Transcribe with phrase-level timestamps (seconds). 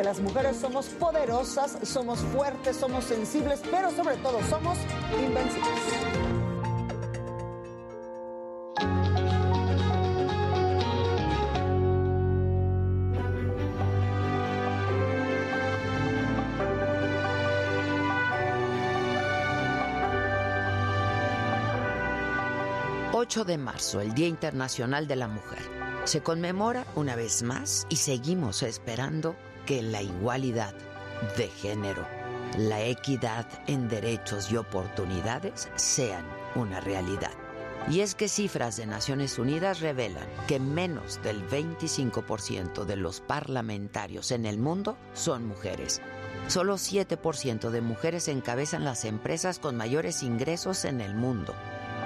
[0.00, 4.78] Porque las mujeres somos poderosas, somos fuertes, somos sensibles, pero sobre todo somos
[5.12, 5.70] invencibles.
[23.12, 25.58] 8 de marzo, el Día Internacional de la Mujer.
[26.04, 29.36] Se conmemora una vez más y seguimos esperando
[29.70, 30.74] que la igualdad
[31.36, 32.04] de género,
[32.58, 36.24] la equidad en derechos y oportunidades sean
[36.56, 37.30] una realidad.
[37.88, 44.32] Y es que cifras de Naciones Unidas revelan que menos del 25% de los parlamentarios
[44.32, 46.02] en el mundo son mujeres.
[46.48, 51.54] Solo 7% de mujeres encabezan las empresas con mayores ingresos en el mundo.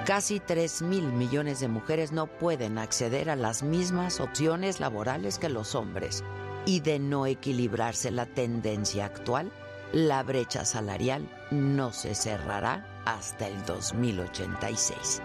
[0.05, 5.49] Casi 3 mil millones de mujeres no pueden acceder a las mismas opciones laborales que
[5.49, 6.23] los hombres.
[6.65, 9.51] Y de no equilibrarse la tendencia actual,
[9.93, 15.21] la brecha salarial no se cerrará hasta el 2086.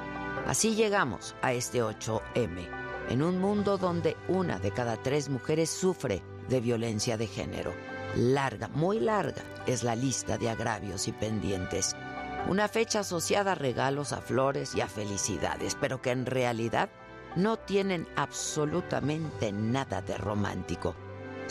[0.47, 2.69] Así llegamos a este 8M,
[3.09, 7.73] en un mundo donde una de cada tres mujeres sufre de violencia de género.
[8.17, 11.95] Larga, muy larga, es la lista de agravios y pendientes
[12.49, 16.89] una fecha asociada a regalos, a flores y a felicidades, pero que en realidad
[17.37, 20.95] no tienen absolutamente nada de romántico.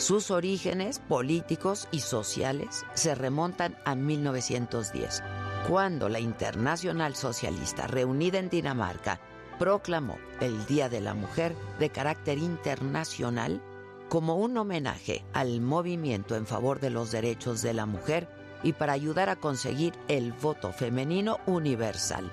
[0.00, 5.22] Sus orígenes políticos y sociales se remontan a 1910,
[5.68, 9.20] cuando la Internacional Socialista, reunida en Dinamarca,
[9.58, 13.60] proclamó el Día de la Mujer de carácter internacional
[14.08, 18.26] como un homenaje al movimiento en favor de los derechos de la mujer
[18.62, 22.32] y para ayudar a conseguir el voto femenino universal.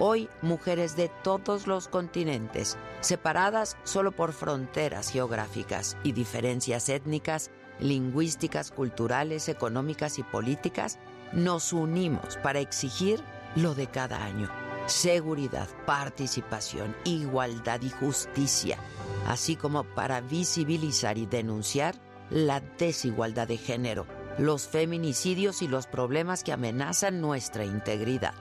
[0.00, 8.72] Hoy, mujeres de todos los continentes, separadas solo por fronteras geográficas y diferencias étnicas, lingüísticas,
[8.72, 10.98] culturales, económicas y políticas,
[11.32, 13.22] nos unimos para exigir
[13.54, 14.50] lo de cada año.
[14.86, 18.78] Seguridad, participación, igualdad y justicia,
[19.28, 21.94] así como para visibilizar y denunciar
[22.30, 24.06] la desigualdad de género
[24.38, 28.34] los feminicidios y los problemas que amenazan nuestra integridad.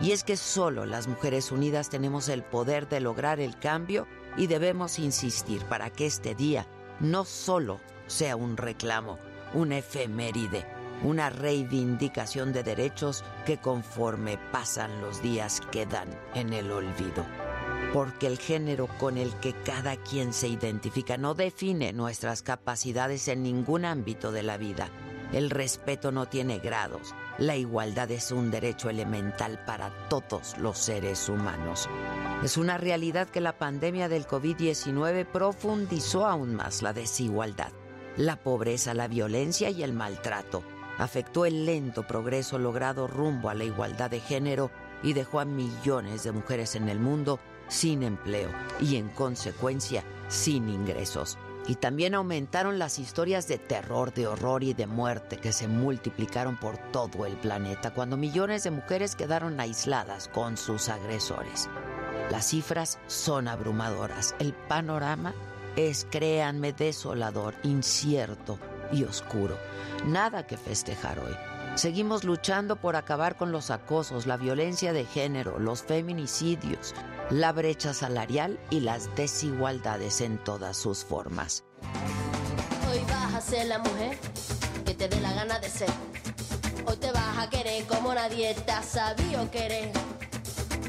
[0.00, 4.46] Y es que solo las mujeres unidas tenemos el poder de lograr el cambio y
[4.46, 6.66] debemos insistir para que este día
[7.00, 9.18] no solo sea un reclamo,
[9.54, 10.66] una efeméride,
[11.02, 17.24] una reivindicación de derechos que conforme pasan los días quedan en el olvido.
[17.92, 23.42] Porque el género con el que cada quien se identifica no define nuestras capacidades en
[23.42, 24.90] ningún ámbito de la vida
[25.32, 27.14] el respeto no tiene grados.
[27.38, 31.86] La igualdad es un derecho elemental para todos los seres humanos.
[32.42, 37.72] Es una realidad que la pandemia del COVID-19 profundizó aún más la desigualdad.
[38.16, 40.62] La pobreza, la violencia y el maltrato
[40.96, 44.70] afectó el lento progreso logrado rumbo a la igualdad de género
[45.02, 47.38] y dejó a millones de mujeres en el mundo
[47.68, 48.48] sin empleo
[48.80, 51.36] y en consecuencia sin ingresos.
[51.68, 56.56] Y también aumentaron las historias de terror, de horror y de muerte que se multiplicaron
[56.56, 61.68] por todo el planeta cuando millones de mujeres quedaron aisladas con sus agresores.
[62.30, 64.34] Las cifras son abrumadoras.
[64.38, 65.34] El panorama
[65.76, 68.58] es, créanme, desolador, incierto
[68.92, 69.56] y oscuro.
[70.06, 71.36] Nada que festejar hoy.
[71.76, 76.94] Seguimos luchando por acabar con los acosos, la violencia de género, los feminicidios,
[77.30, 81.64] la brecha salarial y las desigualdades en todas sus formas.
[82.90, 84.16] Hoy vas a ser la mujer
[84.84, 85.90] que te dé la gana de ser.
[86.86, 89.90] Hoy te vas a querer como nadie te ha sabido querer.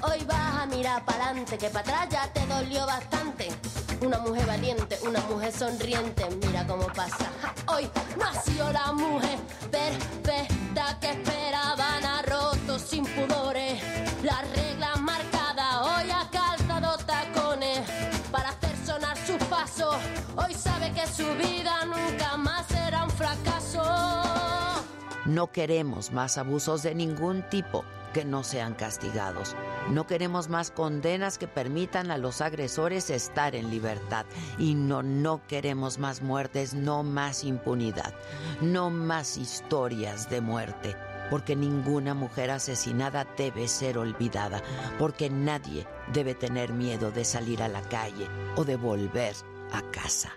[0.04, 3.50] Hoy vas a mirar para adelante, que para atrás ya te dolió bastante.
[4.02, 7.32] Una mujer valiente, una mujer sonriente, mira cómo pasa.
[7.68, 9.40] Hoy nació la mujer
[9.72, 13.82] perfecta que esperaban a rotos sin pudores.
[14.22, 14.44] La
[21.08, 23.84] su vida nunca más será un fracaso.
[25.26, 27.84] No queremos más abusos de ningún tipo
[28.14, 29.56] que no sean castigados.
[29.90, 34.26] No queremos más condenas que permitan a los agresores estar en libertad.
[34.58, 38.14] Y no, no queremos más muertes, no más impunidad,
[38.62, 40.96] no más historias de muerte.
[41.30, 44.64] Porque ninguna mujer asesinada debe ser olvidada,
[44.98, 49.36] porque nadie debe tener miedo de salir a la calle o de volver
[49.74, 50.32] a casa.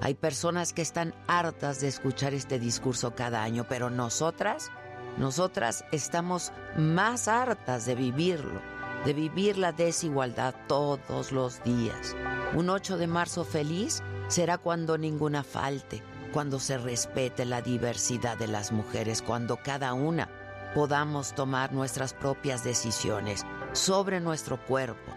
[0.00, 4.70] Hay personas que están hartas de escuchar este discurso cada año, pero nosotras
[5.16, 8.60] nosotras estamos más hartas de vivirlo,
[9.04, 12.16] de vivir la desigualdad todos los días.
[12.54, 16.02] Un 8 de marzo feliz será cuando ninguna falte,
[16.32, 20.28] cuando se respete la diversidad de las mujeres, cuando cada una
[20.74, 25.12] podamos tomar nuestras propias decisiones sobre nuestro cuerpo,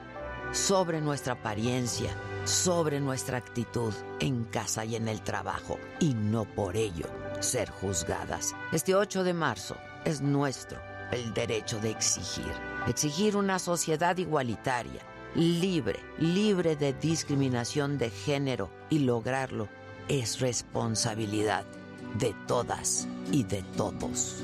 [0.52, 2.16] sobre nuestra apariencia,
[2.46, 7.08] sobre nuestra actitud en casa y en el trabajo, y no por ello
[7.40, 8.56] ser juzgadas.
[8.72, 10.80] Este 8 de marzo es nuestro
[11.12, 12.52] el derecho de exigir.
[12.88, 15.02] Exigir una sociedad igualitaria,
[15.36, 19.68] libre, libre de discriminación de género y lograrlo
[20.08, 21.66] es responsabilidad
[22.18, 24.44] de todas y de todos.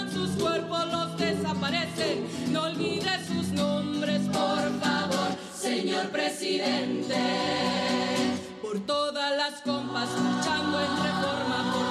[6.01, 7.15] señor presidente.
[8.61, 11.90] Por todas las compas luchando en reforma, por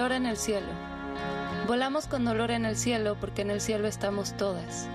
[0.00, 0.66] Dolor en el cielo.
[1.66, 4.88] Volamos con dolor en el cielo porque en el cielo estamos todas.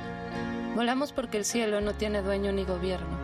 [0.74, 3.16] Volamos porque el cielo no tiene dueño ni gobierno.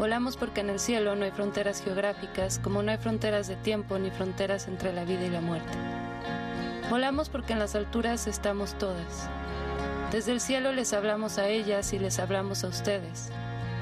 [0.00, 3.96] Volamos porque en el cielo no hay fronteras geográficas, como no hay fronteras de tiempo
[4.00, 5.70] ni fronteras entre la vida y la muerte.
[6.90, 9.28] Volamos porque en las alturas estamos todas.
[10.10, 13.30] Desde el cielo les hablamos a ellas y les hablamos a ustedes,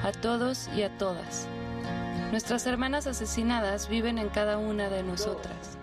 [0.03, 1.47] a todos y a todas.
[2.29, 5.76] Nuestras hermanas asesinadas viven en cada una de nosotras.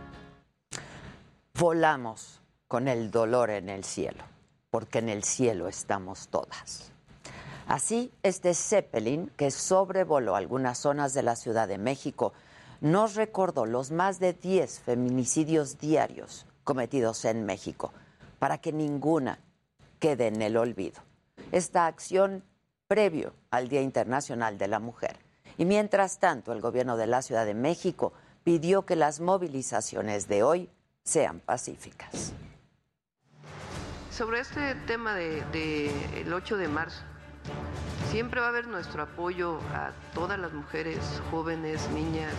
[1.56, 4.24] Volamos con el dolor en el cielo,
[4.70, 6.90] porque en el cielo estamos todas.
[7.68, 12.32] Así, este Zeppelin, que sobrevoló algunas zonas de la Ciudad de México,
[12.80, 17.92] nos recordó los más de 10 feminicidios diarios cometidos en México,
[18.40, 19.38] para que ninguna
[20.00, 21.02] quede en el olvido.
[21.52, 22.42] Esta acción
[22.88, 25.18] previo al Día Internacional de la Mujer.
[25.56, 30.42] Y mientras tanto, el gobierno de la Ciudad de México pidió que las movilizaciones de
[30.42, 30.68] hoy
[31.04, 32.32] sean pacíficas.
[34.10, 37.02] Sobre este tema del de, el 8 de marzo,
[38.10, 42.34] siempre va a haber nuestro apoyo a todas las mujeres, jóvenes, niñas,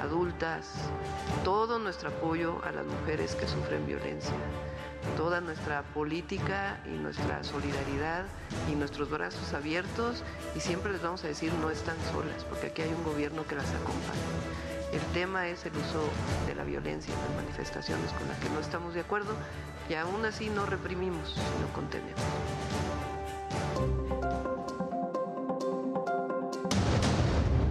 [0.00, 0.70] adultas,
[1.42, 4.34] todo nuestro apoyo a las mujeres que sufren violencia,
[5.16, 8.24] toda nuestra política y nuestra solidaridad
[8.70, 10.22] y nuestros brazos abiertos
[10.54, 13.56] y siempre les vamos a decir no están solas, porque aquí hay un gobierno que
[13.56, 14.69] las acompaña.
[14.92, 16.08] El tema es el uso
[16.46, 19.34] de la violencia en las manifestaciones con las que no estamos de acuerdo
[19.88, 22.20] y aún así no reprimimos, sino contenemos.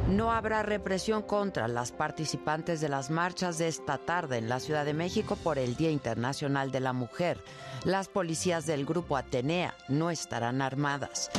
[0.09, 4.83] No habrá represión contra las participantes de las marchas de esta tarde en la Ciudad
[4.83, 7.41] de México por el Día Internacional de la Mujer.
[7.85, 11.29] Las policías del grupo Atenea no estarán armadas.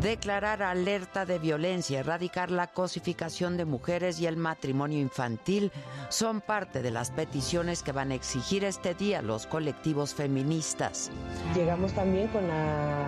[0.00, 5.70] Declarar alerta de violencia, erradicar la cosificación de mujeres y el matrimonio infantil
[6.08, 11.10] son parte de las peticiones que van a exigir este día los colectivos feministas.
[11.54, 13.04] Llegamos también con la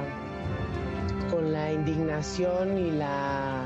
[1.31, 3.65] con la indignación y la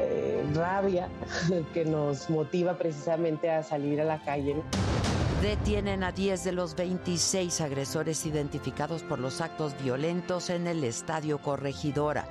[0.00, 1.08] eh, rabia
[1.74, 4.62] que nos motiva precisamente a salir a la calle.
[5.42, 11.38] Detienen a 10 de los 26 agresores identificados por los actos violentos en el Estadio
[11.38, 12.26] Corregidora,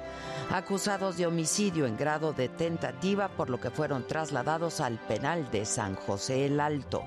[0.51, 5.63] acusados de homicidio en grado de tentativa, por lo que fueron trasladados al penal de
[5.63, 7.05] San José el Alto.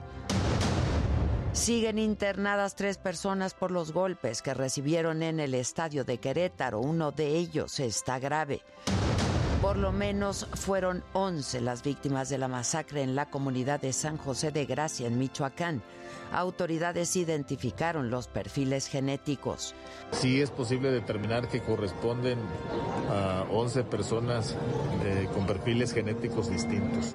[1.52, 6.80] Siguen internadas tres personas por los golpes que recibieron en el estadio de Querétaro.
[6.80, 8.62] Uno de ellos está grave.
[9.60, 14.16] Por lo menos fueron 11 las víctimas de la masacre en la comunidad de San
[14.16, 15.82] José de Gracia, en Michoacán.
[16.32, 19.74] Autoridades identificaron los perfiles genéticos.
[20.12, 22.38] Sí es posible determinar que corresponden
[23.10, 24.56] a 11 personas
[25.04, 27.14] eh, con perfiles genéticos distintos.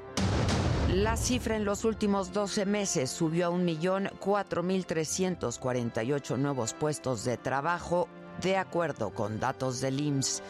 [0.93, 8.07] La cifra en los últimos 12 meses subió a 1.004.348 nuevos puestos de trabajo,
[8.43, 10.43] de acuerdo con datos del IMSS.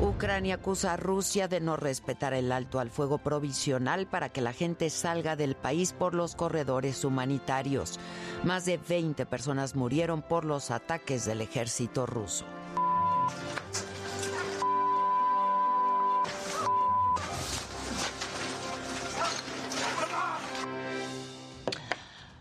[0.00, 4.52] Ucrania acusa a Rusia de no respetar el alto al fuego provisional para que la
[4.52, 7.98] gente salga del país por los corredores humanitarios.
[8.44, 12.44] Más de 20 personas murieron por los ataques del ejército ruso.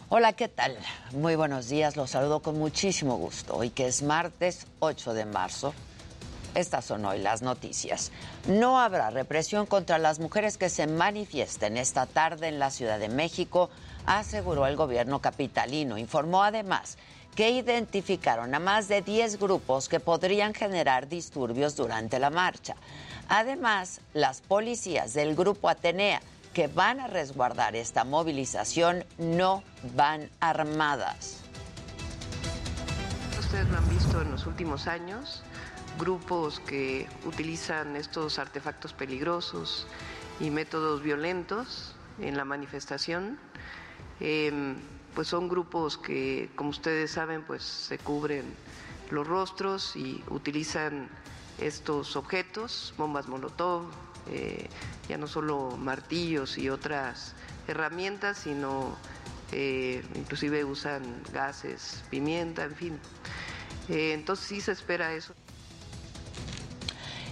[0.09, 0.77] Hola, ¿qué tal?
[1.11, 3.55] Muy buenos días, los saludo con muchísimo gusto.
[3.55, 5.73] Hoy que es martes 8 de marzo
[6.57, 8.11] estas son hoy las noticias.
[8.47, 13.09] No habrá represión contra las mujeres que se manifiesten esta tarde en la Ciudad de
[13.09, 13.69] México,
[14.05, 15.97] aseguró el gobierno capitalino.
[15.97, 16.97] Informó además
[17.35, 22.75] que identificaron a más de 10 grupos que podrían generar disturbios durante la marcha.
[23.29, 26.21] Además, las policías del grupo Atenea
[26.55, 29.61] que van a resguardar esta movilización no
[29.95, 31.41] van armadas.
[33.39, 35.43] Ustedes lo han visto en los últimos años
[35.97, 39.87] grupos que utilizan estos artefactos peligrosos
[40.39, 43.37] y métodos violentos en la manifestación,
[44.19, 44.75] em,
[45.15, 48.45] pues son grupos que, como ustedes saben, pues se cubren
[49.09, 51.09] los rostros y utilizan
[51.59, 53.85] estos objetos, bombas molotov,
[54.29, 54.69] eh,
[55.09, 57.33] ya no solo martillos y otras
[57.67, 58.95] herramientas, sino
[59.51, 61.01] eh, inclusive usan
[61.33, 62.99] gases, pimienta, en fin.
[63.89, 65.33] Eh, entonces sí se espera eso.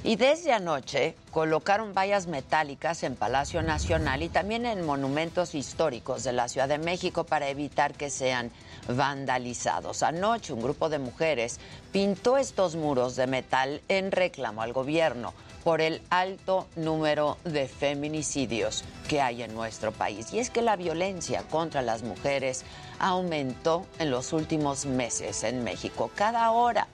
[0.06, 6.32] Y desde anoche colocaron vallas metálicas en Palacio Nacional y también en monumentos históricos de
[6.32, 8.52] la Ciudad de México para evitar que sean
[8.88, 10.04] vandalizados.
[10.04, 11.60] Anoche un grupo de mujeres
[11.92, 15.34] pintó estos muros de metal en reclamo al gobierno
[15.64, 20.32] por el alto número de feminicidios que hay en nuestro país.
[20.34, 22.64] Y es que la violencia contra las mujeres
[23.00, 26.12] aumentó en los últimos meses en México.
[26.14, 26.86] Cada hora,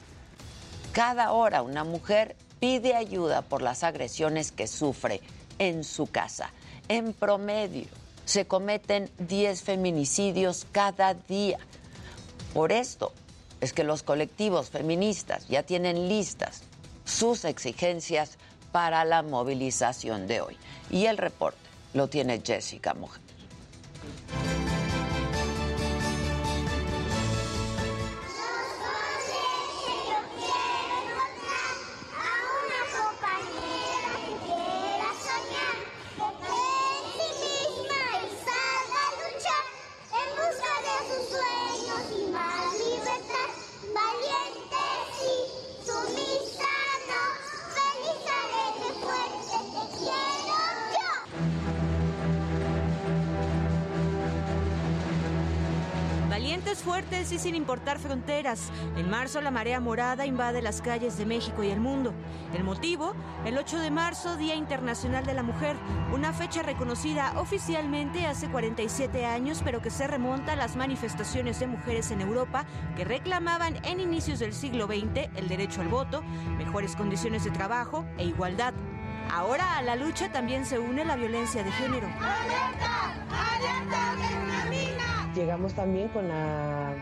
[0.93, 5.19] cada hora una mujer pide ayuda por las agresiones que sufre
[5.57, 6.51] en su casa.
[6.87, 7.87] En promedio,
[8.23, 11.57] se cometen 10 feminicidios cada día.
[12.53, 13.11] Por esto
[13.61, 16.61] es que los colectivos feministas ya tienen listas
[17.03, 18.37] sus exigencias
[18.71, 20.57] para la movilización de hoy.
[20.91, 21.57] Y el reporte
[21.93, 23.21] lo tiene Jessica Mujer.
[56.81, 58.71] Fuertes y sin importar fronteras.
[58.97, 62.13] En marzo la marea morada invade las calles de México y el mundo.
[62.53, 63.13] El motivo,
[63.45, 65.75] el 8 de marzo, Día Internacional de la Mujer,
[66.13, 71.67] una fecha reconocida oficialmente hace 47 años, pero que se remonta a las manifestaciones de
[71.67, 76.21] mujeres en Europa que reclamaban en inicios del siglo XX el derecho al voto,
[76.57, 78.73] mejores condiciones de trabajo e igualdad.
[79.31, 82.07] Ahora a la lucha también se une la violencia de género
[85.35, 86.95] llegamos también con la,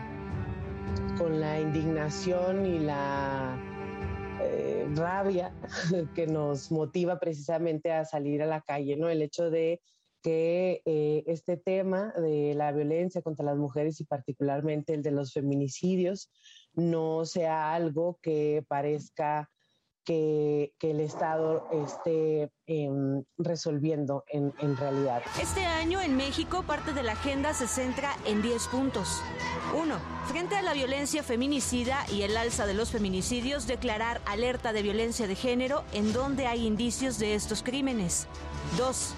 [1.18, 3.58] con la indignación y la
[4.40, 5.52] eh, rabia
[6.14, 9.08] que nos motiva precisamente a salir a la calle, ¿no?
[9.08, 9.80] El hecho de
[10.22, 15.32] que eh, este tema de la violencia contra las mujeres y particularmente el de los
[15.32, 16.30] feminicidios
[16.74, 19.50] no sea algo que parezca
[20.10, 25.22] que, el Estado esté em, resolviendo en, en realidad.
[25.40, 29.22] Este año en México parte de la agenda se centra en 10 puntos.
[29.72, 29.94] 1.
[30.26, 35.28] Frente a la violencia feminicida y el alza de los feminicidios, declarar alerta de violencia
[35.28, 38.26] de género en donde hay indicios de estos crímenes.
[38.78, 39.14] 2.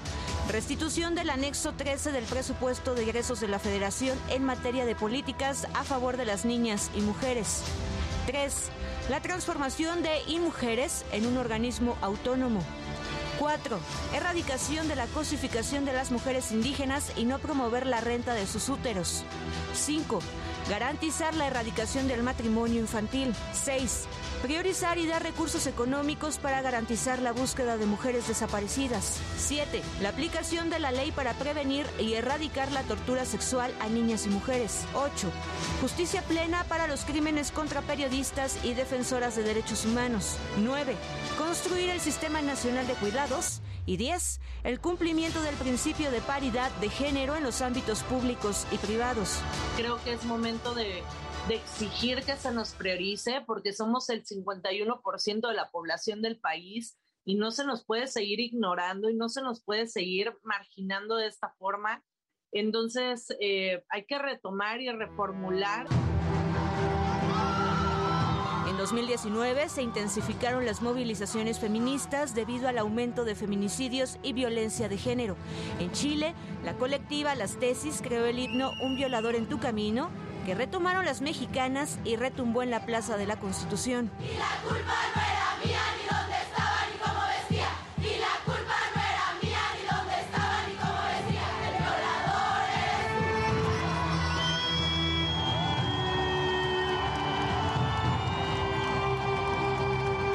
[0.51, 5.67] Restitución del anexo 13 del presupuesto de ingresos de la Federación en materia de políticas
[5.73, 7.63] a favor de las niñas y mujeres.
[8.27, 8.71] 3
[9.09, 12.63] la transformación de IMujeres en un organismo autónomo.
[13.39, 13.79] 4.
[14.15, 18.69] Erradicación de la cosificación de las mujeres indígenas y no promover la renta de sus
[18.69, 19.25] úteros.
[19.75, 20.21] 5.
[20.69, 23.35] Garantizar la erradicación del matrimonio infantil.
[23.53, 24.07] 6.
[24.43, 29.21] Priorizar y dar recursos económicos para garantizar la búsqueda de mujeres desaparecidas.
[29.39, 29.81] 7.
[30.01, 34.31] La aplicación de la ley para prevenir y erradicar la tortura sexual a niñas y
[34.31, 34.85] mujeres.
[34.95, 35.31] 8.
[35.81, 40.37] Justicia plena para los crímenes contra periodistas y defensoras de derechos humanos.
[40.59, 40.97] 9.
[41.39, 43.61] Construir el Sistema Nacional de Cuidados.
[43.87, 44.41] Y 10.
[44.65, 49.39] El cumplimiento del principio de paridad de género en los ámbitos públicos y privados.
[49.77, 51.03] Creo que es momento de,
[51.49, 56.99] de exigir que se nos priorice porque somos el 51% de la población del país
[57.25, 61.27] y no se nos puede seguir ignorando y no se nos puede seguir marginando de
[61.27, 62.03] esta forma.
[62.53, 65.87] Entonces eh, hay que retomar y reformular.
[68.69, 74.97] En 2019 se intensificaron las movilizaciones feministas debido al aumento de feminicidios y violencia de
[74.97, 75.37] género.
[75.79, 76.35] En Chile,
[76.65, 80.11] la colectiva Las Tesis creó el himno Un violador en tu camino,
[80.45, 84.11] que retomaron las mexicanas y retumbó en la Plaza de la Constitución.
[84.21, 87.69] Y la culpa no era mía ni dónde estaba ni cómo vestía.
[87.99, 91.47] Y la culpa no era mía ni dónde estaba ni cómo vestía.
[91.69, 92.13] El violador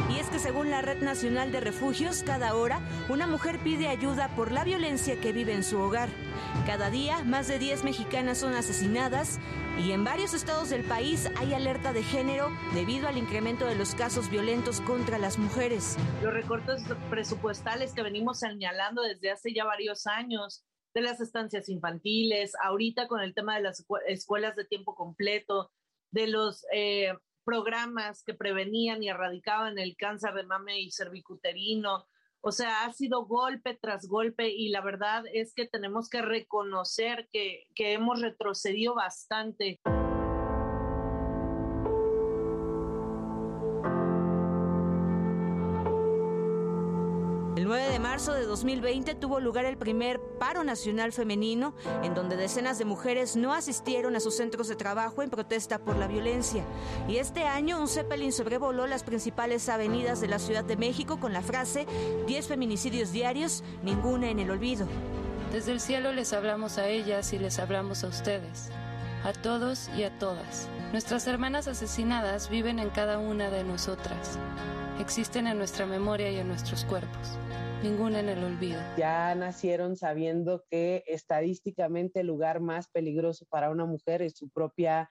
[0.09, 4.29] Y es que según la Red Nacional de Refugios, cada hora una mujer pide ayuda
[4.29, 6.09] por la violencia que vive en su hogar.
[6.65, 9.39] Cada día, más de 10 mexicanas son asesinadas
[9.79, 13.95] y en varios estados del país hay alerta de género debido al incremento de los
[13.95, 15.97] casos violentos contra las mujeres.
[16.21, 22.53] Los recortes presupuestales que venimos señalando desde hace ya varios años de las estancias infantiles,
[22.63, 25.71] ahorita con el tema de las escuelas de tiempo completo,
[26.11, 32.07] de los eh, programas que prevenían y erradicaban el cáncer de mame y cervicuterino,
[32.47, 37.27] o sea, ha sido golpe tras golpe y la verdad es que tenemos que reconocer
[37.29, 39.81] que, que hemos retrocedido bastante.
[47.67, 52.77] 9 de marzo de 2020 tuvo lugar el primer paro nacional femenino, en donde decenas
[52.77, 56.63] de mujeres no asistieron a sus centros de trabajo en protesta por la violencia.
[57.09, 61.33] Y este año un Zeppelin sobrevoló las principales avenidas de la Ciudad de México con
[61.33, 61.85] la frase
[62.25, 64.87] 10 feminicidios diarios, ninguna en el olvido.
[65.51, 68.69] Desde el cielo les hablamos a ellas y les hablamos a ustedes,
[69.25, 70.69] a todos y a todas.
[70.93, 74.39] Nuestras hermanas asesinadas viven en cada una de nosotras.
[75.01, 77.37] Existen en nuestra memoria y en nuestros cuerpos
[77.83, 78.79] ninguna en el olvido.
[78.97, 85.09] Ya nacieron sabiendo que estadísticamente el lugar más peligroso para una mujer es su propia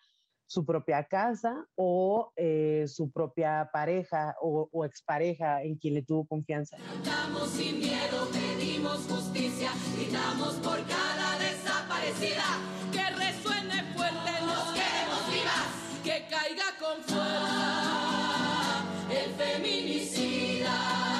[0.48, 6.24] su propia casa o eh, su propia pareja o, o, expareja en quien le tuvo
[6.24, 6.76] confianza.
[6.76, 12.44] Estamos sin miedo, pedimos justicia, gritamos por cada desaparecida,
[12.92, 15.66] que resuene fuerte, nos queremos vivas,
[16.04, 21.15] que caiga con fuerza el feminicida.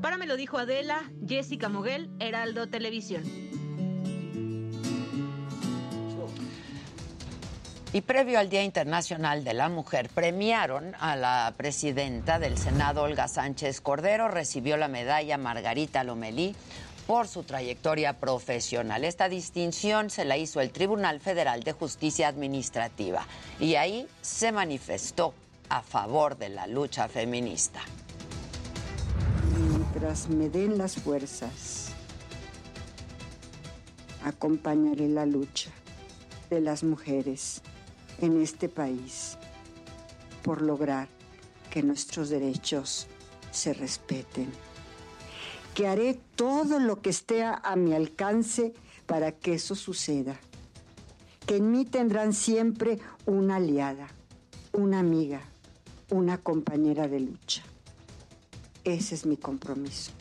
[0.00, 3.24] Para me lo dijo Adela, Jessica Moguel, Heraldo Televisión.
[7.92, 13.26] Y previo al Día Internacional de la Mujer, premiaron a la presidenta del Senado, Olga
[13.26, 16.54] Sánchez Cordero, recibió la medalla Margarita Lomelí
[17.08, 19.04] por su trayectoria profesional.
[19.04, 23.26] Esta distinción se la hizo el Tribunal Federal de Justicia Administrativa
[23.58, 25.34] y ahí se manifestó
[25.70, 27.80] a favor de la lucha feminista
[29.90, 31.88] mientras me den las fuerzas,
[34.22, 35.70] acompañaré la lucha
[36.50, 37.62] de las mujeres
[38.20, 39.38] en este país
[40.42, 41.08] por lograr
[41.70, 43.06] que nuestros derechos
[43.50, 44.50] se respeten.
[45.74, 48.74] Que haré todo lo que esté a mi alcance
[49.06, 50.38] para que eso suceda.
[51.46, 54.08] Que en mí tendrán siempre una aliada,
[54.72, 55.40] una amiga,
[56.10, 57.62] una compañera de lucha.
[58.88, 60.12] Ese es mi compromiso.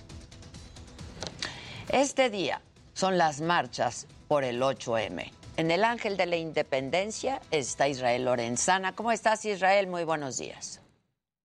[1.89, 2.61] Este día
[2.93, 5.31] son las marchas por el 8M.
[5.55, 8.93] En el Ángel de la Independencia está Israel Lorenzana.
[8.93, 9.87] ¿Cómo estás, Israel?
[9.87, 10.81] Muy buenos días.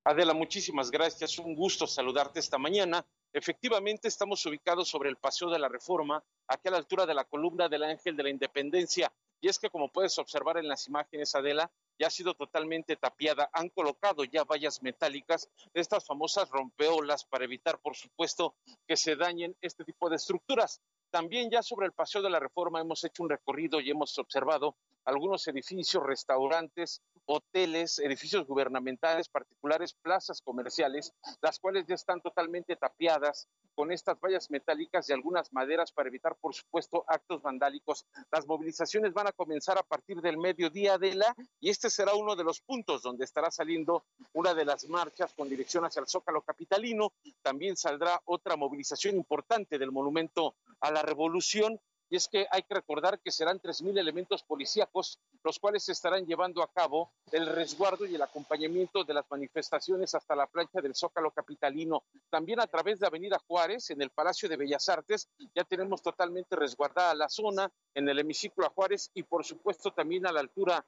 [0.05, 1.39] Adela, muchísimas gracias.
[1.39, 3.07] Un gusto saludarte esta mañana.
[3.35, 7.25] Efectivamente, estamos ubicados sobre el Paseo de la Reforma, aquí a la altura de la
[7.25, 9.11] columna del Ángel de la Independencia.
[9.41, 13.49] Y es que, como puedes observar en las imágenes, Adela, ya ha sido totalmente tapiada.
[13.55, 18.55] Han colocado ya vallas metálicas, estas famosas rompeolas, para evitar, por supuesto,
[18.87, 20.83] que se dañen este tipo de estructuras.
[21.11, 24.77] También ya sobre el Paseo de la Reforma hemos hecho un recorrido y hemos observado
[25.05, 33.49] algunos edificios, restaurantes, hoteles, edificios gubernamentales, particulares, plazas comerciales, las cuales ya están totalmente tapiadas
[33.75, 38.07] con estas vallas metálicas y algunas maderas para evitar, por supuesto, actos vandálicos.
[38.31, 42.37] Las movilizaciones van a comenzar a partir del mediodía de la y este será uno
[42.37, 46.43] de los puntos donde estará saliendo una de las marchas con dirección hacia el Zócalo
[46.43, 47.13] capitalino.
[47.43, 51.81] También saldrá otra movilización importante del monumento a la Revolución
[52.13, 56.63] y es que hay que recordar que serán 3.000 elementos policíacos los cuales estarán llevando
[56.63, 61.31] a cabo el resguardo y el acompañamiento de las manifestaciones hasta la plancha del Zócalo
[61.31, 62.05] Capitalino.
[62.31, 66.55] También a través de Avenida Juárez, en el Palacio de Bellas Artes, ya tenemos totalmente
[66.55, 70.85] resguardada la zona, en el hemiciclo a Juárez y por supuesto también a la altura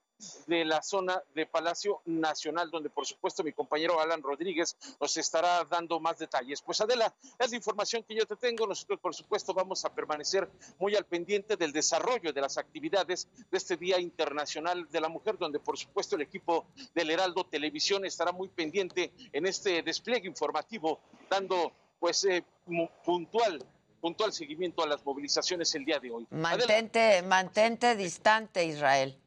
[0.47, 5.65] de la zona de Palacio Nacional, donde por supuesto mi compañero Alan Rodríguez nos estará
[5.65, 6.63] dando más detalles.
[6.63, 8.67] Pues Adela, es la información que yo te tengo.
[8.67, 13.77] Nosotros por supuesto vamos a permanecer muy al del desarrollo de las actividades de este
[13.77, 18.49] Día Internacional de la Mujer, donde por supuesto el equipo del Heraldo Televisión estará muy
[18.49, 21.01] pendiente en este despliegue informativo,
[21.31, 22.45] dando pues eh,
[23.05, 23.65] puntual
[24.01, 26.27] puntual seguimiento a las movilizaciones el día de hoy.
[26.31, 29.19] Mantente, mantente distante, Israel.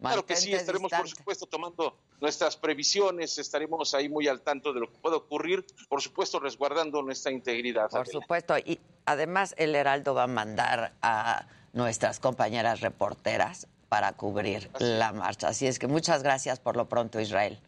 [0.00, 4.80] Claro que sí, estaremos por supuesto tomando nuestras previsiones, estaremos ahí muy al tanto de
[4.80, 7.90] lo que pueda ocurrir, por supuesto resguardando nuestra integridad.
[7.90, 14.70] Por supuesto, y además el Heraldo va a mandar a nuestras compañeras reporteras para cubrir
[14.78, 15.48] la marcha.
[15.48, 17.60] Así es que muchas gracias por lo pronto, Israel.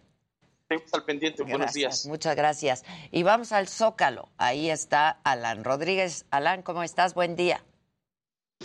[0.63, 1.43] Estamos al pendiente.
[1.43, 2.07] Buenos días.
[2.07, 2.85] Muchas gracias.
[3.11, 4.29] Y vamos al Zócalo.
[4.39, 6.27] Ahí está Alan Rodríguez.
[6.31, 7.13] Alan, ¿cómo estás?
[7.13, 7.63] Buen día.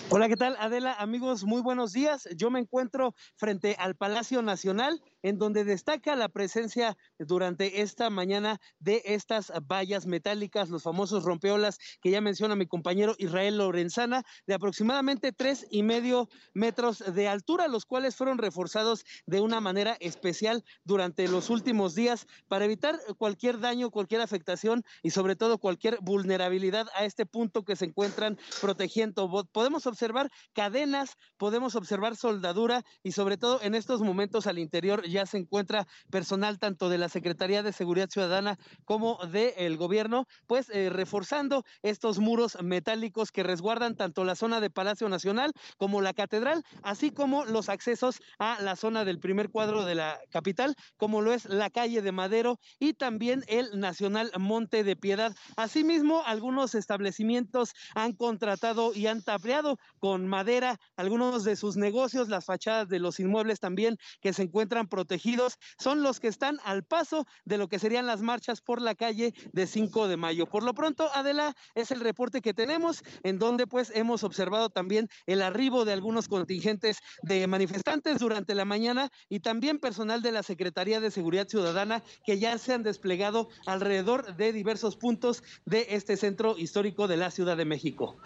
[0.10, 0.56] Hola, ¿qué tal?
[0.60, 2.28] Adela, amigos, muy buenos días.
[2.36, 8.60] Yo me encuentro frente al Palacio Nacional, en donde destaca la presencia durante esta mañana
[8.80, 14.54] de estas vallas metálicas, los famosos rompeolas que ya menciona mi compañero Israel Lorenzana, de
[14.54, 20.64] aproximadamente tres y medio metros de altura, los cuales fueron reforzados de una manera especial
[20.84, 26.88] durante los últimos días para evitar cualquier daño, cualquier afectación y sobre todo cualquier vulnerabilidad
[26.96, 29.30] a este punto que se encuentran protegiendo.
[29.52, 35.26] Podemos observar cadenas, podemos observar soldadura y sobre todo en estos momentos al interior ya
[35.26, 40.90] se encuentra personal tanto de la Secretaría de Seguridad Ciudadana como del gobierno, pues eh,
[40.90, 46.64] reforzando estos muros metálicos que resguardan tanto la zona de Palacio Nacional como la catedral,
[46.84, 51.34] así como los accesos a la zona del primer cuadro de la capital, como lo
[51.34, 55.36] es la calle de Madero y también el Nacional Monte de Piedad.
[55.56, 62.46] Asimismo, algunos establecimientos han contratado y han tapeado con madera algunos de sus negocios, las
[62.46, 67.26] fachadas de los inmuebles también que se encuentran protegidos, son los que están al paso
[67.46, 70.46] de lo que serían las marchas por la calle de 5 de mayo.
[70.46, 75.08] Por lo pronto, Adela, es el reporte que tenemos, en donde pues hemos observado también
[75.26, 80.44] el arribo de algunos contingentes de manifestantes durante la mañana y también personal de la
[80.44, 86.18] Secretaría de Seguridad Ciudadana que ya se han desplegado alrededor de diversos puntos de este
[86.18, 88.18] centro histórico de la Ciudad de México.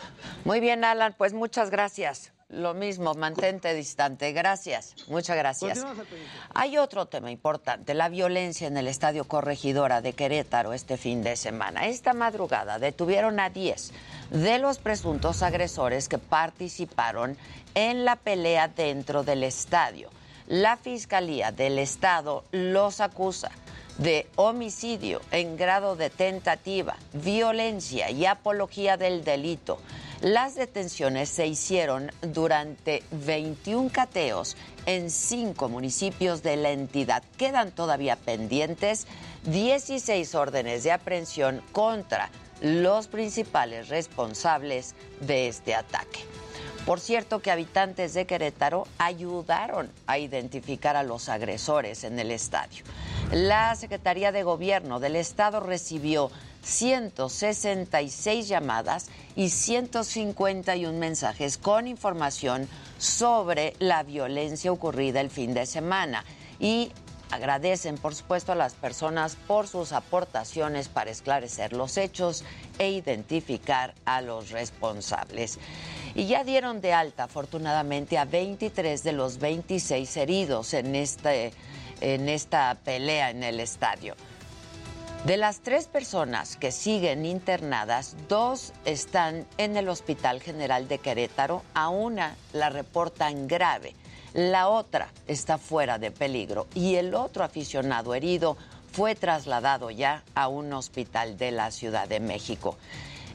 [0.44, 2.34] Muy bien, Alan, pues muchas gracias.
[2.54, 4.32] Lo mismo, mantente distante.
[4.32, 5.84] Gracias, muchas gracias.
[6.54, 11.36] Hay otro tema importante, la violencia en el Estadio Corregidora de Querétaro este fin de
[11.36, 11.88] semana.
[11.88, 13.92] Esta madrugada detuvieron a 10
[14.30, 17.38] de los presuntos agresores que participaron
[17.74, 20.10] en la pelea dentro del estadio.
[20.48, 23.50] La Fiscalía del Estado los acusa
[23.98, 29.80] de homicidio en grado de tentativa, violencia y apología del delito
[30.24, 34.56] las detenciones se hicieron durante 21 cateos
[34.86, 37.24] en cinco municipios de la entidad.
[37.38, 39.06] Quedan todavía pendientes
[39.44, 42.30] 16 órdenes de aprehensión contra
[42.62, 46.22] los principales responsables de este ataque.
[46.86, 52.86] Por cierto que habitantes de Querétaro ayudaron a identificar a los agresores en el estadio.
[53.34, 56.32] La Secretaría de Gobierno del Estado recibió
[56.64, 66.24] 166 llamadas y 151 mensajes con información sobre la violencia ocurrida el fin de semana.
[66.60, 66.92] Y
[67.32, 72.44] agradecen, por supuesto, a las personas por sus aportaciones para esclarecer los hechos
[72.78, 75.60] e identificar a los responsables.
[76.16, 81.52] Y ya dieron de alta, afortunadamente, a 23 de los 26 heridos en, este,
[82.02, 84.16] en esta pelea en el estadio.
[85.26, 91.64] De las tres personas que siguen internadas, dos están en el Hospital General de Querétaro,
[91.74, 93.96] a una la reportan grave,
[94.34, 98.58] la otra está fuera de peligro y el otro aficionado herido
[98.92, 102.76] fue trasladado ya a un hospital de la Ciudad de México.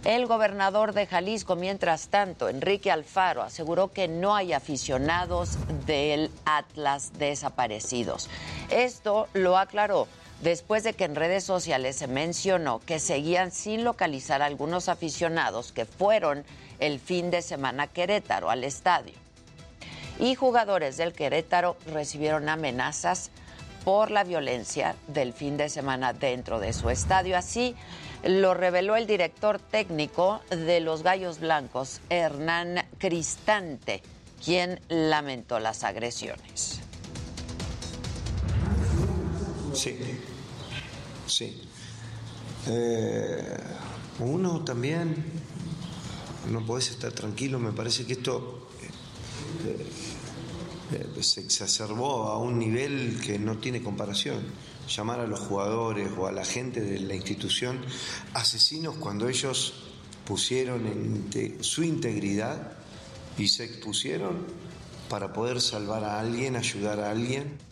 [0.05, 7.13] El gobernador de Jalisco, mientras tanto, Enrique Alfaro, aseguró que no hay aficionados del Atlas
[7.19, 8.29] desaparecidos.
[8.69, 10.07] Esto lo aclaró
[10.43, 15.73] después de que en redes sociales se mencionó que seguían sin localizar a algunos aficionados
[15.73, 16.45] que fueron
[16.79, 19.15] el fin de semana Querétaro, al estadio.
[20.19, 23.31] Y jugadores del Querétaro recibieron amenazas
[23.85, 27.37] por la violencia del fin de semana dentro de su estadio.
[27.37, 27.75] Así
[28.25, 34.03] lo reveló el director técnico de los Gallos Blancos, Hernán Cristante,
[34.45, 36.81] quien lamentó las agresiones.
[39.73, 39.97] Sí,
[41.29, 41.61] sí.
[42.67, 43.57] Eh,
[44.21, 45.15] uno también,
[46.51, 48.69] no podés estar tranquilo, me parece que esto
[49.65, 49.87] eh,
[50.93, 54.43] eh, se exacerbó a un nivel que no tiene comparación.
[54.89, 57.79] Llamar a los jugadores o a la gente de la institución
[58.33, 59.75] asesinos cuando ellos
[60.25, 62.73] pusieron en su integridad
[63.37, 64.47] y se expusieron
[65.09, 67.68] para poder salvar a alguien, ayudar a alguien.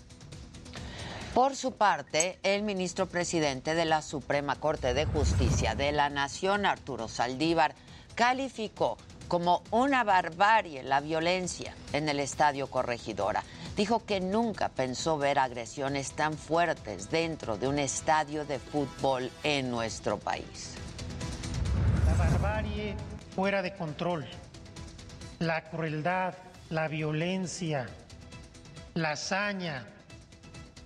[1.36, 6.64] Por su parte, el ministro presidente de la Suprema Corte de Justicia de la Nación,
[6.64, 7.74] Arturo Saldívar,
[8.14, 8.96] calificó
[9.28, 13.44] como una barbarie la violencia en el estadio Corregidora.
[13.76, 19.70] Dijo que nunca pensó ver agresiones tan fuertes dentro de un estadio de fútbol en
[19.70, 20.72] nuestro país.
[22.06, 22.96] La barbarie
[23.34, 24.26] fuera de control,
[25.40, 26.32] la crueldad,
[26.70, 27.86] la violencia,
[28.94, 29.86] la hazaña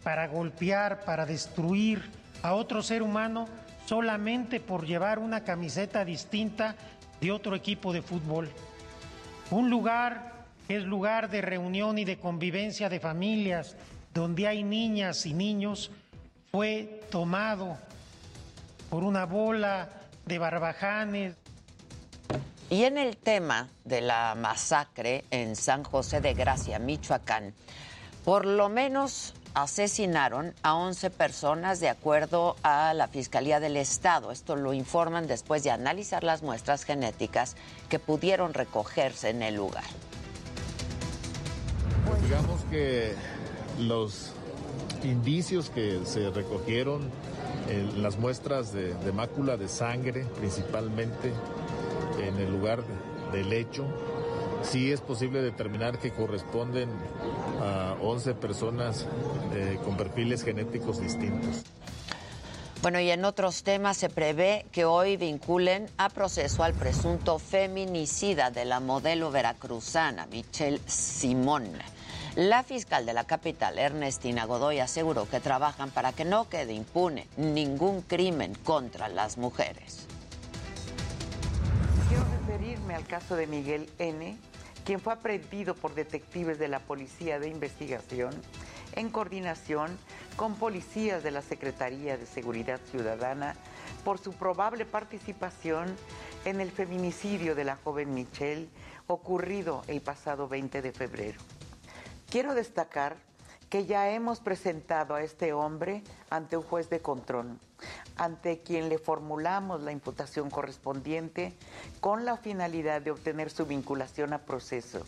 [0.03, 2.03] para golpear, para destruir
[2.43, 3.47] a otro ser humano
[3.87, 6.77] solamente por llevar una camiseta distinta
[7.21, 8.51] de otro equipo de fútbol.
[9.51, 13.77] Un lugar es lugar de reunión y de convivencia de familias,
[14.15, 15.91] donde hay niñas y niños,
[16.53, 17.77] fue tomado
[18.89, 19.89] por una bola
[20.27, 21.35] de barbajanes.
[22.71, 27.53] Y en el tema de la masacre en San José de Gracia, Michoacán,
[28.25, 34.31] por lo menos asesinaron a 11 personas de acuerdo a la Fiscalía del Estado.
[34.31, 37.57] Esto lo informan después de analizar las muestras genéticas
[37.89, 39.85] que pudieron recogerse en el lugar.
[42.07, 43.15] Pues digamos que
[43.79, 44.33] los
[45.03, 47.11] indicios que se recogieron
[47.69, 51.33] en las muestras de, de mácula de sangre principalmente
[52.21, 52.83] en el lugar
[53.33, 53.87] del hecho
[54.63, 56.89] sí es posible determinar que corresponden
[57.61, 59.07] a 11 personas
[59.55, 61.65] eh, con perfiles genéticos distintos.
[62.83, 68.51] Bueno, y en otros temas se prevé que hoy vinculen a proceso al presunto feminicida
[68.51, 71.71] de la modelo veracruzana, Michelle Simón.
[72.37, 77.27] La fiscal de la capital, Ernestina Godoy, aseguró que trabajan para que no quede impune
[77.37, 80.07] ningún crimen contra las mujeres.
[82.09, 84.39] Quiero referirme al caso de Miguel N.,
[84.85, 88.31] quien fue aprehendido por detectives de la Policía de Investigación
[88.95, 89.97] en coordinación
[90.37, 93.55] con policías de la Secretaría de Seguridad Ciudadana
[94.05, 95.95] por su probable participación
[96.45, 98.69] en el feminicidio de la joven Michelle
[99.07, 101.41] ocurrido el pasado 20 de febrero.
[102.31, 103.17] Quiero destacar
[103.71, 107.57] que ya hemos presentado a este hombre ante un juez de control,
[108.17, 111.55] ante quien le formulamos la imputación correspondiente
[112.01, 115.07] con la finalidad de obtener su vinculación a proceso.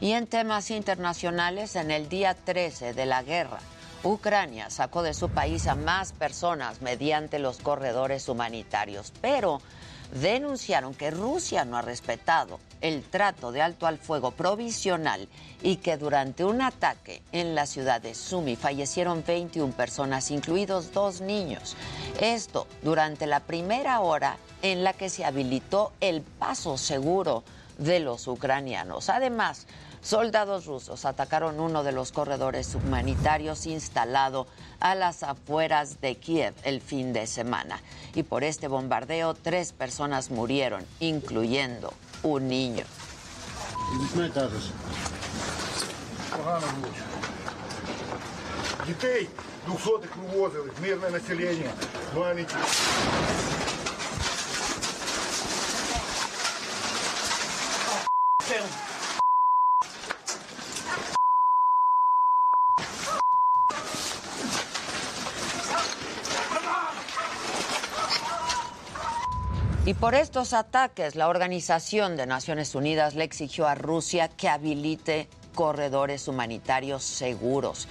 [0.00, 3.58] Y en temas internacionales, en el día 13 de la guerra,
[4.04, 9.60] Ucrania sacó de su país a más personas mediante los corredores humanitarios, pero
[10.12, 15.28] denunciaron que Rusia no ha respetado el trato de alto al fuego provisional
[15.62, 21.20] y que durante un ataque en la ciudad de Sumi fallecieron 21 personas, incluidos dos
[21.20, 21.76] niños.
[22.20, 27.44] Esto durante la primera hora en la que se habilitó el paso seguro
[27.78, 29.08] de los ucranianos.
[29.08, 29.66] Además,
[30.02, 34.46] soldados rusos atacaron uno de los corredores humanitarios instalado
[34.80, 37.80] a las afueras de Kiev el fin de semana.
[38.14, 41.92] Y por este bombardeo, tres personas murieron, incluyendo
[42.22, 42.84] у Ніні.
[44.00, 44.70] Дітьми кажеш.
[46.36, 46.92] Погано було.
[48.86, 49.28] Дітей
[49.66, 51.70] двохсотих вивозили, мирне населення,
[52.16, 52.54] маленькі.
[58.48, 59.01] Thank
[69.84, 75.26] Y por estos ataques, la Organización de Naciones Unidas le exigió a Rusia que habilite
[75.56, 77.88] corredores humanitarios seguros.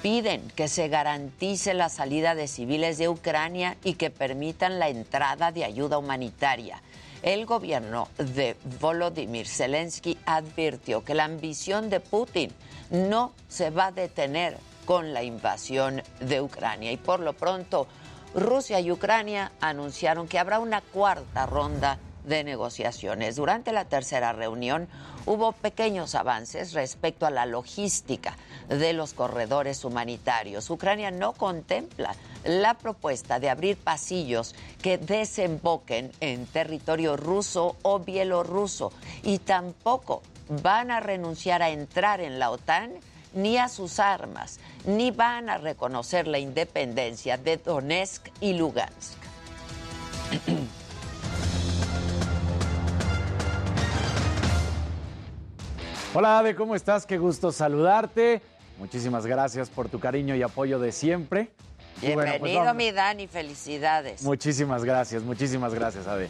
[0.00, 5.52] Piden que se garantice la salida de civiles de Ucrania y que permitan la entrada
[5.52, 6.80] de ayuda humanitaria.
[7.22, 12.52] El gobierno de Volodymyr Zelensky advirtió que la ambición de Putin
[12.88, 17.86] no se va a detener con la invasión de Ucrania y por lo pronto
[18.34, 23.36] Rusia y Ucrania anunciaron que habrá una cuarta ronda de negociaciones.
[23.36, 24.88] Durante la tercera reunión
[25.26, 28.36] hubo pequeños avances respecto a la logística
[28.68, 30.68] de los corredores humanitarios.
[30.70, 38.92] Ucrania no contempla la propuesta de abrir pasillos que desemboquen en territorio ruso o bielorruso
[39.22, 42.94] y tampoco van a renunciar a entrar en la OTAN
[43.34, 49.18] ni a sus armas, ni van a reconocer la independencia de Donetsk y Lugansk.
[56.16, 57.06] Hola Ade, ¿cómo estás?
[57.06, 58.40] Qué gusto saludarte.
[58.78, 61.50] Muchísimas gracias por tu cariño y apoyo de siempre.
[62.00, 64.22] Y bueno, pues Bienvenido, mi Dani, felicidades.
[64.22, 66.28] Muchísimas gracias, muchísimas gracias, Ade.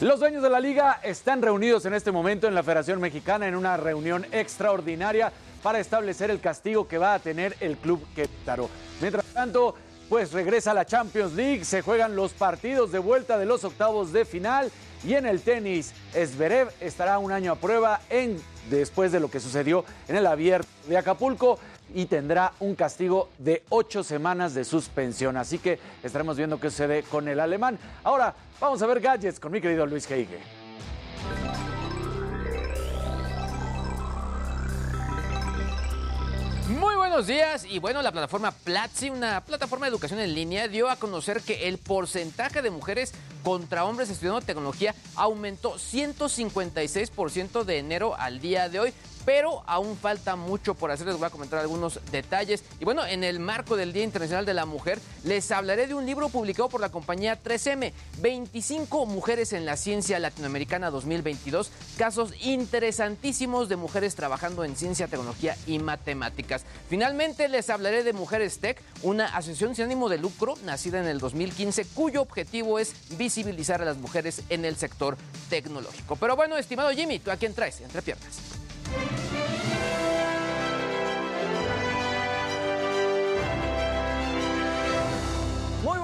[0.00, 3.54] Los dueños de la liga están reunidos en este momento en la Federación Mexicana en
[3.54, 8.68] una reunión extraordinaria para establecer el castigo que va a tener el club Querétaro.
[9.00, 9.74] Mientras tanto,
[10.08, 14.24] pues regresa la Champions League, se juegan los partidos de vuelta de los octavos de
[14.24, 14.70] final
[15.04, 19.40] y en el tenis, Esberev estará un año a prueba en, después de lo que
[19.40, 21.58] sucedió en el abierto de Acapulco
[21.94, 25.36] y tendrá un castigo de ocho semanas de suspensión.
[25.36, 27.78] Así que estaremos viendo qué sucede con el alemán.
[28.04, 30.38] Ahora vamos a ver gadgets con mi querido Luis Geige.
[36.78, 40.88] Muy buenos días y bueno, la plataforma Platzi, una plataforma de educación en línea, dio
[40.88, 48.14] a conocer que el porcentaje de mujeres contra hombres estudiando tecnología aumentó 156% de enero
[48.16, 48.92] al día de hoy.
[49.32, 52.64] Pero aún falta mucho por hacer, les voy a comentar algunos detalles.
[52.80, 56.04] Y bueno, en el marco del Día Internacional de la Mujer, les hablaré de un
[56.04, 63.68] libro publicado por la compañía 3M, 25 mujeres en la ciencia latinoamericana 2022, casos interesantísimos
[63.68, 66.64] de mujeres trabajando en ciencia, tecnología y matemáticas.
[66.88, 71.20] Finalmente les hablaré de Mujeres Tech, una asociación sin ánimo de lucro nacida en el
[71.20, 75.16] 2015 cuyo objetivo es visibilizar a las mujeres en el sector
[75.48, 76.16] tecnológico.
[76.16, 78.59] Pero bueno, estimado Jimmy, ¿tú a quién traes entre piernas?
[78.92, 79.79] Muy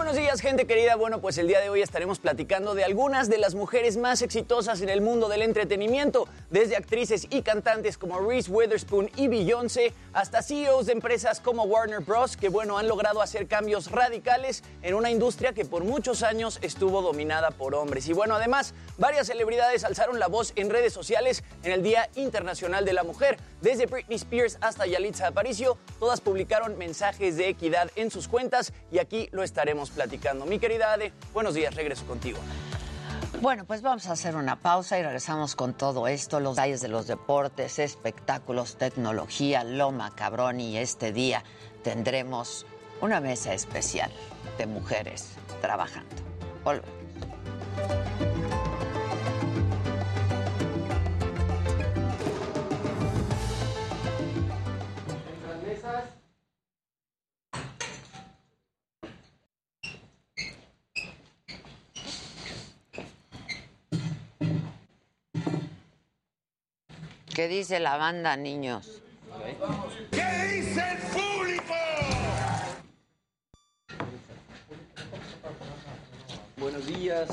[0.06, 0.94] buenos días, gente querida.
[0.94, 4.80] Bueno, pues el día de hoy estaremos platicando de algunas de las mujeres más exitosas
[4.80, 10.42] en el mundo del entretenimiento, desde actrices y cantantes como Reese Witherspoon y Beyoncé, hasta
[10.42, 15.10] CEOs de empresas como Warner Bros., que bueno, han logrado hacer cambios radicales en una
[15.10, 18.06] industria que por muchos años estuvo dominada por hombres.
[18.06, 22.84] Y bueno, además, varias celebridades alzaron la voz en redes sociales en el Día Internacional
[22.84, 23.38] de la Mujer.
[23.60, 29.00] Desde Britney Spears hasta Yalitza Aparicio, todas publicaron mensajes de equidad en sus cuentas y
[29.00, 30.46] aquí lo estaremos platicando.
[30.46, 32.38] Mi querida Ade, buenos días, regreso contigo.
[33.40, 36.88] Bueno, pues vamos a hacer una pausa y regresamos con todo esto, los detalles de
[36.88, 41.42] los deportes, espectáculos, tecnología, lo macabrón y este día
[41.82, 42.64] tendremos
[43.00, 44.10] una mesa especial
[44.56, 46.14] de mujeres trabajando.
[46.64, 48.25] Volvemos.
[67.46, 69.00] ¿Qué dice la banda, niños?
[70.10, 71.74] ¿Qué dice el público?
[76.56, 77.28] Buenos días.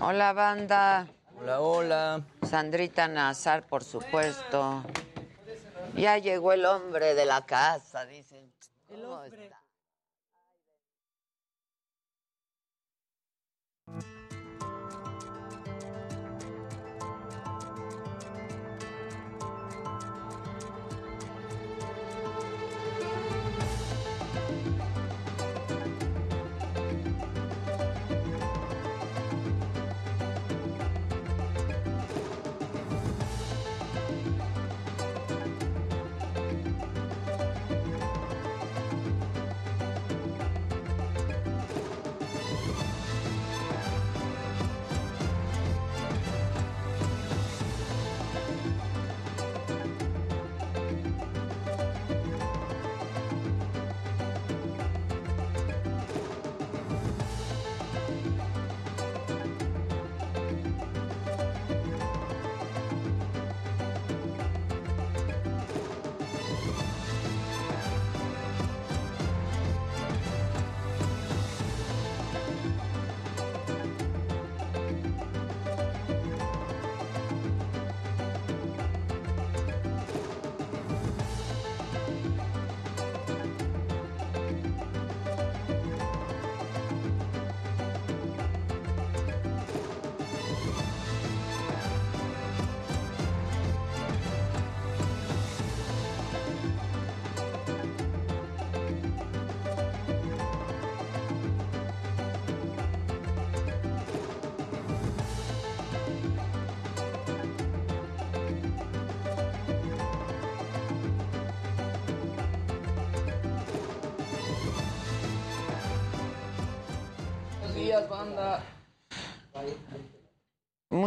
[0.00, 1.08] Hola, banda.
[1.40, 2.22] Hola, hola.
[2.48, 4.84] Sandrita Nazar, por supuesto.
[5.96, 8.52] Ya llegó el hombre de la casa, dicen.
[8.86, 9.65] ¿Cómo está?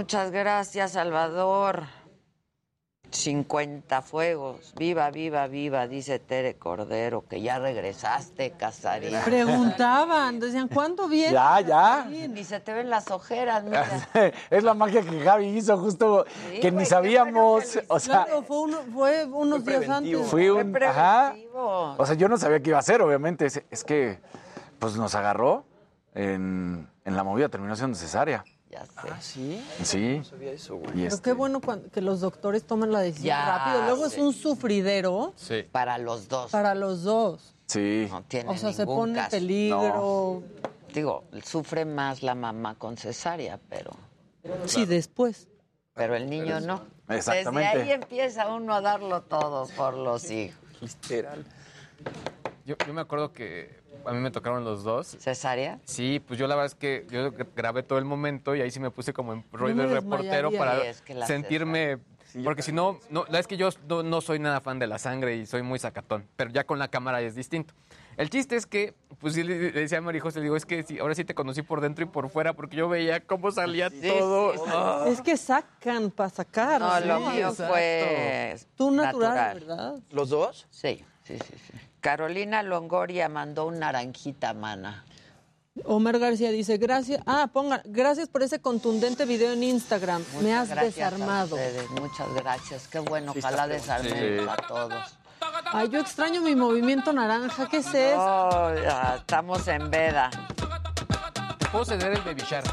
[0.09, 1.83] Muchas gracias, Salvador.
[3.11, 4.73] 50 fuegos.
[4.75, 9.13] Viva, viva, viva, dice Tere Cordero, que ya regresaste, Casarín.
[9.23, 11.33] Preguntaban, decían, ¿cuándo viene?
[11.33, 12.05] Ya, ya.
[12.05, 13.85] Ni se te ven las ojeras, mira.
[14.49, 16.25] es la magia que Javi hizo justo
[16.59, 20.25] que ni sabíamos, o sea, Claro, fue, uno- fue unos días antes.
[20.25, 21.35] fui un ajá.
[21.53, 24.19] O sea, yo no sabía qué iba a hacer, obviamente, es, es que
[24.79, 25.65] pues nos agarró
[26.15, 28.43] en, en la movida, terminó siendo cesárea.
[28.69, 28.91] Ya sé.
[28.97, 29.65] Ah, sí.
[29.83, 30.17] Sí.
[30.19, 30.91] No sabía eso, güey.
[30.93, 33.81] Pero este, qué bueno cuando- que los doctores toman la decisión Ya rápido.
[33.85, 35.63] Luego es un sufridero sí.
[35.71, 36.51] Para los dos.
[36.51, 37.55] para los dos.
[37.65, 38.07] Sí.
[38.09, 39.31] No tiene O sea, se pone en caso.
[39.31, 40.43] peligro.
[40.93, 43.91] Digo, sufre más la mamá con cesárea, pero,
[44.65, 45.47] Sí, después.
[45.93, 46.81] pero el niño no.
[47.09, 47.77] Exactamente.
[47.77, 50.59] Desde ahí empieza uno a darlo todo por los hijos.
[50.81, 51.43] Literal.
[52.65, 55.17] Yo, yo me acuerdo que a mí me tocaron los dos.
[55.19, 55.79] ¿Cesárea?
[55.85, 58.79] Sí, pues yo la verdad es que yo grabé todo el momento y ahí sí
[58.79, 61.97] me puse como en rol me de reportero para es que sentirme...
[62.43, 64.87] porque si no, no, la verdad es que yo no, no soy nada fan de
[64.87, 67.73] la sangre y soy muy sacatón, pero ya con la cámara es distinto.
[68.17, 70.65] El chiste es que, pues sí le, le decía a María José, le digo, es
[70.65, 73.49] que sí, ahora sí te conocí por dentro y por fuera porque yo veía cómo
[73.49, 74.53] salía todo.
[74.67, 75.05] Ah.
[75.07, 76.81] Es que sacan para sacar.
[76.81, 77.07] No, ¿sí?
[77.07, 79.59] lo mío fue Tú natural, natural.
[79.61, 79.99] ¿verdad?
[80.11, 80.67] ¿Los dos?
[80.69, 81.73] Sí, sí, sí, sí.
[82.01, 85.03] Carolina Longoria mandó un naranjita, mana.
[85.85, 87.21] Omar García dice, gracias.
[87.25, 90.23] Ah, pongan, gracias por ese contundente video en Instagram.
[90.41, 91.57] Me has a desarmado.
[92.01, 92.87] muchas gracias.
[92.87, 94.45] Qué bueno, Sí, ojalá desarmen Sí.
[94.49, 95.15] a todos.
[95.71, 97.67] Ay, yo extraño mi movimiento naranja.
[97.69, 98.17] ¿Qué es eso?
[98.19, 98.71] Oh,
[99.15, 100.29] estamos en veda.
[101.71, 102.65] Puedo ceder el Baby Shark.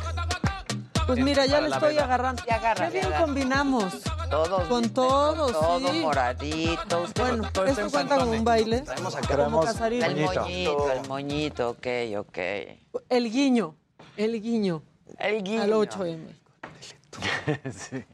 [1.07, 2.05] Pues Es mira, ya la estoy veda.
[2.05, 2.43] agarrando.
[2.49, 4.03] Ya agarra, Qué bien combinamos.
[4.31, 4.65] Todos.
[4.69, 6.01] Con todos, Todo sí.
[6.01, 7.03] moradito.
[7.03, 8.81] Usted- Bueno, todo esto en cuenta como un baile.
[8.81, 9.27] Traemos acá.
[9.27, 10.03] Como Traemos Casarín.
[10.03, 10.41] El Moñito.
[10.43, 11.87] moñito, el moñito, ok,
[12.19, 12.39] ok.
[13.09, 13.75] El guiño.
[14.17, 14.83] El guiño.
[15.19, 15.63] El guiño.
[15.63, 16.27] Al 8M.
[17.73, 18.05] sí.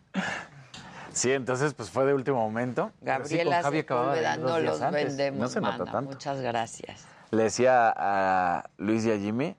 [1.13, 2.91] Sí, entonces pues fue de último momento.
[2.99, 5.05] Sí, Gabriela de Sepúlveda, no los antes.
[5.09, 5.93] vendemos, No se nota mana.
[5.93, 6.11] tanto.
[6.13, 7.05] Muchas gracias.
[7.31, 9.57] Le decía a Luis y a Jimmy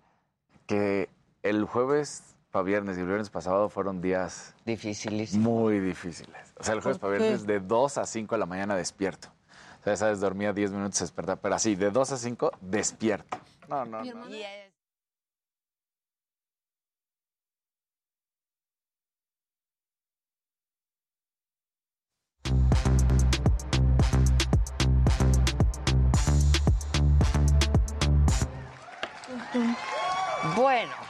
[0.65, 1.09] que
[1.43, 2.23] el jueves
[2.53, 5.49] para viernes y el viernes pasado fueron días Dificilísimo.
[5.49, 6.53] muy difíciles.
[6.55, 9.29] O sea, el jueves ¿Por para viernes de 2 a 5 de la mañana despierto.
[9.81, 13.39] O sea, sabes, dormía 10 minutos y despertaba, pero así, de 2 a 5 despierto.
[13.67, 14.13] No, no, no.
[30.55, 31.02] Bueno,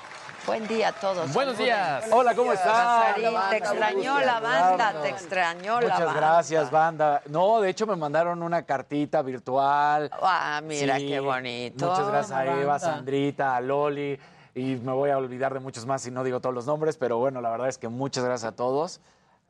[0.46, 1.32] buen día a todos.
[1.34, 2.06] Buenos días.
[2.12, 3.16] Hola, ¿cómo estás?
[3.16, 6.14] Te extrañó la banda, te extrañó la Muchas banda.
[6.20, 7.22] gracias, banda.
[7.30, 10.10] No, de hecho me mandaron una cartita virtual.
[10.22, 11.90] Ah, mira Sí, qué bonito.
[11.90, 12.46] Muchas gracias a.
[12.46, 14.20] Eva, Sandrita, a Loli.
[14.56, 17.18] Y me voy a olvidar de muchos más si no digo todos los nombres, pero
[17.18, 19.02] bueno, la verdad es que muchas gracias a todos.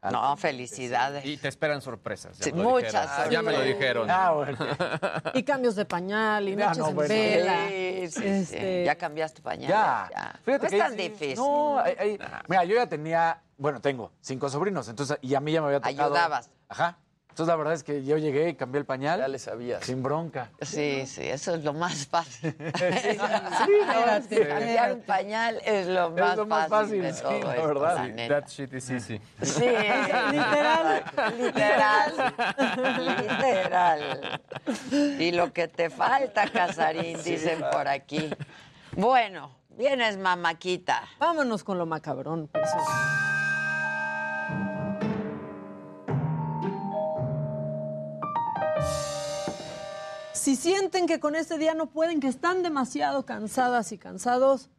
[0.04, 1.24] Al- No, felicidades.
[1.26, 2.38] Y te esperan sorpresas.
[2.38, 2.94] ya Sí, me lo muchas.
[3.10, 3.80] Ah, Ya me lo sorpresas.
[3.80, 4.12] dijeron.
[4.12, 4.58] Ah, bueno.
[5.34, 7.14] Y cambios de pañal y Ya, noches no, en bueno.
[7.14, 7.68] vela.
[7.70, 8.28] Sí, sí, sí.
[8.28, 9.70] Este- Ya cambiaste pañales.
[9.70, 10.10] Ya.
[10.12, 10.40] Ya.
[10.44, 11.36] Fíjate no que es tan sí- difícil.
[11.38, 15.54] No, hay- hay- mira, yo ya tenía, bueno, tengo cinco sobrinos, entonces, y a mí
[15.54, 16.04] ya me había tocado.
[16.14, 16.50] Ayudabas.
[16.68, 16.98] Ajá.
[17.34, 19.20] Entonces, la verdad es que yo llegué y cambié el pañal.
[19.20, 19.84] Ya le sabías.
[19.84, 20.52] Sin bronca.
[20.62, 22.56] Sí, sí, eso es lo más fácil.
[22.60, 24.48] Espérate.
[24.48, 27.68] Cambiar un pañal es lo más, lo más fácil, fácil, de sí, todo la esto,
[27.68, 27.96] verdad.
[27.96, 28.42] la Sí, neta.
[28.42, 29.22] That shit is easy.
[29.42, 31.04] Sí, Literal.
[31.40, 32.14] literal,
[33.00, 34.42] literal.
[35.20, 38.30] Y lo que te falta, Casarín, dicen por aquí.
[38.96, 41.02] Bueno, vienes mamaquita.
[41.18, 42.48] Vámonos con lo macabrón.
[42.48, 43.33] personas.
[50.44, 54.70] Si sienten que con este día no pueden, que están demasiado cansadas y cansados,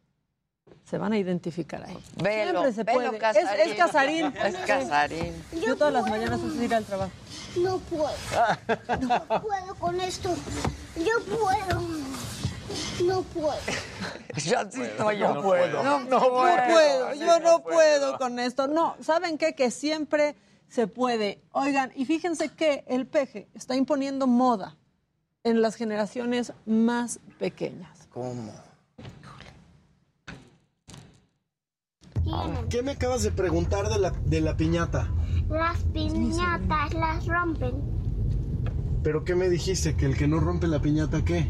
[0.84, 1.96] se van a identificar ahí.
[2.22, 3.16] Velo, Siempre se velo, puede.
[3.16, 3.46] Es, Casarín.
[3.70, 4.26] es Casarín.
[4.44, 5.44] Es Casarín.
[5.66, 7.12] Yo todas las mañanas antes de ir al trabajo.
[7.56, 8.10] No puedo.
[9.00, 10.34] No puedo con esto.
[10.96, 11.80] Yo puedo.
[13.06, 13.56] No puedo.
[14.36, 15.32] Yo sí estoy yo.
[15.32, 15.82] No puedo.
[15.82, 18.66] No, No puedo, yo no puedo con esto.
[18.66, 19.54] No, ¿saben qué?
[19.54, 20.36] Que siempre
[20.68, 21.42] se puede.
[21.52, 24.76] Oigan, y fíjense que el peje está imponiendo moda
[25.44, 28.08] en las generaciones más pequeñas.
[28.10, 28.50] ¿Cómo?
[32.70, 35.08] ¿Qué me acabas de preguntar de la, de la piñata?
[35.50, 37.74] Las piñatas las rompen.
[39.02, 39.94] ¿Pero qué me dijiste?
[39.94, 41.46] ¿Que el que no rompe la piñata qué?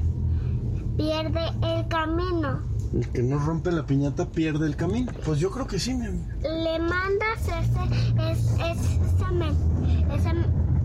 [0.97, 2.63] Pierde el camino.
[2.93, 5.13] El que no rompe la piñata pierde el camino.
[5.25, 6.27] Pues yo creo que sí, mi amor.
[6.43, 10.31] Le mandas ese, es, ese, men- ese,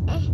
[0.08, 0.34] eh,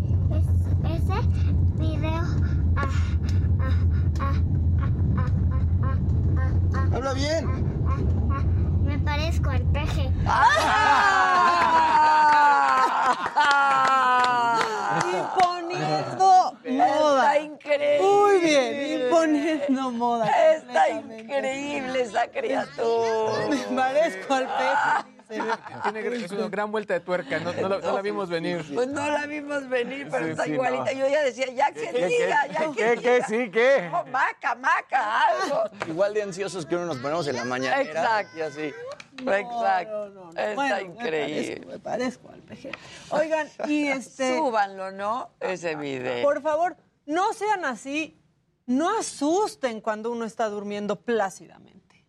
[6.93, 7.47] ¡Habla bien!
[8.83, 10.11] Me parezco al peje.
[10.25, 11.55] ¡Ah!
[15.05, 17.35] Imponiendo moda.
[17.35, 18.01] Está increíble.
[18.01, 20.25] Muy bien, imponiendo moda.
[20.53, 23.47] Está increíble esa criatura.
[23.49, 25.14] Me parezco al peje.
[25.27, 28.65] Tiene es una gran vuelta de tuerca, no, no la, no la vimos venir.
[28.73, 30.85] Pues no la vimos venir, pero Sí, está sí, igualita.
[30.85, 30.91] no.
[30.91, 33.89] Yo ya decía, ya que ¿Qué, diga, ya que qué, qué, sí, qué?
[33.91, 35.63] No, maca, maca, algo.
[35.87, 37.81] Igual de ansiosos que uno nos ponemos en la mañana.
[37.81, 38.37] Exacto.
[38.37, 38.73] Y así.
[39.17, 40.09] Exacto.
[40.09, 40.29] no, no.
[40.29, 41.43] Está Bueno, me increíble.
[41.61, 42.71] parezco, me parezco al peje.
[43.09, 44.37] Oigan, y este.
[44.37, 45.31] Súbanlo, ¿no?
[45.39, 46.23] Ese video.
[46.23, 48.19] Por favor, no sean así.
[48.67, 52.03] No asusten cuando uno está durmiendo plácidamente.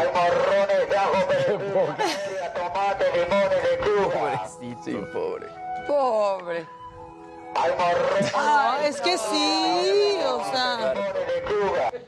[0.00, 1.58] Hay morrones de ajo, perejil,
[2.54, 4.48] tomate, limones, lechuga.
[4.82, 5.46] Sí, pobre.
[5.86, 6.66] Pobre.
[7.54, 10.94] Hay morrones Ah, es que sí, o sea.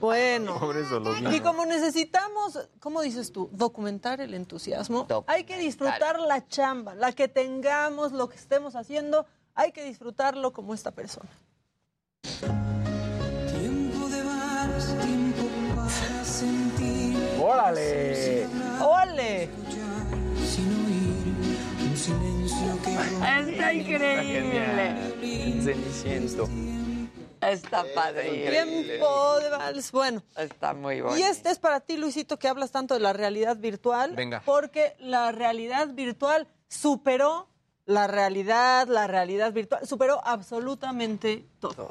[0.01, 0.59] Bueno.
[1.31, 3.51] Y como necesitamos, ¿cómo dices tú?
[3.53, 5.07] Documentar el entusiasmo.
[5.27, 10.53] Hay que disfrutar la chamba, la que tengamos, lo que estemos haciendo, hay que disfrutarlo
[10.55, 11.29] como esta persona.
[13.51, 15.43] Tiempo de vals, tiempo
[17.43, 19.49] ¡Órale!
[22.81, 25.63] Que Está increíble.
[25.63, 26.49] Ceniciento.
[27.41, 28.49] Está padre.
[28.49, 29.91] Tiempo de vals.
[29.91, 30.23] Bueno.
[30.37, 31.19] Está muy bueno.
[31.19, 34.15] Y este es para ti, Luisito, que hablas tanto de la realidad virtual.
[34.15, 34.43] Venga.
[34.45, 37.49] Porque la realidad virtual superó
[37.85, 41.75] la realidad, la realidad virtual, superó absolutamente todo.
[41.77, 41.91] No,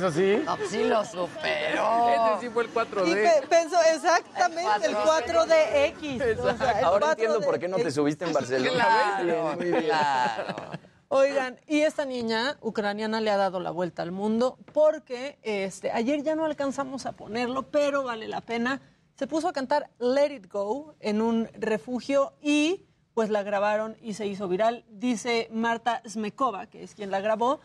[0.00, 0.42] no, eso sí.
[0.44, 2.34] No, sí lo superó.
[2.34, 3.14] Ese sí fue el Y 4D.
[3.40, 6.38] pe- pensó exactamente el 4DX.
[6.38, 7.44] o sea, el Ahora entiendo 4D.
[7.44, 8.70] por qué no te subiste en Barcelona.
[8.74, 9.82] Claro, Bien, muy bien.
[9.84, 10.56] claro.
[11.08, 16.22] Oigan, y esta niña ucraniana le ha dado la vuelta al mundo porque este, ayer
[16.22, 18.80] ya no alcanzamos a ponerlo, pero vale la pena.
[19.18, 24.14] Se puso a cantar Let It Go en un refugio y pues la grabaron y
[24.14, 24.86] se hizo viral.
[24.88, 27.60] Dice Marta Smekova, que es quien la grabó,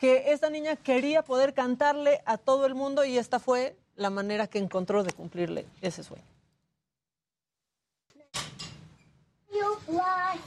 [0.00, 4.46] que esta niña quería poder cantarle a todo el mundo y esta fue la manera
[4.46, 6.24] que encontró de cumplirle ese sueño.
[9.86, 10.40] власть,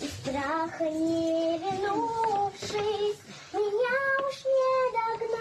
[0.00, 3.18] и страха не вернувшись,
[3.52, 3.98] меня
[4.28, 5.40] уж не догнать.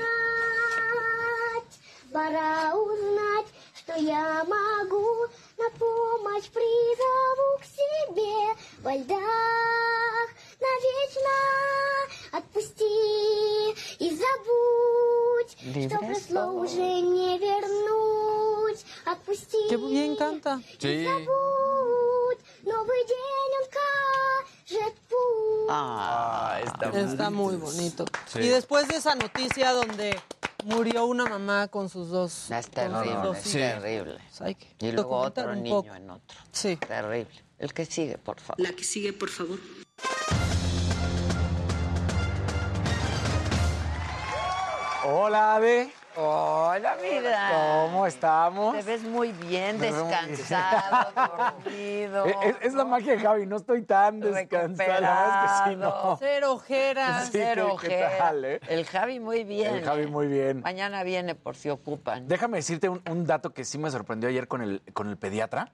[2.14, 5.28] Пора узнать, что я могу,
[5.58, 11.38] на помощь призову к себе во льдах навечно
[12.32, 16.66] отпусти и забудь, что Libre прошло soy.
[16.66, 18.86] уже не вернуть.
[19.06, 20.62] Отпусти Qué bien canta.
[20.80, 21.04] Sí.
[21.06, 25.68] забудь, новый день он кажет путь.
[25.70, 28.06] Ah, está Está muy bonito.
[28.28, 28.40] Sí.
[28.40, 30.20] Y después de esa noticia donde
[30.66, 32.50] murió una mamá con sus dos.
[32.50, 33.54] Es con sus terrible, dos es hijos.
[33.82, 34.18] terrible.
[34.30, 35.96] Pues hay que Y luego documentar otro un niño poco.
[35.96, 36.38] en otro.
[36.52, 36.76] Sí.
[36.78, 37.44] Terrible.
[37.58, 38.60] El que sigue, por favor.
[38.62, 39.60] La que sigue, por favor.
[45.07, 45.93] Hola, Ade.
[46.17, 47.51] Hola, mira.
[47.53, 48.75] ¿Cómo estamos?
[48.77, 51.11] Te ves muy bien, Me descansado,
[51.65, 52.25] dormido.
[52.27, 55.01] Es, es- es la magia de Javi, no estoy tan descansada.
[55.01, 56.17] La es que sí, no.
[56.19, 57.25] Cero ojeras.
[57.27, 58.19] Sí, Cero ¿qué- qué ojera.
[58.19, 58.61] tal, eh?
[58.69, 59.75] El Javi muy bien.
[59.75, 60.07] El Javi eh.
[60.07, 60.61] muy bien.
[60.63, 62.27] Mañana viene por si ocupan.
[62.29, 65.73] Déjame decirte un, un dato que sí me sorprendió ayer con el, con el pediatra.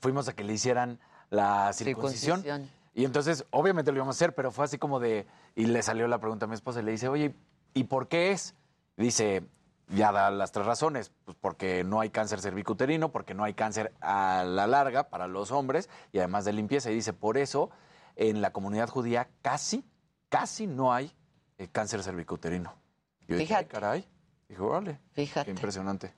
[0.00, 0.98] Fuimos a que le hicieran
[1.30, 2.42] la circuncisión.
[2.42, 2.82] Circuncisión.
[2.94, 5.26] Y entonces, obviamente lo íbamos a hacer, pero fue así como de.
[5.54, 7.34] Y le salió la pregunta a mi esposa y le dice, oye,
[7.74, 8.54] ¿y por qué es?
[9.02, 9.42] Dice,
[9.88, 11.10] ya da las tres razones.
[11.24, 15.50] Pues porque no hay cáncer cervicuterino, porque no hay cáncer a la larga para los
[15.50, 16.90] hombres y además de limpieza.
[16.90, 17.70] Y dice, por eso
[18.14, 19.84] en la comunidad judía casi,
[20.28, 21.10] casi no hay
[21.58, 22.74] eh, cáncer cervicuterino.
[23.26, 23.66] Yo dije, "Ay, Fíjate.
[23.68, 24.08] caray.
[24.48, 25.00] Dijo, órale.
[25.12, 25.46] Fíjate.
[25.46, 26.14] Qué impresionante.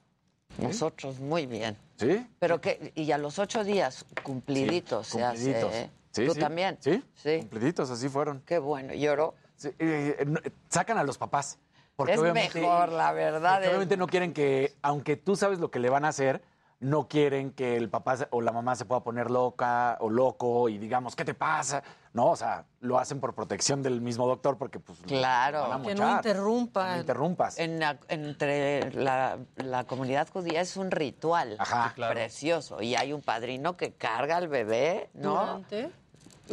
[0.59, 1.77] Nosotros muy bien.
[1.97, 2.27] ¿Sí?
[2.39, 5.65] Pero que, y a los ocho días, cumpliditos se Cumpliditos.
[5.65, 5.81] hace.
[5.85, 5.91] ¿eh?
[6.11, 6.77] Sí, ¿Tú también?
[6.81, 7.39] Sí, Sí.
[7.41, 8.41] cumpliditos, así fueron.
[8.47, 8.93] Qué bueno.
[8.95, 9.35] ¿Lloró?
[9.79, 10.25] Eh,
[10.69, 11.59] sacan a los papás.
[11.97, 13.63] Porque Es obviamente- mejor, la verdad.
[13.63, 16.43] es- obviamente no quieren que, aunque tú sabes lo que le van a hacer,
[16.81, 20.77] no quieren que el papá o la mamá se pueda poner loca o loco y
[20.77, 21.83] digamos, ¿qué te pasa?
[22.13, 25.69] No, o sea, lo hacen por protección del mismo doctor porque pues Claro.
[25.69, 26.93] van a Que no interrumpa.
[26.95, 27.59] No interrumpas.
[27.59, 31.93] En la- entre la, la comunidad judía es un ritual Ajá.
[31.95, 32.13] Claro.
[32.13, 32.83] precioso.
[32.83, 35.31] Y hay un padrino que carga al bebé, ¿no?
[35.63, 35.91] Durante.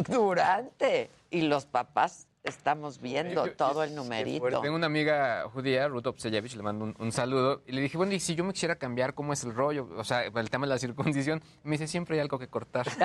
[0.07, 1.09] Durante.
[1.29, 4.61] Y los papás estamos viendo Yo- todo el numerito.
[4.61, 7.61] Tengo una amiga judía, Ruth Opseyevich, le mando un, un saludo.
[7.67, 9.87] Y le dije, bueno, y si yo me quisiera cambiar, ¿cómo es el rollo?
[9.97, 11.41] O sea, el tema de la circuncisión.
[11.63, 12.87] Me dice, siempre hay algo que cortar.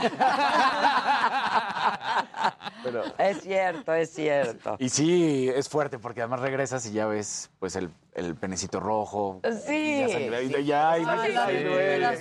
[2.82, 4.76] Pero- Es cierto, es cierto.
[4.78, 9.40] Y sí, es fuerte porque además regresas y ya ves pues el, el penecito rojo.
[9.66, 10.00] Sí.
[10.00, 11.04] Ya, sangre- ya, ya, ay.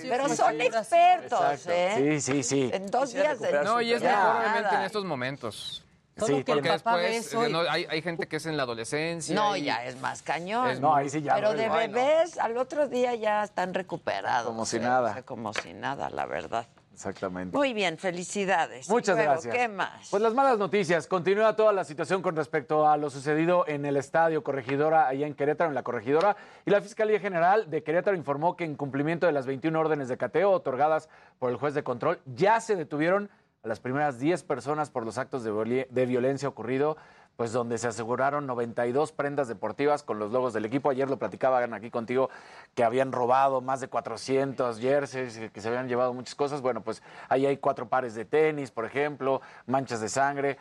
[0.10, 1.72] Pero son expertos, Exacto.
[1.72, 2.20] ¿eh?
[2.20, 2.70] Sí, sí, sí.
[2.74, 5.85] En dos días de No, y es mejor, obviamente, en estos momentos.
[6.18, 8.46] Solo Sí, que el porque papá después eso y- no, hay, hay gente que es
[8.46, 9.36] en la adolescencia.
[9.36, 10.70] No, y- ya es más cañón.
[10.70, 14.48] Es No, ahí sí ya Pero de bebés, al otro día ya están recuperados.
[14.48, 15.10] Como si nada.
[15.10, 16.68] O sea, como si nada, la verdad.
[16.94, 17.58] Exactamente.
[17.58, 18.88] Muy bien, felicidades.
[18.88, 19.54] Muchas luego, gracias.
[19.54, 20.08] ¿Qué más?
[20.10, 21.06] Pues las malas noticias.
[21.08, 25.34] Continúa toda la situación con respecto a lo sucedido en el estadio Corregidora, allá en
[25.34, 26.38] Querétaro, en la Corregidora.
[26.66, 30.16] Y la Fiscalía General de Querétaro informó que en cumplimiento de las 21 órdenes de
[30.16, 33.30] cateo otorgadas por el juez de control, ya se detuvieron
[33.66, 36.98] a las primeras 10 personas por los actos de, violencia ocurrido,
[37.36, 40.92] pues donde se aseguraron 92 prendas deportivas con los logos del equipo.
[40.92, 42.30] Ayer lo platicaban aquí contigo
[42.76, 46.62] que habían robado más de 400 jerseys, que se habían llevado muchas cosas.
[46.62, 50.58] Bueno, pues ahí hay cuatro pares de tenis, por ejemplo, manchas de sangre.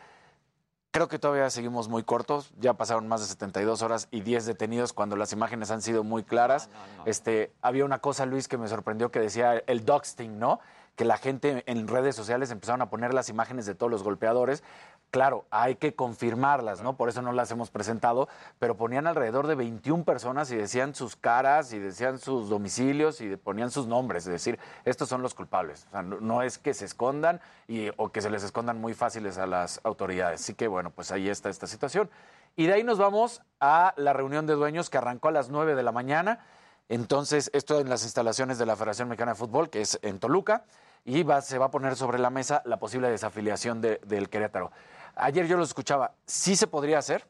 [0.89, 2.53] Creo que todavía seguimos muy cortos.
[2.57, 6.23] Ya pasaron más de 72 horas y 10 detenidos cuando las imágenes han sido muy
[6.23, 6.71] claras.
[7.05, 10.59] Este, había una cosa, Luis, que me sorprendió que decía el doxting, ¿no?
[10.95, 14.63] Que la gente en redes sociales empezaron a poner las imágenes de todos los golpeadores.
[15.11, 16.97] Claro, hay que confirmarlas, ¿no?
[16.97, 18.27] Por eso no las hemos presentado,
[18.59, 23.35] pero ponían alrededor de 21 personas y decían sus caras y decían sus domicilios y
[23.37, 25.85] ponían sus nombres, es decir, estos son los culpables.
[25.87, 29.37] O sea, no, es que se escondan y, o que se les escondan muy fáciles
[29.37, 30.41] a las autoridades.
[30.41, 32.09] Así que bueno, pues ahí está esta situación.
[32.57, 35.75] Y de ahí nos vamos a la reunión de dueños que arrancó a las 9
[35.75, 36.45] de la mañana.
[36.87, 40.65] Entonces, esto en las instalaciones de la Federación Mexicana de Fútbol, que es en Toluca,
[41.05, 44.71] y va- se va a poner sobre la mesa la posible desafiliación de- del Querétaro.
[45.15, 47.27] Ayer yo lo escuchaba, sí se podría hacer,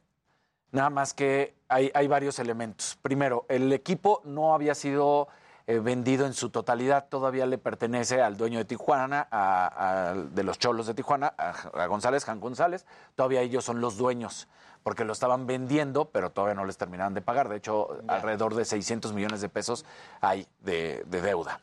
[0.72, 2.98] nada más que hay, varios elementos.
[3.02, 5.28] Primero, el equipo no había sido
[5.68, 10.60] eh, vendido en su totalidad, todavía le pertenece al dueño de Tijuana, a- de los
[10.60, 14.48] Cholos de Tijuana, a, a González, Jan González, todavía ellos son los dueños,
[14.86, 17.50] porque lo estaban vendiendo, pero todavía no les terminaban de pagar.
[17.50, 19.84] De hecho, alrededor de 600 millones de pesos
[20.22, 21.60] hay de, de deuda.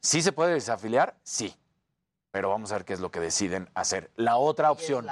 [0.00, 1.14] ¿Sí se puede desafiliar?
[1.22, 1.54] Sí.
[2.32, 4.10] Pero vamos a ver qué es lo que deciden hacer.
[4.16, 5.06] La otra opción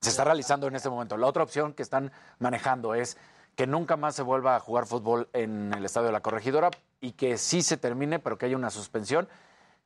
[0.00, 1.18] se está realizando en este momento.
[1.18, 3.18] La otra opción que están manejando es
[3.54, 6.70] que nunca más se vuelva a jugar fútbol en el estadio de la Corregidora
[7.02, 9.28] y que sí se termine, pero que haya una suspensión,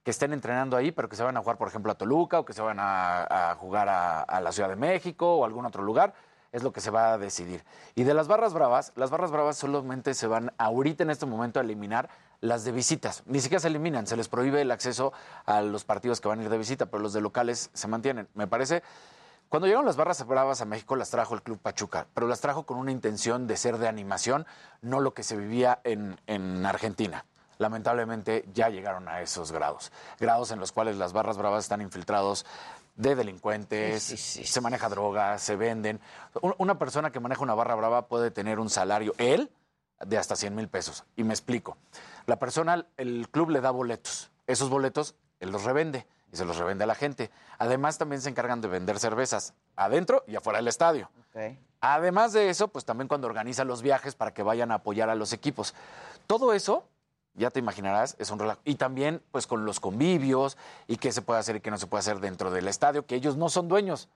[0.04, 2.44] que estén entrenando ahí, pero que se van a jugar, por ejemplo, a Toluca o
[2.44, 5.82] que se van a, a jugar a, a la Ciudad de México o algún otro
[5.82, 6.14] lugar.
[6.56, 7.62] Es lo que se va a decidir.
[7.94, 11.60] Y de las barras bravas, las barras bravas solamente se van ahorita en este momento
[11.60, 12.08] a eliminar
[12.40, 13.22] las de visitas.
[13.26, 15.12] Ni siquiera se eliminan, se les prohíbe el acceso
[15.44, 18.26] a los partidos que van a ir de visita, pero los de locales se mantienen.
[18.32, 18.82] Me parece
[19.50, 22.62] cuando llegaron las barras bravas a México las trajo el Club Pachuca, pero las trajo
[22.62, 24.46] con una intención de ser de animación,
[24.80, 27.26] no lo que se vivía en, en Argentina.
[27.58, 32.46] Lamentablemente ya llegaron a esos grados, grados en los cuales las barras bravas están infiltrados
[32.96, 34.02] de delincuentes,
[34.44, 36.00] se maneja droga, se venden.
[36.40, 39.50] Un- Una persona que maneja una barra brava puede tener un salario, él,
[40.04, 41.04] de hasta 100 mil pesos.
[41.16, 41.76] Y me explico.
[42.26, 44.30] La persona, el club le da boletos.
[44.46, 47.30] Esos boletos él los revende y se los revende a la gente.
[47.58, 51.10] Además, también se encargan de vender cervezas adentro y afuera del estadio.
[51.80, 55.14] Además de eso, pues también cuando organiza los viajes para que vayan a apoyar a
[55.14, 55.74] los equipos.
[56.26, 56.84] Todo eso,
[57.36, 58.60] ya te imaginarás, es un relajo.
[58.64, 60.56] Y también, pues con los convivios
[60.86, 63.14] y qué se puede hacer y qué no se puede hacer dentro del estadio, que
[63.14, 64.08] ellos no son dueños.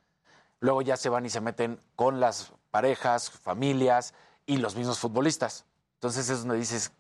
[0.61, 4.15] Luego ya se van y se meten con las parejas, familias
[4.47, 5.65] y los mismos futbolistas.
[5.95, 6.93] Entonces es donde dices,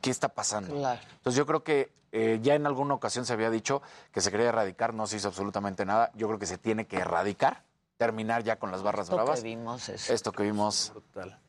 [0.00, 0.74] ¿qué está pasando?
[0.74, 4.48] Entonces yo creo que eh, ya en alguna ocasión se había dicho que se quería
[4.48, 6.10] erradicar, no se hizo absolutamente nada.
[6.14, 7.62] Yo creo que se tiene que erradicar,
[8.00, 9.42] terminar ya con las barras Esto que bravas.
[9.42, 10.92] vimos es- Esto que vimos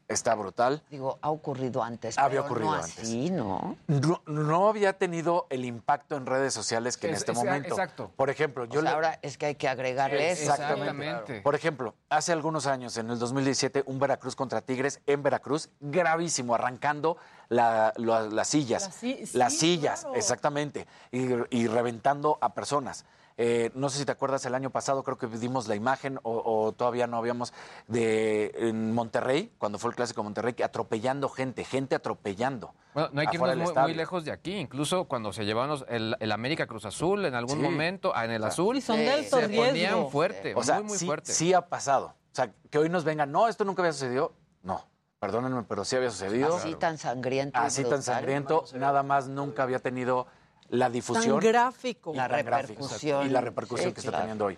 [0.08, 0.82] está brutal.
[0.90, 2.18] Digo, ha ocurrido antes.
[2.18, 2.98] Había pero ocurrido no antes.
[3.00, 3.76] así, ¿no?
[3.88, 7.68] No, no había tenido el impacto en redes sociales que en Es- este es- momento.
[7.68, 8.12] exacto.
[8.16, 10.44] Por ejemplo, yo O sea, le- ahora es que hay que agregarle eso.
[10.50, 11.42] Exactamente.
[11.42, 16.56] Por ejemplo, hace algunos años, en el 2017, un Veracruz contra Tigres en Veracruz, gravísimo,
[16.56, 17.18] arrancando
[17.50, 18.84] la- la- las sillas.
[18.84, 20.16] Las si- las sí, sillas, claro.
[20.16, 20.88] exactamente.
[21.12, 23.04] Y, y reventando a personas.
[23.40, 26.42] Eh, no sé si te acuerdas, el año pasado creo que dimos la imagen, o,
[26.44, 27.54] o todavía no habíamos,
[27.88, 32.74] de en Monterrey, cuando fue el clásico de Monterrey, que atropellando gente, gente atropellando.
[32.96, 34.56] Bueno, no hay que irnos del muy, lejos de aquí.
[34.58, 37.62] Incluso cuando se llevaban los- el, el América Cruz Azul en algún Sí.
[37.64, 39.66] momento, ah, en el azul, Y son de alto se riesgo.
[39.68, 41.32] ponían fuerte, O sea, muy, muy sí, fuerte.
[41.32, 42.08] sí ha pasado.
[42.08, 44.34] O sea, que hoy nos vengan, no, esto nunca había sucedido.
[44.64, 44.84] No,
[45.20, 46.56] perdónenme, pero sí había sucedido.
[46.58, 47.60] Así tan sangriento.
[47.60, 50.26] Así tan sangriento, nada más nunca había tenido
[50.70, 51.40] la difusión.
[51.40, 52.14] Tan gráfico.
[52.14, 53.26] y La tan gráfico, repercusión.
[53.26, 54.58] Y la repercusión Sí, que está claro, teniendo hoy.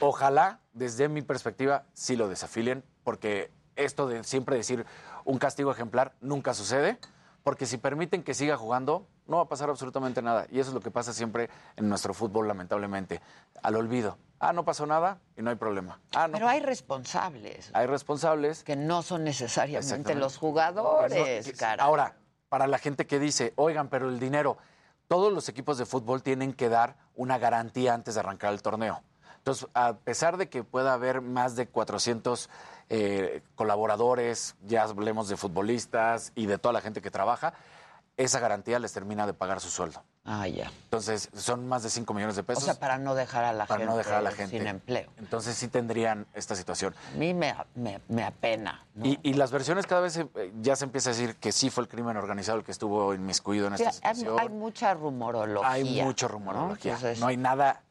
[0.00, 4.84] Ojalá, desde mi perspectiva, sí lo desafilien, porque esto de siempre decir
[5.24, 6.98] un castigo ejemplar nunca sucede,
[7.42, 10.46] porque si permiten que siga jugando, no va a pasar absolutamente nada.
[10.50, 13.20] Y eso es lo que pasa siempre en nuestro fútbol, lamentablemente,
[13.62, 14.18] al olvido.
[14.38, 16.00] Ah, no pasó nada y no hay problema.
[16.14, 16.34] Ah, no.
[16.34, 17.70] Pero hay responsables.
[17.72, 18.64] Hay responsables.
[18.64, 21.82] Que no son necesariamente los jugadores, No, cara.
[21.84, 22.16] Ahora,
[22.48, 24.58] para la gente que dice, oigan, pero el dinero,
[25.08, 29.02] todos los equipos de fútbol tienen que dar una garantía antes de arrancar el torneo.
[29.38, 32.50] Entonces, a pesar de que pueda haber más de 400
[32.88, 37.54] eh, colaboradores, ya hablemos de futbolistas y de toda la gente que trabaja,
[38.16, 40.02] esa garantía les termina de pagar su sueldo.
[40.28, 40.70] Ah, ya.
[40.84, 42.64] Entonces, son más de 5 millones de O pesos.
[42.64, 45.08] sea, para no dejar a la para gente no dejar a la gente sin empleo.
[45.18, 46.94] Entonces, sí tendrían esta situación.
[47.14, 48.84] A mí me, me, me apena.
[48.94, 49.06] ¿no?
[49.06, 51.70] Y, y las versiones cada vez se- eh, ya se empieza a decir que sí
[51.70, 54.40] fue el crimen organizado el que estuvo inmiscuido en Sí, esta hay, situación.
[54.40, 55.70] hay mucha rumorología.
[55.70, 56.92] Hay mucho rumorología.
[56.92, 56.96] ¿no?
[56.98, 57.82] Entonces, no hay nada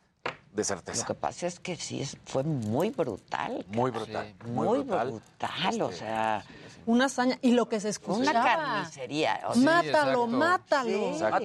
[0.51, 1.01] de certeza.
[1.01, 3.65] Lo que pasa es que sí es- fue muy brutal.
[3.69, 4.33] Muy brutal.
[4.45, 5.11] Muy, muy brutal.
[5.11, 5.81] brutal.
[5.81, 6.43] o sea,
[6.85, 7.37] Una hazaña.
[7.41, 8.19] Y lo que se escuchaba.
[8.19, 9.41] una carnicería.
[9.47, 10.89] o sea, mátalo, mátalo.
[11.13, 11.37] Exacto.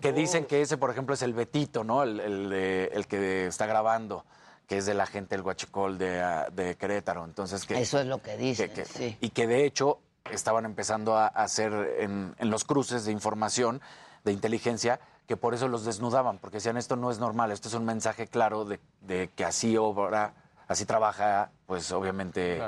[0.00, 2.02] Que dicen que ese, por ejemplo, es el Betito, ¿no?
[2.02, 4.24] El, el de- el que está grabando,
[4.66, 7.24] que es de la gente del Huachicol de, ah, de Querétaro.
[7.24, 9.16] Entonces, que, Eso es lo que dicen, que- sí.
[9.20, 9.98] Y que de hecho
[10.30, 13.80] estaban empezando a hacer en, en los cruces de información,
[14.24, 17.74] de inteligencia, que por eso los desnudaban, porque decían esto no es normal, esto es
[17.74, 20.32] un mensaje claro de, de que así obra,
[20.68, 22.58] así trabaja, pues obviamente,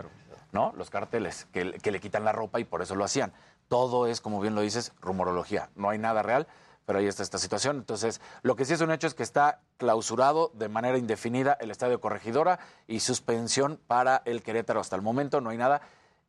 [0.56, 0.72] ¿no?
[0.76, 3.32] Los carteles, que, que le quitan la ropa y por eso lo hacían.
[3.68, 5.70] Todo es, como bien lo dices, rumorología.
[5.76, 6.46] No hay nada real,
[6.86, 7.76] pero ahí está esta situación.
[7.76, 11.70] Entonces, lo que sí es un hecho es que está clausurado de manera indefinida el
[11.70, 15.82] Estadio Corregidora y suspensión para el Querétaro hasta el momento, no hay nada.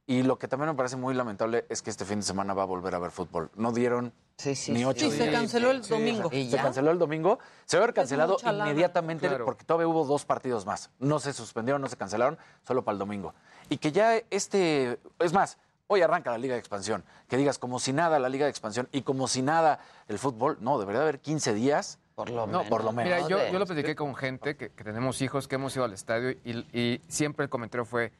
[0.09, 2.63] Y lo que también me parece muy lamentable es que este fin de semana va
[2.63, 3.51] a volver a haber fútbol.
[3.55, 4.13] No dieron
[4.45, 4.85] ni sí.
[4.85, 6.29] ocho Sí, se canceló el domingo.
[6.31, 7.39] Se canceló el domingo.
[7.65, 8.69] Se va a haber cancelado mucha lana.
[8.69, 9.43] inmediatamente Claro.
[9.43, 10.91] porque todavía hubo dos partidos más.
[10.99, 13.33] No se suspendieron, no se cancelaron, solo para el domingo.
[13.69, 14.99] Y que ya este...
[15.19, 15.57] Es más,
[15.87, 17.03] hoy arranca la Liga de Expansión.
[17.27, 20.57] Que digas como si nada la Liga de Expansión y como si nada el fútbol.
[20.61, 21.99] No, debería haber 15 días.
[22.15, 23.13] Por lo No, por lo menos.
[23.13, 25.93] Mira, yo, yo lo platiqué con gente que, que tenemos hijos, que hemos ido al
[25.93, 28.11] estadio y, y siempre el comentario fue,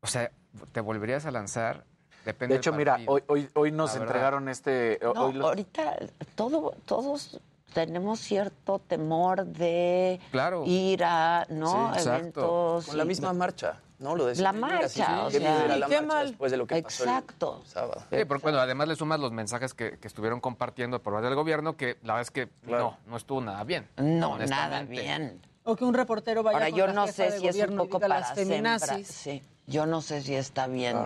[0.00, 0.30] o sea,
[0.72, 1.84] ¿te volverías a lanzar?
[2.24, 4.14] Depende De hecho, del mira, hoy, hoy, hoy nos La verdad.
[4.14, 5.00] entregaron este...
[5.02, 5.96] No, hoy los- ahorita
[6.36, 7.40] todo, todos
[7.74, 10.62] tenemos cierto temor de Claro.
[10.64, 11.92] ir a ¿no?
[11.94, 12.18] Sí, exacto.
[12.20, 12.86] eventos.
[12.86, 14.14] Con la y- misma marcha, ¿no?
[14.16, 16.26] Lo de La marcha, sí, o qué sea, la qué marcha mal.
[16.28, 17.58] después de lo que Exacto.
[17.58, 18.02] pasó el sábado.
[18.10, 21.76] Sí, bueno, además le sumas los mensajes que, que estuvieron compartiendo por parte del gobierno,
[21.76, 23.88] que la verdad es que no, no estuvo nada bien.
[23.96, 25.40] No, nada bien.
[25.64, 27.98] O que un reportero vaya Ahora, con yo la no sé si es un poco
[27.98, 28.46] para las sembrar,
[28.80, 29.06] feminazis.
[29.08, 29.42] sí.
[29.66, 30.96] Yo no sé si está bien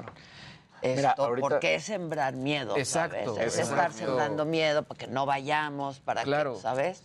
[0.82, 3.54] esto, Mira, ahorita- porque es sembrar miedo, Exacto, ¿sabes?
[3.54, 3.74] Es exacto.
[3.74, 6.54] estar sembrando miedo para que no vayamos, para Claro.
[6.54, 7.02] que, ¿sabes?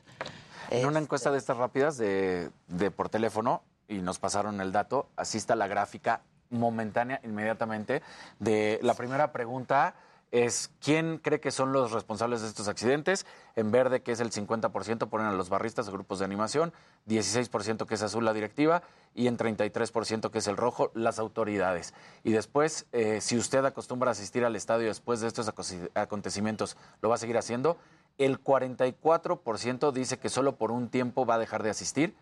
[0.69, 5.09] En una encuesta de estas rápidas de, de por teléfono, y nos pasaron el dato,
[5.15, 8.01] así está la gráfica momentánea, inmediatamente,
[8.39, 9.95] de la primera pregunta
[10.31, 13.25] es ¿quién cree que son los responsables de estos accidentes?
[13.55, 16.73] En verde, que es el 50%, ponen a los barristas o grupos de animación,
[17.07, 18.83] 16% que es azul la directiva
[19.13, 21.93] y en 33% que es el rojo las autoridades.
[22.23, 25.51] Y después, eh, si usted acostumbra asistir al estadio después de estos
[25.93, 27.77] acontecimientos, ¿lo va a seguir haciendo?
[28.17, 32.15] El 44% dice que solo por un tiempo va a dejar de asistir.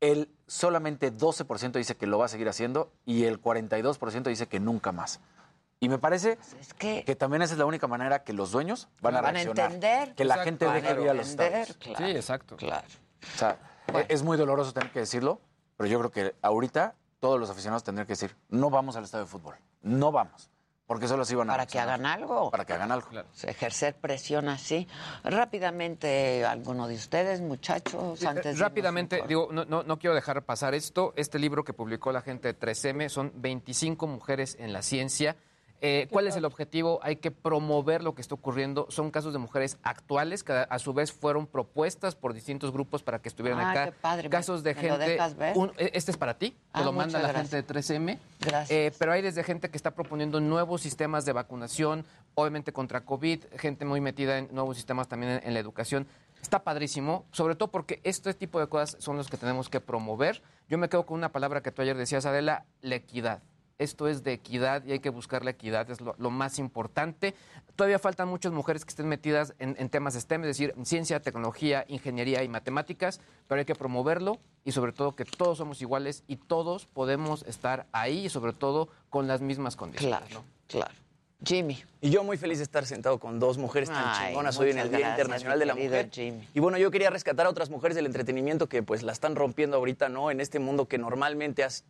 [0.00, 4.60] El solamente 12% dice que lo va a seguir haciendo y el 42% dice que
[4.60, 5.20] nunca más.
[5.80, 6.38] Y me parece
[6.78, 10.14] que, también esa es la única manera que los dueños van a Van a entender.
[10.14, 11.74] Que la gente deje ir a los claro.
[11.98, 12.56] Sí, exacto.
[12.56, 12.86] Claro.
[13.34, 13.58] O sea,
[14.08, 15.40] es muy doloroso tener que decirlo,
[15.76, 19.24] pero yo creo que ahorita todos los aficionados tendrían que decir, no vamos al estadio
[19.24, 20.50] de fútbol, no vamos,
[20.86, 22.50] porque solo se iban a Para que hagan algo.
[22.50, 23.08] Para que hagan algo.
[23.42, 24.86] Ejercer presión así.
[25.22, 30.14] Rápidamente, alguno de ustedes, muchachos, Sí, antes eh, de Rápidamente, digo, no, no, no quiero
[30.14, 31.14] dejar pasar esto.
[31.16, 35.36] Este libro que publicó la gente de 3M son 25 mujeres en la ciencia.
[35.86, 36.98] Eh, ¿Cuál es el objetivo?
[37.02, 38.86] Hay que promover lo que está ocurriendo.
[38.88, 43.18] Son casos de mujeres actuales que a su vez fueron propuestas por distintos grupos para
[43.20, 43.84] que estuvieran Ah, acá.
[43.86, 44.30] qué padre.
[44.30, 45.10] Casos de ¿Me lo gente.
[45.10, 45.52] dejas ver?
[45.58, 46.56] un- eh, este es para ti.
[46.72, 48.18] Ah, Te lo manda la gente de 3M.
[48.40, 48.70] Gracias.
[48.70, 52.04] Eh, pero hay desde gente que está proponiendo nuevos sistemas de vacunación,
[52.34, 56.06] obviamente contra COVID, gente muy metida en nuevos sistemas también en, en la educación.
[56.40, 60.42] Está padrísimo, sobre todo porque este tipo de cosas son los que tenemos que promover.
[60.68, 63.42] Yo me quedo con una palabra que tú ayer decías, Adela, la equidad.
[63.78, 67.34] Esto es de equidad y hay que buscar la equidad, es lo, lo más importante.
[67.74, 71.20] Todavía faltan muchas mujeres que estén metidas en, en temas STEM, es decir, en ciencia,
[71.20, 76.22] tecnología, ingeniería y matemáticas, pero hay que promoverlo y sobre todo que todos somos iguales
[76.28, 80.20] y todos podemos estar ahí y sobre todo con las mismas condiciones.
[80.20, 80.94] Claro, claro.
[81.44, 81.82] Jimmy.
[82.00, 84.78] Y yo muy feliz de estar sentado con dos mujeres tan Ay, chingonas hoy en
[84.78, 86.08] el Día gracias, Internacional de la Mujer.
[86.10, 86.48] Jimmy.
[86.54, 89.76] Y bueno, yo quería rescatar a otras mujeres del entretenimiento que pues la están rompiendo
[89.76, 90.30] ahorita, ¿no?
[90.30, 91.84] En este mundo que normalmente has-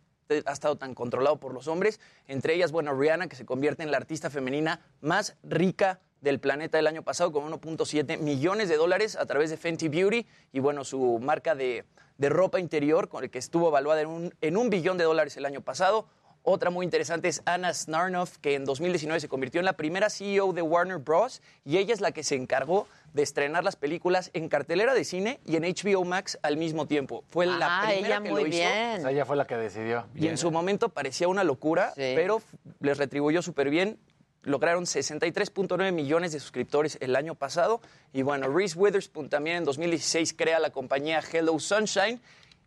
[0.45, 1.99] ha estado tan controlado por los hombres.
[2.27, 6.79] Entre ellas, bueno, Rihanna, que se convierte en la artista femenina más rica del planeta
[6.79, 10.83] el año pasado con 1.7 millones de dólares a través de Fenty Beauty y bueno,
[10.83, 11.85] su marca de,
[12.17, 15.37] de ropa interior con el que estuvo evaluada en un, en un billón de dólares
[15.37, 16.07] el año pasado.
[16.47, 20.53] Otra muy interesante es Anna Snarnoff, que en 2019 se convirtió en la primera CEO
[20.53, 21.41] de Warner Bros.
[21.63, 25.39] y ella es la que se encargó de estrenar las películas en cartelera de cine
[25.45, 27.23] y en HBO Max al mismo tiempo.
[27.29, 28.57] Fue la Ah, primera ella que muy lo hizo.
[28.57, 28.97] bien.
[28.97, 30.05] O sea, ella fue la que decidió.
[30.15, 32.11] Y en su momento parecía una locura, Sí.
[32.13, 32.41] pero
[32.81, 33.97] les retribuyó súper bien.
[34.43, 37.79] Lograron 63.9 millones de suscriptores el año pasado.
[38.11, 42.21] Y bueno, Reese Witherspoon también en 2016 crea la compañía Hello Sunshine.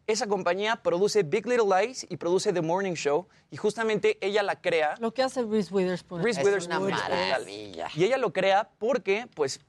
[0.06, 3.28] Esa compañía produce Big Little Lies y produce The Morning Show.
[3.50, 4.94] Y justamente ella la crea.
[4.98, 6.22] Lo que hace Reese Witherspoon.
[6.24, 7.18] Reese Es Witherspoon una es brutal.
[7.18, 7.88] maravilla.
[7.94, 9.60] Y ella lo crea porque, pues,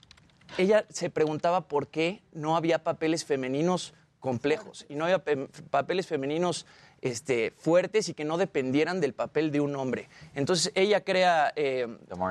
[0.58, 6.08] ella se preguntaba por qué no había papeles femeninos complejos y no había pe- papeles
[6.08, 6.66] femeninos
[7.02, 10.10] este, fuertes y que no dependieran del papel de un hombre.
[10.36, 11.88] Entonces ella crea, eh,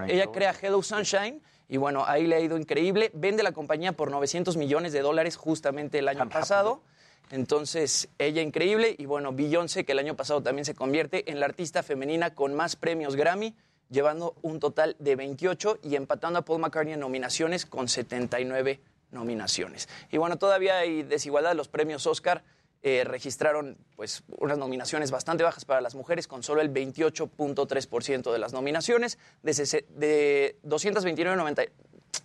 [0.09, 0.33] ella Show.
[0.33, 3.11] crea Hello Sunshine y bueno, ahí le ha ido increíble.
[3.15, 6.83] Vende la compañía por 900 millones de dólares justamente el año pasado.
[7.31, 8.95] Entonces, ella increíble.
[8.99, 12.55] Y bueno, Beyoncé, que el año pasado también se convierte en la artista femenina con
[12.55, 13.55] más premios Grammy,
[13.91, 18.81] llevando un total de 28 y empatando a Paul McCartney en nominaciones con 79
[19.11, 19.89] nominaciones.
[20.11, 21.55] Y bueno, todavía hay desigualdad.
[21.55, 22.43] Los premios Oscar
[22.83, 28.39] eh, registraron pues, unas nominaciones bastante bajas para las mujeres, con solo el 28.3% de
[28.39, 29.19] las nominaciones.
[29.43, 31.63] De, sese- de 229, 90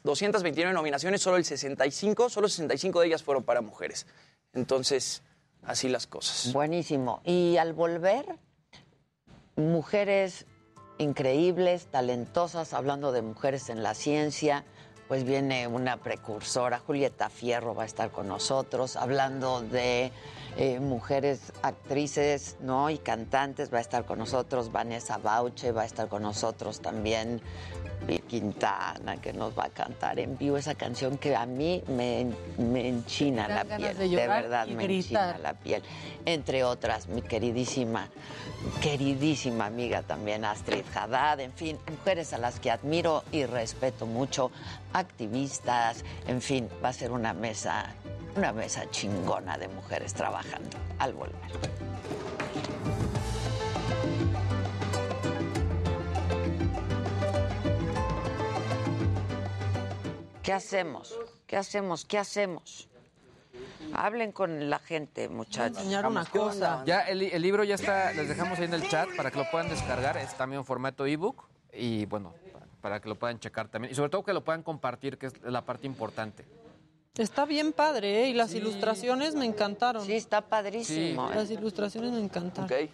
[0.03, 4.05] 229 nominaciones, solo el 65, solo 65 de ellas fueron para mujeres.
[4.53, 5.23] Entonces,
[5.63, 6.51] así las cosas.
[6.53, 7.21] Buenísimo.
[7.25, 8.25] Y al volver,
[9.55, 10.45] mujeres
[10.97, 14.63] increíbles, talentosas, hablando de mujeres en la ciencia,
[15.07, 20.11] pues viene una precursora, Julieta Fierro va a estar con nosotros, hablando de
[20.57, 22.89] eh, mujeres actrices ¿no?
[22.89, 27.41] y cantantes, va a estar con nosotros Vanessa Bauche, va a estar con nosotros también
[28.27, 32.27] Quintana, que nos va a cantar en vivo esa canción que a mí me,
[32.57, 35.29] me enchina la piel, de verdad me gritar.
[35.29, 35.83] enchina la piel.
[36.25, 38.09] Entre otras, mi queridísima,
[38.81, 44.51] queridísima amiga también Astrid Haddad, en fin, mujeres a las que admiro y respeto mucho,
[44.91, 47.95] activistas, en fin, va a ser una mesa,
[48.35, 51.33] una mesa chingona de mujeres trabajando al volver.
[60.41, 61.17] ¿Qué hacemos?
[61.47, 62.05] ¿Qué hacemos?
[62.05, 62.89] ¿Qué hacemos?
[63.93, 65.77] Hablen con la gente, muchachos.
[65.77, 66.83] enseñar una cosa.
[66.85, 69.49] Ya el, el libro ya está, les dejamos ahí en el chat para que lo
[69.51, 72.33] puedan descargar, es también en formato ebook y bueno,
[72.81, 75.41] para que lo puedan checar también y sobre todo que lo puedan compartir, que es
[75.43, 76.43] la parte importante.
[77.17, 78.29] Está bien padre, ¿eh?
[78.29, 80.03] Y las ilustraciones me encantaron.
[80.03, 81.29] Sí, está padrísimo.
[81.31, 81.35] ¿eh?
[81.35, 82.65] Las ilustraciones me encantaron.
[82.65, 82.89] Ok.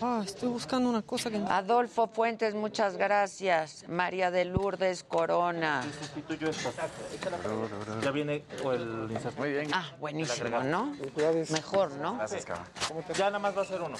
[0.00, 1.36] Ah, estoy buscando una cosa que...
[1.36, 3.84] Adolfo Fuentes, muchas gracias.
[3.88, 5.82] María de Lourdes Corona.
[6.00, 6.70] Sustituyo esta.
[8.02, 9.38] Ya viene el inserto.
[9.38, 9.70] Muy bien.
[9.72, 10.96] Ah, buenísimo, ¿no?
[11.50, 12.16] Mejor, ¿no?
[12.16, 12.66] Gracias, cabrón.
[13.14, 13.96] Ya nada más va a ser uno.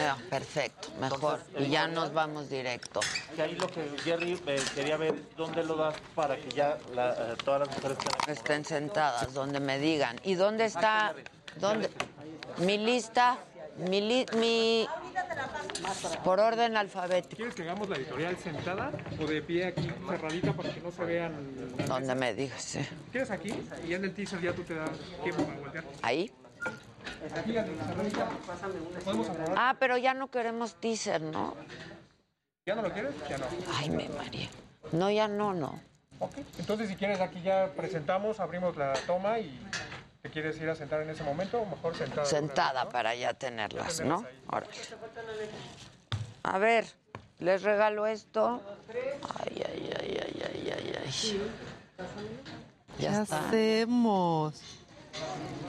[0.00, 1.40] Ah, perfecto, mejor.
[1.58, 3.00] Y ya nos vamos directo.
[3.34, 7.12] Que ahí lo que Jerry eh, quería ver dónde lo das para que ya la,
[7.12, 7.98] eh, todas las mujeres.
[8.28, 10.20] Estén sentadas, donde me digan.
[10.24, 11.14] ¿Y dónde está?
[11.58, 11.90] ¿Dónde?
[12.58, 13.38] Mi lista,
[13.78, 14.86] mi, li- mi
[16.24, 17.36] por orden alfabético.
[17.36, 21.04] ¿Quieres que hagamos la editorial sentada o de pie aquí cerradita para que no se
[21.04, 21.32] vean?
[21.86, 22.80] Donde me digas, sí.
[23.12, 23.50] ¿Quieres aquí?
[23.84, 24.90] Y ya en el teaser ya tú te das
[25.22, 25.84] tiempo para voltear.
[26.02, 26.32] Ahí.
[27.36, 28.28] Aquí, cerradita.
[29.56, 31.54] Ah, pero ya no queremos teaser, ¿no?
[32.66, 33.12] ¿Ya no lo quieres?
[33.28, 33.46] Ya no.
[33.78, 34.48] Ay, me María.
[34.92, 35.80] No, ya no, no.
[36.18, 36.32] Ok.
[36.58, 39.60] Entonces, si quieres, aquí ya presentamos, abrimos la toma y
[40.26, 42.26] te quieres ir a sentar en ese momento o mejor sentada.
[42.26, 44.24] Sentada para ya tenerlas, ¿no?
[44.50, 44.72] Órale.
[46.42, 46.84] A ver,
[47.38, 48.60] les regalo esto.
[49.38, 51.48] Ay, ay, ay, ay, ay, ay, ay.
[52.96, 53.46] ¿Qué Ya está.
[53.48, 54.60] hacemos?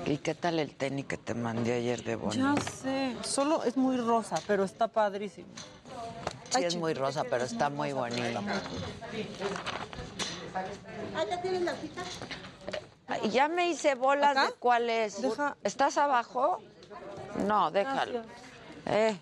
[0.08, 2.62] ¿Y qué tal el tenis que te mandé ayer de Ya bonito?
[2.82, 3.16] sé.
[3.24, 5.50] Solo es muy rosa, pero está padrísimo.
[6.50, 8.42] Sí, es muy rosa, pero está muy bonito.
[11.16, 12.02] Ah, ¿ya tienes la cita?
[13.32, 15.22] Ya me hice bolas de cuál es.
[15.64, 16.62] ¿Estás abajo?
[17.46, 18.22] No, déjalo.
[18.86, 19.18] Eh,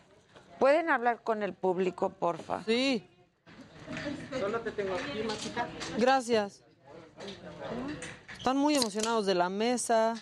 [0.59, 2.63] ¿Pueden hablar con el público, porfa?
[2.63, 3.07] Sí.
[4.39, 5.67] Solo te tengo aquí, Machica.
[5.97, 6.63] Gracias.
[8.37, 10.15] Están muy emocionados de la mesa.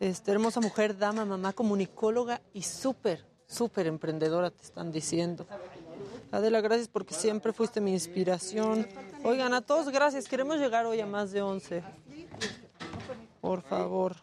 [0.00, 5.46] Este, hermosa mujer, dama, mamá, comunicóloga y súper, súper emprendedora, te están diciendo.
[6.30, 8.86] Adela, gracias porque siempre fuiste mi inspiración.
[9.24, 10.28] Oigan, a todos gracias.
[10.28, 11.82] Queremos llegar hoy a más de 11.
[13.40, 14.16] Por favor.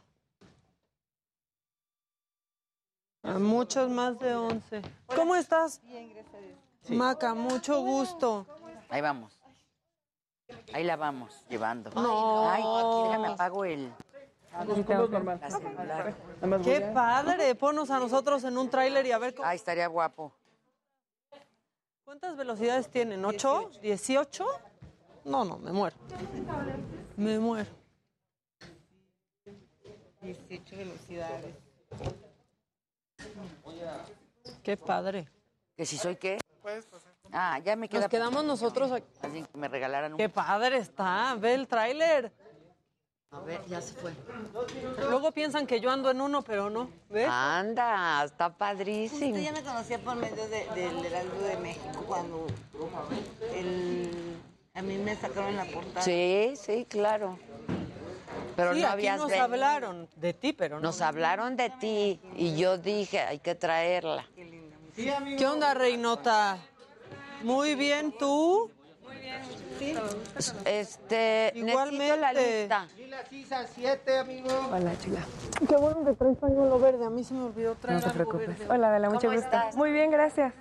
[3.23, 4.81] A muchos más de 11.
[5.15, 5.81] ¿Cómo estás?
[5.81, 6.57] Bien, gracias a Dios.
[6.89, 8.45] Maca, mucho gusto.
[8.89, 9.39] Ahí vamos.
[10.73, 11.89] Ahí la vamos llevando.
[11.89, 12.49] No.
[12.49, 12.63] Ay,
[13.07, 13.91] déjame apago el.
[16.63, 17.55] Qué padre.
[17.55, 19.47] Ponos a nosotros en un tráiler y a ver cómo...
[19.47, 20.33] Ay, estaría guapo.
[22.17, 23.25] ¿Cuántas velocidades tienen?
[23.25, 23.69] ¿Ocho?
[23.81, 24.45] ¿Dieciocho?
[25.25, 25.97] No, no, me muero.
[27.17, 27.69] Me muero.
[30.21, 31.55] 18 velocidades.
[34.63, 35.27] Qué padre.
[35.75, 36.37] ¿Que si soy qué?
[37.33, 37.99] Ah, ya me queda.
[37.99, 39.07] Nos quedamos nosotros aquí.
[39.21, 40.17] Así que me regalaran un.
[40.17, 41.35] Qué padre está.
[41.37, 42.31] Ve el tráiler.
[43.31, 44.13] A ver, ya se fue.
[45.09, 46.89] Luego piensan que yo ando en uno, pero no.
[47.09, 47.27] ¿Ves?
[47.29, 49.27] Anda, está padrísimo.
[49.31, 52.47] Usted ya me conocía por medio de- del Heraldo de México cuando
[53.53, 54.37] el-
[54.73, 56.01] a mí me sacaron en la portada.
[56.01, 57.37] Sí, sí, claro.
[58.55, 59.43] Pero sí, no aquí habías nos venido.
[59.43, 60.83] hablaron de ti, pero no.
[60.83, 64.25] Nos hablaron de ti y yo dije, hay que traerla.
[64.95, 66.57] ¿Qué onda, Reinota?
[67.43, 68.71] Muy bien, ¿tú?
[70.63, 71.97] Este, Igualmente.
[71.97, 72.87] necesito la lista.
[73.29, 74.49] Sisa 7, amigo.
[74.71, 75.19] Hola, chula.
[75.67, 77.05] Qué bueno que traes pañuelo verde.
[77.05, 78.59] A mí se me olvidó traer No te algo preocupes.
[78.59, 78.73] verde.
[78.73, 79.45] Hola, Adela, mucho ¿Cómo gusto.
[79.45, 79.75] estás?
[79.75, 80.53] Muy bien, gracias.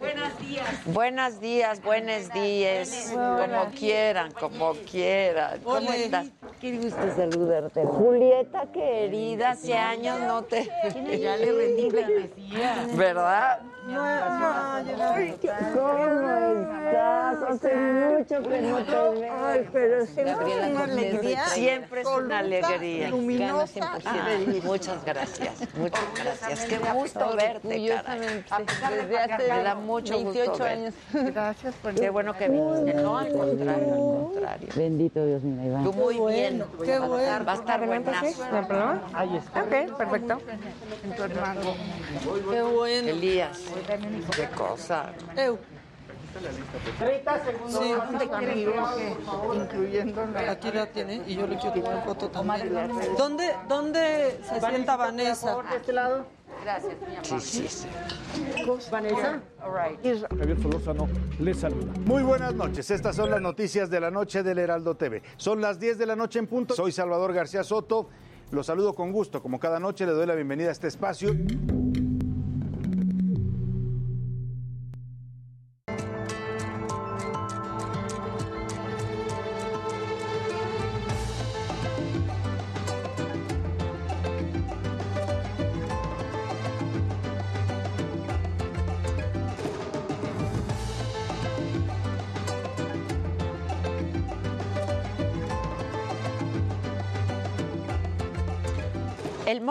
[0.00, 0.66] Buenos días.
[0.86, 3.12] Buenos días, buenos días.
[3.14, 5.60] Como quieran, como quieran.
[5.62, 6.26] ¿Cómo estás?
[6.60, 7.84] Qué gusto saludarte.
[7.84, 10.64] Julieta, querida, hace años no te...
[11.20, 12.86] Ya le rendí pleitesía.
[12.94, 13.60] ¿Verdad?
[13.90, 15.38] Ay,
[15.74, 17.42] ¿Cómo estás?
[17.48, 18.90] Hace mucho que no te
[19.20, 19.46] veo.
[19.46, 20.52] Ay, pero siempre
[20.82, 21.44] alegría.
[22.02, 23.08] Siempre es una alegría.
[23.10, 23.92] luminosa.
[24.04, 24.28] Ah,
[24.62, 26.64] muchas gracias, muchas gracias.
[26.66, 28.44] Qué gusto verte, caray.
[28.90, 30.64] Desde hace Me da mucho gusto 28 verte.
[30.68, 30.94] años.
[31.12, 32.94] Gracias por Qué bueno que viniste.
[32.94, 34.68] No, al contrario, al contrario.
[34.74, 35.84] Bendito Dios, mira, Iván.
[35.84, 36.64] Tú muy bien.
[36.84, 37.22] Qué Va a bueno.
[37.24, 38.44] estar- Va a estar buenazo.
[38.50, 39.02] ¿No hay problema?
[39.14, 39.62] Ahí está.
[39.62, 40.38] Ok, perfecto.
[41.04, 41.60] En tu hermano.
[42.50, 43.08] Qué bueno.
[43.08, 43.60] Elías,
[44.36, 45.12] qué cosa.
[45.36, 45.58] Eu.
[46.98, 47.82] 30 segundos.
[49.54, 50.50] Incluyendo la...
[50.52, 52.72] Aquí la tiene y yo le quiero tomar foto también.
[53.16, 55.56] ¿Dónde, dónde se sienta Vanessa?
[55.70, 56.26] de este lado.
[56.62, 57.40] Gracias, mi amor.
[57.40, 57.86] Sí, sí, sí.
[58.90, 59.40] Vanessa.
[59.60, 61.08] Javier Solórzano
[61.38, 61.92] les saluda.
[62.04, 62.90] Muy buenas noches.
[62.90, 65.22] Estas son las noticias de la noche del Heraldo TV.
[65.36, 66.74] Son las 10 de la noche en punto.
[66.74, 68.08] Soy Salvador García Soto.
[68.50, 69.42] Los saludo con gusto.
[69.42, 71.34] Como cada noche le doy la bienvenida a este espacio.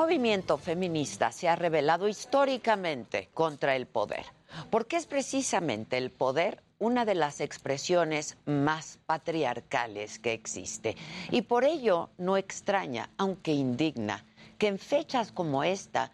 [0.07, 4.25] Movimiento feminista se ha revelado históricamente contra el poder,
[4.69, 10.95] porque es precisamente el poder una de las expresiones más patriarcales que existe.
[11.29, 14.23] Y por ello no extraña, aunque indigna,
[14.57, 16.13] que en fechas como esta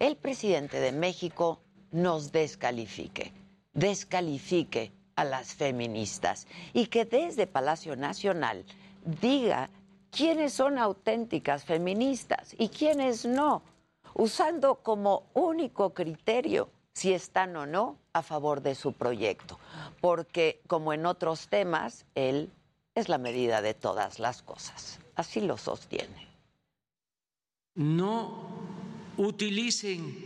[0.00, 1.60] el presidente de México
[1.92, 3.32] nos descalifique,
[3.72, 8.64] descalifique a las feministas y que desde Palacio Nacional
[9.04, 9.70] diga
[10.10, 13.62] quiénes son auténticas feministas y quiénes no,
[14.14, 19.58] usando como único criterio si están o no a favor de su proyecto,
[20.00, 22.50] porque como en otros temas, él
[22.94, 24.98] es la medida de todas las cosas.
[25.14, 26.26] Así lo sostiene.
[27.74, 28.48] no
[29.16, 30.16] utilicen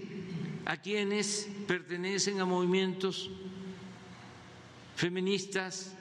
[0.64, 3.30] a quienes pertenecen a movimientos
[4.97, 5.95] feministas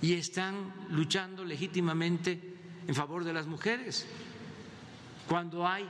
[0.00, 2.49] y están luchando legítimamente
[2.90, 4.04] en favor de las mujeres,
[5.28, 5.88] cuando hay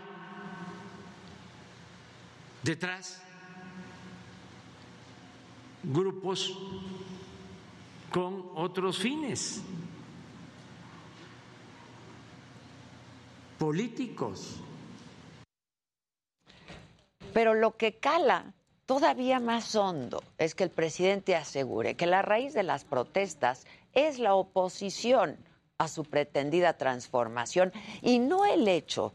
[2.63, 3.23] detrás
[5.83, 6.55] grupos
[8.13, 9.63] con otros fines
[13.59, 14.57] políticos.
[17.33, 18.53] Pero lo que cala
[18.85, 24.19] todavía más hondo es que el presidente asegure que la raíz de las protestas es
[24.19, 25.39] la oposición
[25.81, 27.73] a su pretendida transformación
[28.03, 29.15] y no el hecho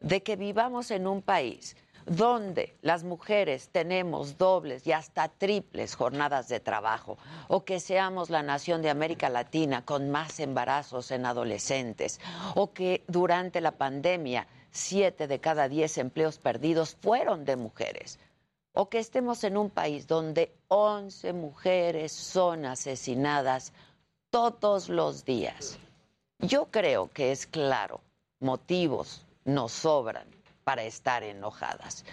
[0.00, 6.48] de que vivamos en un país donde las mujeres tenemos dobles y hasta triples jornadas
[6.48, 7.16] de trabajo,
[7.48, 12.20] o que seamos la nación de América Latina con más embarazos en adolescentes,
[12.56, 18.18] o que durante la pandemia siete de cada diez empleos perdidos fueron de mujeres,
[18.74, 23.72] o que estemos en un país donde 11 mujeres son asesinadas
[24.30, 25.78] todos los días.
[26.42, 28.00] Yo creo que es claro,
[28.40, 30.26] motivos nos sobran
[30.64, 32.04] para estar enojadas.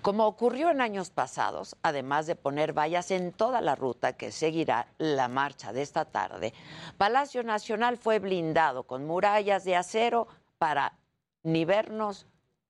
[0.00, 4.86] Como ocurrió en años pasados, además de poner vallas en toda la ruta que seguirá
[4.98, 6.54] la marcha de esta tarde,
[6.98, 10.96] Palacio Nacional fue blindado con murallas de acero para
[11.42, 12.26] ni vernos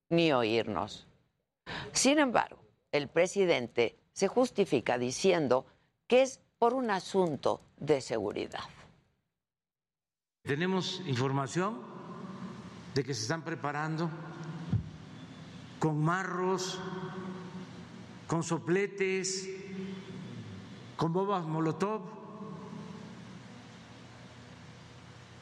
[0.09, 1.07] ni oírnos.
[1.93, 2.59] Sin embargo,
[2.93, 5.67] el presidente se justifica diciendo
[6.07, 8.65] que es por un asunto de seguridad.
[10.45, 11.81] Tenemos información
[12.95, 14.11] de que se están preparando
[15.79, 16.79] con marros,
[18.27, 19.49] con sopletes,
[20.99, 22.03] con bombas molotov.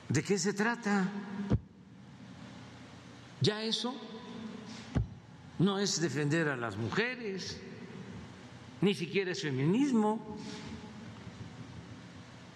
[0.08, 1.10] ¿De qué se trata?
[3.40, 3.92] Ya eso
[5.58, 7.60] no es defender a las mujeres,
[8.80, 10.38] ni siquiera es feminismo.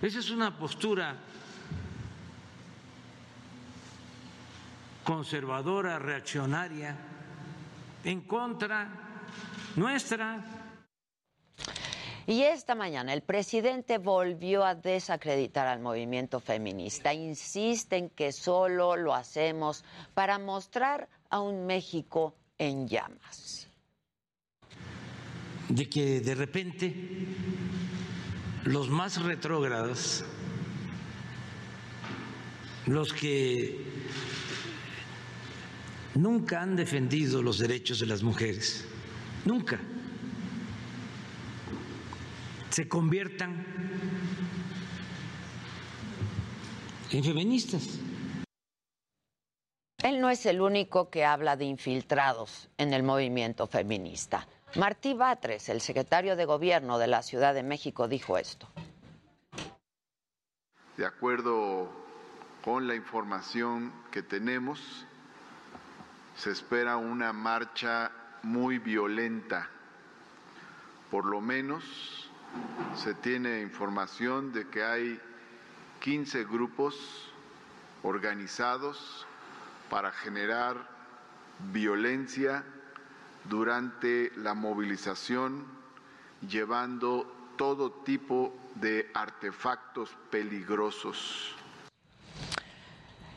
[0.01, 1.26] Esa es una postura
[5.07, 6.97] conservadora, reaccionaria,
[8.03, 8.91] en contra
[9.77, 10.45] nuestra.
[12.27, 17.15] Y esta mañana el presidente volvió a desacreditar al movimiento feminista.
[17.15, 23.69] Insiste en que solo lo hacemos para mostrar a un México en llamas.
[25.69, 26.95] De que de repente
[28.65, 30.25] los más retrógrados,
[32.87, 33.95] los que
[36.17, 38.87] nunca han defendido los derechos de las mujeres,
[39.45, 39.79] nunca,
[42.71, 43.64] se conviertan
[47.11, 48.01] en feministas.
[50.03, 54.47] Él no es el único que habla de infiltrados en el movimiento feminista.
[54.77, 58.69] Martí Batres, el secretario de Gobierno de la Ciudad de México, dijo esto.
[60.97, 61.91] De acuerdo
[62.62, 65.07] con la información que tenemos,
[66.37, 68.11] se espera una marcha
[68.43, 69.68] muy violenta.
[71.11, 72.30] Por lo menos
[72.95, 75.20] se tiene información de que hay
[76.01, 77.32] 15 grupos
[78.03, 79.26] organizados
[79.91, 80.76] para generar
[81.72, 82.64] violencia
[83.45, 85.64] durante la movilización,
[86.49, 91.55] llevando todo tipo de artefactos peligrosos.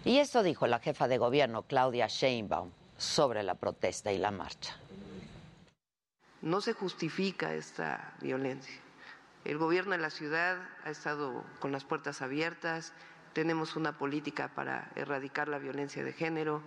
[0.04, 4.76] Y esto dijo la jefa de gobierno, Claudia Sheinbaum, sobre la protesta y la marcha.
[6.42, 8.76] No se justifica esta violencia.
[9.46, 12.94] El gobierno de la ciudad ha estado con las puertas abiertas,
[13.34, 16.62] tenemos una política para erradicar la violencia de género,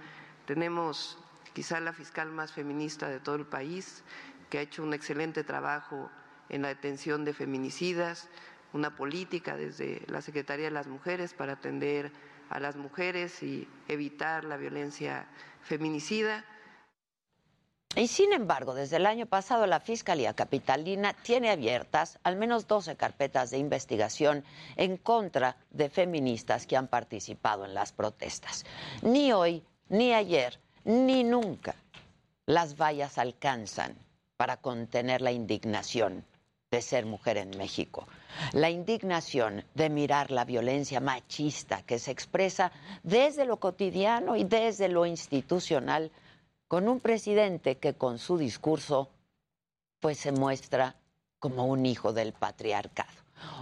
[0.46, 1.18] tenemos
[1.52, 4.02] quizá la fiscal más feminista de todo el país,
[4.48, 6.10] que ha hecho un excelente trabajo
[6.48, 8.28] en la detención de feminicidas,
[8.72, 12.10] una política desde la Secretaría de las Mujeres para atender
[12.52, 15.26] a las mujeres y evitar la violencia
[15.62, 16.44] feminicida.
[17.96, 22.96] Y sin embargo, desde el año pasado la Fiscalía Capitalina tiene abiertas al menos 12
[22.96, 24.44] carpetas de investigación
[24.76, 28.64] en contra de feministas que han participado en las protestas.
[29.02, 31.74] Ni hoy, ni ayer, ni nunca
[32.46, 33.94] las vallas alcanzan
[34.36, 36.24] para contener la indignación
[36.72, 38.08] de ser mujer en México.
[38.52, 42.72] La indignación de mirar la violencia machista que se expresa
[43.02, 46.10] desde lo cotidiano y desde lo institucional
[46.68, 49.10] con un presidente que con su discurso
[50.00, 50.96] pues se muestra
[51.38, 53.12] como un hijo del patriarcado.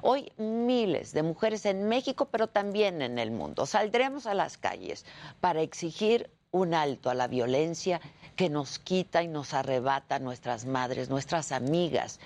[0.03, 5.05] Hoy miles de mujeres en México, pero también en el mundo, saldremos a las calles
[5.41, 8.01] para exigir un alto a la violencia
[8.37, 12.21] que nos quita y nos arrebata nuestras madres, nuestras amigas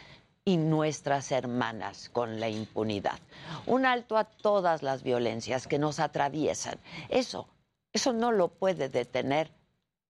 [0.45, 3.19] y nuestras hermanas con la impunidad.
[3.66, 6.79] Un alto a todas las violencias que nos atraviesan.
[7.09, 7.49] Eso,
[7.93, 9.51] eso no lo puede detener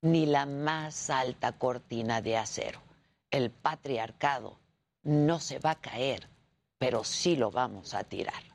[0.02, 2.80] ni la más alta cortina de acero.
[3.30, 4.58] El patriarcado
[5.02, 6.28] no se va a caer,
[6.78, 8.53] pero sí lo vamos a tirar.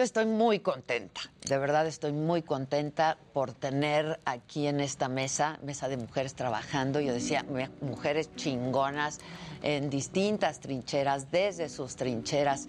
[0.00, 5.58] Yo estoy muy contenta, de verdad estoy muy contenta por tener aquí en esta mesa,
[5.62, 7.44] mesa de mujeres trabajando, yo decía,
[7.82, 9.18] mujeres chingonas
[9.62, 12.66] en distintas trincheras, desde sus trincheras,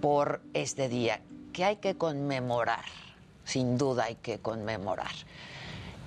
[0.00, 1.20] por este día,
[1.52, 2.84] que hay que conmemorar,
[3.44, 5.10] sin duda hay que conmemorar.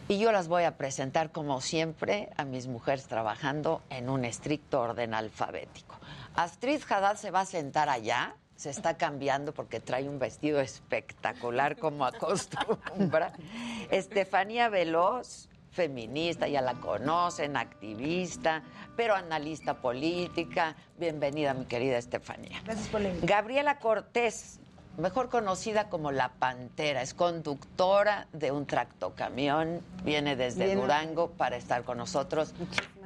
[0.07, 4.79] Y yo las voy a presentar, como siempre, a mis mujeres trabajando en un estricto
[4.79, 5.99] orden alfabético.
[6.35, 11.75] Astrid Haddad se va a sentar allá, se está cambiando porque trae un vestido espectacular
[11.75, 13.33] como acostumbra.
[13.91, 18.63] Estefanía Veloz, feminista, ya la conocen, activista,
[18.95, 20.77] pero analista política.
[20.97, 22.61] Bienvenida, mi querida Estefanía.
[22.63, 24.61] Gracias por la Gabriela Cortés,
[24.97, 30.79] mejor conocida como La Pantera, es conductora de un tractocamión, viene desde Bien.
[30.79, 32.53] Durango para estar con nosotros.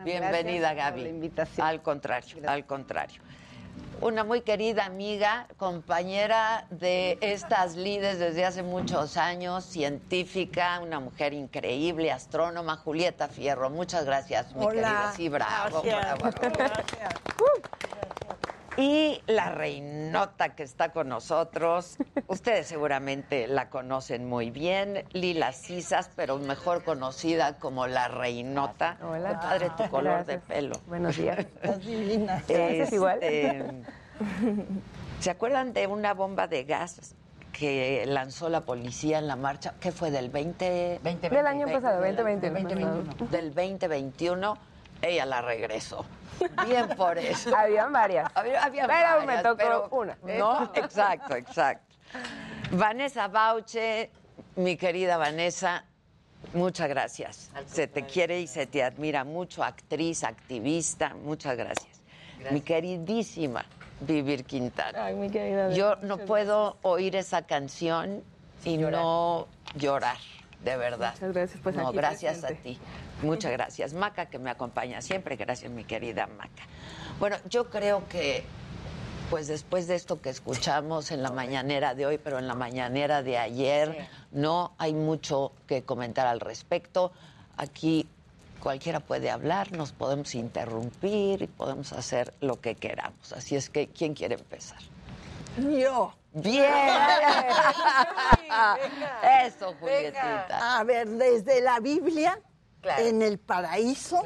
[0.05, 1.01] Bienvenida, gracias por Gaby.
[1.01, 1.65] la invitación.
[1.65, 3.23] Al contrario, al contrario.
[3.99, 11.33] Una muy querida amiga, compañera de estas lides desde hace muchos años, científica, una mujer
[11.33, 13.71] increíble, astrónoma, Julieta Fierro.
[13.71, 14.71] Muchas gracias, mi Hola.
[14.73, 15.13] querida.
[15.15, 16.19] Sí, bravo, Gracias.
[16.19, 16.77] bravo, bravo.
[18.77, 21.97] Y la reinota que está con nosotros,
[22.27, 28.97] ustedes seguramente la conocen muy bien, Lila Cisas, pero mejor conocida como la reinota.
[29.01, 29.29] Hola.
[29.29, 30.43] Qué padre tu color de Gracias.
[30.43, 30.75] pelo.
[30.85, 31.39] Buenos días.
[31.39, 32.43] Estás divina.
[32.47, 33.17] Gracias, igual.
[33.23, 33.63] Este,
[35.21, 37.15] ¿Se acuerdan de una bomba de gas
[37.51, 39.73] que lanzó la policía en la marcha?
[39.79, 40.99] ¿Qué fue del 20?
[41.03, 42.85] 20 Del año pasado, del 2021.
[42.85, 43.31] 2021.
[43.31, 44.55] Del 2021,
[45.01, 46.05] ella la regresó.
[46.65, 47.55] Bien por eso.
[47.55, 48.30] Habían varias.
[48.35, 50.18] Había, había Pero me varias, tocó pero- una.
[50.38, 51.95] No, exacto, exacto.
[52.72, 54.11] Vanessa Bauche,
[54.55, 55.84] mi querida Vanessa,
[56.53, 57.49] muchas gracias.
[57.65, 62.01] Se te quiere y se te admira mucho, actriz, activista, muchas gracias.
[62.51, 63.65] Mi queridísima
[63.99, 65.05] Vivir Quintana.
[65.05, 65.72] Ay, mi querida.
[65.72, 66.27] Yo no gracias.
[66.27, 68.23] puedo oír esa canción
[68.64, 70.18] y no llorar,
[70.64, 71.14] de verdad.
[71.14, 72.80] Muchas gracias, pues, No, aquí gracias a ti.
[73.22, 73.94] Muchas gracias.
[73.94, 75.35] Maca, que me acompaña siempre.
[75.35, 76.64] Gracias, mi querida Maca.
[77.19, 78.44] Bueno, yo creo que,
[79.30, 83.23] pues después de esto que escuchamos en la mañanera de hoy, pero en la mañanera
[83.23, 87.11] de ayer, no hay mucho que comentar al respecto.
[87.57, 88.07] Aquí
[88.61, 93.34] cualquiera puede hablar, nos podemos interrumpir y podemos hacer lo que queramos.
[93.34, 94.80] Así es que, ¿quién quiere empezar?
[95.57, 96.14] Yo.
[96.34, 96.72] Bien.
[99.44, 100.80] Eso, Julietita.
[100.80, 102.39] A ver, desde la Biblia,
[102.88, 103.05] Claro.
[103.05, 104.23] en el paraíso,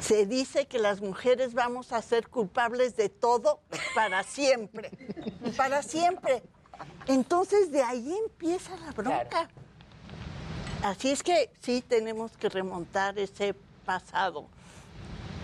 [0.00, 3.60] se dice que las mujeres vamos a ser culpables de todo
[3.94, 4.90] para siempre.
[5.56, 6.42] para siempre.
[7.06, 9.48] Entonces, de ahí empieza la bronca.
[10.82, 13.54] Así es que sí tenemos que remontar ese
[13.86, 14.46] pasado.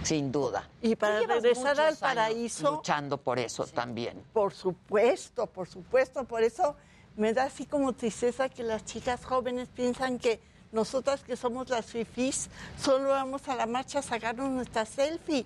[0.02, 0.68] Sin duda.
[0.82, 4.22] Y para regresar al paraíso, Luchando por eso también.
[4.32, 6.76] por supuesto, por supuesto, por eso
[7.16, 10.40] me da así como tristeza que las chicas jóvenes piensan que
[10.72, 12.48] nosotras que somos las fifís
[12.80, 15.44] solo vamos a la marcha a sacarnos nuestra selfie,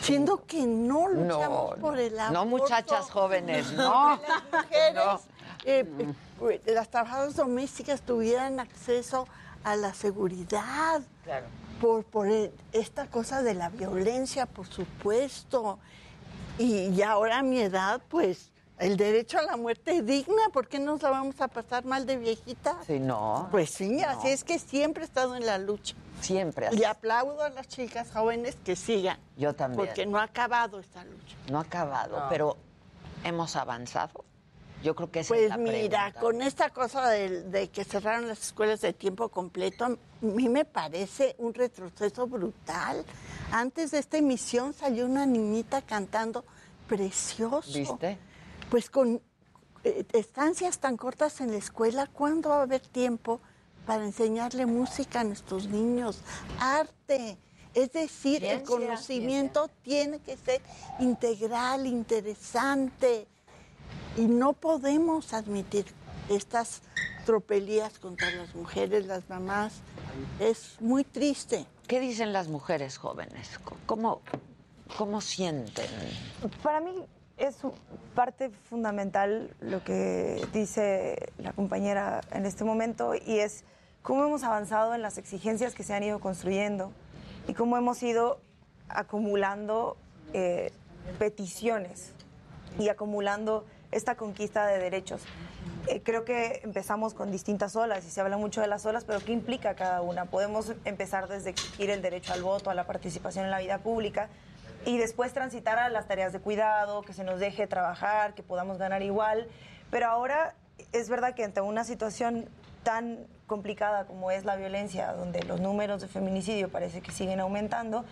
[0.00, 2.44] siendo que no luchamos No, por el no, aborto.
[2.46, 4.20] muchachas jóvenes, no.
[4.20, 5.20] Que las mujeres, No.
[5.64, 5.86] eh,
[6.66, 9.26] eh, las trabajadoras domésticas tuvieran acceso
[9.64, 11.02] a la seguridad.
[11.24, 11.46] Claro.
[11.80, 12.28] Por, por
[12.72, 15.78] esta cosa de la violencia, por supuesto.
[16.58, 20.78] Y, y ahora a mi edad, pues, el derecho a la muerte digna, ¿por qué
[20.78, 22.76] nos la vamos a pasar mal de viejita?
[22.86, 23.48] Sí, no.
[23.50, 24.08] Pues sí, No.
[24.08, 25.94] así es que siempre he estado en la lucha.
[26.20, 26.78] Siempre así.
[26.80, 29.18] Y aplaudo a las chicas jóvenes que sigan.
[29.36, 29.86] Yo también.
[29.86, 31.36] Porque no ha acabado esta lucha.
[31.50, 32.28] No ha acabado, No.
[32.28, 32.56] pero
[33.24, 34.24] hemos avanzado.
[34.82, 36.20] Yo creo que esa Pues es la mira, pregunta.
[36.20, 39.90] con esta cosa de, de que cerraron las escuelas de tiempo completo, a
[40.20, 43.04] mí me parece un retroceso brutal.
[43.50, 46.44] Antes de esta emisión salió una niñita cantando
[46.86, 47.72] precioso.
[47.76, 48.18] ¿Viste?
[48.70, 49.22] Pues con
[49.84, 53.40] eh, estancias tan cortas en la escuela, ¿cuándo va a haber tiempo
[53.86, 56.20] para enseñarle música a nuestros niños?
[56.60, 57.38] Arte.
[57.74, 60.60] Es decir, el Ciencia, conocimiento tiene que ser
[60.98, 63.26] integral, interesante.
[64.16, 65.86] Y no podemos admitir
[66.28, 66.80] estas
[67.24, 69.74] tropelías contra las mujeres, las mamás.
[70.40, 71.66] Es muy triste.
[71.86, 73.60] ¿Qué dicen las mujeres jóvenes?
[73.86, 74.22] ¿Cómo,
[74.96, 75.86] cómo sienten?
[76.62, 77.06] Para mí
[77.38, 77.56] es
[78.14, 83.64] parte fundamental lo que dice la compañera en este momento y es
[84.02, 86.92] cómo hemos avanzado en las exigencias que se han ido construyendo
[87.46, 88.40] y cómo hemos ido
[88.88, 89.96] acumulando
[90.32, 90.72] eh,
[91.18, 92.12] peticiones
[92.78, 95.22] y acumulando esta conquista de derechos.
[95.86, 99.20] Eh, creo que empezamos con distintas olas y se habla mucho de las olas, pero
[99.20, 100.26] ¿qué implica cada una?
[100.26, 104.28] Podemos empezar desde exigir el derecho al voto, a la participación en la vida pública
[104.88, 108.78] y después transitar a las tareas de cuidado, que se nos deje trabajar, que podamos
[108.78, 109.46] ganar igual.
[109.90, 110.54] Pero ahora
[110.92, 112.48] es verdad que ante una situación
[112.84, 118.06] tan complicada como es la violencia, donde los números de feminicidio parece que siguen aumentando,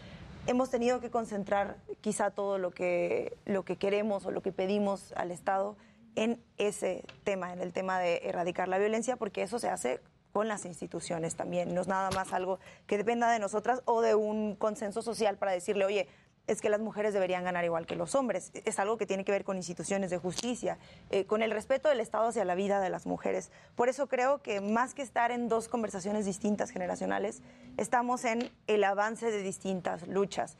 [0.46, 5.14] hemos tenido que concentrar quizá todo lo que, lo que queremos o lo que pedimos
[5.16, 5.78] al Estado
[6.14, 10.00] en ese tema, en el tema de erradicar la violencia, porque eso se hace
[10.34, 11.74] con las instituciones también.
[11.74, 15.52] No es nada más algo que dependa de nosotras o de un consenso social para
[15.52, 16.08] decirle, oye,
[16.46, 18.52] es que las mujeres deberían ganar igual que los hombres.
[18.64, 20.78] Es algo que tiene que ver con instituciones de justicia,
[21.10, 23.50] eh, con el respeto del Estado hacia la vida de las mujeres.
[23.74, 27.42] Por eso creo que más que estar en dos conversaciones distintas generacionales,
[27.76, 30.56] estamos en el avance de distintas luchas.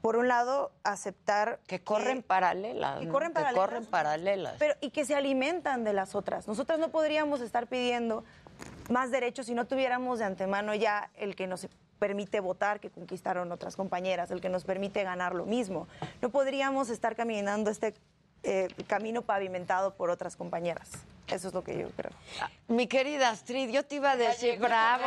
[0.00, 4.54] Por un lado, aceptar que corren paralelas, que corren Que paralelas, corren paralelas.
[4.58, 6.46] pero y que se alimentan de las otras.
[6.46, 8.22] Nosotras no podríamos estar pidiendo
[8.90, 11.66] más derechos si no tuviéramos de antemano ya el que nos
[11.98, 15.86] permite votar que conquistaron otras compañeras, el que nos permite ganar lo mismo.
[16.22, 17.94] No podríamos estar caminando este
[18.42, 20.90] eh, camino pavimentado por otras compañeras.
[21.28, 22.12] Eso es lo que yo creo.
[22.68, 25.04] Mi querida Astrid, yo te iba a decir bravo.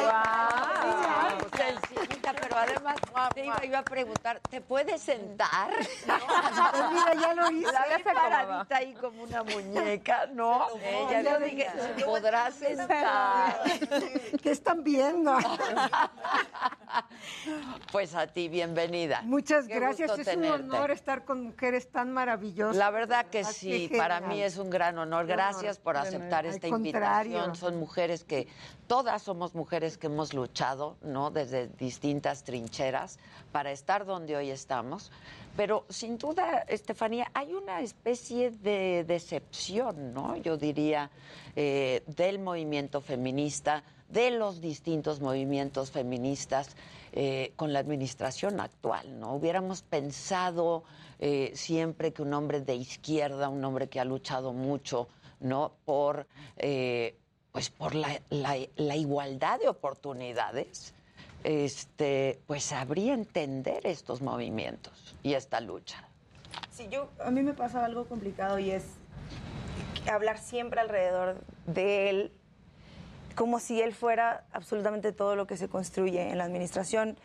[0.00, 1.48] Wow.
[1.56, 2.96] Sencillita, pero además
[3.34, 5.70] te iba, iba a preguntar, ¿te puedes sentar?
[6.06, 7.72] Pues mira, ya lo hice.
[7.72, 10.66] La ves paradita ahí como una muñeca, ¿no?
[10.82, 11.70] Ella yo dije.
[11.96, 13.60] ¿se podrá sentar?
[14.42, 15.36] ¿Qué están viendo?
[17.92, 19.20] Pues a ti, bienvenida.
[19.22, 20.10] Muchas Qué gracias.
[20.12, 20.54] Es un tenerte.
[20.54, 22.76] honor estar con mujeres tan maravillosas.
[22.76, 25.05] La verdad que Ah, sí, para mí es un gran honor.
[25.26, 27.38] Gracias por aceptar esta contrario.
[27.38, 27.56] invitación.
[27.56, 28.48] Son mujeres que,
[28.86, 31.30] todas somos mujeres que hemos luchado, ¿no?
[31.30, 33.18] Desde distintas trincheras
[33.52, 35.10] para estar donde hoy estamos.
[35.56, 40.36] Pero sin duda, Estefanía, hay una especie de decepción, ¿no?
[40.36, 41.10] Yo diría,
[41.54, 46.76] eh, del movimiento feminista, de los distintos movimientos feministas
[47.12, 49.34] eh, con la administración actual, ¿no?
[49.34, 50.84] Hubiéramos pensado
[51.18, 55.08] eh, siempre que un hombre de izquierda, un hombre que ha luchado mucho,
[55.40, 55.72] ¿no?
[55.84, 56.26] Por,
[56.56, 57.16] eh,
[57.52, 60.94] pues por la, igualdad de oportunidades,
[61.46, 66.02] este, pues sabría entender estos movimientos y esta lucha.
[66.72, 68.82] Sí, yo, a mí me pasa algo complicado y es
[70.10, 72.32] hablar siempre alrededor de él
[73.36, 77.16] como si él fuera absolutamente todo lo que se construye en la administración.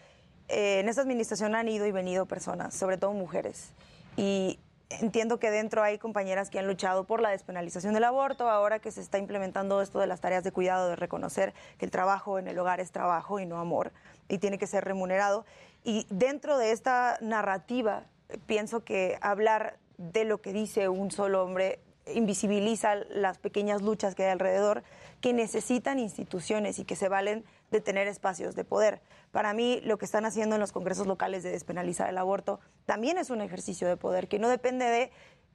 [0.49, 3.71] Eh, en esta administración han ido y venido personas, sobre todo mujeres.
[4.17, 4.59] Y
[4.99, 8.91] entiendo que dentro hay compañeras que han luchado por la despenalización del aborto, ahora que
[8.91, 12.47] se está implementando esto de las tareas de cuidado, de reconocer que el trabajo en
[12.47, 13.91] el hogar es trabajo y no amor,
[14.31, 15.45] y tiene que ser remunerado.
[15.83, 18.05] Y dentro de esta narrativa,
[18.45, 24.23] pienso que hablar de lo que dice un solo hombre invisibiliza las pequeñas luchas que
[24.23, 24.83] hay alrededor
[25.19, 29.01] que necesitan instituciones y que se valen de tener espacios de poder.
[29.31, 33.17] Para mí, lo que están haciendo en los congresos locales de despenalizar el aborto también
[33.17, 35.11] es un ejercicio de poder que no depende de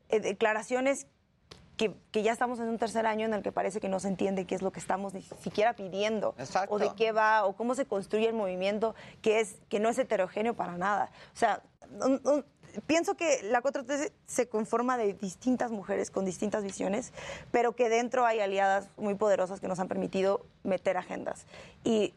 [0.09, 1.09] eh, declaraciones
[1.77, 4.09] que, que ya estamos en un tercer año en el que parece que no se
[4.09, 6.35] entiende qué es lo que estamos ni siquiera pidiendo
[6.71, 9.99] o de qué va o cómo se construye el movimiento que es que no es
[9.99, 11.11] heterogéneo para nada.
[11.35, 11.63] O sea,
[12.01, 12.45] un- un-
[12.87, 17.13] pienso que la 4T se- se conforma de distintas mujeres con distintas visiones,
[17.51, 21.47] pero que dentro hay aliadas muy poderosas que nos han permitido meter agendas.
[21.85, 22.15] Y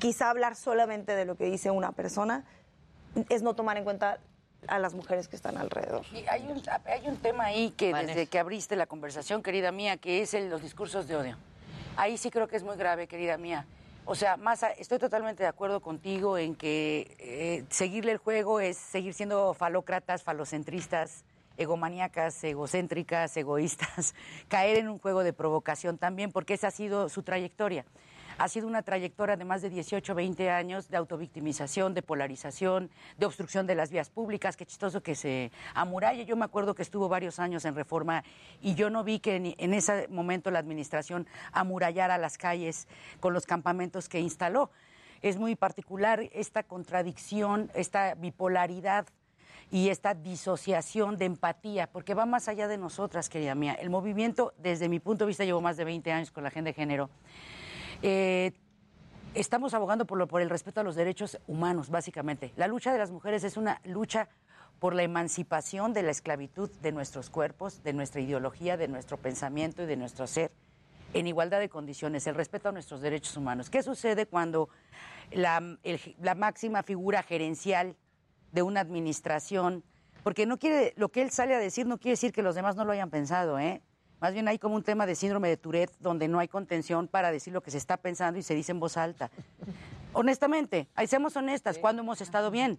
[0.00, 2.44] quizá hablar solamente de lo que dice una persona
[3.28, 4.18] es no tomar en cuenta
[4.68, 6.04] a las mujeres que están alrededor.
[6.12, 8.14] Y hay un, hay un tema ahí que Vanessa.
[8.14, 11.36] desde que abriste la conversación, querida mía, que es el- los discursos de odio.
[11.96, 13.66] Ahí sí creo que es muy grave, querida mía.
[14.04, 18.60] O sea, más a- estoy totalmente de acuerdo contigo en que eh, seguirle el juego
[18.60, 21.24] es seguir siendo falócratas, falocentristas,
[21.56, 24.14] egomaníacas, egocéntricas, egoístas,
[24.48, 27.84] caer en un juego de provocación también, porque esa ha sido su trayectoria.
[28.36, 33.26] Ha sido una trayectoria de más de 18, 20 años de autovictimización, de polarización, de
[33.26, 34.56] obstrucción de las vías públicas.
[34.56, 36.24] Qué chistoso que se amuralle.
[36.24, 38.24] Yo me acuerdo que estuvo varios años en reforma
[38.60, 42.88] y yo no vi que en ese momento la administración amurallara las calles
[43.20, 44.70] con los campamentos que instaló.
[45.22, 49.06] Es muy particular esta contradicción, esta bipolaridad
[49.70, 53.74] y esta disociación de empatía, porque va más allá de nosotras, querida mía.
[53.74, 56.70] El movimiento, desde mi punto de vista, llevo más de 20 años con la agenda
[56.70, 57.10] de género.
[58.06, 58.52] Eh,
[59.34, 62.52] estamos abogando por, lo- por el respeto a los derechos humanos, básicamente.
[62.56, 64.28] La lucha de las mujeres es una lucha
[64.78, 69.82] por la emancipación de la esclavitud de nuestros cuerpos, de nuestra ideología, de nuestro pensamiento
[69.82, 70.50] y de nuestro ser,
[71.14, 73.70] en igualdad de condiciones, el respeto a nuestros derechos humanos.
[73.70, 74.68] ¿Qué sucede cuando
[75.32, 75.62] la,
[76.20, 77.96] la máxima figura gerencial
[78.52, 79.82] de una administración,
[80.22, 82.76] porque no quiere, lo que él sale a decir no quiere decir que los demás
[82.76, 83.80] no lo hayan pensado, ¿eh?
[84.20, 87.30] Más bien hay como un tema de síndrome de Tourette donde no hay contención para
[87.30, 89.30] decir lo que se está pensando y se dice en voz alta.
[90.12, 92.78] Honestamente, ahí seamos honestas, ¿cuándo hemos estado bien?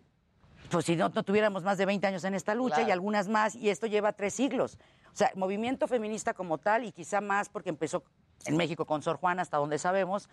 [0.69, 3.55] Pues si no, no tuviéramos más de 20 años en esta lucha y algunas más,
[3.55, 4.77] y esto lleva tres siglos.
[5.13, 8.03] O sea, movimiento feminista como tal, y quizá más porque empezó
[8.45, 10.27] en México con Sor Juana, hasta donde sabemos,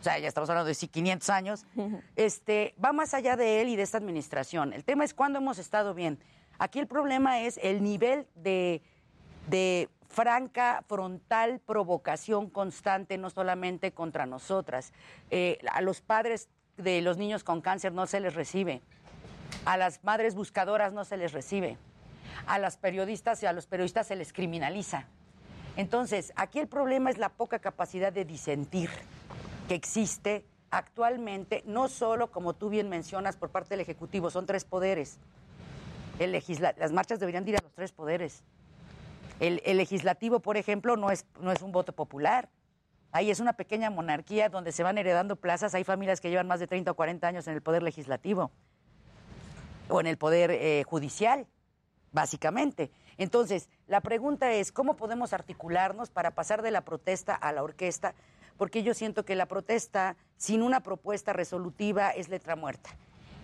[0.00, 1.64] o sea, ya estamos hablando de sí, 500 años,
[2.16, 4.72] este, va más allá de él y de esta administración.
[4.72, 6.18] El tema es cuándo hemos estado bien.
[6.58, 8.82] Aquí el problema es el nivel de,
[9.48, 14.92] de franca, frontal provocación constante, no solamente contra nosotras.
[15.30, 18.82] Eh, a los padres de los niños con cáncer no se les recibe.
[19.64, 21.78] A las madres buscadoras no se les recibe.
[22.46, 25.06] A las periodistas y a los periodistas se les criminaliza.
[25.76, 28.90] Entonces, aquí el problema es la poca capacidad de disentir
[29.68, 34.64] que existe actualmente, no solo, como tú bien mencionas, por parte del Ejecutivo, son tres
[34.64, 35.18] poderes.
[36.18, 36.32] El
[36.78, 38.42] las marchas deberían ir a los tres poderes.
[39.42, 42.48] El, el legislativo, por ejemplo, no es, no es un voto popular.
[43.10, 45.74] Ahí es una pequeña monarquía donde se van heredando plazas.
[45.74, 48.52] Hay familias que llevan más de 30 o 40 años en el poder legislativo
[49.88, 51.48] o en el poder eh, judicial,
[52.12, 52.92] básicamente.
[53.18, 58.14] Entonces, la pregunta es, ¿cómo podemos articularnos para pasar de la protesta a la orquesta?
[58.56, 62.90] Porque yo siento que la protesta sin una propuesta resolutiva es letra muerta.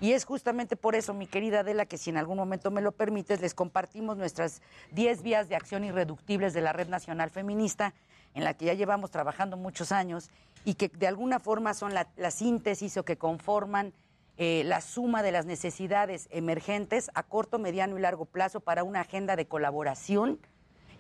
[0.00, 2.92] Y es justamente por eso, mi querida Adela, que si en algún momento me lo
[2.92, 4.62] permites, les compartimos nuestras
[4.92, 7.94] 10 vías de acción irreductibles de la Red Nacional Feminista,
[8.34, 10.30] en la que ya llevamos trabajando muchos años
[10.64, 13.92] y que de alguna forma son la, síntesis o que conforman
[14.36, 19.00] eh, la suma de las necesidades emergentes a corto, mediano y largo plazo para una
[19.00, 20.38] agenda de colaboración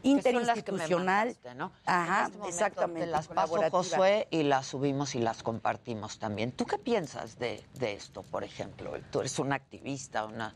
[0.02, 1.26] Que son las que me interinstitucional.
[1.26, 1.72] mandaste, ¿no?
[1.84, 3.00] Ajá, En este momento exactamente.
[3.00, 3.70] Te las paso.
[3.70, 6.52] Josué, y las subimos y las compartimos también.
[6.52, 8.92] ¿Tú qué piensas de, de esto, por ejemplo?
[9.10, 10.54] Tú eres una activista, una...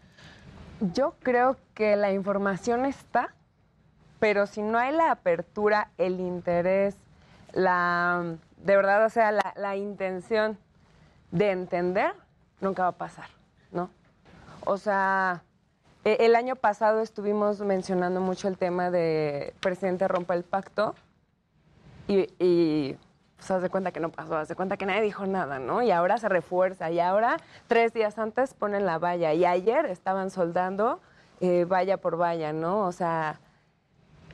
[0.94, 3.34] Yo creo que la información está,
[4.20, 6.96] pero si no hay la apertura, el interés,
[7.52, 10.58] la, de verdad, o sea, la, la intención
[11.30, 12.14] de entender,
[12.60, 13.28] nunca va a pasar,
[13.70, 13.90] ¿no?
[14.64, 15.42] O sea,
[16.04, 20.94] el año pasado estuvimos mencionando mucho el tema de presidente rompa el pacto
[22.08, 22.98] y, y
[23.36, 25.82] pues, haz de cuenta que no pasó, haz de cuenta que nadie dijo nada, ¿no?
[25.82, 30.30] Y ahora se refuerza y ahora tres días antes ponen la valla y ayer estaban
[30.30, 31.00] soldando
[31.40, 32.86] eh, valla por valla, ¿no?
[32.86, 33.40] O sea,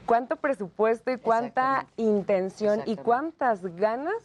[0.05, 4.23] cuánto presupuesto y cuánta intención y cuántas ganas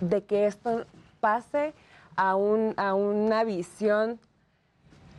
[0.00, 0.86] de que esto
[1.20, 1.74] pase
[2.16, 4.18] a, un, a una visión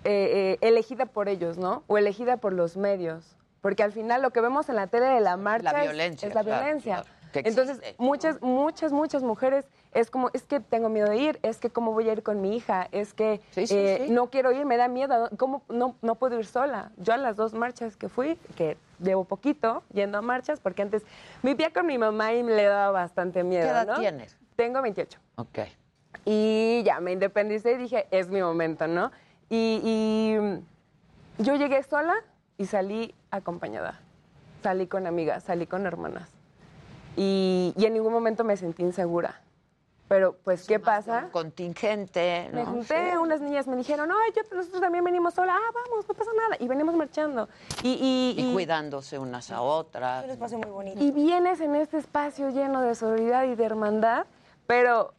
[0.10, 1.84] eh, eh, elegida por ellos, ¿no?
[1.88, 3.36] O elegida por los medios.
[3.62, 6.34] Porque al final lo que vemos en la tele de la marcha es- violencia, es,
[6.34, 7.04] la claro, violencia.
[7.04, 11.58] claro, Entonces, muchas, muchas, muchas mujeres es como, es que tengo miedo de ir, es
[11.60, 14.12] que cómo voy a ir con mi hija, es que sí, eh, sí.
[14.12, 16.92] no quiero ir, me da miedo, ¿cómo no, no puedo ir sola?
[16.98, 21.04] Yo a las dos marchas que fui, que llevo poquito yendo a marchas, porque antes
[21.44, 23.64] vivía con mi mamá y le daba bastante miedo.
[23.66, 24.00] ¿Qué edad ¿no?
[24.00, 24.36] tienes?
[24.56, 25.20] Tengo 28.
[25.36, 25.60] Ok.
[26.26, 29.12] Y ya me independicé y dije, es mi momento, ¿no?
[29.50, 32.16] Y, y yo llegué sola
[32.58, 34.00] y salí acompañada.
[34.64, 36.30] Salí con amigas, salí con hermanas.
[37.16, 39.42] Y, y en ningún momento me sentí insegura.
[40.08, 41.30] Pero, pues, ¿qué pasa?
[41.32, 42.72] Contingente, Me ¿no?
[42.72, 45.56] junté, unas niñas me dijeron, ay, yo, nosotros también venimos sola.
[45.56, 46.58] Ah, vamos, no pasa nada.
[46.60, 47.48] Y venimos marchando.
[47.84, 50.24] Y, y, Y y- cuidándose unas a otras.
[50.26, 51.04] un espacio muy bonito.
[51.04, 54.26] Y vienes en este espacio lleno de solidaridad y de hermandad,
[54.66, 55.14] pero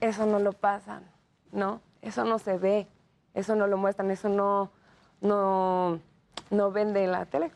[0.00, 1.04] eso no lo pasan,
[1.52, 1.80] ¿no?
[2.02, 2.88] Eso no se ve,
[3.38, 4.70] eso no lo muestran, eso no,
[5.20, 6.00] no,
[6.50, 7.50] no vende en la tele,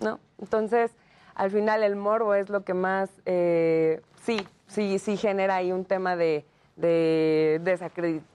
[0.00, 0.20] ¿no?
[0.38, 0.90] Entonces,
[1.34, 5.84] al final el morbo es lo que más, eh, sí, sí, sí genera ahí un
[5.86, 6.44] tema de,
[6.76, 8.26] de desacreditación.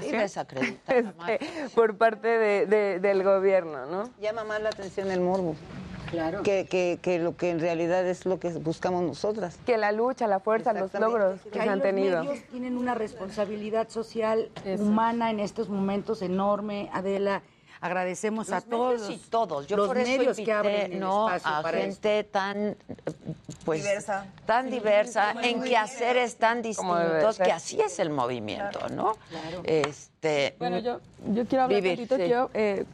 [0.00, 0.16] Sí,
[0.86, 1.40] Este,
[1.74, 4.10] por parte de- de- del gobierno, ¿no?
[4.20, 5.56] Llama más la atención el morbo.
[6.42, 9.56] Que, que, que lo que en realidad es lo que buscamos nosotras.
[9.66, 12.22] Que la lucha, la fuerza, los logros que ahí han los tenido.
[12.24, 16.88] medios tienen una responsabilidad social humana en estos momentos enorme.
[16.92, 17.42] Adela,
[17.80, 19.10] agradecemos a todos.
[19.10, 19.66] y todos.
[19.66, 21.28] Yo los por eso medios invité, que abren el ¿no?
[21.28, 22.76] espacio a para gente tan
[23.64, 24.26] pues Diversa.
[24.46, 29.16] tan Sí, diversa en quehaceres tan distintos que así es el movimiento, ¿no?
[29.64, 31.00] Este Bueno, yo,
[31.32, 32.16] yo quiero hablar tantito.
[32.16, 32.28] sí.
[32.28, 32.84] Yo, eh,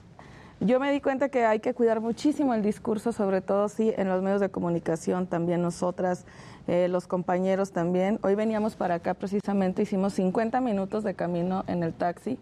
[0.60, 4.08] yo me di cuenta que hay que cuidar muchísimo el discurso, sobre todo sí en
[4.08, 6.26] los medios de comunicación, también nosotras,
[6.68, 8.18] eh, los compañeros también.
[8.22, 12.38] Hoy veníamos para acá precisamente, hicimos 50 minutos de camino en el taxi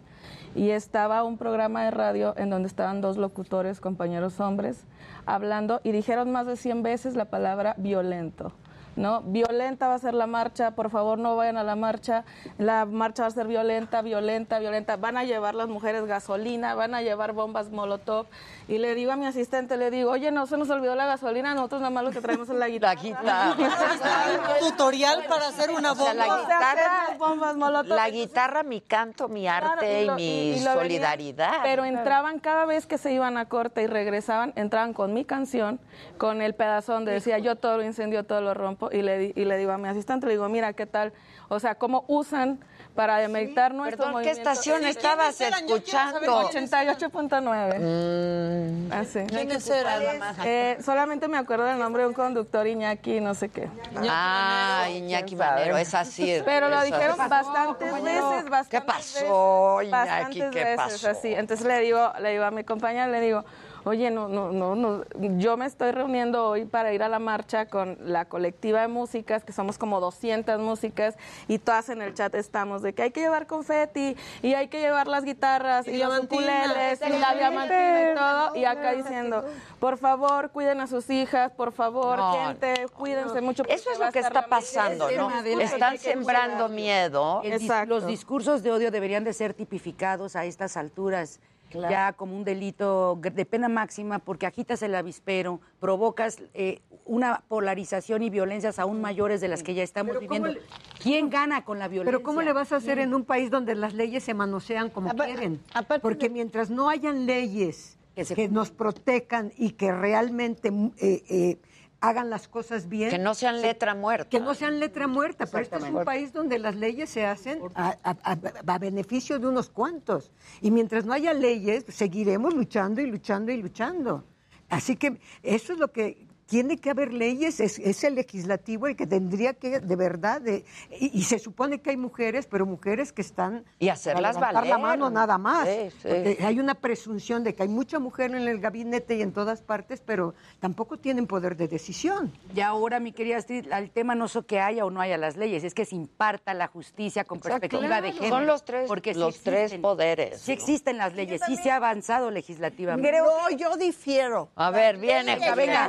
[0.53, 4.83] y estaba un programa de radio en donde estaban dos locutores, compañeros hombres,
[5.25, 8.51] hablando y dijeron más de 100 veces la palabra violento.
[8.99, 9.21] ¿No?
[9.21, 12.25] Violenta va a ser la marcha, por favor no vayan a la marcha,
[12.57, 16.93] la marcha va a ser violenta, violenta, violenta, van a llevar las mujeres gasolina, van
[16.93, 18.27] a llevar bombas molotov,
[18.69, 21.53] y le digo a mi asistente, le digo, oye, no se nos olvidó la gasolina,
[21.55, 23.01] nosotros nada más lo que traemos es la guitarra.
[23.01, 23.55] guitarra.
[24.59, 26.25] tutorial para hacer una O sea, bomba.
[26.27, 27.95] la guitarra, bombas molotov.
[27.95, 31.51] la guitarra, mi canto, mi arte y, lo- mi y lo venían- solidaridad.
[31.63, 35.79] pero entraban cada vez que se iban a corte y regresaban, entraban con mi canción,
[36.17, 39.33] con el pedazo donde decía yo todo lo incendio, todo lo rompo, y le, di-
[39.35, 41.11] y le digo a mi asistente, le digo, mira, ¿qué tal?
[41.47, 42.59] O sea, cómo usan
[42.99, 46.49] para demeritar nuestro Perdón, ¿qué estación estabas escuchando?
[46.49, 47.79] 88.9.
[47.79, 48.91] Mm.
[48.91, 49.19] Así.
[49.25, 50.03] ¿Quiénes eran?
[50.43, 53.69] Eh, solamente me acuerdo del nombre de un conductor, Iñaki, no sé qué.
[54.09, 56.41] Ah, Iñaki Manero, es así.
[56.43, 60.41] Pero lo dijeron bastantes veces, bastantes ¿Qué pasó, Iñaki?
[60.51, 61.11] ¿Qué pasó?
[61.11, 61.33] así.
[61.33, 63.45] Entonces le digo, le digo a mi compañera, le digo,
[63.89, 65.03] oye, no, no, no, no,
[65.37, 69.43] yo me estoy reuniendo hoy para ir a la marcha con la colectiva de músicas,
[69.43, 71.15] que somos como 200 músicas,
[71.47, 74.79] y todas en el chat estamos de que hay que llevar confeti, y hay que
[74.79, 79.43] llevar las guitarras, y, Y los ukuleles, y la diamantina y todo, y acá diciendo,
[79.79, 83.63] por favor, cuiden a sus hijas, por favor, No, gente, cuídense mucho.
[83.67, 85.09] Eso es lo que está pasando.
[85.11, 85.31] ¿no?
[85.59, 87.41] Están sembrando miedo.
[87.43, 87.89] Exacto.
[87.89, 91.39] los discursos de odio deberían de ser tipificados a estas alturas.
[91.69, 91.91] Claro.
[91.91, 98.23] Ya como un delito de pena máxima porque agitas el avispero, provocas eh, una polarización
[98.23, 100.67] y violencias aún mayores de las que ya estamos Pero ¿cómo viviendo.
[101.01, 102.11] ¿Quién gana con la violencia?
[102.11, 105.09] Pero ¿cómo le vas a hacer en un país donde las leyes se manosean como
[105.13, 105.59] quieren?
[106.01, 111.57] Porque mientras no hayan leyes que, nos protejan y que realmente eh, eh,
[112.01, 113.09] hagan las cosas bien.
[113.09, 114.29] Que no sean letra muerta.
[114.29, 115.45] Que no sean letra muerta.
[115.45, 119.39] Pero este es un país donde las leyes se hacen a, a- a- a beneficio
[119.39, 120.31] de unos cuantos.
[120.61, 124.23] Y mientras no haya leyes, seguiremos luchando y luchando y luchando.
[124.69, 128.95] Así que eso es lo que tiene que haber leyes, es, es el legislativo el
[128.95, 130.65] que tendría que, de verdad, de-
[130.99, 134.67] y, y se supone que hay mujeres, pero mujeres que están Y hacerlas para levantar
[134.67, 134.99] la valer.
[134.99, 135.67] mano nada más.
[135.67, 136.07] Sí, sí.
[136.07, 139.61] Porque hay una presunción de que hay mucha mujer en el gabinete y en todas
[139.61, 142.33] partes, pero tampoco tienen poder de decisión.
[142.55, 145.37] Y ahora, mi querida Astrid, el tema no es que haya o no haya las
[145.37, 147.59] leyes, es que se imparta la justicia con Exacto.
[147.61, 148.35] perspectiva de género.
[148.35, 149.81] Son los tres- porque sí los tres existen.
[149.83, 150.53] poderes, Sí ¿no?
[150.55, 153.11] existen las leyes, sí se ha avanzado legislativamente.
[153.19, 154.49] no, yo difiero.
[154.55, 155.87] A ver, viene, venga.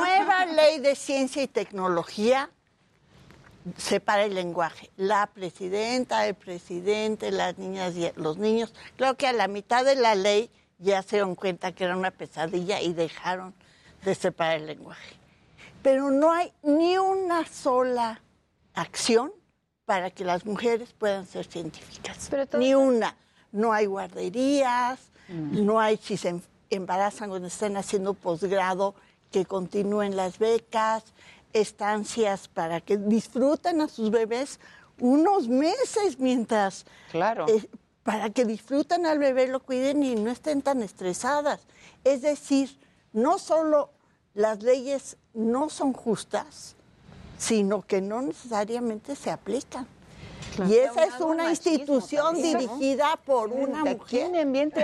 [0.00, 2.50] La nueva ley de ciencia y tecnología
[3.76, 4.90] separa el lenguaje.
[4.96, 8.72] La presidenta, el presidente, las niñas y los niños.
[8.96, 12.10] Creo que a la mitad de la ley ya se dieron cuenta que era una
[12.10, 13.54] pesadilla y dejaron
[14.04, 15.16] de separar el lenguaje.
[15.82, 18.20] Pero no hay ni una sola
[18.74, 19.32] acción
[19.84, 22.30] para que las mujeres puedan ser científicas.
[22.58, 23.16] Ni una.
[23.52, 26.40] No hay guarderías, no hay si se em-
[26.70, 28.94] embarazan cuando están haciendo posgrado,
[29.30, 31.04] que continúen las becas,
[31.52, 34.60] estancias para que disfruten a sus bebés
[34.98, 36.84] unos meses mientras...
[37.10, 37.46] Claro.
[37.48, 37.68] eh,
[38.02, 41.60] para que disfruten al bebé, lo cuiden y no estén tan estresadas.
[42.02, 42.78] Es decir,
[43.12, 43.90] no solo
[44.34, 46.76] las leyes no son justas,
[47.38, 49.86] sino que no necesariamente se aplican.
[50.68, 54.30] Y esa es una institución dirigida por una mujer,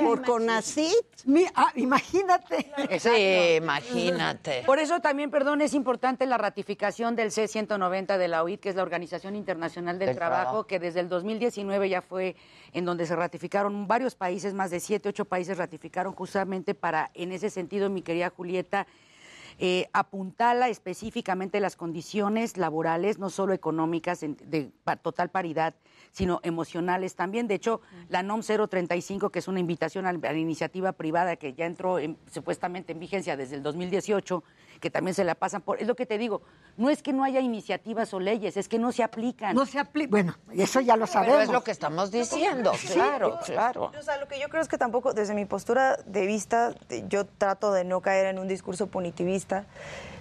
[0.02, 1.06] por CONACYT.
[1.54, 2.72] ah, imagínate.
[2.98, 4.62] Sí, imagínate.
[4.64, 8.76] Por eso también, perdón, es importante la ratificación del C-190 de la OIT, que es
[8.76, 10.66] la Organización Internacional del, Del Trabajo, Trabajo.
[10.66, 12.36] que desde el 2019 ya fue
[12.72, 17.32] en donde se ratificaron varios países, más de siete, ocho países ratificaron justamente para, en
[17.32, 18.86] ese sentido, mi querida Julieta,
[19.58, 25.74] eh, apuntala específicamente las condiciones laborales, no solo económicas, en- de pa- total paridad,
[26.12, 27.48] sino emocionales también.
[27.48, 31.66] De hecho, la NOM 035, que es una invitación a la iniciativa privada que ya
[31.66, 34.44] entró en- supuestamente en vigencia desde el 2018,
[34.80, 35.80] que también se la pasan por...
[35.80, 36.42] Es lo que te digo,
[36.76, 39.54] no es que no haya iniciativas o leyes, es que no se aplican.
[39.54, 41.36] No se aplica, bueno, eso ya lo sabemos.
[41.36, 43.92] Pero es lo que estamos diciendo, claro, claro.
[43.98, 46.74] O sea, lo que yo creo es que tampoco, desde mi postura de vista,
[47.08, 49.64] yo trato de no caer en un discurso punitivista.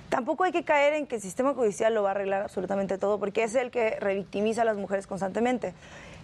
[0.10, 3.20] Tampoco hay que caer en que el sistema judicial lo va a arreglar absolutamente todo,
[3.20, 5.74] porque es el que revictimiza a las mujeres constantemente.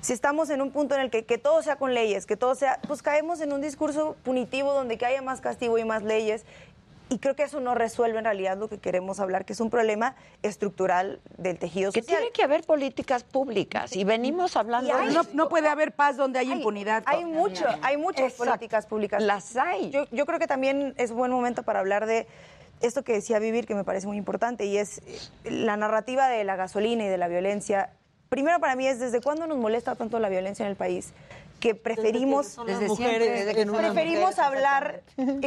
[0.02, 2.56] Si estamos en un punto en el que, que todo sea con leyes, que todo
[2.56, 6.44] sea, pues caemos en un discurso punitivo donde que haya más castigo y más leyes.
[7.12, 9.70] Y creo que eso no resuelve en realidad lo que queremos hablar, que es un
[9.70, 12.20] problema estructural del tejido Que social.
[12.20, 15.92] tiene que haber políticas públicas y venimos hablando Y hay- de no, no puede haber
[15.92, 17.04] paz donde hay, impunidad.
[17.06, 18.46] Hay mucho, hay muchas Exacto.
[18.46, 19.22] políticas públicas.
[19.22, 19.90] Las hay.
[19.92, 22.28] Yo, yo creo que también es buen momento para hablar de
[22.80, 26.46] esto que decía Vivir, que me parece muy importante, y es eh, la narrativa de
[26.46, 27.90] la gasolina y de la violencia.
[28.30, 31.12] Primero para mí es desde cuándo nos molesta tanto la violencia en el país
[31.62, 35.04] que preferimos las mujeres preferimos mujer, hablar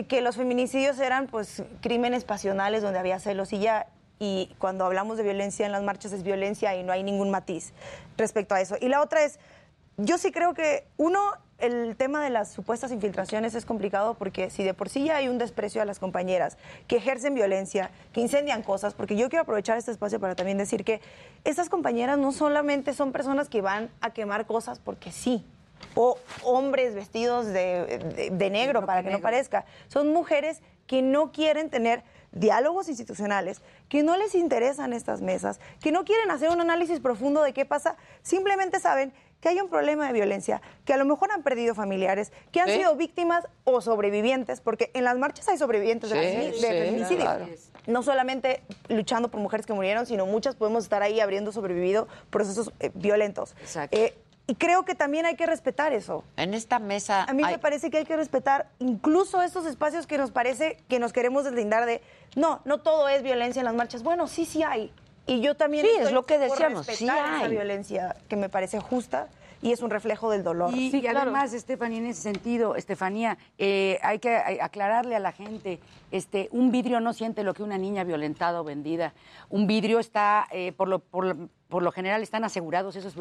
[0.08, 3.88] que los feminicidios eran pues crímenes pasionales donde había celos y ya
[4.18, 7.72] y cuando hablamos de violencia en las marchas es violencia y no hay ningún matiz
[8.16, 8.76] respecto a eso.
[8.80, 9.38] Y la otra es
[9.96, 11.20] yo sí creo que uno
[11.58, 15.28] el tema de las supuestas infiltraciones es complicado porque si de por sí ya hay
[15.28, 19.78] un desprecio a las compañeras que ejercen violencia, que incendian cosas, porque yo quiero aprovechar
[19.78, 21.00] este espacio para también decir que
[21.44, 25.44] estas compañeras no solamente son personas que van a quemar cosas porque sí,
[25.94, 31.32] o hombres vestidos de, de- de negro para que no parezca, son mujeres que no
[31.32, 32.02] quieren tener
[32.32, 37.42] diálogos institucionales, que no les interesan estas mesas, que no quieren hacer un análisis profundo
[37.42, 41.30] de qué pasa, simplemente saben que hay un problema de violencia, que a lo mejor
[41.30, 46.10] han perdido familiares, que han sido víctimas o sobrevivientes, porque en las marchas hay sobrevivientes
[46.10, 47.24] de, Sí, feminicidio.
[47.24, 47.46] claro.
[47.86, 52.72] No solamente luchando por mujeres que murieron, sino muchas podemos estar ahí habiendo sobrevivido procesos
[52.80, 53.54] eh, violentos.
[53.90, 54.14] Eh,
[54.46, 56.22] y creo que también hay que respetar eso.
[56.36, 57.24] En esta mesa.
[57.24, 60.98] A mí me parece que hay que respetar incluso estos espacios que nos parece que
[60.98, 62.02] nos queremos deslindar de,
[62.36, 64.02] no, no todo es violencia en las marchas.
[64.02, 64.92] Bueno, sí, sí hay.
[65.26, 67.50] Y yo también Sí, estoy es lo que por decíamos, sí respetar esa hay.
[67.50, 69.28] violencia que me parece justa
[69.64, 70.74] y es un reflejo del dolor.
[70.74, 75.80] Y, y además, Estefanía, en ese sentido, Estefanía, eh, hay que aclararle a la gente,
[76.10, 79.14] este, un vidrio no siente lo que una niña violentada o vendida.
[79.48, 83.16] Un vidrio está, eh, por, lo, por, lo, por lo general, están asegurados esos,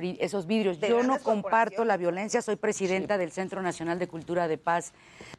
[0.45, 0.79] vidrios.
[0.81, 4.91] Yo no comparto la violencia, soy presidenta del Centro Nacional de Cultura de Paz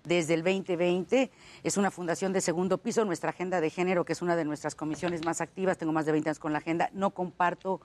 [0.05, 1.31] desde el 2020.
[1.65, 4.75] Es una fundación de segundo piso, nuestra agenda de género, que es una de nuestras
[4.75, 7.83] comisiones más activas, tengo más de 20 años con la agenda, no comparto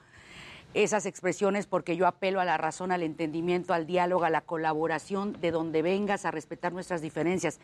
[0.73, 5.33] esas expresiones porque yo apelo a la razón, al entendimiento, al diálogo, a la colaboración,
[5.41, 7.59] de donde vengas, a respetar nuestras diferencias.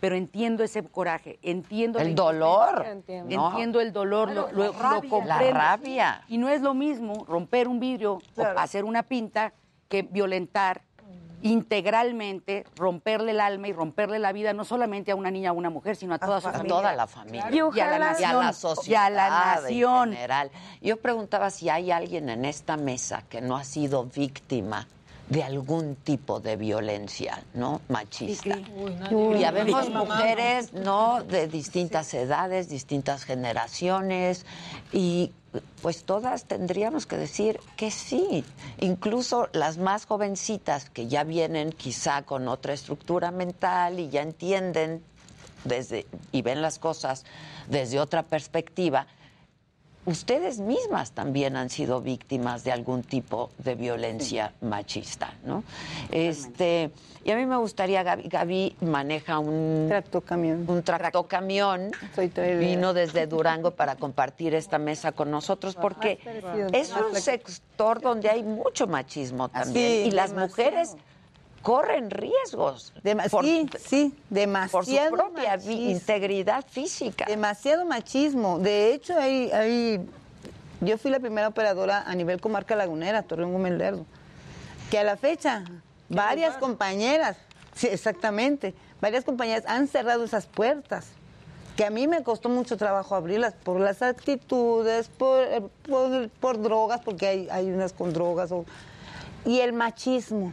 [0.00, 2.84] Pero entiendo ese coraje, entiendo El dolor.
[2.86, 5.24] Entiendo el dolor, Claro, lo, lo-.
[5.24, 6.24] La rabia.
[6.28, 9.52] Y no es lo mismo romper un vidrio o hacer una pinta
[9.88, 10.82] que violentar
[11.42, 15.58] integralmente, romperle el alma y romperle la vida no solamente a una niña o a
[15.58, 16.76] una mujer, sino a toda su A familia.
[16.76, 17.48] toda la familia.
[17.50, 18.30] Y, a la nación.
[18.30, 19.28] Y a la y sociedad a la
[19.60, 20.08] nación.
[20.08, 20.50] en general.
[20.80, 24.86] Yo preguntaba si hay alguien en esta mesa que no ha sido víctima
[25.28, 27.80] de algún tipo de violencia, ¿no?
[27.88, 28.58] Machista.
[29.10, 30.16] Uy, ya vemos mi mamá.
[30.16, 31.22] mujeres, ¿no?
[31.24, 34.44] De distintas edades, distintas generaciones
[34.92, 35.32] y
[35.82, 38.44] pues todas tendríamos que decir que sí,
[38.80, 45.02] incluso las más jovencitas que ya vienen quizá con otra estructura mental y ya entienden
[45.64, 47.24] desde y ven las cosas
[47.68, 49.06] desde otra perspectiva.
[50.04, 55.62] Ustedes mismas también han sido víctimas de algún tipo de violencia machista, ¿no?
[56.10, 56.90] Este,
[57.24, 60.64] y a mí me gustaría, Gaby, Gaby maneja un tractocamión.
[60.68, 61.92] Un tractocamión.
[62.58, 66.18] Vino desde Durango para compartir esta mesa con nosotros porque
[66.72, 70.48] es un sector donde hay mucho machismo también Sí, y las demasiado.
[70.48, 70.96] mujeres
[71.62, 72.92] corren riesgos
[73.30, 75.10] por, sí, sí, demasiado.
[75.10, 75.72] por su propia machismo.
[75.90, 77.24] integridad física.
[77.26, 78.58] Demasiado machismo.
[78.58, 80.00] De hecho, hay, hay,
[80.80, 84.04] yo fui la primera operadora a nivel comarca lagunera, Torreón Gómez Lerdo,
[84.90, 85.64] que a la fecha
[86.08, 87.36] varias compañeras,
[87.74, 91.06] sí, exactamente, varias compañeras han cerrado esas puertas
[91.76, 96.60] que a mí me costó mucho trabajo abrirlas por las actitudes, por, eh, por, por
[96.60, 98.66] drogas, porque hay, hay unas con drogas, o-
[99.46, 100.52] y el machismo.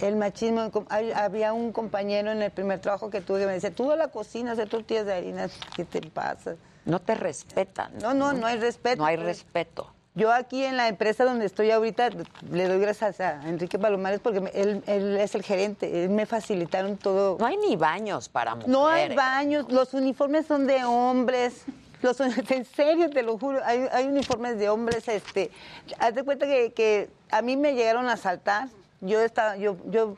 [0.00, 3.70] El machismo, hay- había un compañero en el primer trabajo que tuve que me decía,
[3.74, 6.54] tú a la cocina hacer tortillas de harina, ¿qué te pasa?
[6.84, 7.92] No te respetan.
[8.00, 8.96] No, no, no hay respeto.
[8.98, 9.92] No hay respeto.
[10.14, 12.10] Yo aquí en la empresa donde estoy ahorita
[12.50, 16.26] le doy gracias a Enrique Palomares porque me- él, él es el gerente, él me
[16.26, 17.36] facilitaron todo.
[17.38, 18.72] No hay ni baños para mujeres.
[18.72, 21.62] No hay baños, los uniformes son de hombres.
[22.02, 22.18] Los,
[22.50, 25.06] en serio, te lo juro, hay, hay uniformes de hombres.
[25.08, 25.50] Este,
[25.98, 28.68] haz de cuenta que, que a mí me llegaron a asaltar.
[29.00, 30.16] Yo estaba, yo, yo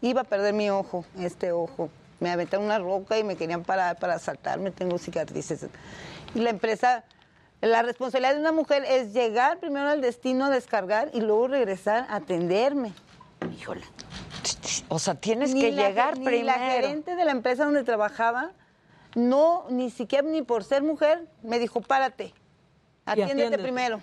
[0.00, 1.90] iba a perder mi ojo, este ojo.
[2.18, 4.70] Me aventaron una roca y me querían parar para asaltarme.
[4.70, 5.66] Tengo cicatrices.
[6.34, 7.04] Y la empresa,
[7.60, 12.06] la responsabilidad de una mujer es llegar primero al destino a descargar y luego regresar
[12.08, 12.92] a atenderme.
[13.58, 13.84] Híjole.
[14.88, 16.46] O sea, tienes Ni que la- llegar ni primero.
[16.46, 18.52] la gerente de la empresa donde trabajaba,
[19.14, 22.32] no, ni siquiera ni por ser mujer, me dijo, párate,
[23.04, 23.62] atiéndete atiéndete.
[23.62, 24.00] primero.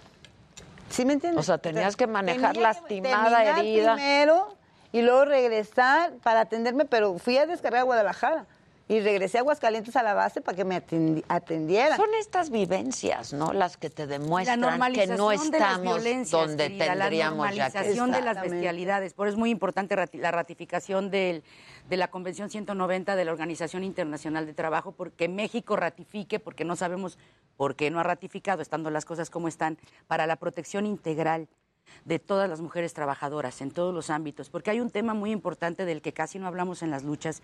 [0.93, 1.39] ¿Sí me entiendes?
[1.39, 3.95] O sea, tenías que manejar tenía lastimada, herida.
[3.95, 4.55] primero
[4.91, 8.45] y luego regresar para atenderme, pero fui a descargar a Guadalajara
[8.87, 11.97] y regresé a Aguascalientes a la base para que me atendi- atendieran.
[11.97, 13.53] Son estas vivencias, ¿no?
[13.53, 14.59] Las que te La demuestran
[14.91, 18.41] que no de las estamos violencias, donde querida, tendríamos la ya que normalización de las
[18.41, 19.13] bestialidades.
[19.13, 21.43] Por eso es muy importante rati- la ratificación del-
[21.89, 26.75] de la Convención 190 de la Organización Internacional de Trabajo, porque México ratifique, porque no
[26.75, 27.17] sabemos
[27.57, 29.77] por qué no ha ratificado, estando las cosas como están,
[30.07, 31.47] para la protección integral
[32.05, 35.85] de todas las mujeres trabajadoras en todos los ámbitos, porque hay un tema muy importante
[35.85, 37.41] del que casi no hablamos en las luchas.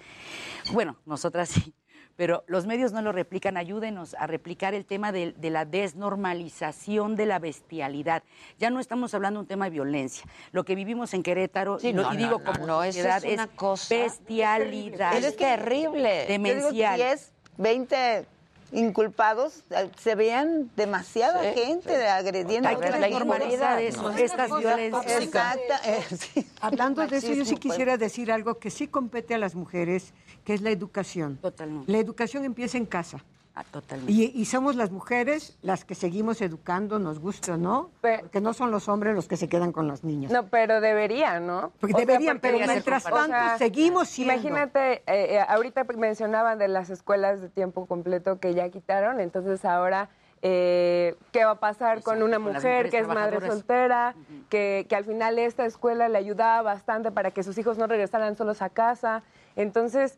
[0.72, 1.74] Bueno, nosotras sí,
[2.20, 3.56] pero los medios no lo replican.
[3.56, 8.24] Ayúdenos a replicar el tema de, de la desnormalización de la bestialidad.
[8.58, 10.26] Ya no estamos hablando de un tema de violencia.
[10.52, 13.24] Lo que vivimos en Querétaro, Sí, lo- no, y digo no, como no, eso sociedad,
[13.24, 15.16] es una cosa- bestialidad.
[15.16, 16.26] Es terrible.
[16.28, 17.00] Demencial.
[17.00, 18.26] Yo digo, 10, 20
[18.72, 22.02] inculpados, eh, se veían demasiada Sí, gente sí.
[22.06, 22.70] agrediendo.
[22.70, 24.02] Hay que a la normalizar iglesia.
[24.02, 25.24] eso, estas violencias.
[25.24, 26.48] Exacta, eh, sí.
[26.62, 27.60] Hablando de eso, yo sí pues.
[27.62, 30.14] quisiera decir algo que sí compete a las mujeres,
[30.44, 31.38] que es la educación.
[31.38, 31.92] Totalmente.
[31.92, 33.24] La educación empieza en casa.
[33.56, 34.12] Ah, totalmente.
[34.14, 38.54] Y, y somos las mujeres las que seguimos educando, nos gusta o no, porque no
[38.54, 40.32] son los hombres los que se quedan con los niños.
[40.32, 41.72] No, pero deberían, ¿no?
[41.80, 44.34] Porque O sea, deberían, porque- pero mientras tanto seguimos siendo.
[44.36, 49.66] Imagínate, eh, eh, ahorita mencionaban de las escuelas de tiempo completo que ya quitaron, entonces
[49.66, 50.10] ahora...
[50.42, 54.16] eh, ¿Qué va a pasar con una con las mujer que es madre soltera?
[54.50, 58.38] que, que al final esta escuela le ayudaba bastante para que sus hijos no regresaran
[58.38, 59.22] solos a casa.
[59.58, 60.18] Entonces,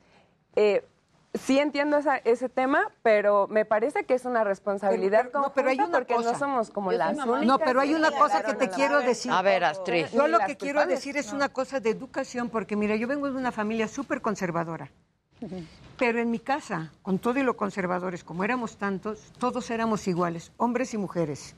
[0.56, 0.86] eh,
[1.34, 5.54] sí entiendo esa- ese tema, pero me parece que es una responsabilidad Pero- pero- no,
[5.54, 6.32] pero hay una porque cosa.
[6.34, 9.08] no somos como las únicas No, pero hay una cosa que te quiero madre.
[9.08, 9.32] decir.
[9.32, 10.08] A ver, Astrid.
[10.14, 11.36] Yo lo que quiero culpables, decir es no.
[11.38, 14.92] una cosa de educación, porque mira, yo vengo de una familia súper conservadora.
[15.98, 20.52] Pero en mi casa, con todo y lo conservadores, como éramos tantos, todos éramos iguales,
[20.58, 21.56] hombres y mujeres.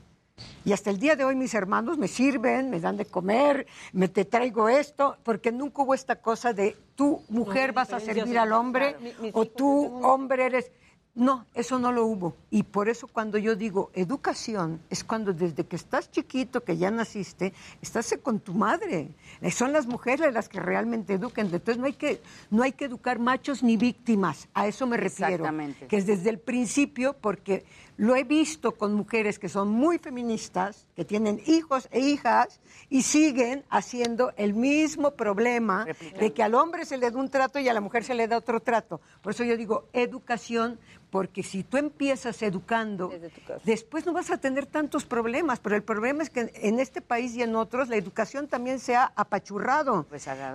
[0.64, 4.08] Y hasta el día de hoy mis hermanos me sirven, me dan de comer, me
[4.08, 8.52] te traigo esto, porque nunca hubo esta cosa de tú, mujer, vas a servir al
[8.52, 9.14] hombre, claro.
[9.20, 10.72] Mi- mis o tú, tengo hombre, eres...
[11.16, 12.34] No, eso no lo hubo.
[12.50, 16.90] Y por eso cuando yo digo educación, es cuando desde que estás chiquito, que ya
[16.90, 19.10] naciste, estás con tu madre.
[19.40, 21.46] Eh, Son las mujeres las que realmente educan.
[21.46, 22.20] Entonces no hay que,
[22.50, 24.48] no hay que educar machos ni víctimas.
[24.54, 25.34] A eso me refiero.
[25.34, 25.86] Exactamente.
[25.86, 27.64] Que es desde el principio, porque
[27.96, 32.60] lo he visto con mujeres que son muy feministas, que tienen hijos e hijas
[32.90, 35.86] y siguen haciendo el mismo problema
[36.18, 38.26] de que al hombre se le da un trato y a la mujer se le
[38.26, 39.00] da otro trato.
[39.22, 40.78] Por eso yo digo educación,
[41.14, 43.12] porque si tú empiezas educando,
[43.62, 47.36] después no vas a tener tantos problemas, pero el problema es que en este país
[47.36, 50.06] y en otros la educación también se ha apachurrado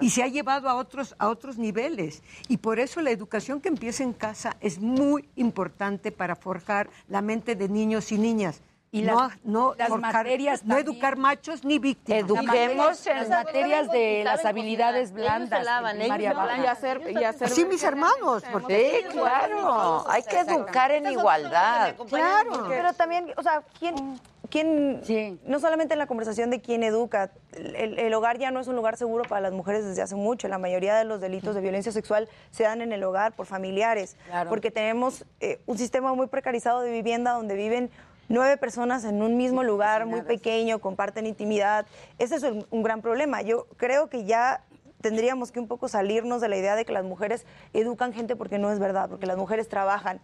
[0.02, 2.24] y se ha llevado a otros, a otros niveles.
[2.50, 7.22] Y por eso la educación que empieza en casa es muy importante para forjar la
[7.22, 8.62] mente de niños y niñas.
[8.92, 12.22] Y no, las- no, las forjar- materias no educar machos ni víctimas.
[12.22, 15.66] Eduquemos las materias de las habilidades blandas.
[16.00, 18.44] en Así mis hermanos.
[18.52, 20.10] porque- Sí, claro.
[20.10, 21.96] Hay que educar en igualdad.
[22.08, 22.66] Claro.
[22.68, 28.00] Pero también, o sea, ¿quién, quién no solamente en la conversación de quién educa, el,
[28.00, 30.48] el hogar ya no es un lugar seguro para las mujeres desde hace mucho.
[30.48, 34.16] La mayoría de los delitos de violencia sexual se dan en el hogar por familiares,
[34.28, 34.50] Claro.
[34.50, 37.92] porque tenemos eh, un sistema muy precarizado de vivienda donde viven
[38.30, 41.86] nueve personas en un mismo lugar muy pequeño, comparten intimidad.
[42.18, 43.42] Ese es un, un gran problema.
[43.42, 44.64] Yo creo que ya
[45.02, 48.60] tendríamos que un poco salirnos de la idea de que las mujeres educan gente porque
[48.60, 50.22] no es verdad, porque las mujeres trabajan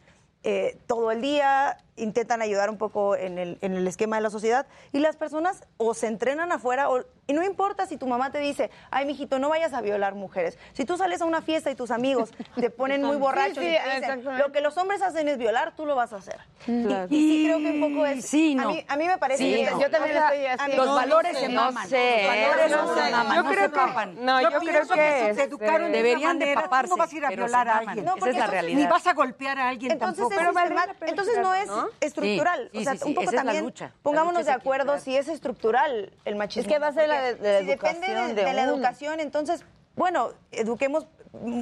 [0.48, 4.30] eh, todo el día, intentan ayudar un poco en el, en el esquema de la
[4.30, 8.32] sociedad y las personas o se entrenan afuera o, y no importa si tu mamá
[8.32, 10.58] te dice, ay, mijito, no vayas a violar mujeres.
[10.74, 13.66] Si tú sales a una fiesta y tus amigos te ponen muy Sí, borrachos sí,
[13.70, 16.40] y te dicen, lo que los hombres hacen es violar, tú lo vas a hacer.
[16.66, 17.08] Claro.
[17.10, 18.26] Y, y sí creo que un poco es...
[18.26, 18.70] Sí, a, no.
[18.72, 19.80] mí, a mí me parece Sí, que no.
[19.82, 20.76] yo también O sea, estoy así.
[20.78, 21.88] los No, valores no se maman.
[21.88, 24.60] sé, Los valores no no se maman, Yo no creo se que- no, yo Pero
[24.60, 27.72] creo que, este, educaron de deberían de paparse, ¿cómo vas a ir a violar se
[27.72, 28.06] a alguien?
[28.06, 28.78] No, Esa es la realidad.
[28.80, 30.54] Ni vas a golpear a alguien Entonces, tampoco.
[31.00, 31.92] Pero entonces no es ¿no?
[32.02, 32.70] estructural.
[32.72, 33.74] Sí, o sea, sí, sí, un poco esa es la también.
[33.80, 36.62] La pongámonos lucha de acuerdo si es estructural el machismo.
[36.62, 38.54] Es que va a ser la de- de la si depende de, educación de de
[38.54, 39.64] la educación, entonces,
[39.96, 41.06] bueno, eduquemos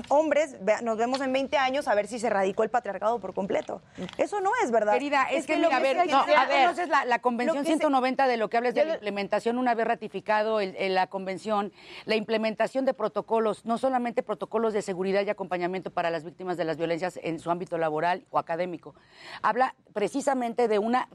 [0.10, 3.82] hombres, nos vemos en 20 años a ver si se radicó el patriarcado por completo.
[4.18, 4.94] Eso no es verdad.
[4.94, 7.64] Querida, es, que, lo mira, a ver, no, a ver, entonces la, la Convención que
[7.64, 10.94] se- 190 de lo que hablas de la le- implementación, una vez ratificado el- el-
[10.95, 11.72] la Convención,
[12.06, 16.66] la implementación de protocolos, no solamente protocolos de seguridad y acompañamiento para las víctimas de
[16.66, 18.95] las violencias en su ámbito laboral o académico,
[19.41, 21.08] habla precisamente de una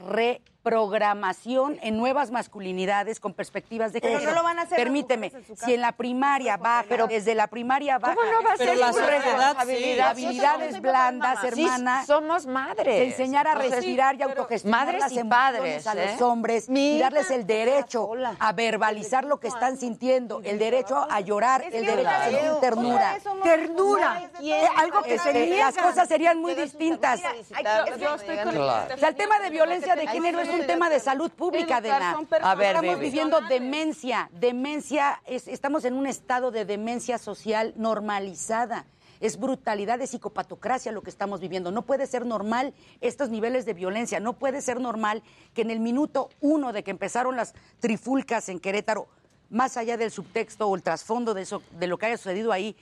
[0.63, 4.31] reprogramación en nuevas masculinidades con perspectivas de Pero género.
[4.31, 7.47] no lo van a hacer Permíteme, en si en la primaria baja, pero desde la
[7.47, 10.15] primaria baja, ¿Cómo no va a pero ser la sociedad, responsabilidad?
[10.15, 13.01] sí, habilidades blandas, Sí, hermana, somos madres.
[13.11, 16.11] enseñar a respirar y pero- autogestionar madres las y padres, a ¿eh?
[16.11, 21.07] los hombres Mi y darles el derecho a verbalizar lo que están sintiendo, el derecho
[21.09, 23.17] a llorar, el derecho a sentir ternura.
[23.43, 24.29] Ternura.
[24.41, 25.65] Eh, algo que se Este, niega.
[25.71, 27.21] las cosas serían muy distintas.
[27.21, 30.89] Yo- yo estoy con- O sea, el tema de violencia de género es un tema
[30.89, 32.15] de salud pública, personas.
[32.41, 33.05] A ver, Estamos Vivi.
[33.09, 38.85] viviendo demencia, demencia, es- estamos en un estado de demencia social normalizada.
[39.19, 41.71] Es brutalidad, es psicopatocracia lo que estamos viviendo.
[41.71, 44.19] No puede ser normal estos niveles de violencia.
[44.21, 45.23] No puede ser normal
[45.53, 49.07] que en el minuto uno de que empezaron las trifulcas en Querétaro,
[49.49, 52.77] más allá del subtexto o el trasfondo de, eso, de lo que haya sucedido ahí,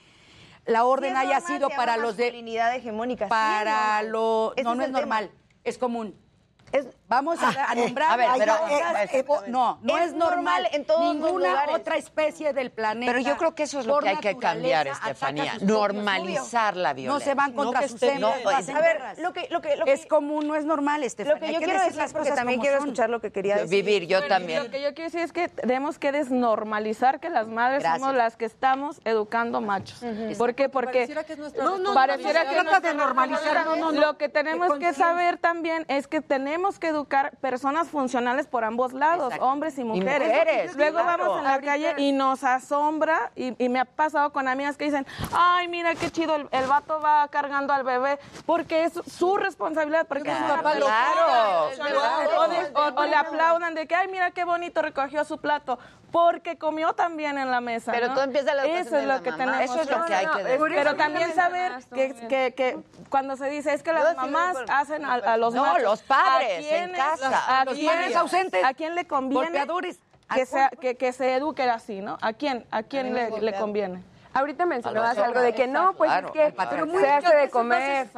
[0.66, 2.28] la orden es haya sido para los de
[2.76, 3.24] hegemónica.
[3.24, 5.30] es para lo no es no es normal,
[5.64, 6.14] es común.
[7.08, 10.28] Vamos a, Ah, a eh, nombrar a ver, pero, eh, no, no es es, normal
[10.62, 11.74] normal en todos los ninguna lugares.
[11.74, 13.10] otra especie del planeta.
[13.10, 15.54] Pero yo creo que eso es lo que hay que cambiar, Estefanía.
[15.62, 17.24] Normalizar la No violencia.
[17.30, 18.64] se van No contra que sus no A ver,
[18.98, 19.18] guerras.
[19.18, 21.34] lo que, lo que, lo que- es común, no es normal, Estefanía.
[21.40, 22.88] Lo que yo quiero decir las es porque cosas también quiero son.
[22.88, 23.70] escuchar lo que quería decir.
[23.70, 24.64] Vivir, yo Bueno, también.
[24.64, 28.00] Lo que yo quiero decir es que tenemos que desnormalizar que las madres Gracias.
[28.00, 30.02] somos las que estamos educando machos.
[30.36, 30.68] ¿Por qué?
[30.68, 33.76] Porque Pareciera que es nuestra no, no, pareciera que No trata nuestra de normalizar, no,
[33.76, 34.00] no, no.
[34.00, 38.92] Lo que tenemos que saber también es que tenemos que educar personas funcionales por ambos
[38.92, 40.28] lados, hombres y mujeres.
[40.28, 41.24] mujeres, Luego claro.
[41.24, 44.84] vamos en la calle y nos asombra y, y me ha pasado con amigas que
[44.86, 49.36] dicen, ay, mira qué chido, el, el vato va cargando al bebé porque es su
[49.36, 50.06] responsabilidad.
[50.08, 52.40] Porque es papá claro, claro.
[52.40, 55.78] O, de- o- o le aplaudan de que, ay, mira qué bonito recogió su plato,
[56.10, 57.92] porque comió también en la mesa.
[57.92, 58.14] Pero ¿no?
[58.14, 59.44] todo empieza la educación Eso es de lo la que mamá.
[59.44, 59.64] tenemos.
[59.64, 60.96] Eso es lo que hay que Pero decir.
[60.96, 62.78] también saber que, que, que
[63.10, 66.66] cuando se dice es que las mamás hacen a, a los No, machos, los padres,
[66.72, 67.60] ¿a en casa.
[67.60, 68.64] ¿A Los quién- padres ausentes.
[68.64, 69.66] ¿A quién le conviene
[70.34, 72.18] que, sea, que, que se eduque así, no?
[72.20, 74.02] ¿A quién, a quién le, le conviene?
[74.38, 78.08] Ahorita mencionabas algo de que no, pues claro, es que se hace de comer,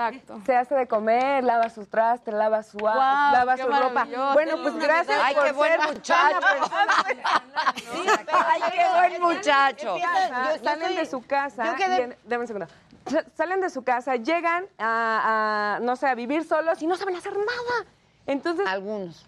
[0.45, 4.07] se hace de comer, lava sus trastes, lava su Guau, lava su ropa.
[4.35, 6.39] Bueno, pues gracias Ay, por qué buen ser muchacho.
[8.47, 8.85] Ay, qué
[9.19, 9.97] buen muchacho.
[9.97, 12.67] Yo salen soy- de su casa, quedé- dame un segundo.
[13.07, 16.97] Sa- Salen de su casa, llegan a, a, no sé, a vivir solos y no
[16.97, 17.87] saben hacer nada.
[18.27, 19.27] Entonces, Algunos.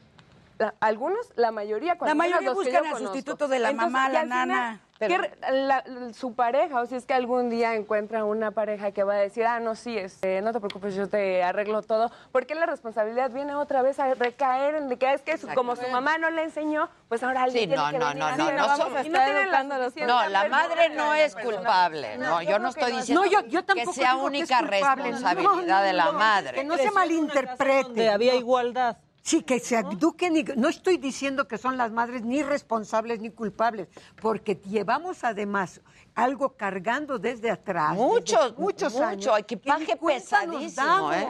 [0.59, 4.21] la- algunos, la mayoría, cuando La mayoría buscan al sustituto de la Entonces, mamá, la
[4.23, 5.23] final, nana.
[5.29, 8.91] ¿qué re- la- la- su pareja, o si es que algún día encuentra una pareja
[8.93, 12.11] que va a decir, ah, no, sí, este, no te preocupes, yo te arreglo todo,
[12.33, 15.77] porque la responsabilidad viene otra vez a recaer en de que es que su- como
[15.77, 18.27] su mamá no le enseñó, pues ahora alguien Sí, tiene no, que no, venir no,
[18.27, 18.93] a no, no Vamos a no
[20.07, 22.19] No, la Pero- madre no es culpable.
[22.19, 25.93] No, yo no estoy diciendo No, yo, yo tampoco que sea única responsabilidad No, de
[25.93, 26.55] la madre.
[26.55, 28.11] Que no se malinterprete.
[28.11, 28.39] había No.
[28.39, 28.97] igualdad.
[29.23, 33.31] Sí, que se eduquen y no estoy diciendo que son las madres ni responsables ni
[33.31, 33.87] culpables,
[34.21, 35.81] porque llevamos además
[36.17, 37.95] algo cargando desde atrás.
[37.95, 39.39] Muchos, desde muchos mucho, años.
[39.39, 41.29] equipaje que pesadísimo, ¿eh?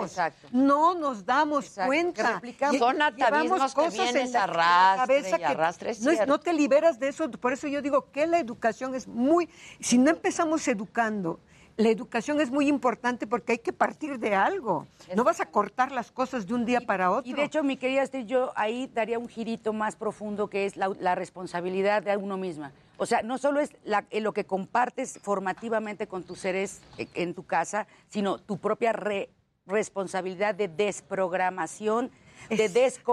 [0.53, 2.41] No nos damos Exacto, cuenta.
[2.41, 5.93] que Son atavismos que cosas en vienes la arrastre cabeza y que arrastre,
[6.27, 7.31] no te liberas de eso.
[7.31, 9.51] Por eso yo digo que la educación es muy.
[9.81, 11.41] Si no empezamos educando,
[11.77, 14.87] la educación es muy importante porque hay que partir de algo.
[15.17, 17.31] No vas a cortar las cosas de un día para otro.
[17.31, 20.77] Y de hecho, mi querida Esther, yo ahí daría un girito más profundo que es
[20.77, 22.73] la, la responsabilidad de uno misma.
[22.99, 27.09] O sea, no solo es la- eh, lo que compartes formativamente con tus seres eh,
[27.15, 29.31] en tu casa, sino tu propia re-
[29.67, 32.11] responsabilidad de desprogramación,
[32.51, 32.69] de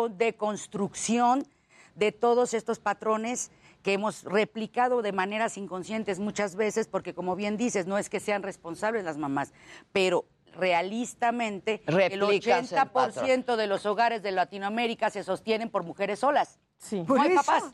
[0.09, 1.45] deconstrucción
[1.95, 7.57] de todos estos patrones que hemos replicado de maneras inconscientes muchas veces, porque como bien
[7.57, 9.53] dices, no es que sean responsables las mamás,
[9.91, 16.19] pero realistamente Replicas el el 80% de los hogares de Latinoamérica se sostienen por mujeres
[16.19, 16.59] solas.
[16.77, 17.03] Sí.
[17.07, 17.43] No hay eso.
[17.43, 17.71] papás.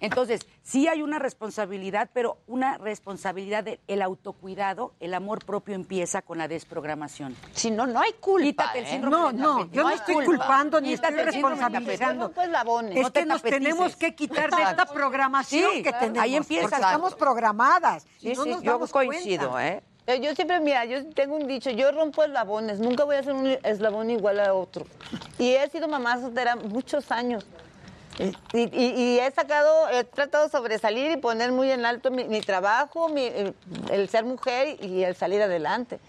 [0.00, 6.38] Entonces, sí hay una responsabilidad, pero una responsabilidad del autocuidado, el amor propio empieza con
[6.38, 7.36] la desprogramación.
[7.52, 8.72] Si no, no hay culpa.
[8.72, 8.98] Quítate el ¿eh?
[8.98, 10.30] No, no, yo no estoy culpa.
[10.30, 12.28] culpando ni estoy Quítate responsabilizando.
[12.30, 12.34] tapete.
[12.40, 12.96] Pues labones.
[12.96, 15.98] Es No te que nos tenemos que quitar de esta programación Sí, que claro.
[15.98, 16.22] tenemos.
[16.22, 16.68] Ahí empieza.
[16.70, 18.06] Porque estamos programadas.
[18.20, 19.68] y Sí, no sí, nos yo damos coincido, cuenta.
[19.76, 19.82] ¿eh?
[20.06, 23.32] Yo, yo siempre, mira, yo tengo un dicho, yo rompo eslabones, nunca voy a hacer
[23.34, 24.86] un eslabón igual a otro.
[25.38, 27.46] Y he sido mamá soltera muchos años.
[28.18, 32.24] Y, y- y he sacado, he tratado de sobresalir y poner muy en alto mi,
[32.24, 33.30] mi trabajo, mi-
[33.90, 36.00] el, ser mujer y el salir adelante.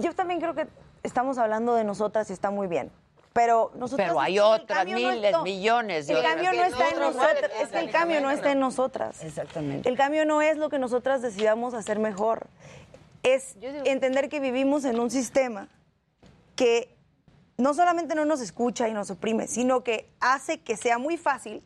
[0.00, 0.66] Yo también creo que
[1.02, 2.90] estamos hablando de nosotras y está muy bien.
[3.34, 4.08] Pero nosotras.
[4.08, 7.50] Pero hay otras no miles, millones de El cambio no está en nosotras.
[7.60, 9.22] Es que el cambio no está en nosotras.
[9.24, 9.88] Exactamente.
[9.88, 12.46] El cambio no es lo que nosotras decidamos hacer mejor.
[13.24, 15.68] Es entender que vivimos en un sistema
[16.56, 16.94] que
[17.56, 21.62] no solamente no nos escucha y nos oprime, sino que hace que sea muy fácil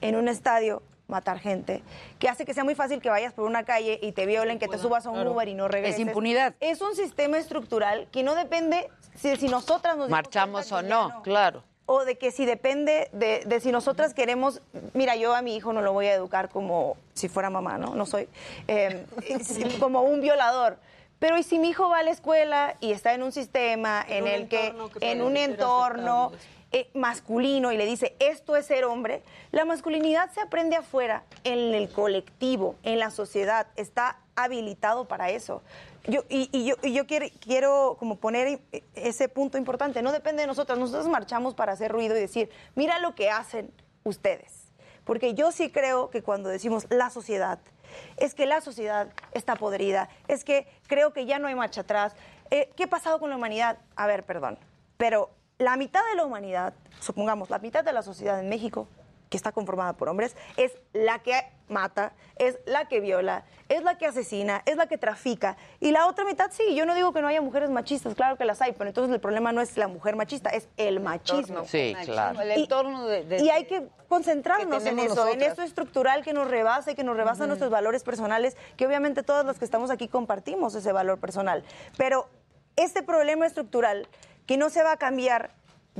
[0.00, 1.82] en un estadio matar gente,
[2.18, 4.68] que hace que sea muy fácil que vayas por una calle y te violen, que
[4.68, 5.32] te subas a un Claro.
[5.32, 5.98] Uber y no regreses.
[6.00, 6.54] Es impunidad.
[6.60, 11.62] Es un sistema estructural que no depende si, si nosotras nos Marchamos o no, claro.
[11.86, 14.60] o de que si depende de, de si nosotras queremos,
[14.92, 17.94] mira, yo a mi hijo no lo voy a educar como si fuera mamá, ¿no?
[17.94, 18.28] No soy,
[18.66, 19.06] eh,
[19.80, 20.78] como un violador.
[21.18, 24.24] Pero ¿y si mi hijo va a la escuela y está en un sistema en,
[24.24, 26.32] un el que, en un entorno
[26.70, 31.74] eh, masculino y le dice, esto es ser hombre, la masculinidad se aprende afuera, en
[31.74, 35.62] el colectivo, en la sociedad, está habilitado para eso.
[36.06, 38.60] Yo, y, y yo, y yo quiero, quiero como poner
[38.94, 42.98] ese punto importante, no depende de nosotros, nosotros marchamos para hacer ruido y decir, mira
[42.98, 43.72] lo que hacen
[44.04, 44.68] ustedes.
[45.04, 47.58] Porque yo sí creo que cuando decimos la sociedad,
[48.16, 52.14] es que la sociedad está podrida, es que creo que ya no hay marcha atrás.
[52.50, 53.78] Eh, ¿Qué ha pasado con la humanidad?
[53.96, 54.58] A ver, perdón,
[54.96, 58.88] pero la mitad de la humanidad, supongamos, la mitad de la sociedad en México,
[59.28, 61.34] que está conformada por hombres, es la que
[61.68, 65.56] mata, es la que viola, es la que asesina, es la que trafica.
[65.80, 68.46] Y la otra mitad, sí, yo no digo que no haya mujeres machistas, claro que
[68.46, 71.64] las hay, pero entonces el problema no es la mujer machista, es el machismo.
[71.66, 72.40] Sí, claro.
[72.40, 76.32] El entorno de, de- Y hay que concentrarnos que en eso, en esto estructural que
[76.32, 79.90] nos rebasa y que nos rebasa nuestros valores personales, que obviamente todos los que estamos
[79.90, 81.62] aquí compartimos ese valor personal.
[81.98, 82.28] Pero
[82.76, 84.08] este problema estructural
[84.46, 85.50] que no se va a cambiar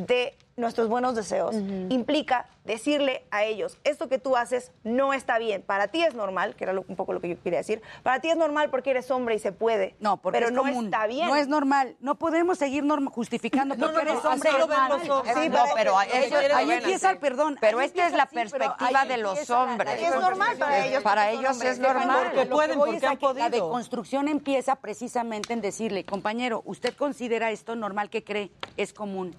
[0.06, 1.54] de nuestros buenos deseos
[1.88, 6.56] implica decirle a ellos, esto que tú haces no está bien, para ti es normal,
[6.56, 8.90] que era lo- un poco lo que yo quería decir, para ti es normal porque
[8.90, 10.86] eres hombre y se puede, No, porque pero es no común.
[10.86, 11.28] está bien.
[11.28, 11.96] No es normal.
[12.00, 14.48] No podemos seguir justificando No, porque no, eres no, hombre.
[14.50, 14.98] así lo es ven normal.
[15.06, 15.34] los hombres.
[15.36, 17.56] Sí, Sí, pero, ellos- ellos- ellos ahí empieza el perdón.
[17.60, 20.02] Pero esta es la así, perspectiva de los empieza la- la hombres.
[20.02, 21.02] Es normal para ellos.
[21.04, 22.32] Para porque ellos es normal.
[22.34, 23.48] Lo que pueden, porque han que La podido.
[23.50, 29.36] deconstrucción empieza precisamente en decirle, compañero, usted considera esto normal que cree, es común.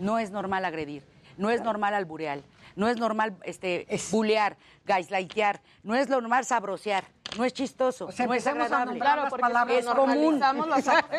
[0.00, 1.02] No es normal agredir,
[1.36, 2.40] no es normal alburear,
[2.76, 7.04] no es normal este, bulear, gaslightear, no es normal sabrosear,
[7.36, 8.92] no es chistoso, sea, no es agradable.
[8.92, 10.38] nombrar las palabras, es común.
[10.38, 10.52] las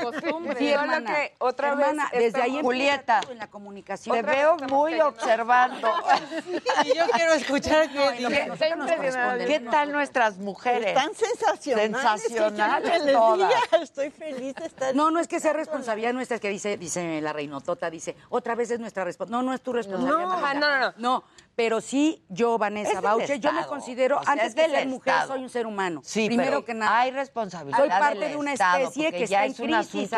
[0.04, 0.58] costumbres.
[0.58, 0.74] Sí,
[1.06, 4.16] que otra hermana, vez desde ahí Julieta, en la comunicación.
[4.16, 5.92] Te veo muy observando.
[6.86, 9.46] Y yo quiero escuchar No, que lo que nosotros nos corresponde.
[9.46, 10.88] ¿Qué tal nuestras mujeres?
[10.88, 11.92] Están sensacionales.
[11.92, 13.38] Sensacionales ¿qué quieren que les todas.
[13.38, 13.84] diga?
[13.84, 14.96] Estoy feliz de estar.
[14.96, 18.56] No, no es que sea responsabilidad nuestra, es que dice, dice la reinotota, dice, otra
[18.56, 19.42] vez es nuestra responsabilidad.
[19.44, 20.18] No, no es tu responsabilidad.
[20.18, 21.24] No, no, no, no.
[21.56, 24.88] Pero sí, yo, Es Vanessa Bauche, yo me considero, O sea, antes es de ser
[24.88, 25.34] mujer, Estado.
[25.34, 26.02] soy un ser humano.
[26.04, 27.00] Sí, Primero pero que nada.
[27.00, 30.12] hay responsabilidad Soy parte del de una especie que está en es un crisis.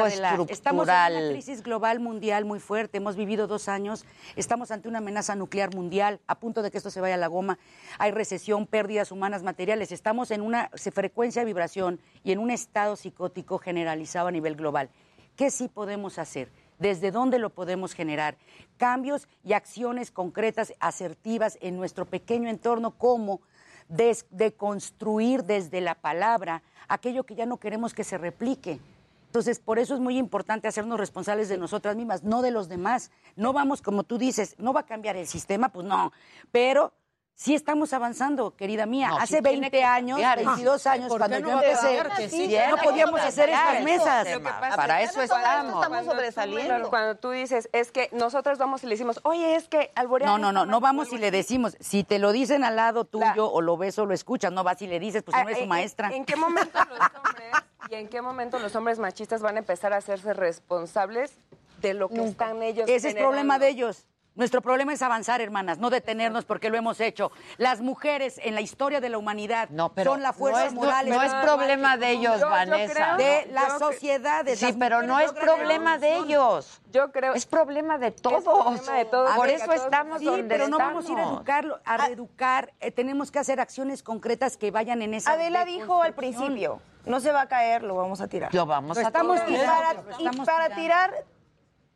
[0.49, 2.97] Estamos en una crisis global mundial muy fuerte.
[2.97, 4.05] Hemos vivido dos años.
[4.35, 7.27] Estamos ante una amenaza nuclear mundial, a punto de que esto se vaya a la
[7.27, 7.59] goma.
[7.99, 9.91] Hay recesión, pérdidas humanas materiales.
[9.91, 14.89] Estamos en una frecuencia de vibración y en un estado psicótico generalizado a nivel global.
[15.35, 16.51] ¿Qué sí podemos hacer?
[16.79, 18.37] ¿Desde dónde lo podemos generar?
[18.77, 23.41] Cambios y acciones concretas, asertivas en nuestro pequeño entorno, como
[23.89, 28.79] des- de construir desde la palabra aquello que ya no queremos que se replique.
[29.27, 33.11] Entonces, por eso es muy importante hacernos responsables de nosotras mismas, no de los demás.
[33.35, 36.11] No vamos, como tú dices, no va a cambiar el sistema, pues no,
[36.51, 36.93] pero
[37.39, 39.09] sí estamos avanzando, querida mía.
[39.09, 40.37] No, Hace tiene 20 que años, cambiar.
[40.43, 44.27] 22 años, ¿Por cuando yo no a empecé, no podíamos hacer estas mesas.
[44.75, 45.83] Para es eso estamos.
[45.83, 46.65] estamos sobresaliendo.
[46.73, 50.27] Claro, cuando tú dices, es que nosotros vamos y le decimos, oye, es que alborear
[50.31, 51.77] No, no, no, no mal", vamos y le decimos.
[51.79, 54.81] Si te lo dicen al lado tuyo o lo ves o lo escuchas, no vas
[54.81, 56.09] y le dices, pues no Ah, eres su ¿en- maestra.
[56.11, 57.51] ¿En qué momento los hombres
[57.91, 61.37] y en qué momento los hombres machistas van a empezar a hacerse responsables
[61.81, 63.29] de lo que están ellos Ese es generando?
[63.29, 64.07] problema de ellos.
[64.37, 67.31] Nuestro problema es avanzar, hermanas, no detenernos porque lo hemos hecho.
[67.57, 70.73] Las mujeres en la historia de la humanidad No, pero son la fuerza no es,
[70.73, 71.09] moral.
[71.09, 73.17] no es problema de ellos, Vanessa.
[73.17, 74.59] De Yo las cre- sociedades.
[74.59, 76.79] Sí, Las pero no es problema de ellos.
[76.91, 78.43] Yo creo Es problema de todos.
[78.43, 81.79] problema de todos, Por eso estamos Sí, donde pero no vamos a ir a educarlo,
[81.83, 82.73] a reeducar.
[82.79, 87.19] eh, tenemos que hacer acciones concretas que vayan en esa Adela dijo al principio, no
[87.19, 88.53] se va a caer, lo vamos a tirar.
[88.53, 89.95] Lo vamos a estamos tirar.
[89.97, 91.25] Para, y para tirar,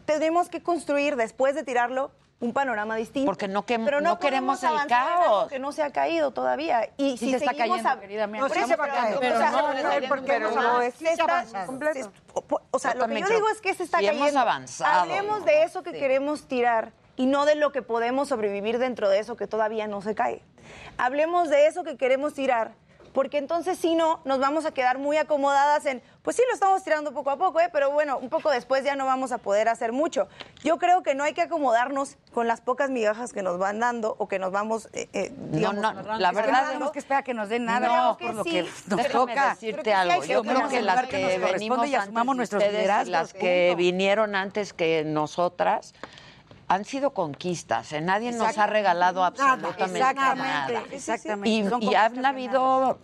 [0.05, 2.11] tenemos que construir, después de tirarlo,
[2.41, 3.25] un panorama distinto.
[3.27, 5.47] Porque no que- Pero no podemos queremos el caos.
[5.47, 6.89] Que no se ha caído todavía.
[6.97, 8.41] Y Sí si se está seguimos cayendo, a- querida mía.
[8.41, 9.17] Por No, sí se va a caer.
[9.19, 12.09] Pero no, no, porque no, no, está- se-
[12.71, 14.39] O sea, lo que yo digo es que se está sí hemos cayendo.
[14.41, 15.01] avanzado.
[15.01, 19.19] Hablemos de eso que queremos tirar y no de lo que podemos sobrevivir dentro de
[19.19, 20.41] eso que todavía no se cae.
[20.97, 22.71] Hablemos de eso que queremos tirar,
[23.13, 26.83] porque entonces si no, nos vamos a quedar muy acomodadas en, pues sí lo estamos
[26.83, 27.69] tirando poco a poco, ¿eh?
[27.71, 30.27] pero bueno, un poco después ya no vamos a poder hacer mucho.
[30.63, 34.15] Yo creo que no hay que acomodarnos con las pocas migajas que nos van dando
[34.17, 37.23] o que nos vamos, eh, eh, digamos, no, la no verdad tenemos que esperar a
[37.23, 38.51] que nos den nada No, por lo sí.
[38.51, 39.49] que nos toca.
[39.49, 40.23] decirte que algo.
[40.23, 42.63] Yo creo que las que que venimos y asumamos antes nuestros
[43.07, 45.93] y las que vinieron antes que nosotras
[46.71, 47.91] han sido conquistas.
[47.91, 47.99] ¿eh?
[47.99, 50.83] Nadie nos ha regalado absolutamente Exactamente, nada.
[50.91, 51.49] exactamente.
[51.81, 52.97] Y, y han habido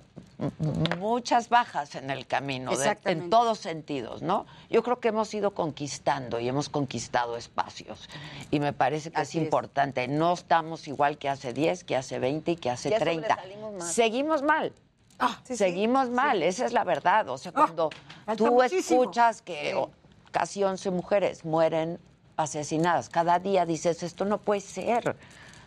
[0.99, 4.45] muchas bajas en el camino, de- en todos sentidos, ¿no?
[4.69, 8.07] Yo creo que hemos ido conquistando y hemos conquistado espacios.
[8.52, 9.48] Y me parece que Así es es.
[9.48, 10.07] importante.
[10.07, 13.27] No estamos igual que hace 10, que hace 20 y que hace Ya 30.
[13.35, 13.91] sobresalimos más.
[13.94, 14.73] Seguimos mal.
[15.44, 17.27] Seguimos mal, esa es la verdad.
[17.30, 17.89] O sea, cuando
[18.26, 19.02] falta tú muchísimo.
[19.02, 19.76] escuchas que
[20.31, 21.99] casi 11 mujeres mueren
[22.38, 25.16] asesinadas, cada día dices, esto no puede ser.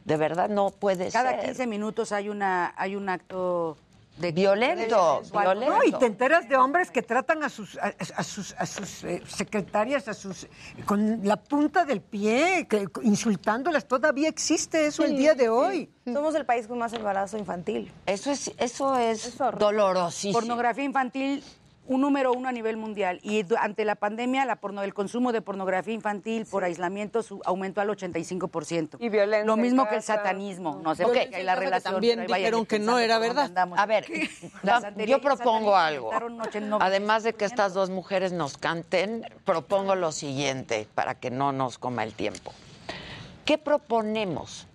[0.04, 1.44] De verdad no puede Cada ser.
[1.44, 3.76] 15 minutos hay una hay un acto
[4.16, 5.76] violento, violento.
[5.76, 9.04] No, y te enteras de hombres que tratan a sus a, a sus a sus
[9.04, 10.46] eh, secretarias, a sus
[10.84, 13.86] con la punta del pie, que, insultándolas.
[13.86, 15.90] Todavía existe eso el día de hoy.
[16.04, 17.92] Somos el país con más embarazo infantil.
[18.06, 20.34] Eso es eso es, dolorosísimo.
[20.34, 21.42] Pornografía infantil
[21.90, 25.42] un número uno a nivel mundial y ante la pandemia la porno, el consumo de
[25.42, 28.96] pornografía infantil por aislamiento su- aumentó al 85%.
[29.00, 29.44] Y violencia.
[29.44, 31.94] Lo mismo que el satanismo, no sé por qué hay la relación.
[31.94, 33.46] también dijeron que no era verdad.
[33.46, 33.76] andamos.
[33.76, 34.06] A ver,
[34.62, 36.06] La yo propongo algo.
[36.12, 41.16] aumentaron un 80, Además de que estas dos mujeres nos canten, propongo lo siguiente para
[41.16, 42.52] que no nos coma el tiempo.
[43.44, 44.68] ¿Qué proponemos?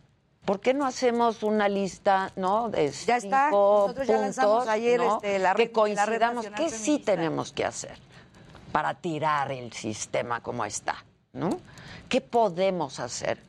[0.46, 3.48] ¿Por qué no hacemos una lista, no, de Ya está.
[3.50, 5.16] cinco Nosotros ya lanzamos puntos, ayer, ¿no?
[5.16, 6.46] este, la que red- coincidamos?
[6.56, 7.98] ¿Qué sí tenemos que hacer
[8.72, 11.04] para tirar el sistema como está,
[11.34, 11.50] no?
[12.10, 13.42] ¿Qué podemos hacer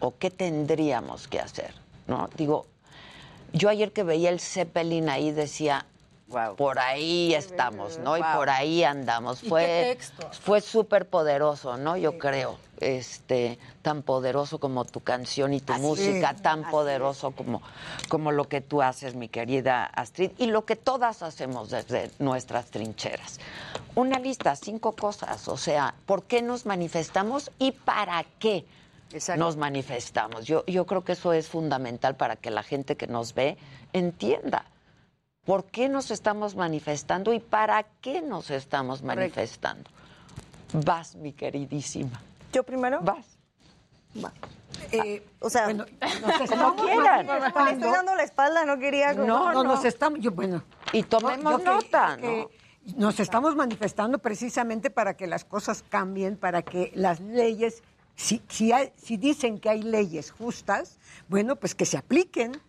[0.00, 1.72] o qué tendríamos que hacer,
[2.08, 2.28] no?
[2.36, 2.66] Digo,
[3.52, 5.86] yo ayer que veía el Zeppelin ahí decía,
[6.56, 8.16] por ahí estamos, ¿no?
[8.16, 9.42] Y por ahí andamos.
[9.42, 9.98] ¿Y qué Fue,
[10.40, 11.96] fue súper poderoso, ¿no?
[11.96, 12.58] Yo creo.
[12.82, 17.62] Este, tan poderoso como tu canción y tu Así música, es, tan poderoso como,
[18.08, 22.72] como lo que tú haces, mi querida Astrid, y lo que todas hacemos desde nuestras
[22.72, 23.38] trincheras.
[23.94, 28.66] Una lista, cinco cosas, o sea, ¿por qué nos manifestamos y para qué
[29.36, 30.44] nos manifestamos?
[30.46, 33.56] Yo, yo creo que eso es fundamental para que la gente que nos ve
[33.92, 34.64] entienda.
[35.44, 39.90] ¿Por qué nos estamos manifestando y para qué nos estamos manifestando?
[40.72, 42.20] Vas, mi queridísima.
[42.52, 43.00] ¿Yo primero?
[43.02, 43.26] Vas.
[44.92, 47.26] Eh, O sea, nos como estamos quieran.
[47.26, 49.14] Le estoy dando la espalda, no quería.
[49.14, 50.62] como- No, no, nos estamos, yo, bueno.
[50.92, 52.46] Y tomemos yo que- nota, que
[52.96, 57.82] Nos estamos manifestando precisamente para que las cosas cambien, para que las leyes,
[58.16, 60.98] si, si, hay- si dicen que hay leyes justas,
[61.28, 62.60] bueno, pues que se apliquen.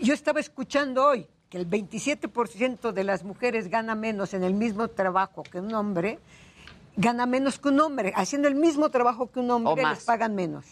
[0.00, 4.88] Yo estaba escuchando hoy que el 27% de las mujeres gana menos en el mismo
[4.88, 6.18] trabajo que un hombre,
[6.96, 10.64] gana menos que un hombre, haciendo el mismo trabajo que un hombre, les pagan menos.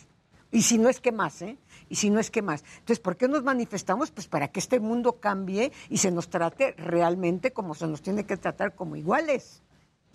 [0.51, 1.57] Y si no es que más, ¿eh?
[1.89, 2.65] Y si no es que más.
[2.81, 4.11] Entonces, ¿por qué nos manifestamos?
[4.11, 8.27] Pues para que este mundo cambie y se nos trate realmente como se nos tiene
[8.27, 9.63] que tratar como iguales.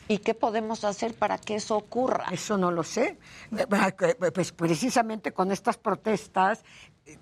[0.10, 2.26] ¿Y qué podemos hacer para que eso ocurra?
[2.30, 3.18] Eso no lo sé.
[4.34, 6.65] Pues precisamente con estas protestas,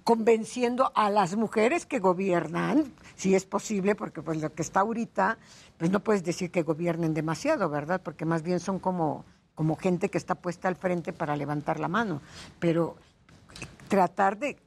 [0.04, 5.38] convenciendo a las mujeres que gobiernan, si es posible, porque pues lo que está ahorita,
[5.78, 8.02] pues no puedes decir que gobiernen demasiado, ¿verdad?
[8.04, 11.88] Porque más bien son como, como gente que está puesta al frente para levantar la
[11.88, 12.22] mano.
[12.60, 12.96] Pero
[13.88, 14.58] tratar de,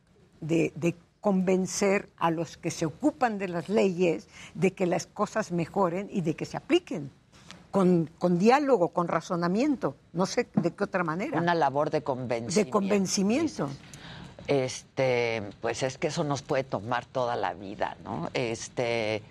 [0.41, 5.51] de- de convencer a los que se ocupan de las leyes de que las cosas
[5.51, 7.11] mejoren y de que se apliquen.
[7.71, 11.39] Con, con diálogo, con razonamiento, no sé de qué otra manera.
[11.39, 12.65] Una labor de convencimiento.
[12.65, 13.69] De convencimiento.
[14.49, 18.31] Este, pues es que eso nos puede tomar toda la vida, ¿no?
[18.35, 19.23] Este,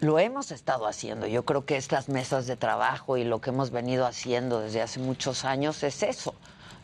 [0.00, 1.26] lo hemos estado haciendo.
[1.26, 5.00] Yo creo que estas mesas de trabajo y lo que hemos venido haciendo desde hace
[5.00, 6.34] muchos años es eso,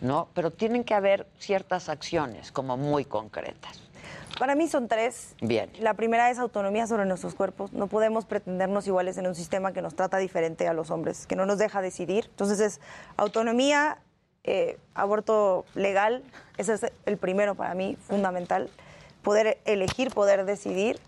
[0.01, 0.29] ¿no?
[0.35, 3.81] Pero tienen que haber ciertas acciones como muy concretas.
[4.39, 5.35] Para mí son tres.
[5.43, 5.71] Bien.
[5.81, 7.73] La primera es autonomía sobre nuestros cuerpos.
[7.73, 11.37] No podemos pretendernos iguales en un sistema que nos trata diferente a los hombres, que
[11.37, 12.27] no nos deja decidir.
[12.31, 12.81] Entonces es
[13.17, 13.99] autonomía,
[14.45, 16.23] eh, aborto legal,
[16.57, 18.71] ese es el primero para mí, fundamental.
[19.23, 20.99] Poder elegir, poder decidir,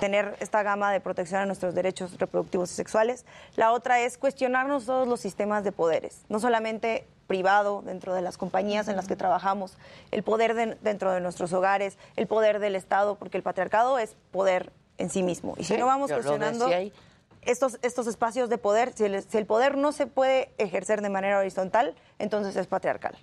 [0.00, 3.24] tener esta gama de protección a nuestros derechos reproductivos y sexuales.
[3.56, 8.36] La otra es cuestionarnos todos los sistemas de poderes, no solamente privado dentro de las
[8.36, 9.76] compañías en las que trabajamos,
[10.10, 14.16] el poder de- dentro de nuestros hogares, el poder del Estado, porque el patriarcado es
[14.32, 15.54] poder en sí mismo.
[15.56, 16.68] Y si Sí, no vamos lo cuestionando.
[17.44, 21.94] Estos, estos espacios de poder, si el, poder no se puede ejercer de manera horizontal,
[22.18, 23.16] entonces es patriarcal.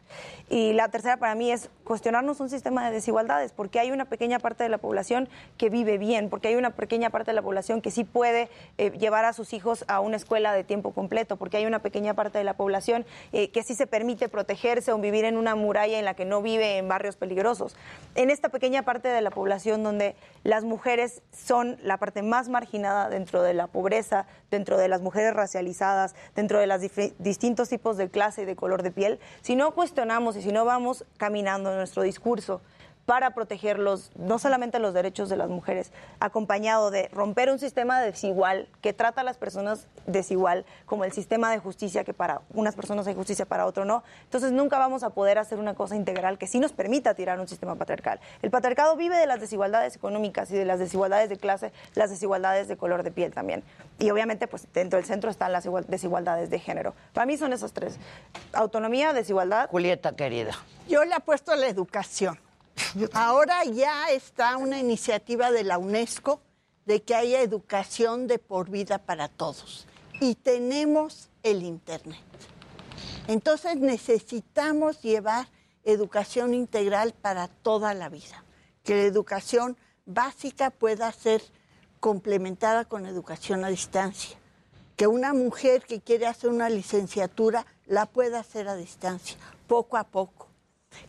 [0.49, 4.39] Y la tercera para mí es cuestionarnos un sistema de desigualdades, porque hay una pequeña
[4.39, 7.81] parte de la población que vive bien, porque hay una pequeña parte de la población
[7.81, 11.57] que sí puede eh, llevar a sus hijos a una escuela de tiempo completo, porque
[11.57, 15.23] hay una pequeña parte de la población eh, que sí se permite protegerse o vivir
[15.23, 17.77] en una muralla en la que no vive en barrios peligrosos.
[18.15, 23.09] En esta pequeña parte de la población donde las mujeres son la parte más marginada
[23.09, 24.08] dentro de la pobreza,
[24.49, 26.81] dentro de las mujeres racializadas, dentro de los
[27.19, 30.65] distintos tipos de clase y de color de piel, si no cuestionamos y si no
[30.65, 32.61] vamos caminando en nuestro discurso
[33.09, 37.99] para proteger los, no solamente los derechos de las mujeres, acompañado de romper un sistema
[38.01, 42.75] desigual que trata a las personas desigual, como el sistema de justicia que para unas
[42.75, 44.03] personas hay justicia, para otro no.
[44.25, 47.47] Entonces nunca vamos a poder hacer una cosa integral que sí nos permita tirar un
[47.47, 48.19] sistema patriarcal.
[48.43, 52.67] El patriarcado vive de las desigualdades económicas y de las desigualdades de clase, las desigualdades
[52.67, 53.63] de color de piel también.
[53.97, 56.93] Y obviamente pues dentro del centro están las igual- desigualdades de género.
[57.13, 57.97] Para mí son esas tres.
[58.53, 59.67] Autonomía, desigualdad.
[59.71, 60.51] Julieta, querida.
[60.87, 62.37] Yo le apuesto a la educación.
[63.13, 66.41] Ahora ya está una iniciativa de la UNESCO
[66.85, 69.87] de que haya educación de por vida para todos.
[70.19, 72.19] Y tenemos el Internet.
[73.27, 75.47] Entonces necesitamos llevar
[75.83, 78.43] educación integral para toda la vida,
[78.83, 81.43] que la educación básica pueda ser
[81.99, 84.37] complementada con educación a distancia,
[84.95, 89.37] que una mujer que quiere hacer una licenciatura la pueda hacer a distancia,
[89.67, 90.47] poco a poco,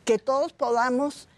[0.05, 1.29] que todos podamos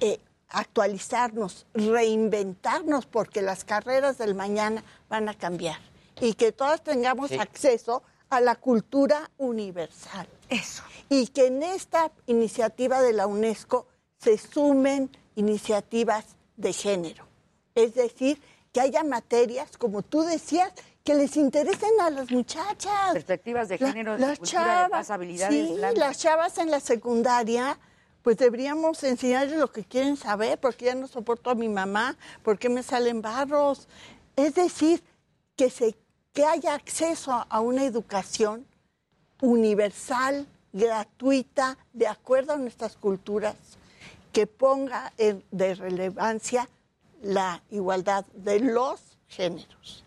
[0.00, 5.78] eh, actualizarnos, reinventarnos, porque las carreras del mañana van a cambiar
[6.20, 10.26] y que todas tengamos acceso a la cultura universal.
[10.48, 10.82] Eso.
[11.08, 13.86] Y que en esta iniciativa de la UNESCO
[14.18, 16.24] se sumen iniciativas
[16.56, 17.24] de género.
[17.74, 18.40] Es decir,
[18.72, 20.72] que haya materias, como tú decías,
[21.04, 23.12] que les interesen a las muchachas.
[23.12, 25.98] Perspectivas de La- género, de las cultura, de chavas, paz, habilidades sí, blandas.
[25.98, 27.78] las chavas en la secundaria,
[28.28, 32.68] pues deberíamos enseñarles lo que quieren saber, porque ya no soporto a mi mamá, porque
[32.68, 33.88] me salen barros.
[34.36, 35.02] Es decir,
[35.56, 35.96] que, se,
[36.34, 38.66] que haya acceso a una educación
[39.40, 43.56] universal, gratuita, de acuerdo a nuestras culturas,
[44.30, 46.68] que ponga de relevancia
[47.22, 50.04] la igualdad de los géneros.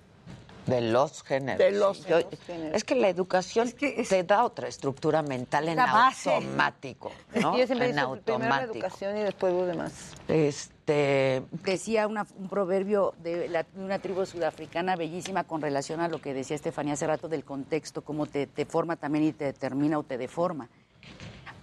[0.67, 1.57] De los géneros.
[1.57, 2.75] De los Yo- géneros.
[2.75, 6.33] Es que la educación te da otra estructura mental en base.
[6.35, 7.11] automático.
[7.41, 7.57] ¿no?
[7.57, 8.73] Yo siempre en digo, primero la automático.
[8.73, 10.11] educación y después lo demás.
[10.27, 16.07] Este decía una- un proverbio de, la- de una tribu sudafricana bellísima con relación a
[16.07, 19.45] lo que decía Estefanía hace rato del contexto, cómo te, te forma también y te
[19.45, 20.69] determina o te deforma.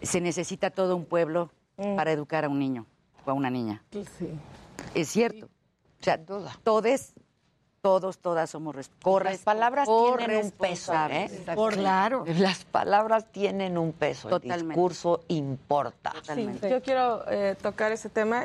[0.03, 2.87] Se necesita todo un pueblo para educar a un niño
[3.25, 3.83] o a una niña.
[4.95, 5.47] Es cierto.
[6.01, 7.13] O sea, todos,
[7.81, 8.91] todos, todas somos res-
[9.23, 9.89] Las palabras
[10.19, 11.31] tienen un peso, ¿eh?
[11.73, 12.25] Claro.
[12.39, 14.29] Las palabras tienen un peso.
[14.29, 14.67] El Totalmente.
[14.75, 16.13] discurso importa.
[16.35, 18.45] Sí, yo quiero eh, tocar ese tema,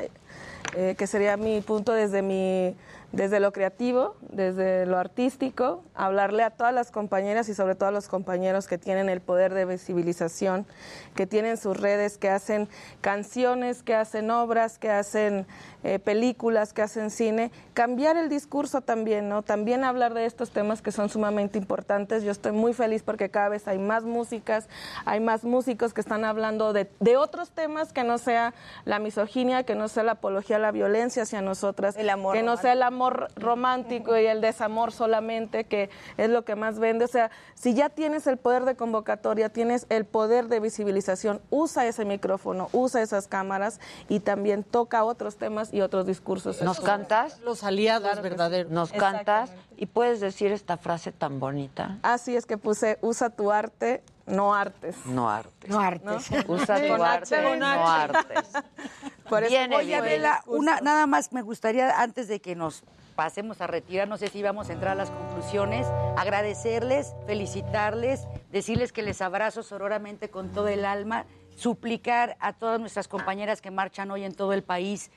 [0.76, 2.74] eh, que sería mi punto desde, mi,
[3.12, 7.92] desde lo creativo, desde lo artístico, hablarle a todas las compañeras y sobre todo a
[7.92, 10.66] los compañeros que tienen el poder de visibilización,
[11.14, 12.68] que tienen sus redes, que hacen
[13.00, 15.46] canciones, que hacen obras, que hacen
[15.84, 19.42] eh, películas, que hacen cine, cambiar el discurso también, ¿no?
[19.42, 22.22] También hablar de estos temas que son sumamente importantes.
[22.22, 24.66] Yo estoy muy feliz porque cada vez hay más músicas,
[25.04, 28.54] hay más músicos que están hablando de, de otros temas que no sea
[28.86, 32.72] la misoginia, que no sea la apología a la violencia hacia nosotras, que no sea
[32.72, 37.04] el amor romántico y el desamor solamente, que es lo que más vende.
[37.04, 41.84] O sea, si ya tienes el poder de convocatoria, tienes el poder de visibilización, usa
[41.86, 46.62] ese micrófono, usa esas cámaras y también toca otros temas y otros discursos.
[46.62, 47.40] ¿Nos cantas?
[47.40, 48.30] Los aliados Claro que sí.
[48.30, 48.70] verdaderos.
[48.70, 49.50] ¿Nos cantas?
[49.76, 51.98] ¿Y puedes decir esta frase tan bonita?
[52.02, 54.94] Así es que puse, usa tu arte, no artes.
[55.04, 55.68] No artes.
[55.68, 56.30] No artes.
[56.46, 58.50] Usa tu arte, H, no artes.
[59.28, 60.00] Por eso Viene Oye, bien.
[60.00, 62.84] Adela, una, nada más me gustaría, antes de que nos
[63.16, 68.92] pasemos a retirar, no sé si vamos a entrar a las conclusiones, agradecerles, felicitarles, decirles
[68.92, 71.24] que les abrazo sororamente con todo el alma,
[71.54, 75.10] suplicar a todas nuestras compañeras que marchan hoy en todo el país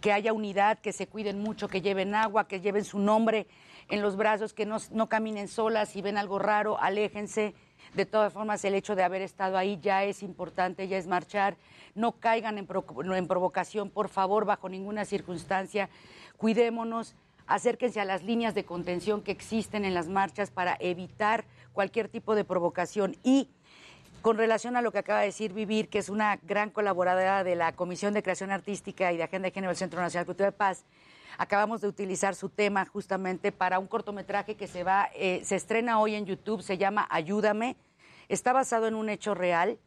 [0.00, 3.46] que haya unidad, que se cuiden mucho, que lleven agua, que lleven su nombre
[3.88, 7.54] en los brazos, que no, no caminen solas, si ven algo raro, aléjense.
[7.94, 11.56] De todas formas, el hecho de haber estado ahí ya es importante, ya es marchar.
[11.94, 12.66] No caigan en,
[13.14, 15.90] en provocación, por favor, bajo ninguna circunstancia.
[16.36, 17.14] Cuidémonos,
[17.46, 22.34] acérquense a las líneas de contención que existen en las marchas para evitar cualquier tipo
[22.34, 23.16] de provocación.
[23.22, 23.50] Y
[24.24, 27.56] con relación a lo que acaba de decir Vivir, que es una gran colaboradora de
[27.56, 30.50] la Comisión de Creación Artística y de Agenda de Género del Centro Nacional de Cultura
[30.50, 30.86] de Paz,
[31.36, 36.00] acabamos de utilizar su tema justamente para un cortometraje que se va, eh, se estrena
[36.00, 37.76] hoy en YouTube, se llama Ayúdame.
[38.30, 39.78] Está basado en un hecho real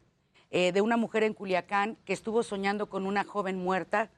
[0.52, 4.08] eh, de una mujer en Culiacán que estuvo soñando con una joven muerta,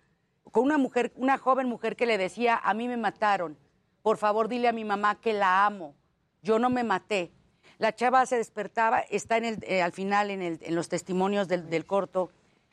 [0.52, 3.56] con una mujer, una joven mujer que le decía, a mí me mataron,
[4.02, 5.94] por favor dile a mi mamá que la amo,
[6.42, 7.32] yo no me maté.
[7.80, 11.48] La chava se despertaba, está en el, eh, al final en, el- en los testimonios
[11.48, 12.30] del, del corto.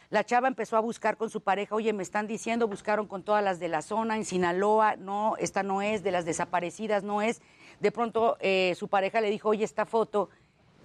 [0.09, 3.41] La chava empezó a buscar con su pareja, oye, me están diciendo, buscaron con todas
[3.43, 7.41] las de la zona, en Sinaloa, no, esta no es, de las desaparecidas no es.
[7.79, 10.29] De pronto eh, su pareja le dijo, oye, esta foto,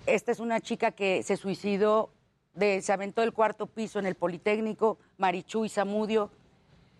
[0.07, 2.11] esta es una chica que se suicidó,
[2.55, 6.31] de, se aventó del cuarto piso en el Politécnico, Marichuy Zamudio,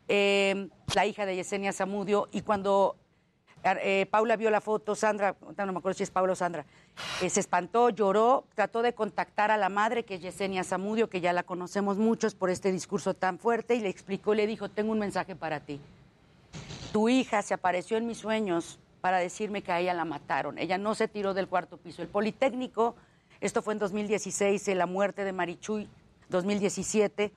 [0.09, 2.97] eh, la hija de Yesenia Zamudio, y cuando
[3.65, 6.67] eh, Paula vio la foto, Sandra, no me acuerdo si es Paula o Sandra,
[7.21, 11.21] eh, se espantó, lloró, trató de contactar a la madre, que es Yesenia Zamudio, que
[11.21, 14.93] ya la conocemos muchos por este discurso tan fuerte, y le explicó, le dijo, tengo
[14.93, 15.81] un mensaje para ti.
[16.93, 20.59] Tu hija se apareció en mis sueños para decirme que a ella la mataron.
[20.59, 22.03] Ella no se tiró del cuarto piso.
[22.03, 22.97] El Politécnico,
[23.41, 25.89] esto fue en 2016, eh, la muerte de Marichuy,
[26.29, 27.33] 2017,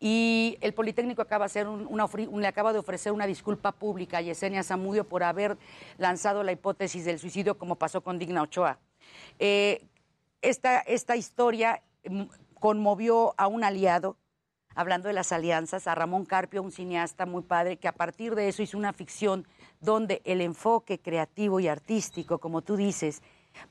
[0.00, 5.22] Y el Politécnico acaba, le acaba de ofrecer una disculpa pública a Yesenia Zamudio por
[5.22, 5.58] haber
[5.98, 8.78] lanzado la hipótesis del suicidio como pasó con Digna Ochoa.
[9.38, 9.86] Eh,
[10.40, 12.22] esta, historia mm,
[12.54, 14.16] conmovió a un aliado,
[14.74, 18.48] hablando de las alianzas, a Ramón Carpio, un cineasta muy padre, que a partir de
[18.48, 19.46] eso hizo una ficción
[19.80, 23.22] donde el enfoque creativo y artístico, como tú dices,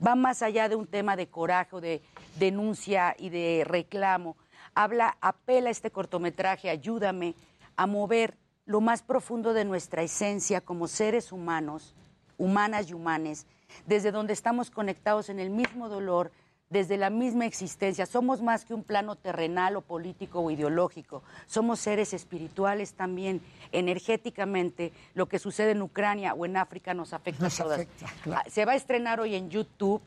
[0.06, 2.02] va más allá de un tema de coraje de
[2.38, 4.38] denuncia y de reclamo.
[4.80, 7.36] Habla, apela este cortometraje, ayúdame
[7.76, 11.94] a mover lo más profundo de nuestra esencia como seres humanos,
[12.38, 13.46] humanas y humanes,
[13.88, 16.32] desde donde estamos conectados en el mismo dolor,
[16.70, 18.06] desde la misma existencia.
[18.06, 21.24] Somos más que un plano terrenal o político o ideológico.
[21.46, 23.42] Somos seres espirituales también.
[23.74, 27.86] Energéticamente, lo que sucede en Ucrania o en África nos afecta a todas.
[28.32, 30.02] Ah, Se va a estrenar hoy en YouTube.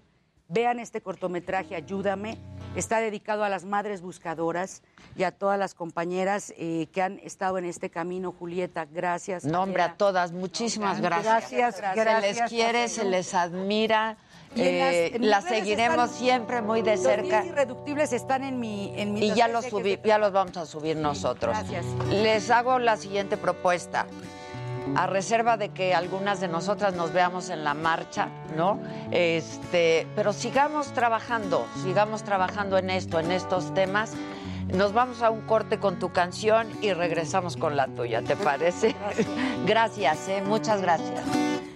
[0.49, 2.39] Vean este cortometraje, Ayúdame.
[2.75, 4.83] Está dedicado a las madres buscadoras
[5.15, 8.33] y a todas las compañeras eh, que han estado en este camino.
[8.33, 9.45] Julieta, gracias.
[9.45, 9.95] No, hombre, Adela.
[9.95, 11.51] a todas, muchísimas gracias.
[11.51, 14.17] Gracias, Se les gracias, quiere, se les admira.
[14.57, 17.43] Eh, redes seguiremos están- siempre muy de Los cerca.
[17.43, 20.65] 10 irreductibles están en mi en mi Y ya los, subí, ya los vamos a
[20.65, 21.55] subir nosotros.
[21.57, 21.85] gracias.
[22.11, 24.07] Les hago la siguiente propuesta.
[24.97, 28.81] A reserva de que algunas de nosotras nos veamos en la marcha, ¿no?
[29.11, 34.13] Este, pero sigamos trabajando, sigamos trabajando en esto, en estos temas.
[34.69, 38.95] Nos vamos a un corte con tu canción y regresamos con la tuya, ¿te parece?
[39.67, 40.43] Gracias, ¿eh?
[40.47, 41.23] muchas gracias.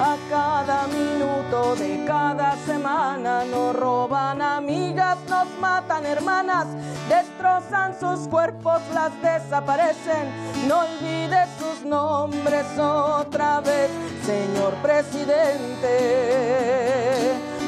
[0.00, 6.66] A cada minuto de cada semana nos roban amigas, nos matan hermanas,
[7.08, 10.26] destrozan sus cuerpos, las desaparecen.
[10.66, 13.88] No olvides sus nombres otra vez,
[14.26, 16.34] señor presidente.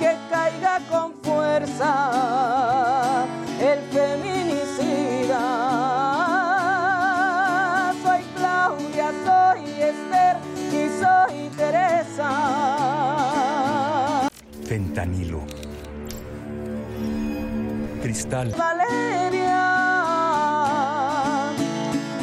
[0.00, 1.92] que caiga con fuerza
[3.60, 5.42] el feminicida.
[8.02, 10.36] Soy Claudia, soy Esther
[10.72, 12.30] y soy Teresa.
[14.66, 15.42] Fentanilo.
[18.02, 18.54] Cristal.
[18.56, 19.62] Valeria,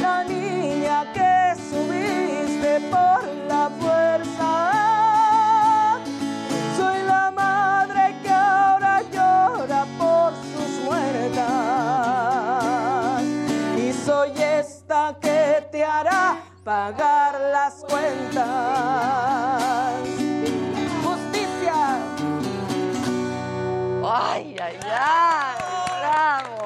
[0.01, 4.76] la niña que subiste por la fuerza.
[16.67, 18.43] Pagar las cuentas.
[21.01, 21.97] Justicia.
[24.03, 25.55] ¡Ay, ay, ay!
[26.01, 26.63] ¡Bravo!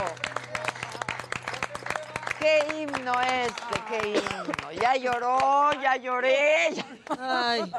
[2.39, 3.75] ¡Qué himno este!
[3.89, 4.71] ¡Qué himno!
[4.81, 6.73] Ya lloró, ya lloré.
[6.73, 6.85] ya-
[7.19, 7.71] Ay.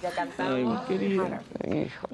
[0.00, 0.54] Ya cantamos.
[0.54, 1.42] Ay, mi querida.
[1.68, 2.08] Hijo,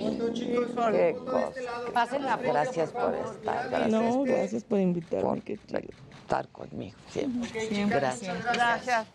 [0.90, 2.18] qué cosa.
[2.42, 3.68] Gracias por estar.
[3.70, 5.40] Gracias No, por gracias por invitarme.
[5.42, 7.48] Qué estar conmigo siempre.
[7.68, 8.18] Siempre, Gracias.
[8.32, 8.52] siempre.
[8.54, 9.06] Gracias.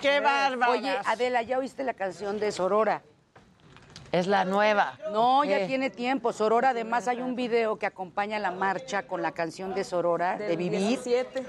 [0.00, 0.72] Qué bárbara.
[0.72, 3.02] Oye, Adela, ¿ya oíste la canción de Sorora?
[4.12, 4.98] Es la nueva.
[5.12, 5.66] No, ya ¿Qué?
[5.66, 6.32] tiene tiempo.
[6.32, 10.56] Sorora, además hay un video que acompaña la marcha con la canción de Sorora, de
[10.56, 10.80] Vivir.
[10.80, 11.44] 17.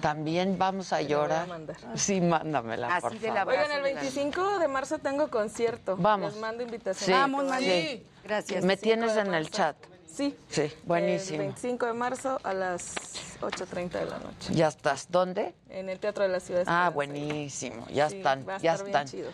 [0.00, 1.46] También vamos a llorar.
[1.94, 3.54] Sí, mándamela, por Así de favor.
[3.54, 5.96] la Oigan, el 25 de marzo tengo concierto.
[5.96, 6.32] Vamos.
[6.32, 7.06] Les mando invitación.
[7.06, 8.06] Sí, Vamos, sí.
[8.24, 8.62] Gracias.
[8.62, 9.50] Me 25 tienes en el marzo.
[9.50, 9.76] chat.
[10.16, 10.34] Sí.
[10.48, 11.34] Sí, buenísimo.
[11.42, 12.94] El 25 de marzo a las
[13.42, 14.54] 8.30 de la noche.
[14.54, 15.08] Ya estás.
[15.10, 15.54] ¿Dónde?
[15.68, 16.60] En el Teatro de la Ciudad.
[16.64, 17.86] de Ah, buenísimo.
[17.90, 19.06] Ya Sí, están, va a ya estar bien están.
[19.06, 19.30] chido.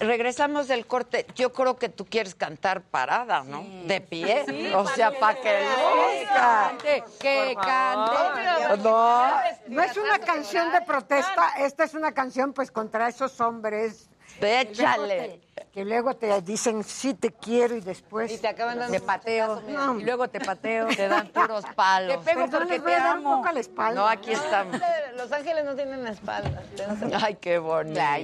[0.00, 1.26] Regresamos del corte.
[1.36, 3.64] Yo creo que tú quieres cantar parada, ¿no?
[3.86, 4.44] De pie.
[4.48, 8.78] Sí, o para sea, que para que Que cante, que cante.
[8.82, 14.08] No, no es una canción de protesta, esta es una canción pues contra esos hombres.
[14.40, 15.40] Échale.
[15.74, 18.30] Que luego te dicen sí te quiero y después.
[18.30, 19.60] Y te acaban dando te pateo.
[19.98, 20.86] Y luego te pateo.
[20.86, 22.24] Te dan puros palos.
[22.24, 23.38] Te pego porque te amo.
[23.38, 24.00] poco a la espalda.
[24.00, 24.80] No, aquí estamos.
[25.16, 26.62] Los ángeles no tienen espalda.
[27.20, 28.16] Ay, qué bonita.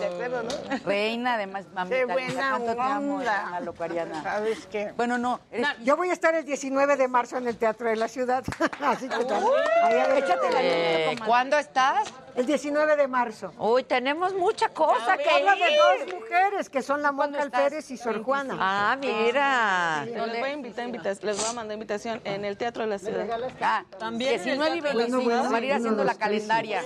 [0.00, 0.78] ¿De acuerdo, no?
[0.86, 1.96] Reina, además, mamita.
[1.96, 3.46] Qué buena ¿cuánto te amo, onda.
[3.48, 4.22] Ana Locariana?
[4.22, 4.92] ¿Sabes qué?
[4.96, 5.38] Bueno, no.
[5.50, 8.42] eres- Yo voy a estar el 19 de marzo en el Teatro de la Ciudad.
[8.80, 9.16] Así que.
[9.16, 11.16] Ahí, échate la Eh.
[11.26, 12.10] ¿Cuándo estás?
[12.40, 13.52] El 19 de marzo.
[13.58, 17.98] Uy, tenemos mucha cosa que Habla de dos mujeres, que son la Monca Alférez y
[17.98, 18.56] Sor Juana.
[18.58, 20.06] Ah, mira.
[20.06, 22.98] Les voy a invitar, invita- les voy a mandar invitación en el Teatro de la
[22.98, 23.26] Ciudad.
[23.60, 26.80] Ah, También 19 y Bueno, 25 bueno, para ir haciendo la calendaria.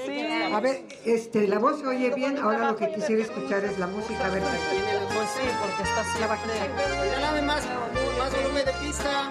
[0.52, 2.36] A ver, este, la voz se oye bien.
[2.38, 4.26] Ahora lo que quisiera escuchar es la música.
[4.26, 7.00] A ver, Pues sí, porque está siempre...
[7.00, 7.62] Regálame más,
[8.18, 9.30] más volumen de pista.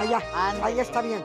[0.00, 0.22] allá,
[0.64, 1.22] ahí está bien.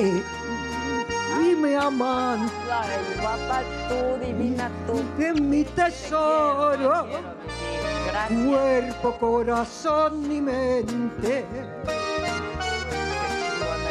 [0.00, 0.22] Eh,
[1.42, 5.02] y me aman Ay, guapa tú, divina tú.
[5.20, 7.06] de mi tesoro,
[8.46, 11.44] cuerpo, corazón y mente.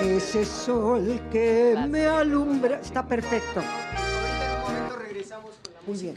[0.02, 3.62] Ese sol que me alumbra está perfecto.
[4.98, 6.16] regresamos con la Muy bien.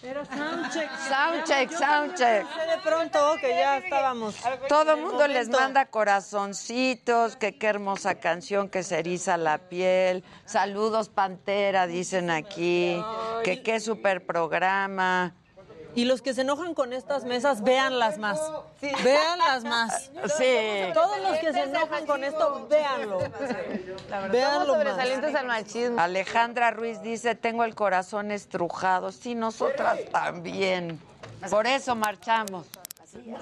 [0.00, 0.90] Era soundcheck.
[1.08, 2.46] Soundcheck, soundcheck.
[2.46, 4.36] De pronto que ya estábamos.
[4.68, 10.22] Todo el mundo les manda corazoncitos, que qué hermosa canción, que se eriza la piel.
[10.44, 13.02] Saludos, Pantera, dicen aquí.
[13.42, 15.34] Que qué super programa.
[15.98, 18.40] Y los que se enojan con estas mesas, véanlas más.
[19.02, 20.12] Véanlas más.
[20.38, 20.92] Sí.
[20.94, 23.18] Todos los que se enojan con esto, véanlo.
[24.30, 24.78] Véanlo más.
[24.78, 26.00] sobresalientes al machismo.
[26.00, 29.10] Alejandra Ruiz dice, tengo el corazón estrujado.
[29.10, 31.00] Sí, nosotras también.
[31.50, 32.68] Por eso marchamos.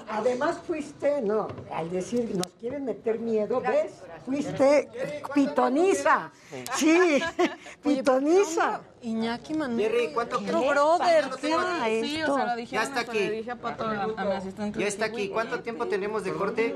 [0.09, 4.01] Además fuiste, no, al decir nos quieren meter miedo, ¿ves?
[4.25, 4.89] Fuiste
[5.33, 6.31] pitoniza.
[6.75, 7.21] Sí,
[7.83, 8.81] pitoniza.
[9.01, 9.53] Iñaki.
[9.77, 11.53] Jerry, ¿cuánto Otro brother, sí.
[12.01, 13.29] Sí, o sea, lo dije Ya a está Ana, le aquí.
[13.29, 14.79] dije a Pato, a, a mi asistente.
[14.79, 15.29] Ya está aquí.
[15.29, 16.75] ¿Cuánto tiempo tenemos de corte?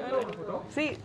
[0.73, 0.97] Sí.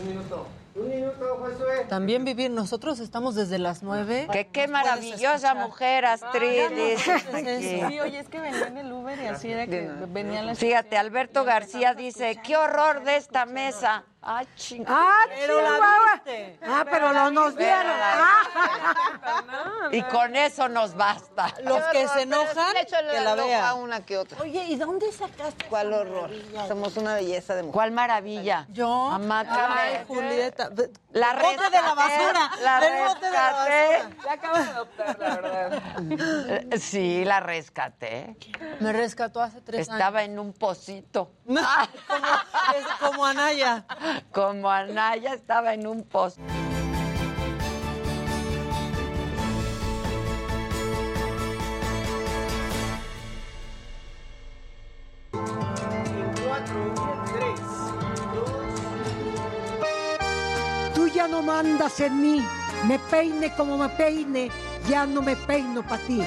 [0.00, 0.46] Un minuto.
[0.74, 1.84] Un minuto, Josué.
[1.88, 4.26] También vivir, nosotros estamos desde las nueve.
[4.32, 6.70] Que qué maravillosa mujer, Astrid.
[6.70, 10.54] dice Sí, oye, es que venía en el Uber y así era que venía la
[10.54, 14.04] Fíjate, Alberto García dice, qué horror de esta mesa.
[14.24, 14.84] Ah, ching.
[14.86, 15.78] Ah, Pero la
[16.14, 16.58] viste.
[16.64, 17.98] Ah, pero no nos Pero vieron.
[17.98, 19.88] la- Ah.
[19.90, 21.52] Y con eso nos basta.
[21.64, 23.78] Los que se enojan, que la a vean.
[23.78, 24.40] una que otra.
[24.40, 25.66] Oye, ¿y dónde sacaste?
[25.68, 26.30] ¿Cuál horror?
[26.68, 27.72] Somos una belleza de mujer.
[27.74, 28.66] ¿Cuál maravilla?
[28.70, 29.10] Yo.
[29.10, 29.80] Amácame.
[29.80, 30.70] Ay, Julieta.
[31.10, 32.50] La bote de la rescaté, basura.
[32.62, 33.98] La bote de la rescaté.
[33.98, 34.24] basura.
[34.24, 35.82] La acabo de adoptar, la verdad.
[36.72, 38.36] Eh, Sí, la rescaté.
[38.80, 41.32] Me rescató hace tres Estaba en un pocito.
[41.48, 41.66] años.
[42.08, 43.84] como, es como Anaya.
[44.32, 46.38] Como Anaya estaba en un post.
[60.94, 62.42] Tú ya no mandas en mí.
[62.86, 64.50] Me peine como me peine,
[64.88, 66.22] ya no me peino para ti.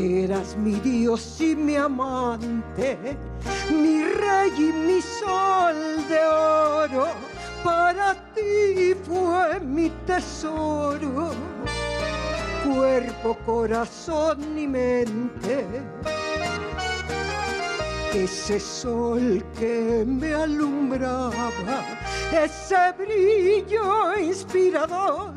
[0.00, 3.18] Eras mi Dios y mi amante,
[3.70, 5.76] mi rey y mi sol
[6.08, 7.08] de oro.
[7.62, 11.32] Para ti fue mi tesoro,
[12.64, 15.66] cuerpo, corazón y mente.
[18.14, 21.84] Ese sol que me alumbraba,
[22.32, 25.34] ese brillo inspirador,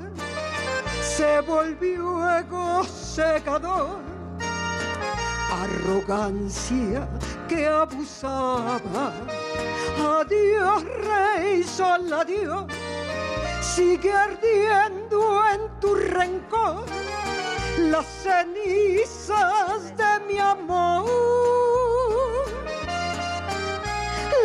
[1.01, 4.12] se volvió ego cegador
[5.61, 7.07] arrogancia
[7.47, 9.13] que abusaba.
[10.19, 12.65] Adiós, rey, sol, adiós.
[13.61, 16.85] Sigue ardiendo en tu rencor
[17.77, 21.05] las cenizas de mi amor.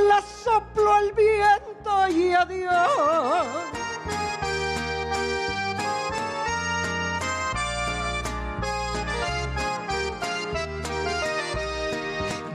[0.08, 3.87] Las sopló el viento y adiós.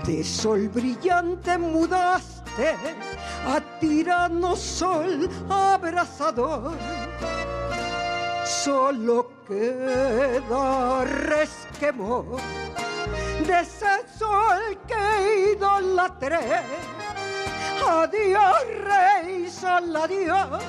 [0.06, 2.76] De sol brillante mudaste
[3.48, 6.76] a tirano sol abrasador.
[8.46, 12.26] Solo queda resquemor
[13.48, 16.64] de ese sol que idolatré.
[17.88, 20.64] Adiós, rey, sol, adiós.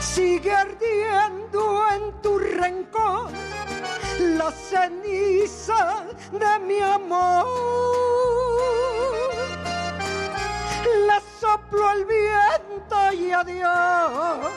[0.00, 3.30] Sigue ardiendo en tu rencor
[4.18, 8.41] las cenizas de mi amor.
[10.94, 14.52] Le soplo el viento y adiós.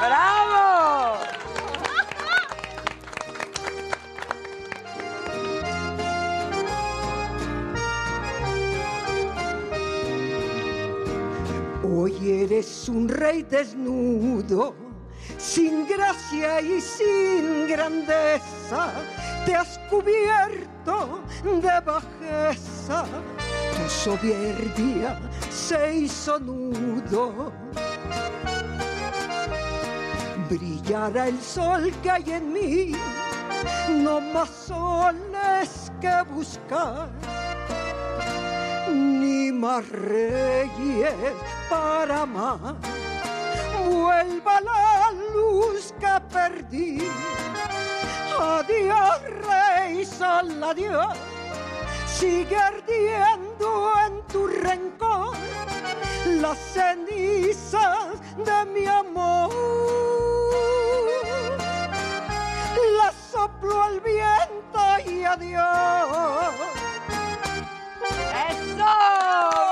[0.00, 1.18] ¡Bravo!
[11.82, 14.74] Hoy eres un rey desnudo,
[15.36, 19.19] sin gracia y sin grandeza.
[19.50, 23.04] Te has cubierto de bajeza,
[23.74, 25.18] tu soberbia
[25.50, 27.52] se hizo nudo.
[30.48, 32.92] Brillará el sol que hay en mí,
[33.88, 37.08] no más soles que buscar
[38.88, 41.12] ni más reyes
[41.68, 42.76] para amar.
[43.90, 47.10] Vuelva la luz que perdí.
[48.38, 51.18] Adiós, rey sol, adiós.
[52.06, 55.34] Sigue ardiendo en tu rencor
[56.40, 59.50] las cenizas de mi amor.
[62.98, 64.80] La soplo al viento
[65.10, 66.54] y adiós.
[68.50, 68.92] ¡Eso!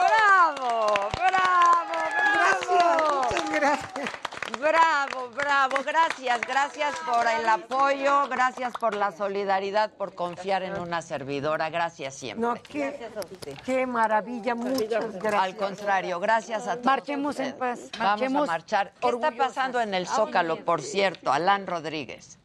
[0.08, 1.08] ¡Bravo!
[3.60, 4.10] Gracias.
[4.58, 11.02] Bravo, bravo, gracias, gracias por el apoyo, gracias por la solidaridad, por confiar en una
[11.02, 12.46] servidora, gracias siempre.
[12.46, 13.10] No, qué,
[13.64, 15.42] qué maravilla, muchas gracias.
[15.42, 16.86] Al contrario, gracias a todos.
[16.86, 18.92] Marchemos en paz, Vamos marchemos a marchar.
[19.00, 21.30] ¿Qué está pasando en el Zócalo, por cierto?
[21.30, 22.38] Alan Rodríguez.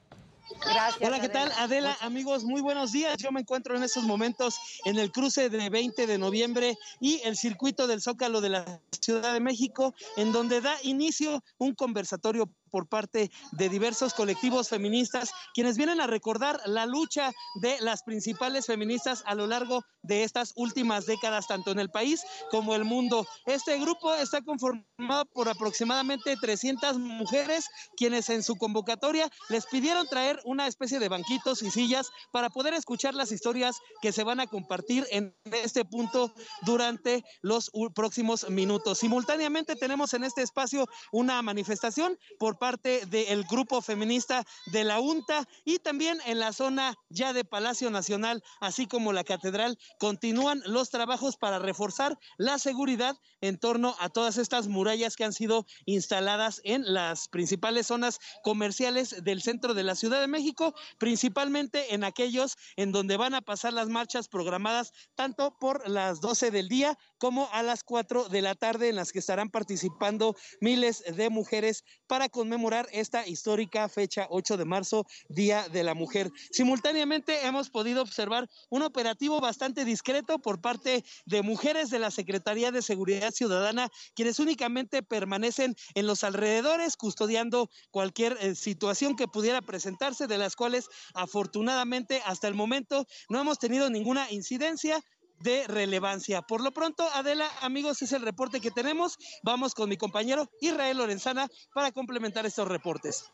[0.65, 1.07] Gracias.
[1.07, 1.51] Hola, ¿qué tal?
[1.57, 3.17] Adela, amigos, muy buenos días.
[3.17, 7.35] Yo me encuentro en estos momentos en el cruce de 20 de noviembre y el
[7.35, 12.87] circuito del Zócalo de la Ciudad de México, en donde da inicio un conversatorio por
[12.87, 17.31] parte de diversos colectivos feministas, quienes vienen a recordar la lucha
[17.61, 22.23] de las principales feministas a lo largo de estas últimas décadas, tanto en el país
[22.51, 23.25] como el mundo.
[23.45, 27.67] Este grupo está conformado por aproximadamente 300 mujeres,
[27.97, 32.73] quienes en su convocatoria les pidieron traer una especie de banquitos y sillas para poder
[32.73, 38.99] escuchar las historias que se van a compartir en este punto durante los próximos minutos.
[38.99, 45.47] Simultáneamente tenemos en este espacio una manifestación por parte del grupo feminista de la UNTA
[45.65, 50.89] y también en la zona ya de Palacio Nacional, así como la catedral, continúan los
[50.89, 56.61] trabajos para reforzar la seguridad en torno a todas estas murallas que han sido instaladas
[56.63, 62.55] en las principales zonas comerciales del centro de la Ciudad de México, principalmente en aquellos
[62.75, 67.49] en donde van a pasar las marchas programadas tanto por las 12 del día como
[67.51, 72.29] a las 4 de la tarde en las que estarán participando miles de mujeres para
[72.29, 76.31] conmemorar esta histórica fecha 8 de marzo, Día de la Mujer.
[76.51, 82.71] Simultáneamente hemos podido observar un operativo bastante discreto por parte de mujeres de la Secretaría
[82.71, 89.61] de Seguridad Ciudadana, quienes únicamente permanecen en los alrededores custodiando cualquier eh, situación que pudiera
[89.61, 95.03] presentarse, de las cuales afortunadamente hasta el momento no hemos tenido ninguna incidencia
[95.39, 96.41] de relevancia.
[96.41, 99.17] Por lo pronto, Adela, amigos, es el reporte que tenemos.
[99.43, 103.25] Vamos con mi compañero Israel Lorenzana para complementar estos reportes.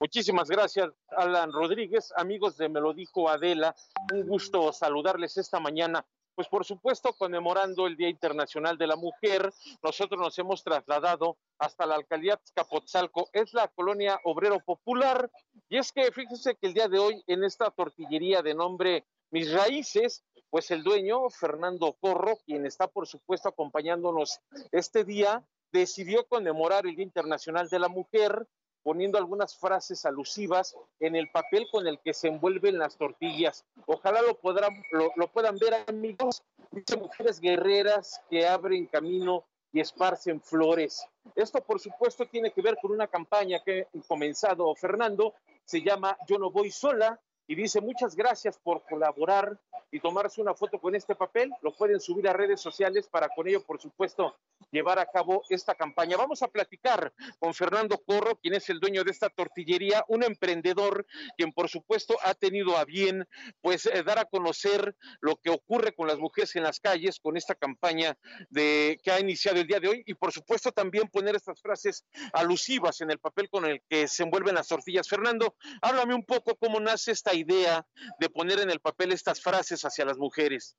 [0.00, 2.12] Muchísimas gracias, Alan Rodríguez.
[2.14, 3.74] Amigos de Me lo dijo Adela,
[4.12, 6.06] un gusto saludarles esta mañana.
[6.36, 9.52] Pues por supuesto, conmemorando el Día Internacional de la Mujer,
[9.82, 15.28] nosotros nos hemos trasladado hasta la alcaldía Azcapotzalco, es la colonia obrero popular,
[15.68, 19.52] y es que fíjense que el día de hoy en esta tortillería de nombre Mis
[19.52, 24.38] Raíces, pues el dueño, Fernando Corro, quien está por supuesto acompañándonos
[24.70, 28.46] este día, decidió conmemorar el Día Internacional de la Mujer
[28.82, 33.64] poniendo algunas frases alusivas en el papel con el que se envuelven las tortillas.
[33.86, 36.42] Ojalá lo, puedan ver, amigos.
[36.70, 41.06] Dice mujeres guerreras que abren camino y esparcen flores.
[41.34, 45.34] Esto, por supuesto, tiene que ver con una campaña que ha comenzado Fernando,
[45.64, 49.58] se llama Yo no voy sola, y dice muchas gracias por colaborar
[49.90, 51.50] y tomarse una foto con este papel.
[51.62, 54.36] Lo pueden subir a redes sociales para con ello, por supuesto,
[54.70, 56.18] llevar a cabo esta campaña.
[56.18, 61.06] Vamos a platicar con Fernando Corro, quien es el dueño de esta tortillería, un emprendedor
[61.38, 63.26] quien, por supuesto, ha tenido a bien,
[63.62, 67.38] pues, eh, dar a conocer lo que ocurre con las mujeres en las calles con
[67.38, 68.18] esta campaña
[68.50, 72.04] de que ha iniciado el día de hoy y, por supuesto, también poner estas frases
[72.34, 75.08] alusivas en el papel con el que se envuelven las tortillas.
[75.08, 77.86] Fernando, háblame un poco cómo nace esta idea
[78.20, 80.76] de poner en el papel estas frases hacia las mujeres.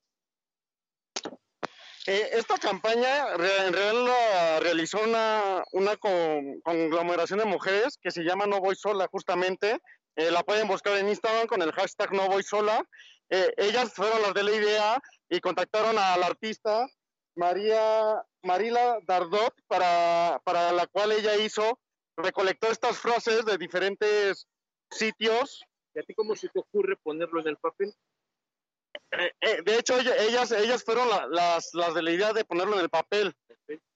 [2.08, 8.24] Eh, esta campaña en realidad la realizó una, una con- conglomeración de mujeres que se
[8.24, 9.80] llama No Voy Sola, justamente.
[10.16, 12.84] Eh, la pueden buscar en Instagram con el hashtag No Voy Sola.
[13.30, 16.88] Eh, ellas fueron las de la idea y contactaron a la artista
[17.36, 21.80] María Marila Dardot, para, para la cual ella hizo,
[22.18, 24.48] recolectó estas frases de diferentes
[24.90, 25.64] sitios.
[25.94, 27.94] ¿Y a ti cómo se te ocurre ponerlo en el papel?
[29.12, 32.46] Eh, eh, de hecho, ella- ellas, ellas fueron la- las, las de la idea de
[32.46, 33.36] ponerlo en el papel.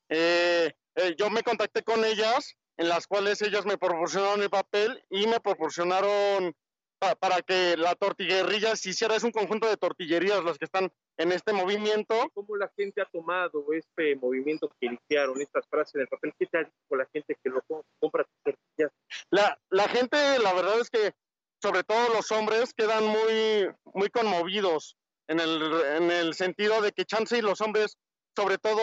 [0.10, 5.04] Eh, eh, yo me contacté con ellas, en las cuales ellas me proporcionaron el papel
[5.10, 6.54] y me proporcionaron
[7.00, 9.16] pa- para que la tortiguerrilla se hiciera.
[9.16, 12.16] Es un conjunto de tortillerías las que están en este movimiento.
[12.34, 16.34] ¿Cómo la gente ha tomado este movimiento que iniciaron, estas frases en el papel?
[16.40, 18.92] ¿Qué te ha dicho la gente que lo co- compra tortillas?
[19.30, 21.14] La, la gente, la verdad es que,
[21.64, 24.98] sobre todo los hombres, quedan muy, muy conmovidos
[25.30, 25.62] en el,
[25.98, 27.98] en el sentido de que chance y los hombres,
[28.36, 28.82] sobre todo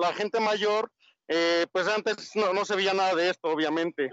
[0.00, 0.90] la gente mayor,
[1.28, 4.08] eh, pues antes no, no se veía nada de esto, obviamente.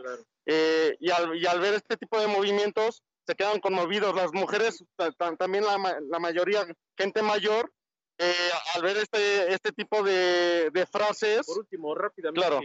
[0.46, 4.14] Eh, y, al, y al ver este tipo de movimientos, se quedan conmovidos.
[4.14, 5.78] Las mujeres, ta- ta- también la,
[6.10, 6.66] la mayoría,
[6.98, 7.72] gente mayor,
[8.18, 11.46] eh, al ver este, este tipo de, de frases.
[11.46, 12.62] Por último, rápidamente, Claro.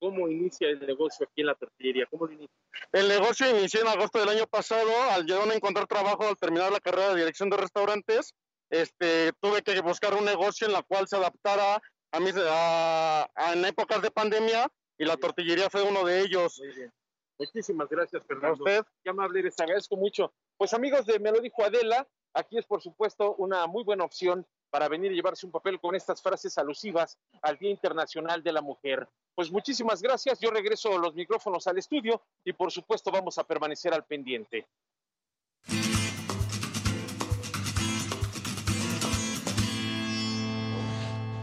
[0.00, 2.06] ¿Cómo inicia el negocio aquí en la tortillería?
[2.10, 2.56] ¿Cómo lo inicia?
[2.92, 6.72] El negocio inició en agosto del año pasado, al llegar a encontrar trabajo al terminar
[6.72, 8.34] la carrera de dirección de restaurantes,
[8.70, 11.80] este, tuve que buscar un negocio en la cual se adaptara
[12.12, 14.68] a mis, a, a- en épocas de pandemia
[14.98, 16.58] y la tortillería fue uno de ellos.
[16.58, 16.92] Muy bien.
[17.38, 18.64] Muchísimas gracias, Fernando.
[18.64, 20.32] Qué amable te agradezco mucho.
[20.58, 24.46] Pues amigos de Me lo dijo Adela, aquí es por supuesto una muy buena opción
[24.70, 28.62] para venir y llevarse un papel con estas frases alusivas al Día Internacional de la
[28.62, 29.08] Mujer.
[29.34, 33.92] Pues muchísimas gracias, yo regreso los micrófonos al estudio y por supuesto vamos a permanecer
[33.92, 34.66] al pendiente.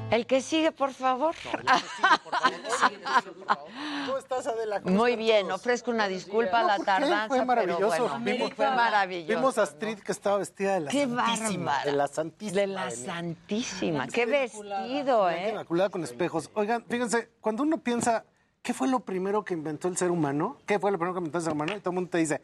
[0.11, 1.35] El que sigue, por favor.
[4.05, 4.81] ¿Cómo estás, Adela?
[4.81, 7.89] ¿Cómo Muy bien, ofrezco una disculpa a la tardanza, Fue maravilloso.
[7.91, 9.35] pero bueno, Vimos- fue maravilloso.
[9.39, 11.65] Vimos a Astrid que estaba vestida de la Qué Santísima.
[11.71, 11.85] bárbara.
[11.91, 12.61] De la Santísima.
[12.61, 12.91] De la.
[12.91, 14.07] Santísima.
[14.07, 15.49] Qué vestido, ¿eh?
[15.51, 16.49] Inmaculada con espejos.
[16.53, 18.23] Oigan, fíjense, cuando uno piensa,
[18.61, 20.57] ¿qué fue lo primero que inventó el ser humano?
[20.65, 21.73] ¿Qué fue lo primero que inventó el ser humano?
[21.75, 22.41] Y todo el mundo te dice,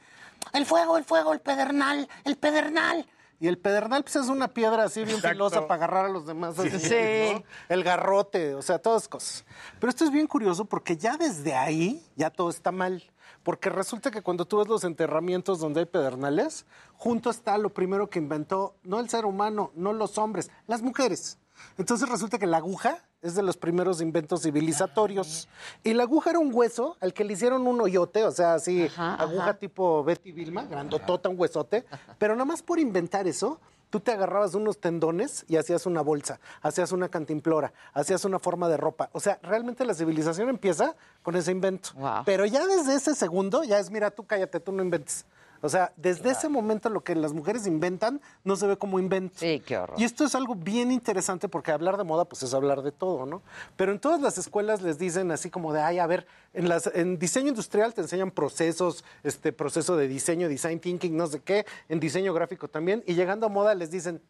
[0.51, 3.05] el fuego, el fuego, el pedernal, el pedernal.
[3.39, 5.33] Y el pedernal pues, es una piedra así bien Exacto.
[5.35, 6.57] filosa para agarrar a los demás.
[6.57, 7.33] así, Sí.
[7.33, 7.43] ¿no?
[7.69, 9.43] El garrote, o sea, todas cosas.
[9.79, 13.03] Pero esto es bien curioso porque ya desde ahí ya todo está mal.
[13.43, 16.65] Porque resulta que cuando tú ves los enterramientos donde hay pedernales,
[16.95, 21.37] junto está lo primero que inventó, no el ser humano, no los hombres, las mujeres.
[21.77, 25.47] Entonces resulta que la aguja es de los primeros inventos civilizatorios.
[25.83, 28.89] Y la aguja era un hueso al que le hicieron un hoyote, o sea, así,
[28.97, 29.53] aguja ajá.
[29.55, 31.85] tipo Betty Vilma, grandotota, un huesote.
[32.19, 36.39] Pero nada más por inventar eso, tú te agarrabas unos tendones y hacías una bolsa,
[36.61, 39.09] hacías una cantimplora, hacías una forma de ropa.
[39.13, 41.91] O sea, realmente la civilización empieza con ese invento.
[42.25, 45.25] Pero ya desde ese segundo, ya es, mira, tú cállate, tú no inventes.
[45.63, 49.39] O sea, desde ese momento lo que las mujeres inventan no se ve como invento.
[49.39, 49.97] Sí, qué horror.
[49.97, 53.25] Y esto es algo bien interesante porque hablar de moda pues es hablar de todo,
[53.25, 53.41] ¿no?
[53.77, 56.87] Pero en todas las escuelas les dicen así como de, ay, a ver, en, las,
[56.93, 61.65] en diseño industrial te enseñan procesos, este proceso de diseño, design thinking, no sé qué,
[61.87, 64.21] en diseño gráfico también, y llegando a moda les dicen,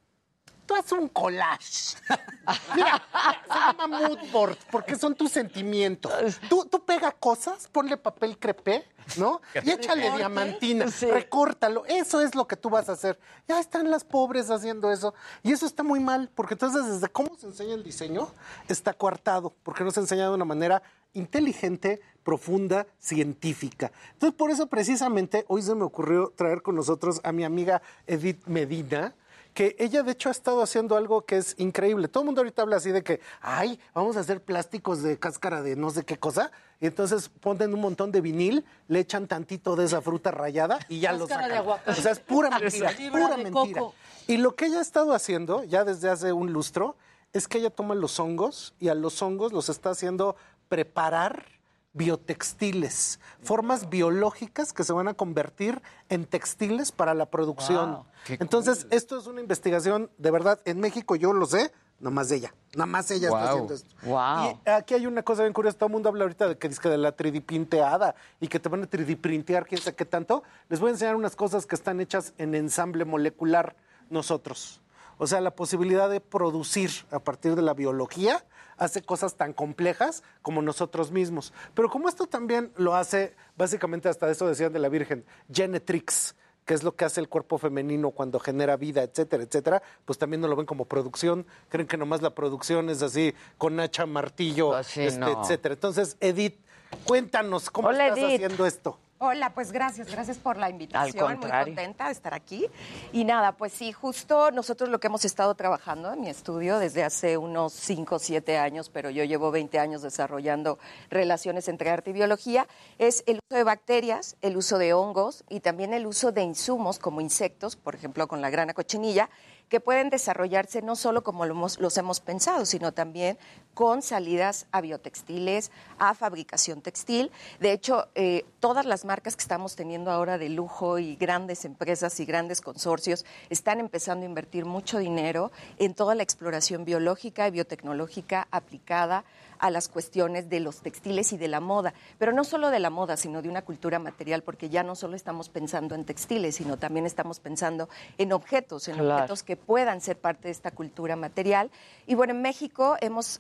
[0.66, 1.96] tú haces un collage.
[2.76, 3.02] Mira,
[3.48, 6.12] se llama mood board porque son tus sentimientos.
[6.50, 8.86] Tú, tú pega cosas, ponle papel crepé,
[9.18, 9.42] ¿no?
[9.64, 11.86] Y échale diamantina, recórtalo.
[11.86, 13.20] Eso es lo que tú vas a hacer.
[13.48, 15.14] Ya están las pobres haciendo eso.
[15.42, 18.30] Y eso está muy mal, porque entonces desde cómo se enseña el diseño
[18.68, 20.82] está coartado, porque no se enseña de una manera
[21.14, 23.92] inteligente, profunda, científica.
[24.14, 28.46] Entonces, por eso precisamente hoy se me ocurrió traer con nosotros a mi amiga Edith
[28.48, 29.14] Medina,
[29.54, 32.08] que ella de hecho ha estado haciendo algo que es increíble.
[32.08, 35.62] Todo el mundo ahorita habla así de que, ay, vamos a hacer plásticos de cáscara
[35.62, 39.76] de no sé qué cosa, y entonces ponen un montón de vinil, le echan tantito
[39.76, 41.50] de esa fruta rayada y ya lo sacan.
[41.50, 41.92] de aguacate.
[41.92, 43.80] O sea, es pura mentira, pura mentira.
[43.80, 43.96] coco.
[44.28, 46.96] Y lo que ella ha estado haciendo ya desde hace un lustro
[47.32, 50.36] es que ella toma los hongos y a los hongos los está haciendo
[50.70, 51.46] preparar
[51.94, 57.92] biotextiles, formas biológicas que se van a convertir en textiles para la producción.
[57.92, 58.06] Wow,
[58.40, 62.88] Entonces, esto es una investigación, de verdad, en México yo lo sé, nomás ella, nada
[62.88, 63.96] más ella está haciendo esto.
[64.04, 64.60] Wow.
[64.66, 66.82] Y aquí hay una cosa bien curiosa, todo el mundo habla ahorita de que dice
[66.82, 70.06] que de la 3D pinteada y que te van a 3D printear quién sabe qué
[70.06, 70.44] tanto.
[70.70, 73.76] Les voy a enseñar unas cosas que están hechas en ensamble molecular
[74.10, 74.82] nosotros.
[75.18, 78.44] O sea, la posibilidad de producir a partir de la biología
[78.78, 81.54] hace cosas tan complejas como nosotros mismos.
[81.74, 86.36] Pero como esto también lo hace, básicamente hasta eso decían de la Virgen, Genetrix,
[86.66, 90.42] qué es lo que hace el cuerpo femenino cuando genera vida, etcétera, etcétera, pues también
[90.42, 94.78] no lo ven como producción, creen que nomás la producción es así, con hacha, martillo,
[94.78, 95.42] este, no.
[95.42, 95.74] etcétera.
[95.74, 96.58] Entonces, Edith,
[97.06, 98.36] cuéntanos, ¿cómo Hola, estás Edith.
[98.36, 98.98] haciendo esto?
[99.20, 101.40] Hola, pues gracias, gracias por la invitación.
[101.40, 102.68] Muy contenta de estar aquí.
[103.14, 107.04] Y nada, pues sí, justo nosotros lo que hemos estado trabajando en mi estudio desde
[107.04, 110.78] hace unos 5 o 7 años, pero yo llevo 20 años desarrollando
[111.10, 112.68] relaciones entre arte y biología,
[112.98, 117.00] es el uso de bacterias, el uso de hongos y también el uso de insumos
[117.00, 119.30] como insectos, por ejemplo, con la grana cochinilla,
[119.74, 123.40] que pueden desarrollarse no solo como los hemos pensado, sino también
[123.74, 127.32] con salidas a biotextiles, a fabricación textil.
[127.60, 132.20] De hecho, eh, todas las marcas que estamos teniendo ahora de lujo y grandes empresas
[132.20, 137.52] y grandes consorcios están empezando a invertir mucho dinero en toda la exploración biológica y
[137.52, 139.26] biotecnológica aplicada
[139.64, 142.90] a las cuestiones de los textiles y de la moda, pero no solo de la
[142.90, 146.76] moda, sino de una cultura material, porque ya no solo estamos pensando en textiles, sino
[146.78, 149.16] también estamos pensando en objetos, en Claro.
[149.16, 151.72] objetos que puedan ser parte de esta cultura material.
[152.06, 153.40] Y bueno, en México hemos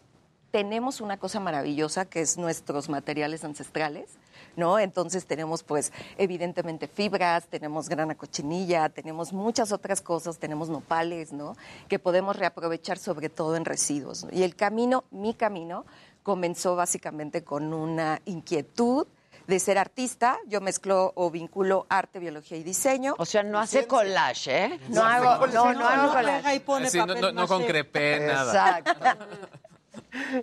[0.52, 4.12] tenemos una cosa maravillosa que es nuestros materiales ancestrales,
[4.56, 4.78] ¿no?
[4.78, 11.56] Entonces tenemos pues evidentemente fibras, tenemos grana cochinilla, tenemos muchas otras cosas, tenemos nopales, ¿no?
[11.88, 14.26] Que podemos reaprovechar sobre todo en residuos.
[14.26, 14.30] ¿no?
[14.32, 15.86] Y el camino, mi camino,
[16.24, 19.06] comenzó básicamente con una inquietud
[19.48, 20.40] de ser artista.
[20.48, 23.16] Yo mezclo o vinculo arte, biología y diseño.
[23.18, 24.80] O sea, no hace collage, ¿eh?
[24.90, 26.56] No hago, no, no hago collage.
[26.56, 28.80] y pone Sí, no, papel no, no con crepé, nada.
[28.80, 29.26] Exacto.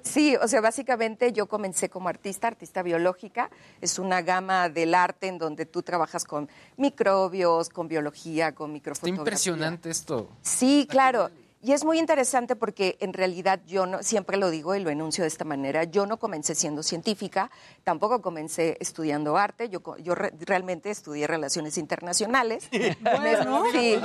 [0.02, 3.50] Sí, o sea, básicamente yo comencé como artista, artista biológica.
[3.80, 8.72] Es una gama del arte en donde tú trabajas con microbios, con biología, con Está
[8.74, 9.20] microfotografía.
[9.20, 10.28] impresionante esto.
[10.42, 11.30] Sí, claro.
[11.62, 15.24] Y es muy interesante porque en realidad yo no, siempre lo digo y lo enuncio
[15.24, 17.50] de esta manera, yo no comencé siendo científica,
[17.84, 22.68] tampoco comencé estudiando arte, yo, yo re- realmente estudié relaciones internacionales.
[23.20, 23.64] Bueno.
[23.72, 23.96] Sí.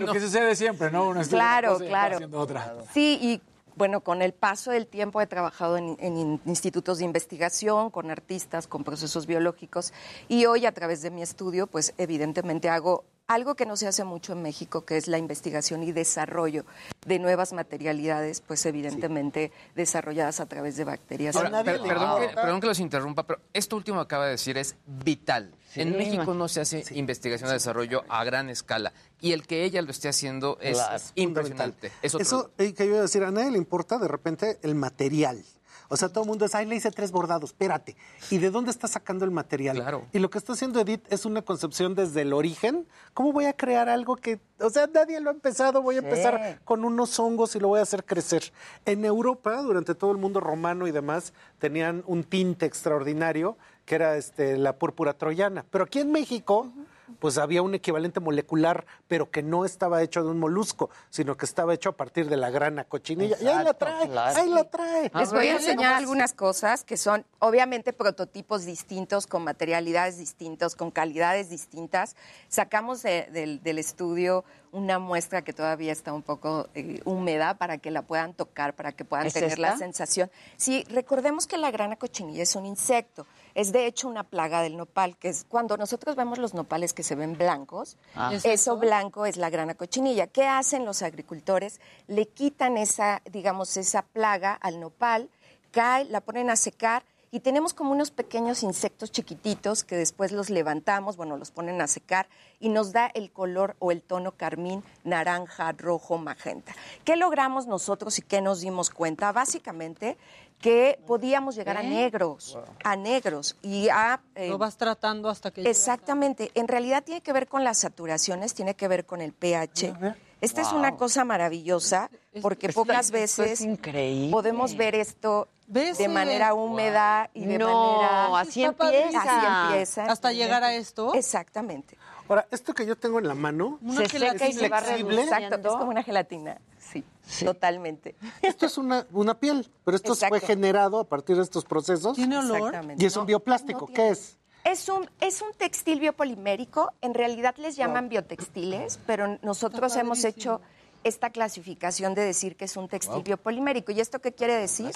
[0.00, 1.08] Lo que sucede siempre, ¿no?
[1.08, 2.18] Uno Claro, claro.
[2.32, 2.74] otra.
[2.92, 3.40] Sí, y
[3.76, 8.10] bueno, con el paso del tiempo he trabajado en, en in- institutos de investigación, con
[8.10, 9.92] artistas, con procesos biológicos,
[10.28, 14.04] y hoy a través de mi estudio, pues evidentemente hago algo que no se hace
[14.04, 16.66] mucho en México, que es la investigación y desarrollo
[17.06, 21.34] de nuevas materialidades, pues evidentemente desarrolladas a través de bacterias.
[21.34, 24.58] Ahora, per- perdón, que, perdón que los interrumpa, pero esto último que acaba de decir
[24.58, 25.50] es vital.
[25.76, 28.92] En México no se hace investigación de desarrollo a gran escala.
[29.20, 31.02] Y el que ella lo esté haciendo es Claro.
[31.14, 31.92] impresionante.
[32.02, 34.74] Es Eso eh, que yo iba a decir, a nadie le importa de repente el
[34.74, 35.44] material.
[35.88, 37.96] O sea, todo el mundo es, ay, le hice tres bordados, espérate.
[38.30, 39.76] ¿Y de dónde está sacando el material?
[39.76, 40.06] Claro.
[40.12, 42.86] Y lo que está haciendo Edith es una concepción desde el origen.
[43.12, 45.82] ¿Cómo voy a crear algo que, o sea, nadie lo ha empezado?
[45.82, 46.06] Voy a Sí.
[46.06, 48.52] empezar con unos hongos y lo voy a hacer crecer.
[48.84, 54.16] En Europa, durante todo el mundo romano y demás, tenían un tinte extraordinario que era
[54.16, 55.64] este, la púrpura troyana.
[55.70, 56.72] Pero aquí en México,
[57.18, 61.46] pues había un equivalente molecular, pero que no estaba hecho de un molusco, sino que
[61.46, 63.36] estaba hecho a partir de la grana cochinilla.
[63.40, 64.40] y ahí la trae, claro.
[64.40, 65.10] ahí la trae.
[65.14, 70.90] Les voy a enseñar algunas cosas que son obviamente prototipos distintos, con materialidades distintos, con
[70.90, 72.16] calidades distintas.
[72.48, 74.44] Sacamos de- del estudio
[74.74, 78.92] una muestra que todavía está un poco eh, húmeda para que la puedan tocar, para
[78.92, 80.30] que puedan ¿Es tener la sensación.
[80.56, 83.26] Sí, recordemos que la grana cochinilla es un insecto.
[83.54, 87.04] Es de hecho una plaga del nopal, que es cuando nosotros vemos los nopales que
[87.04, 88.30] se ven blancos, Ah.
[88.34, 88.76] ¿Es eso eso?
[88.76, 90.26] blanco es la grana cochinilla.
[90.26, 91.80] ¿Qué hacen los agricultores?
[92.08, 95.30] Le quitan esa, digamos, esa plaga al nopal,
[95.70, 97.04] cae, la ponen a secar
[97.34, 101.88] y tenemos como unos pequeños insectos chiquititos que después los levantamos, bueno, los ponen a
[101.88, 102.28] secar
[102.60, 106.72] y nos da el color o el tono carmín, naranja, rojo, magenta.
[107.04, 109.32] ¿Qué logramos nosotros y qué nos dimos cuenta?
[109.32, 110.16] Básicamente
[110.60, 111.88] que podíamos llegar a ¿Eh?
[111.88, 114.20] negros, a negros y a...
[114.36, 116.52] eh, Lo vas tratando hasta que Exactamente.
[116.54, 119.92] En realidad tiene que ver con las saturaciones, tiene que ver con el pH.
[120.40, 122.10] Esta es una cosa maravillosa
[122.42, 124.30] porque pocas Esto veces increíble.
[124.30, 125.98] podemos ver esto ¿Ves?
[125.98, 126.10] de Sí.
[126.10, 128.38] manera húmeda y de No, manera...
[128.40, 129.20] así empieza.
[129.22, 130.04] Así empieza.
[130.04, 131.14] Hasta llegar a esto.
[131.14, 131.96] Exactamente.
[132.28, 135.22] Ahora, esto que yo tengo en la mano, Una Se seca y se va flexible.
[135.22, 135.56] Exacto.
[135.56, 136.58] Es como una gelatina.
[136.78, 137.04] Sí,
[137.44, 138.14] totalmente.
[138.42, 140.38] esto es una, una piel, pero esto Exacto.
[140.38, 142.16] fue generado a partir de estos procesos.
[142.16, 142.74] ¿Tiene olor?
[142.98, 143.86] Y es un bioplástico.
[143.88, 144.36] no ¿Qué es?
[144.64, 150.62] Es un, es un textil biopolimérico, en realidad les llaman biotextiles, pero nosotros hemos hecho
[151.04, 153.92] esta clasificación de decir que es un textil biopolimérico.
[153.92, 154.90] ¿Y esto qué quiere decir?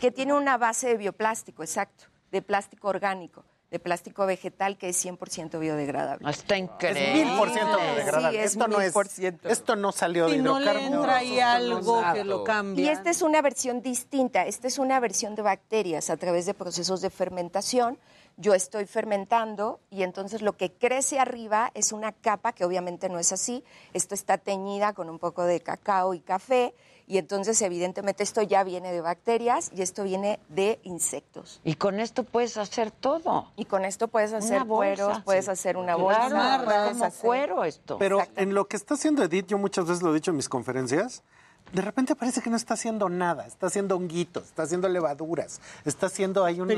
[0.00, 5.04] Que tiene una base de bioplástico, exacto, de plástico orgánico, de plástico vegetal que es
[5.04, 6.30] 100% biodegradable.
[6.30, 7.34] Está Es increíble.
[7.36, 8.38] por ciento biodegradable.
[8.38, 8.94] Sí, es esto no es,
[9.44, 11.42] esto salió de Si no le hidrocarburos.
[11.42, 12.44] algo que lo.
[12.76, 16.54] Y esta es una versión distinta, esta es una versión de bacterias a través de
[16.54, 17.98] procesos de fermentación.
[18.36, 23.18] Yo estoy fermentando y entonces lo que crece arriba es una capa que obviamente no
[23.18, 23.64] es así.
[23.94, 26.74] Esto está teñida con un poco de cacao y café
[27.06, 31.60] y entonces evidentemente esto ya viene de bacterias y esto viene de insectos.
[31.64, 33.52] Y con esto puedes hacer todo.
[33.56, 35.04] Y con esto puedes hacer bolsa.
[35.04, 37.96] cueros, puedes hacer una Claro, bolsa, puedes como hacer- cuero esto.
[37.98, 40.48] Pero en lo que está haciendo Edith, yo muchas veces lo he dicho en mis
[40.48, 41.22] conferencias,
[41.72, 46.06] de repente parece que no está haciendo nada, está haciendo honguitos, está haciendo levaduras, está
[46.06, 46.74] haciendo ahí unos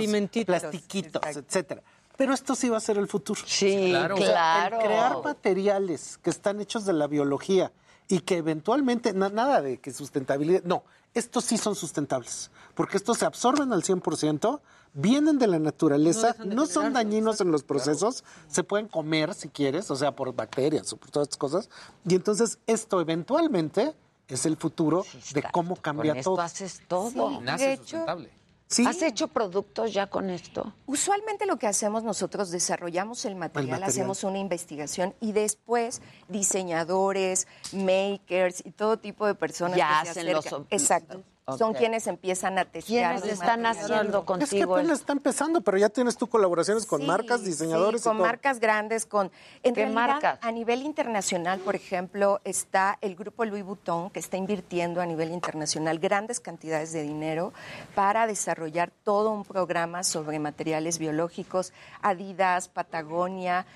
[0.46, 1.82] plastiquitos, etcétera.
[2.16, 3.40] Pero esto sí va a ser el futuro.
[3.46, 4.16] Sí, Claro.
[4.16, 4.80] O sea, claro.
[4.80, 7.70] el crear materiales que están hechos de la biología
[8.08, 10.82] y que eventualmente, na- nada de que sustentabilidad, no,
[11.14, 14.60] estos sí son sustentables, porque estos se absorben al 100%,
[14.94, 19.90] vienen de la naturaleza, no, son dañinos en los procesos, se pueden comer si quieres,
[19.90, 21.70] o sea, por bacterias o por todas estas cosas,
[22.08, 23.94] y entonces esto eventualmente
[24.28, 26.42] es el futuro de cómo cambia Con esto todo.
[26.42, 27.10] haces todo.
[27.30, 28.30] Sí, Nace de hecho- sustentable.
[28.86, 30.74] ¿Has hecho productos ya con esto?
[30.84, 33.88] Usualmente lo que hacemos nosotros, desarrollamos el material, material.
[33.88, 40.20] hacemos una investigación y después diseñadores, makers y todo tipo de personas Ya que se
[40.20, 41.24] hacen los- acercan.
[41.48, 41.64] Exacto.
[41.64, 43.14] Son quienes empiezan a testear.
[43.16, 46.84] ¿Quiénes los están haciendo Es que contigo apenas está empezando, pero ya tienes tú colaboraciones
[46.84, 48.26] con Sí, marcas, diseñadores sí, con y todo.
[48.26, 49.30] marcas grandes, con
[49.62, 50.38] en ¿Qué realidad, marcas?
[50.42, 55.30] A nivel internacional, por ejemplo, está el grupo Louis Vuitton que está invirtiendo a nivel
[55.32, 57.52] internacional grandes cantidades de dinero
[57.94, 61.72] para desarrollar todo un programa sobre materiales biológicos.
[62.02, 63.66] Adidas, Patagonia.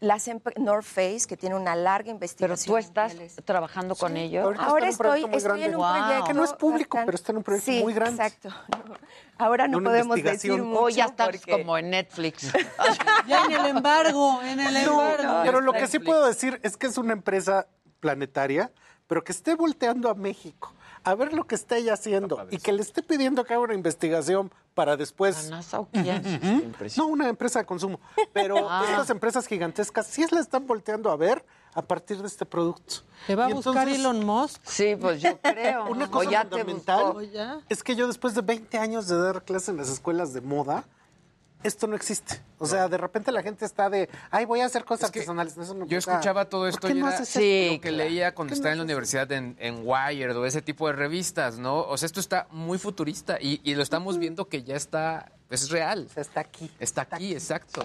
[0.00, 2.66] Las North Face, que tiene una larga Pero investigación.
[2.66, 3.14] tú estás
[3.44, 4.42] trabajando con ellos.
[4.44, 6.00] Ahorita Ahora un estoy, estoy en un grande.
[6.00, 6.24] proyecto.
[6.26, 8.22] Que no es público, bastante- pero está en un proyecto Sí, muy grande.
[8.24, 8.48] Exacto.
[9.38, 10.80] Ahora no Una podemos decir mucho.
[10.84, 12.50] O ya estás porque- como en Netflix.
[13.28, 15.42] Ya en el embargo, en el No, embargo.
[15.44, 17.66] pero lo que sí puedo decir es que es una empresa
[18.00, 18.72] planetaria,
[19.06, 20.72] pero que esté volteando a México
[21.04, 23.74] a ver lo que está ella haciendo y que le esté pidiendo que haga una
[23.74, 25.50] investigación para después.
[25.50, 26.22] NASA o quién?
[26.42, 26.72] Ujú.
[26.96, 28.00] No, una empresa de consumo.
[28.32, 28.84] Pero Ah.
[28.90, 32.96] estas empresas gigantes sí la están volteando a ver a partir de este producto.
[33.26, 34.60] ¿Te va a buscar entonces- Elon Musk?
[34.64, 35.86] Sí, pues yo creo.
[35.90, 39.68] Una cosa ya te fundamental es que yo después de 20 años de dar clases
[39.70, 40.84] en las escuelas de moda,
[41.62, 42.40] esto no existe.
[42.58, 45.56] O sea, de repente la gente está de, ay, voy a hacer cosas artesanales.
[45.56, 47.34] Eso no- Yo o sea, escuchaba todo ¿por esto y no era haces
[47.74, 50.46] lo que leía cuando ¿Por qué estaba no en la universidad en, en Wired o
[50.46, 51.80] ese tipo de revistas, ¿no?
[51.82, 55.70] O sea, esto está muy futurista y, y lo estamos viendo que ya está, es
[55.70, 56.08] real.
[56.16, 56.70] está aquí.
[56.80, 57.84] Está aquí, exacto.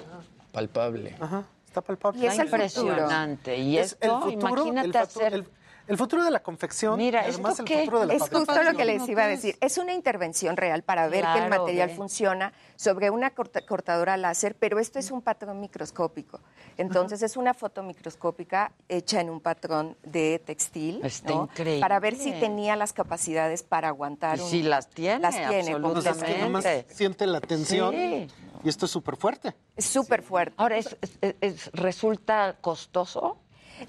[0.52, 1.16] Palpable.
[1.20, 2.22] Ajá, está palpable.
[2.22, 3.58] Y es el impresionante.
[3.58, 5.34] Y Es el esto, futuro, imagínate el hacer...
[5.34, 5.48] el-
[5.88, 6.98] el futuro de la confección.
[6.98, 9.58] Mira, además ¿esto el futuro de la Es justo lo que les iba a decir.
[9.62, 14.56] Es una intervención real para ver que el material funciona sobre una corta- cortadora láser,
[14.56, 16.40] pero esto es un patrón microscópico.
[16.78, 21.02] Entonces es una foto microscópica hecha en un patrón de textil.
[21.04, 21.44] Está ¿no?
[21.52, 21.82] increíble.
[21.82, 24.38] Para ver si tenía las capacidades para aguantar.
[24.38, 26.94] Y un- sí las tiene, Las tiene, O sea, es que nomás absolutamente.
[26.94, 28.28] siente la tensión Sí.
[28.64, 29.54] y esto es súper fuerte.
[29.76, 30.54] Es súper fuerte.
[30.58, 33.38] Ahora, ¿es, es- es- ¿resulta costoso?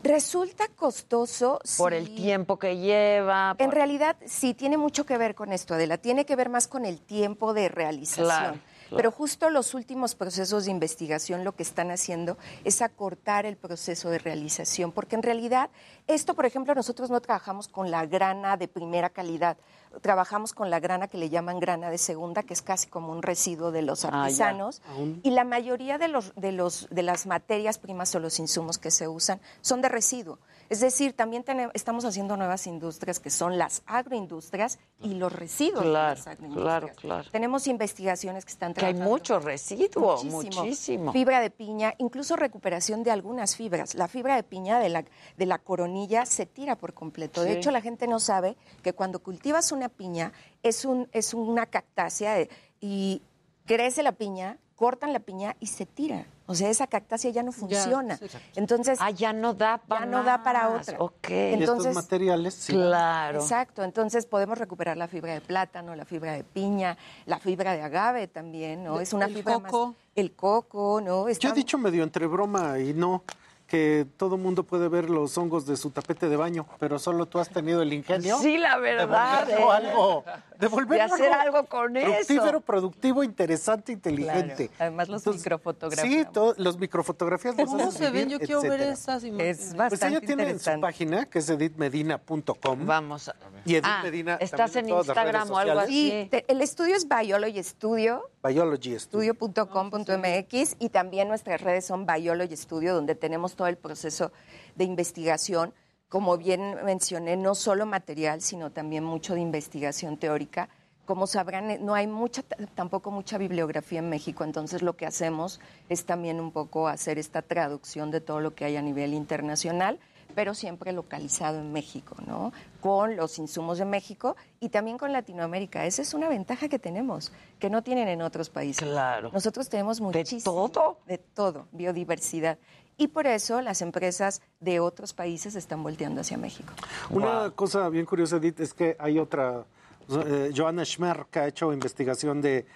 [0.02, 1.60] Resulta costoso.
[1.78, 3.54] Por el tiempo que lleva.
[3.58, 5.98] En realidad sí tiene mucho que ver con esto, Adela.
[5.98, 8.26] Tiene que ver más con el tiempo de realización.
[8.26, 8.58] Claro,
[8.88, 8.96] claro.
[8.96, 14.10] Pero justo los últimos procesos de investigación lo que están haciendo es acortar el proceso
[14.10, 15.70] de realización, porque en realidad
[16.06, 19.56] esto, por ejemplo, nosotros no trabajamos con la grana de primera calidad,
[20.02, 23.22] trabajamos con la grana que le llaman grana de segunda, que es casi como un
[23.22, 24.82] residuo de los Ah, artesanos,
[25.22, 28.90] y la mayoría de, los, de, los, de las materias primas o los insumos que
[28.90, 30.38] se usan son de residuo.
[30.68, 35.84] Es decir, también tenemos, estamos haciendo nuevas industrias que son las agroindustrias y los residuos
[35.84, 36.80] de Claro, las agroindustrias.
[36.80, 37.30] claro, claro.
[37.30, 39.10] Tenemos investigaciones que están Que hay trabajando.
[39.10, 41.12] mucho residuo, muchísimo.
[41.12, 43.94] Fibra de piña, incluso recuperación de algunas fibras.
[43.94, 45.04] La fibra de piña de la,
[45.36, 47.42] de la coronilla se tira por completo.
[47.42, 51.66] De hecho, la gente no sabe que cuando cultivas una piña es, un, es una
[51.66, 52.46] cactácea
[52.80, 53.22] y
[53.66, 56.26] crece la piña, cortan la piña y se tira.
[56.46, 58.18] O sea, esa cactácea ya no funciona.
[58.54, 60.96] Entonces, Ah, ya no da para ya no da para otra.
[61.00, 61.28] Ok.
[61.28, 62.72] y estos Entonces, materiales, sí.
[62.72, 63.40] Claro.
[63.40, 67.82] Exacto, entonces podemos recuperar la fibra de plátano, la fibra de piña, la fibra de
[67.82, 69.00] agave también, ¿no?
[69.00, 69.86] Es una el fibra coco.
[69.88, 71.24] más el coco, ¿no?
[71.24, 73.22] Yo Está- he dicho medio entre broma y no
[73.66, 77.38] que todo mundo puede ver los hongos de su tapete de baño, pero solo tú
[77.40, 78.38] has tenido el ingenio.
[78.38, 79.40] Sí, la de verdad.
[79.46, 79.76] volverlo ¿eh?
[79.76, 80.24] algo,
[80.58, 82.60] de volverlo De hacer algo con fructífero, eso.
[82.60, 84.68] productivo, interesante, inteligente.
[84.68, 84.74] Claro.
[84.78, 86.26] Además los Entonces, microfotografiamos.
[86.26, 88.28] Sí, to- los microfotografías ¿Cómo se ven?
[88.28, 88.92] Yo quiero ver etcétera.
[88.92, 89.58] esas imágenes.
[89.58, 92.86] Es Pues bastante ella tiene en su página, que es edithmedina.com.
[92.86, 93.34] Vamos a...
[93.64, 96.10] Y Edith Ah, Medina ¿estás en en Instagram o algo así?
[96.10, 99.32] Sí, te- el estudio es Biology Studio, Biology Studio.
[99.32, 104.30] estudio.com.mx y también nuestras redes son Biology Studio, donde tenemos todo el proceso
[104.74, 105.74] de investigación.
[106.08, 110.68] Como bien mencioné, no solo material, sino también mucho de investigación teórica
[111.06, 112.42] como sabrán, no hay mucha,
[112.74, 117.42] tampoco mucha bibliografía en México, entonces lo que hacemos es también un poco hacer esta
[117.42, 120.00] traducción de todo lo que hay a nivel internacional,
[120.36, 122.52] pero siempre localizado en México, ¿no?
[122.82, 125.86] Con los insumos de México y también con Latinoamérica.
[125.86, 128.86] Esa es una ventaja que tenemos, que no tienen en otros países.
[128.86, 129.30] Claro.
[129.32, 130.38] Nosotros tenemos muchísimo.
[130.38, 130.98] ¿De todo?
[131.06, 132.58] De todo, biodiversidad.
[132.98, 136.70] Y por eso las empresas de otros países están volteando hacia México.
[137.08, 139.64] Una cosa bien curiosa, Edith, es que hay otra,
[140.10, 142.66] eh, Joanna Schmer, que ha hecho investigación de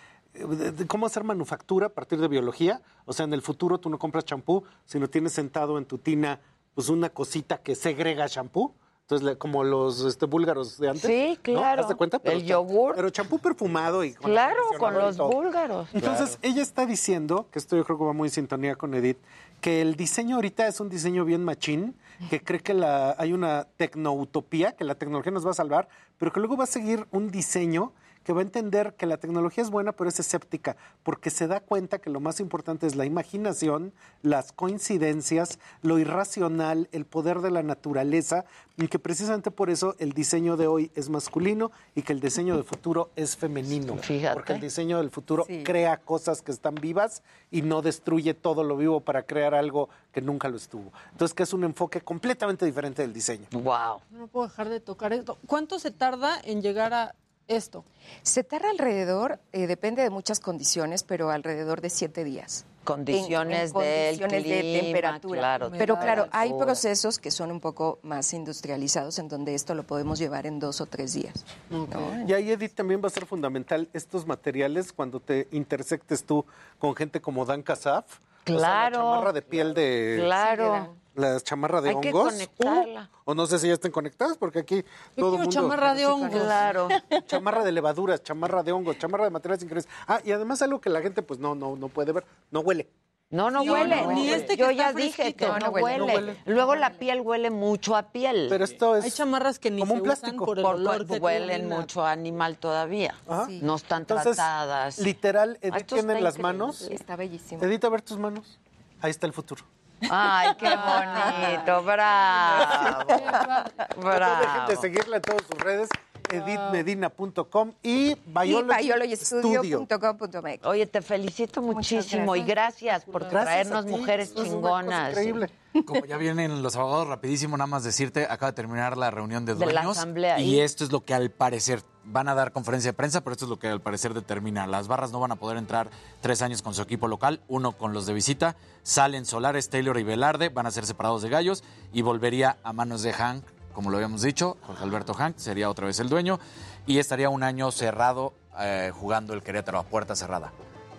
[0.86, 2.80] cómo hacer manufactura a partir de biología.
[3.04, 6.40] O sea, en el futuro tú no compras champú, sino tienes sentado en tu tina
[6.74, 8.74] pues una cosita que segrega champú.
[9.02, 11.02] Entonces, como los este, búlgaros de antes.
[11.02, 11.42] Sí, ¿no?
[11.42, 11.82] claro.
[11.82, 12.20] ¿Haz de cuenta?
[12.22, 12.94] El yogur.
[12.94, 15.30] Pero champú perfumado y con Claro, con los todo.
[15.30, 15.88] búlgaros.
[15.92, 19.18] Entonces, ella está diciendo, que esto yo creo que va muy en sintonía con Edith,
[19.60, 21.96] que el diseño ahorita es un diseño bien machín,
[22.28, 26.32] que cree que la, hay una tecnoutopía, que la tecnología nos va a salvar, pero
[26.32, 27.92] que luego va a seguir un diseño
[28.30, 31.58] que va a entender que la tecnología es buena, pero es escéptica, porque se da
[31.58, 33.92] cuenta que lo más importante es la imaginación,
[34.22, 38.44] las coincidencias, lo irracional, el poder de la naturaleza,
[38.76, 42.54] y que precisamente por eso el diseño de hoy es masculino y que el diseño
[42.54, 43.96] del futuro es femenino.
[44.32, 48.76] Porque el diseño del futuro crea cosas que están vivas y no destruye todo lo
[48.76, 50.92] vivo para crear algo que nunca lo estuvo.
[51.10, 53.48] Entonces, que es un enfoque completamente diferente del diseño.
[53.50, 54.02] Wow.
[54.12, 55.36] No puedo dejar de tocar esto.
[55.48, 57.16] ¿Cuánto se tarda en llegar a
[57.50, 57.84] esto?
[58.22, 62.64] Se tarda alrededor, eh, depende de muchas condiciones, pero alrededor de siete días.
[62.84, 65.38] Condiciones del condiciones de clima, temperatura.
[65.38, 69.82] claro, pero claro, hay procesos que son un poco más industrializados en donde esto lo
[69.82, 71.44] podemos llevar en dos o tres días.
[71.68, 71.86] ¿no?
[72.26, 76.46] Y ahí, Edith, también va a ser fundamental estos materiales cuando te intersectes tú
[76.78, 78.18] con gente como Dan Casaf.
[78.44, 78.96] Claro.
[78.96, 80.16] la chamarra de piel de...
[80.22, 80.96] Claro.
[81.14, 82.32] La chamarra de Hay que hongos.
[82.32, 83.10] conectarla.
[83.26, 84.84] Uh, o no sé si ya estén conectadas, porque aquí
[85.16, 85.50] todo el mundo...
[85.50, 86.30] chamarra de hongos.
[86.30, 86.88] Claro.
[87.26, 89.88] Chamarra de levaduras, chamarra de hongos, chamarra de materiales increíbles.
[90.06, 92.88] Ah, y además algo que la gente pues no, no, no puede ver, no huele.
[93.28, 94.02] No, no Sí, huele.
[94.02, 95.98] no, ni este que Yo está ya dije que no, No huele, huele.
[95.98, 96.36] no huele.
[96.46, 98.46] Luego la piel huele mucho a piel.
[98.48, 100.34] Pero esto es Hay chamarras que ni como se un plástico.
[100.44, 103.14] usan por el Por- olor que huelen tienen mucho a animal todavía.
[103.62, 104.98] No están Entonces, tratadas.
[104.98, 106.58] literal, Edith Esto tiene está las increíble.
[106.58, 106.82] manos.
[106.82, 107.62] Está bellísimo.
[107.62, 108.58] Edith, a ver tus manos.
[109.00, 109.64] Ahí está el futuro.
[110.08, 113.04] Ay, qué bonito, bravo.
[113.08, 114.68] No dejen bravo.
[114.68, 115.88] de seguirla en todas sus redes,
[116.30, 120.64] edithmedina.com y biologystudio.com.mx.
[120.66, 123.90] Oye, te felicito muchísimo y gracias por Gracias traernos ti.
[123.92, 125.10] mujeres chingonas.
[125.10, 125.50] increíble.
[125.86, 129.54] Como ya vienen los abogados, rapidísimo, nada más decirte, acaba de terminar la reunión de
[129.54, 129.98] De la dueños.
[129.98, 133.20] asamblea, y y- esto es lo que al parecer van a dar conferencia de prensa,
[133.22, 134.66] pero esto es lo que al parecer determina.
[134.66, 135.90] Las barras no van a poder entrar
[136.20, 138.56] tres años con su equipo local, uno con los de visita.
[138.82, 143.02] Salen Solares, Taylor y Velarde, van a ser separados de gallos y volvería a manos
[143.02, 146.40] de Hank, como lo habíamos dicho, Jorge Alberto Hank sería otra vez el dueño
[146.86, 150.52] y estaría un año cerrado eh, jugando el Querétaro a puerta cerrada.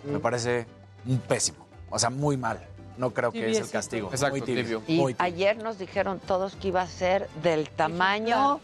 [0.04, 0.66] Me parece
[1.06, 2.66] un pésimo, o sea, muy mal.
[2.96, 4.08] No creo que es el castigo.
[4.10, 4.62] Exacto, muy tibio.
[4.62, 4.82] tibio.
[4.86, 5.24] Y muy tibio.
[5.24, 8.60] ayer nos dijeron todos que iba a ser del tamaño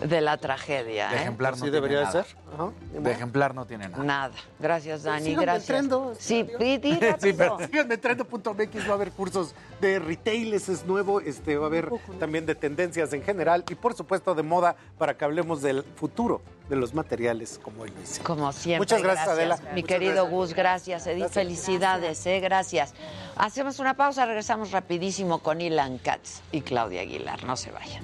[0.00, 1.08] de la tragedia.
[1.08, 1.20] De ¿eh?
[1.20, 2.24] ejemplar Así no debería tiene de nada.
[2.24, 2.36] ser.
[2.54, 3.00] Ajá.
[3.00, 4.04] De ejemplar no tiene nada.
[4.04, 4.34] Nada.
[4.58, 5.24] Gracias, Dani.
[5.24, 5.70] Síganme Gracias.
[5.70, 6.12] entrando.
[6.18, 11.20] Sí, di, di Sí, pero entrando.mx, va a haber cursos de retail, ese es nuevo,
[11.20, 15.16] este, va a haber también de tendencias en general y por supuesto de moda para
[15.16, 18.22] que hablemos del futuro de los materiales como hoy lo hice.
[18.22, 18.78] Como siempre.
[18.78, 19.56] Muchas gracias, Adela.
[19.72, 20.32] Mi Muchas querido gracias.
[20.32, 21.06] Gus, gracias.
[21.06, 22.94] Edith, felicidades, eh, gracias.
[23.36, 27.44] Hacemos una pausa, regresamos rapidísimo con Ilan Katz y Claudia Aguilar.
[27.44, 28.02] No se vayan.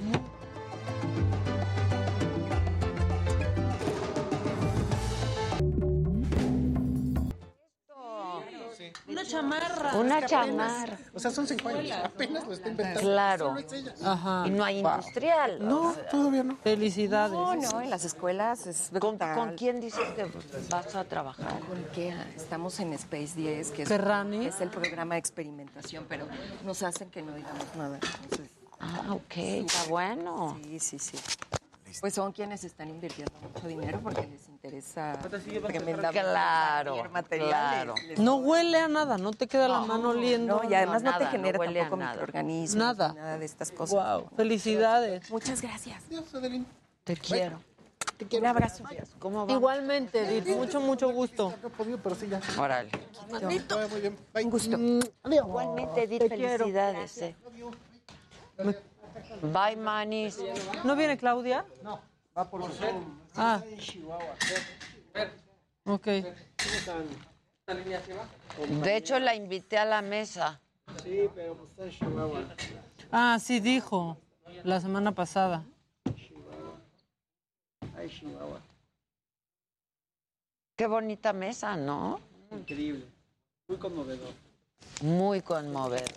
[9.08, 9.94] Una chamarra.
[9.96, 10.98] Una Es que apenas- chamarra.
[11.14, 13.00] O sea, son cinco años, apenas lo está inventando.
[13.00, 13.46] Claro.
[13.48, 13.94] Solo es ella.
[14.04, 14.44] Ajá.
[14.46, 15.58] Y no hay industrial.
[15.68, 16.56] No, todavía no.
[16.58, 17.32] Felicidades.
[17.32, 20.26] No, no, en las escuelas es ¿Con, con quién dices que
[20.70, 21.58] vas a trabajar?
[21.60, 22.26] Con IKEA.
[22.36, 26.26] Estamos en Space 10, que es, es el programa de experimentación, pero
[26.64, 27.98] nos hacen que no digamos nada.
[28.24, 28.50] Entonces,
[28.84, 30.58] Ah, ok, está bueno.
[30.64, 31.16] sí, sí, sí.
[32.00, 37.50] Pues son quienes están invirtiendo mucho dinero porque les interesa tremendamente Claro, materiales.
[37.52, 37.94] claro.
[38.08, 40.62] Les- No huele a nada, no te queda la mano oliendo.
[40.62, 42.12] No, y además no, nada, te no genera huele a tampoco nada.
[42.12, 43.12] microorganismos, Nada.
[43.12, 44.20] nada de estas cosas.
[44.20, 45.30] Wow, felicidades.
[45.30, 46.02] Muchas gracias.
[47.04, 47.60] Te quiero.
[48.38, 48.84] Un abrazo.
[49.18, 49.52] ¿Cómo va?
[49.52, 51.52] Igualmente, Edith, mucho, mucho gusto.
[51.60, 52.40] No he podido, pero sí ya.
[52.58, 52.90] Órale.
[54.34, 54.78] Un gusto.
[55.28, 56.58] Igualmente, Edith, Te quiero.
[56.64, 57.34] felicidades.
[59.42, 60.38] Bye, manis.
[60.84, 61.64] ¿No viene Claudia?
[61.82, 62.00] No,
[62.36, 62.72] va por su
[63.36, 63.62] Ah.
[65.84, 66.06] Ok.
[66.06, 66.34] De
[68.96, 70.60] hecho, la invité a la mesa.
[71.02, 72.44] Sí, pero pues está en Chihuahua.
[73.10, 74.18] Ah, sí dijo
[74.64, 75.64] la semana pasada.
[77.96, 78.60] Ay, Chihuahua.
[80.76, 82.20] Qué bonita mesa, ¿no?
[82.50, 83.06] Increíble.
[83.68, 84.34] Muy conmovedor.
[85.02, 86.08] Muy conmovedor.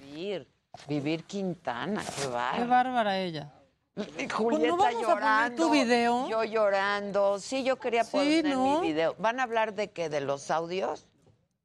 [0.00, 0.46] Vivir,
[0.86, 2.68] vivir Quintana, qué Qué bárbaro.
[2.68, 3.52] bárbara ella.
[3.96, 5.62] Y Pues Julieta no vamos a poner llorando.
[5.64, 6.28] tu video.
[6.28, 7.38] Yo llorando.
[7.40, 8.80] Sí, yo quería Sí, poner ¿no?
[8.80, 9.16] mi video.
[9.18, 10.08] ¿Van a hablar de qué?
[10.08, 11.08] ¿De los audios?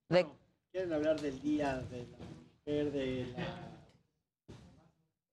[0.10, 0.26] De...
[0.72, 2.06] Quieren hablar del día de la
[2.66, 3.46] mujer, de la...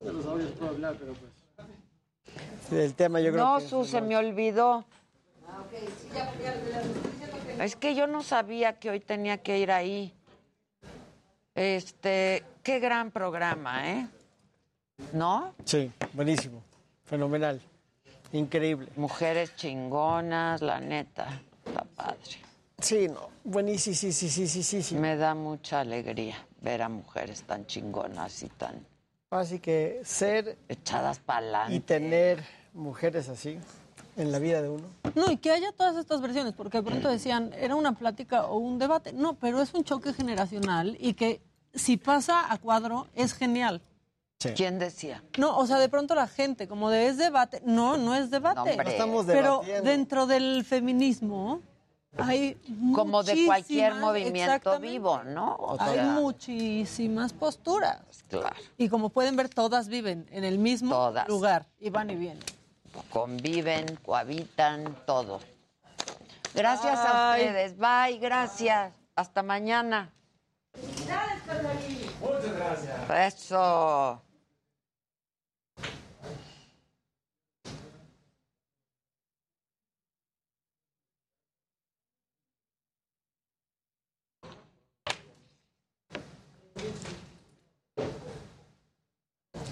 [0.07, 2.71] De los audios puedo hablar, pero pues...
[2.71, 3.67] Del tema yo creo No, que...
[3.67, 4.85] Su, se me olvidó.
[7.59, 10.15] Es que yo no sabía que hoy tenía que ir ahí.
[11.55, 14.07] Este, qué gran programa, ¿eh?
[15.13, 15.55] ¿No?
[15.65, 16.63] Sí, buenísimo.
[17.05, 17.61] Fenomenal.
[18.33, 18.89] Increíble.
[18.97, 21.41] Mujeres chingonas, la neta.
[21.67, 22.19] Está padre.
[22.79, 23.29] Sí, no.
[23.45, 24.95] Buenísimo, sí, sí, sí, sí, sí, sí.
[24.95, 28.87] Me da mucha alegría ver a mujeres tan chingonas y tan
[29.31, 31.81] Así que ser echadas para y adelante.
[31.81, 33.59] tener mujeres así
[34.17, 34.85] en la vida de uno.
[35.15, 38.59] No, y que haya todas estas versiones, porque de pronto decían, era una plática o
[38.59, 39.13] un debate.
[39.13, 41.41] No, pero es un choque generacional y que
[41.75, 43.83] si pasa a cuadro es genial.
[44.57, 45.23] ¿Quién decía?
[45.37, 47.61] No, o sea, de pronto la gente, como de es debate.
[47.67, 48.57] No, no es debate.
[48.57, 48.85] No, hombre.
[48.85, 51.61] No estamos Pero dentro del feminismo
[52.17, 52.57] hay
[52.95, 55.55] Como de cualquier movimiento vivo, ¿no?
[55.57, 58.01] O Hay sea, muchísimas posturas.
[58.29, 58.57] Claro.
[58.79, 61.29] Y como pueden ver, todas viven en el mismo Todas.
[61.29, 62.43] lugar y van y vienen.
[63.11, 65.41] Conviven, cohabitan, todo.
[66.55, 67.77] Gracias a ustedes.
[67.77, 68.93] Bye, gracias.
[69.15, 70.11] Hasta mañana.
[72.21, 73.37] Muchas gracias.
[73.37, 74.23] Eso.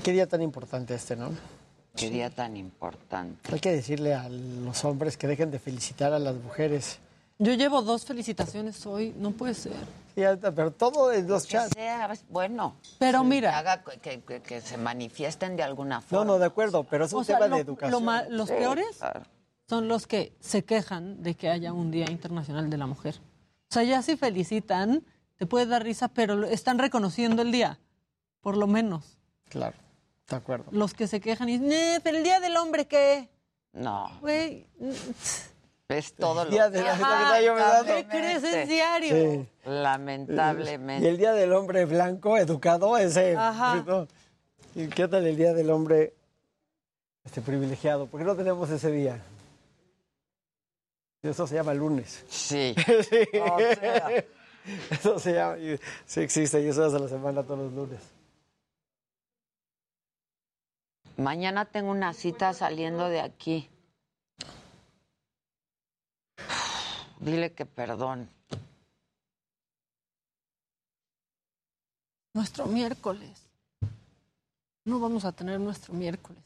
[0.05, 1.33] Qué día tan importante este, ¿no?
[1.99, 3.53] Qué día tan importante.
[3.53, 6.99] Hay que decirle a los hombres que dejen de felicitar a las mujeres.
[7.39, 9.73] Yo llevo dos felicitaciones hoy, no puede ser.
[10.15, 10.23] Sí,
[10.57, 11.75] pero todo en los Que chats.
[11.75, 12.75] sea, bueno.
[12.99, 13.57] Pero que mira.
[13.59, 16.25] haga- que, que- que se manifiesten de alguna No, forma.
[16.25, 18.05] no, de acuerdo, pero es un O sea, tema lo- de educación.
[18.31, 19.23] los Sí, peores claro.
[19.69, 23.15] son los que se quejan de que haya un Día Internacional de la Mujer.
[23.71, 25.05] O sea, ya si felicitan,
[25.37, 27.79] te puede dar risa, pero están reconociendo el día,
[28.41, 29.17] por lo menos.
[29.49, 29.77] Claro,
[30.29, 30.67] de acuerdo.
[30.71, 33.29] Los que se quejan y dicen, "Eh, pero el Día del Hombre, ¿qué?
[33.73, 34.67] No, Güey,
[35.89, 37.61] es todo El día lo de la- Ajá, yo me.
[37.87, 38.43] ¿qué crees?
[38.45, 39.15] Es diario.
[39.15, 39.49] Sí.
[39.65, 41.05] Lamentablemente.
[41.07, 43.37] Y el día del hombre blanco, educado, ese.
[43.37, 43.85] Ajá.
[43.87, 44.09] ¿no?
[44.75, 46.15] ¿Y qué tal el día del hombre
[47.25, 48.07] este privilegiado?
[48.07, 49.21] ¿Por qué no tenemos ese día?
[51.23, 52.25] Eso se llama lunes.
[52.29, 52.75] Sí.
[53.11, 53.39] Sí.
[53.41, 54.25] O sea.
[54.91, 55.59] Eso se llama.
[55.59, 58.01] y- Sí existe, y eso es a la semana todos los lunes.
[61.19, 63.69] Mañana tengo una cita saliendo de aquí.
[67.19, 68.31] Dile que perdón.
[72.35, 73.51] Nuestro miércoles.
[74.85, 76.41] No vamos a tener nuestro miércoles.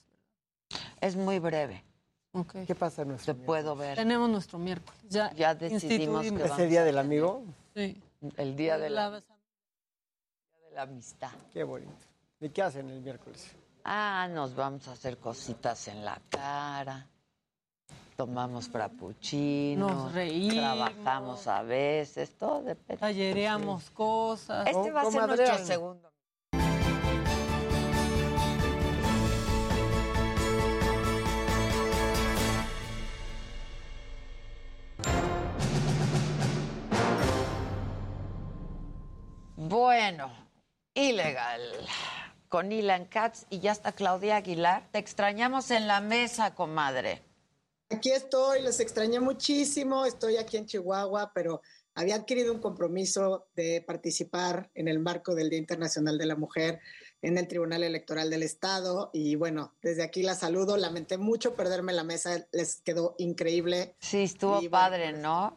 [1.02, 1.84] Es muy breve.
[2.66, 3.94] ¿Qué pasa en nuestro Te puedo ver.
[3.96, 4.98] Tenemos nuestro miércoles.
[5.10, 7.42] Ya, Ya decidimos que vamos ¿Ese día del amigo?
[7.74, 8.00] Sí.
[8.38, 9.22] El día de la,
[10.72, 11.30] la amistad.
[11.52, 11.92] Qué bonito.
[12.40, 13.54] ¿Y qué hacen el miércoles?
[13.84, 17.08] Ah, nos vamos a hacer cositas en la cara.
[18.16, 19.88] Tomamos frappuccino.
[19.88, 20.54] Nos reímos.
[20.54, 23.00] Trabajamos a veces, todo depende.
[23.00, 24.66] Tallereamos cosas.
[24.66, 26.12] Este va a ser nuestro segundo.
[39.56, 40.30] Bueno,
[40.94, 41.62] ilegal.
[42.52, 44.86] Con Ilan Katz y ya está Claudia Aguilar.
[44.92, 47.22] Te extrañamos en la mesa, comadre.
[47.88, 51.62] Aquí estoy, los extrañé muchísimo, estoy aquí en Chihuahua, pero
[51.94, 56.80] había adquirido un compromiso de participar en el marco del Día Internacional de la Mujer
[57.22, 61.94] en el Tribunal Electoral del Estado y bueno, desde aquí la saludo, lamenté mucho perderme
[61.94, 63.96] la mesa, les quedó increíble.
[63.98, 65.56] Sí, estuvo Y bueno, padre, ¿no?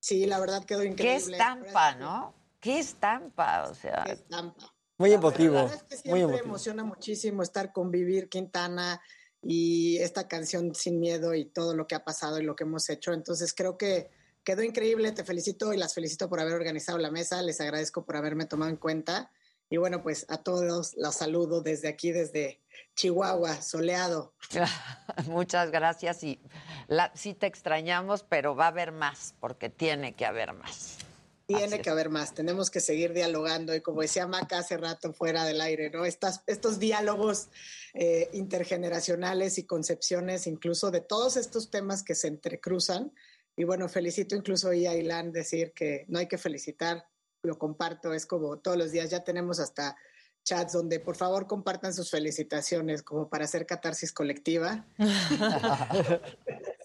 [0.00, 1.36] Sí, la verdad quedó Qué increíble.
[1.36, 2.34] estampa, ¿no?
[2.58, 4.02] Qué estampa, o sea.
[4.04, 4.75] Qué estampa.
[4.98, 5.54] Muy La emotivo.
[5.54, 6.44] verdad es que Muy siempre emotivo.
[6.44, 9.00] emociona muchísimo estar con Vivir Quintana
[9.42, 12.88] y esta canción Sin Miedo y todo lo que ha pasado y lo que hemos
[12.88, 13.12] hecho.
[13.12, 14.10] Entonces creo que
[14.42, 15.12] quedó increíble.
[15.12, 17.42] Te felicito y las felicito por haber organizado la mesa.
[17.42, 19.30] Les agradezco por haberme tomado en cuenta.
[19.68, 22.60] Y bueno, pues a todos los saludo desde aquí, desde
[22.94, 24.32] Chihuahua, soleado.
[25.26, 26.40] Muchas gracias y
[26.86, 30.98] la, sí te extrañamos, pero va a haber más, porque tiene que haber más.
[31.46, 35.44] Tiene que haber más, tenemos que seguir dialogando y como decía Maca hace rato fuera
[35.44, 36.04] del aire, ¿no?
[36.04, 37.50] Estas, estos diálogos
[37.94, 43.12] eh, intergeneracionales y concepciones incluso de todos estos temas que se entrecruzan,
[43.56, 47.06] Y bueno, felicito incluso hoy a Ilan decir que no hay que felicitar,
[47.42, 49.96] lo comparto, es como todos los días ya tenemos hasta
[50.42, 54.84] chats donde por favor compartan sus felicitaciones como para hacer catarsis colectiva.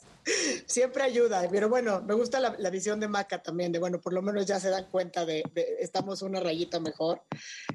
[0.66, 4.22] Siempre ayuda, pero bueno, me gusta la, visión de Maca también, de bueno, por lo
[4.22, 5.44] menos ya se dan cuenta de,
[5.80, 7.24] estamos una rayita mejor.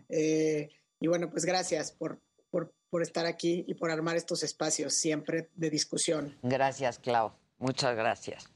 [0.09, 4.95] Eh, y bueno, pues gracias por, por, por estar aquí y por armar estos espacios
[4.95, 6.37] siempre de discusión.
[6.43, 7.33] Gracias, Clau.
[7.59, 8.47] Muchas gracias.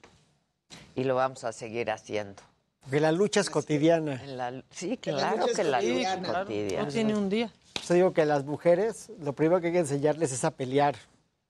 [0.95, 2.43] Y lo vamos a seguir haciendo.
[2.89, 4.23] Que la lucha es cotidiana.
[4.71, 6.85] sí, claro que la lucha es cotidiana.
[6.85, 7.53] No tiene un día.
[7.87, 10.97] Yo digo que las mujeres, lo primero que hay que enseñarles es a pelear,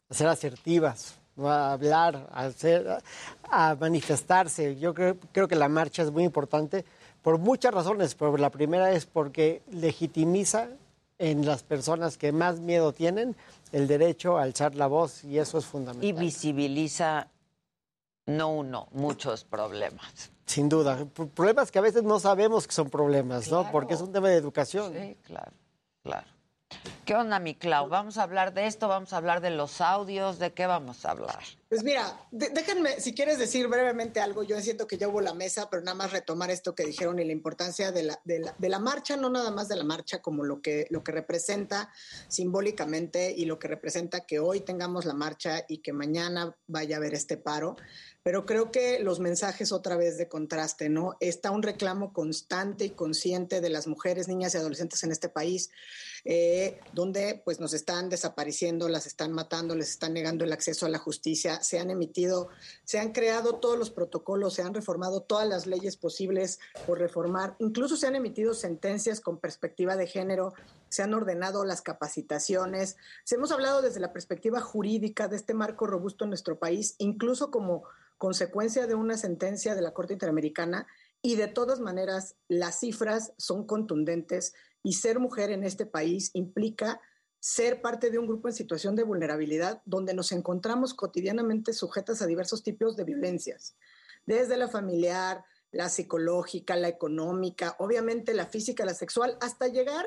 [0.08, 3.02] a ser asertivas, a hablar, a, hacer,
[3.50, 4.76] a manifestarse.
[4.76, 6.84] Yo creo, creo que la marcha es muy importante
[7.22, 10.68] por muchas razones, pero la primera es porque legitimiza
[11.18, 13.36] en las personas que más miedo tienen
[13.72, 16.08] el derecho a alzar la voz y eso es fundamental.
[16.08, 17.28] Y visibiliza
[18.26, 20.32] no uno, muchos problemas.
[20.46, 21.06] Sin duda.
[21.34, 23.70] Problemas que a veces no sabemos que son problemas, ¿no?
[23.70, 24.92] Porque es un tema de educación.
[24.92, 25.52] Sí, claro,
[26.02, 26.26] claro.
[27.10, 27.88] ¿Qué onda, mi Clau?
[27.88, 28.86] ¿Vamos a hablar de esto?
[28.86, 30.38] ¿Vamos a hablar de los audios?
[30.38, 31.42] ¿De qué vamos a hablar?
[31.68, 35.68] Pues mira, déjenme, si quieres decir brevemente algo, yo siento que ya hubo la mesa,
[35.68, 38.68] pero nada más retomar esto que dijeron y la importancia de la, de la, de
[38.68, 41.92] la marcha, no nada más de la marcha como lo que, lo que representa
[42.28, 46.98] simbólicamente y lo que representa que hoy tengamos la marcha y que mañana vaya a
[46.98, 47.74] haber este paro,
[48.22, 51.16] pero creo que los mensajes otra vez de contraste, ¿no?
[51.18, 55.70] Está un reclamo constante y consciente de las mujeres, niñas y adolescentes en este país,
[56.24, 60.88] eh, donde pues nos están desapareciendo, las están matando, les están negando el acceso a
[60.88, 62.48] la justicia, se han emitido,
[62.84, 67.56] se han creado todos los protocolos, se han reformado todas las leyes posibles por reformar,
[67.58, 70.52] incluso se han emitido sentencias con perspectiva de género,
[70.88, 75.86] se han ordenado las capacitaciones, se hemos hablado desde la perspectiva jurídica de este marco
[75.86, 77.84] robusto en nuestro país, incluso como
[78.18, 80.86] consecuencia de una sentencia de la Corte Interamericana
[81.22, 87.00] y de todas maneras las cifras son contundentes y ser mujer en este país implica
[87.38, 92.26] ser parte de un grupo en situación de vulnerabilidad donde nos encontramos cotidianamente sujetas a
[92.26, 93.76] diversos tipos de violencias,
[94.26, 100.06] desde la familiar, la psicológica, la económica, obviamente la física, la sexual, hasta llegar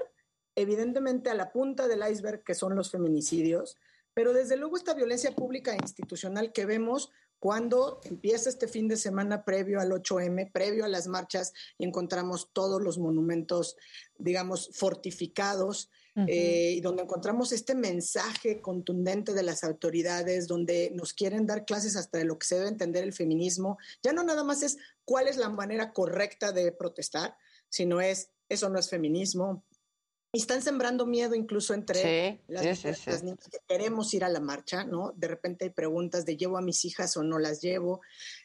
[0.56, 3.78] evidentemente a la punta del iceberg que son los feminicidios,
[4.14, 7.12] pero desde luego esta violencia pública e institucional que vemos
[7.44, 12.54] cuando empieza este fin de semana previo al 8M, previo a las marchas, y encontramos
[12.54, 13.76] todos los monumentos,
[14.18, 21.46] digamos, fortificados, eh, y donde encontramos este mensaje contundente de las autoridades, donde nos quieren
[21.46, 24.64] dar clases hasta de lo que se debe entender el feminismo, ya no nada más
[24.64, 27.36] es cuál es la manera correcta de protestar,
[27.68, 29.66] sino es, eso no es feminismo,
[30.40, 32.64] están sembrando miedo incluso entre las,
[33.24, 35.14] niñas que queremos ir a la marcha, ¿no?
[35.16, 38.02] De repente hay preguntas de llevo a mis hijas o no las llevo.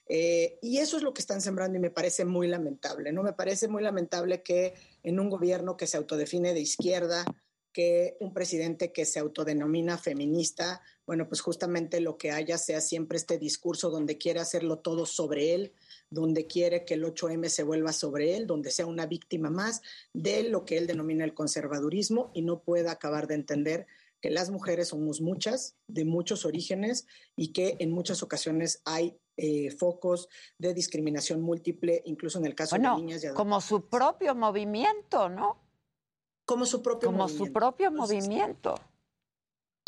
[0.06, 3.22] Eh, y eso es lo que están sembrando y me parece muy lamentable, ¿no?
[3.22, 7.24] Me parece muy lamentable que en un gobierno que se autodefine de izquierda,
[7.72, 13.16] que un presidente que se autodenomina feminista, bueno, pues justamente lo que haya sea siempre
[13.16, 15.72] este discurso donde quiere hacerlo todo sobre él,
[16.10, 20.44] donde quiere que el 8M se vuelva sobre él, donde sea una víctima más de
[20.44, 23.86] lo que él denomina el conservadurismo y no pueda acabar de entender
[24.20, 27.06] que las mujeres somos muchas, de muchos orígenes
[27.36, 30.28] y que en muchas ocasiones hay eh, focos
[30.58, 35.58] de discriminación múltiple, incluso en el caso de niñas y Como su propio movimiento, ¿no?
[36.44, 38.74] Como su propio como su propio movimiento.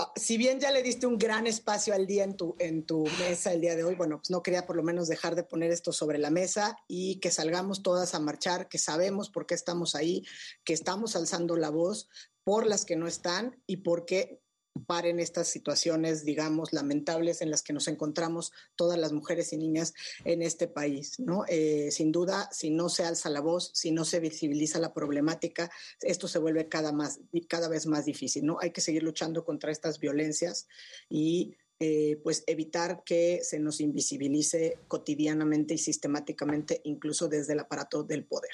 [0.03, 3.05] Ah, si bien ya le diste un gran espacio al día en tu, en tu
[3.19, 5.71] mesa el día de hoy, bueno, pues no quería por lo menos dejar de poner
[5.71, 9.95] esto sobre la mesa y que salgamos todas a marchar, que sabemos por qué estamos
[9.95, 10.25] ahí,
[10.65, 12.09] que estamos alzando la voz
[12.45, 14.40] por las que no están y porque
[14.87, 19.95] paren estas situaciones, digamos, lamentables en las que nos encontramos todas las mujeres y niñas
[20.25, 21.45] en este país, ¿no?
[21.49, 25.71] Eh, sin duda, si no se alza la voz, si no se visibiliza la problemática,
[26.01, 28.59] esto se vuelve cada, más, cada vez más difícil, ¿no?
[28.61, 30.69] Hay que seguir luchando contra estas violencias
[31.09, 38.03] y eh, pues evitar que se nos invisibilice cotidianamente y sistemáticamente, incluso desde el aparato
[38.03, 38.51] del poder.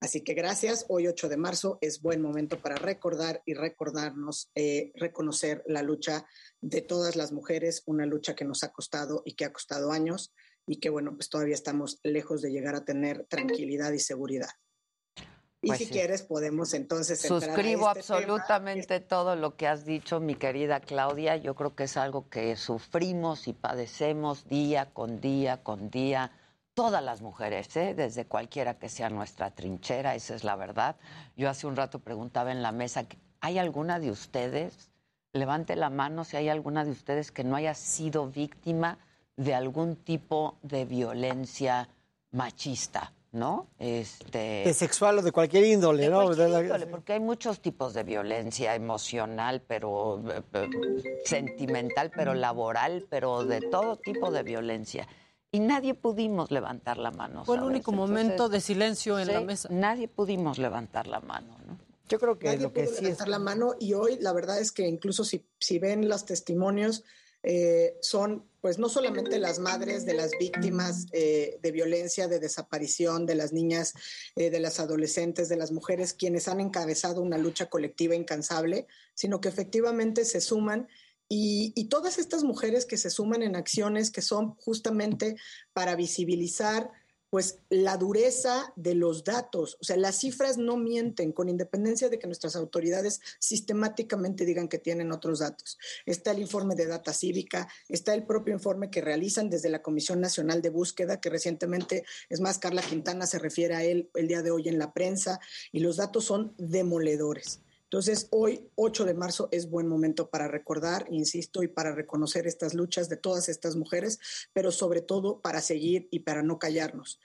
[0.00, 0.86] Así que gracias.
[0.88, 6.26] Hoy 8 de marzo es buen momento para recordar y recordarnos, eh, reconocer la lucha
[6.62, 10.32] de todas las mujeres, una lucha que nos ha costado y que ha costado años
[10.66, 14.48] y que bueno, pues todavía estamos lejos de llegar a tener tranquilidad y seguridad.
[15.62, 20.34] Y pues si quieres podemos entonces suscribo este absolutamente todo lo que has dicho, mi
[20.34, 21.36] querida Claudia.
[21.36, 26.32] Yo creo que es algo que sufrimos y padecemos día con día con día
[26.80, 27.92] todas las mujeres, ¿eh?
[27.94, 30.96] desde cualquiera que sea nuestra trinchera, esa es la verdad.
[31.36, 33.04] Yo hace un rato preguntaba en la mesa,
[33.42, 34.88] ¿hay alguna de ustedes?
[35.34, 38.96] Levante la mano si hay alguna de ustedes que no haya sido víctima
[39.36, 41.90] de algún tipo de violencia
[42.30, 43.66] machista, ¿no?
[43.78, 46.22] Este, De sexual o de cualquier índole, ¿no?
[46.24, 50.68] cualquier índole, porque hay muchos tipos de violencia emocional, pero eh, eh,
[51.26, 55.06] sentimental, pero laboral, pero de todo tipo de violencia.
[55.52, 57.44] Y nadie pudimos levantar la mano.
[57.44, 57.74] Fue el ¿sabes?
[57.74, 59.68] único momento de silencio en la mesa.
[59.70, 61.78] Nadie pudimos levantar la mano, ¿no?
[62.08, 64.32] Yo creo que Nadie lo que pudo sí es levantar la mano y hoy la
[64.32, 67.04] verdad es que incluso si, si ven los testimonios,
[67.42, 73.24] eh, son pues no solamente las madres de las víctimas eh, de violencia, de desaparición,
[73.24, 73.94] de las niñas,
[74.36, 79.40] eh, de las adolescentes, de las mujeres, quienes han encabezado una lucha colectiva incansable, sino
[79.40, 80.88] que efectivamente se suman
[81.32, 85.36] y, todas estas mujeres que se suman en acciones que son justamente
[85.72, 86.90] para visibilizar
[87.30, 92.18] pues la dureza de los datos, o sea, las cifras no mienten, con independencia de
[92.18, 95.78] que nuestras autoridades sistemáticamente digan que tienen otros datos.
[96.06, 100.20] Está el informe de data cívica, está el propio informe que realizan desde la Comisión
[100.20, 104.42] Nacional de Búsqueda, que recientemente, es más, Carla Quintana se refiere a él el día
[104.42, 105.38] de hoy en la prensa,
[105.70, 107.60] y los datos son demoledores.
[107.92, 112.72] Entonces, hoy, 8 de marzo, es buen momento para recordar, insisto, y para reconocer estas
[112.72, 114.20] luchas de todas estas mujeres,
[114.52, 117.18] pero sobre todo para seguir y para no callarnos.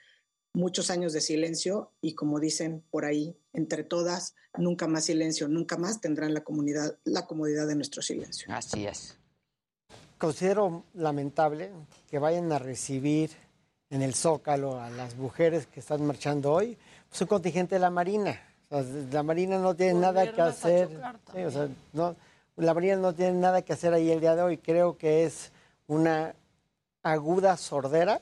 [0.52, 5.76] Muchos años de silencio y como dicen por ahí, entre todas, nunca más silencio, nunca
[5.76, 8.48] más tendrán la comunidad, la comodidad de nuestro silencio.
[8.50, 9.16] Así es.
[10.18, 11.70] considero lamentable
[12.10, 13.30] que vayan a recibir
[13.88, 16.76] en el Zócalo a las mujeres que están marchando hoy,
[17.08, 18.45] pues un contingente de la Marina.
[18.68, 20.88] O sea, la Marina no tiene nada que hacer.
[21.32, 22.16] Sí, o sea, no,
[22.56, 24.58] la Marina no tiene nada que hacer ahí el día de hoy.
[24.58, 25.52] Creo que es
[25.86, 26.34] una
[27.02, 28.20] aguda sordera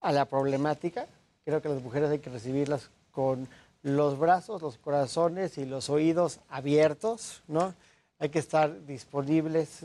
[0.00, 1.06] a la problemática.
[1.44, 3.48] Creo que las mujeres hay que recibirlas con
[3.82, 7.74] los brazos, los corazones y los oídos abiertos, ¿no?
[8.18, 9.80] Hay que estar disponibles,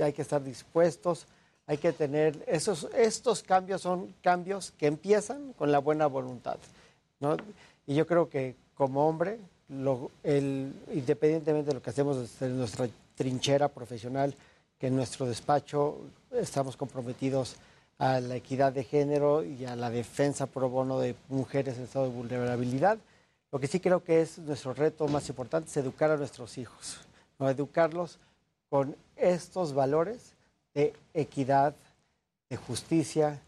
[0.00, 1.26] hay que estar dispuestos,
[1.66, 6.56] hay que tener esos estos cambios son cambios que empiezan con la buena voluntad,
[7.20, 7.36] ¿no?
[7.86, 9.38] Y yo creo que como hombre,
[9.68, 14.34] lo- el, independientemente de lo que hacemos desde nuestra trinchera profesional,
[14.78, 15.98] que en nuestro despacho
[16.32, 17.56] estamos comprometidos
[17.98, 22.06] a la equidad de género y a la defensa pro bono de mujeres en estado
[22.06, 22.98] de vulnerabilidad.
[23.52, 26.98] Lo que sí creo que es nuestro reto más importante es educar a nuestros hijos,
[27.38, 27.48] ¿no?
[27.48, 28.18] educarlos
[28.68, 30.32] con estos valores
[30.74, 31.76] de equidad,
[32.50, 33.40] de justicia,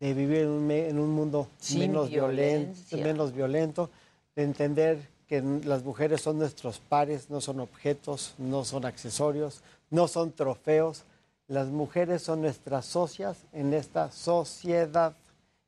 [0.00, 3.88] de vivir en un, me- en un mundo Sin menos violento, menos violento,
[4.34, 10.08] de entender que las mujeres son nuestros pares, no son objetos, no son accesorios, no
[10.08, 11.04] son trofeos.
[11.48, 15.14] Las mujeres son nuestras socias en esta sociedad.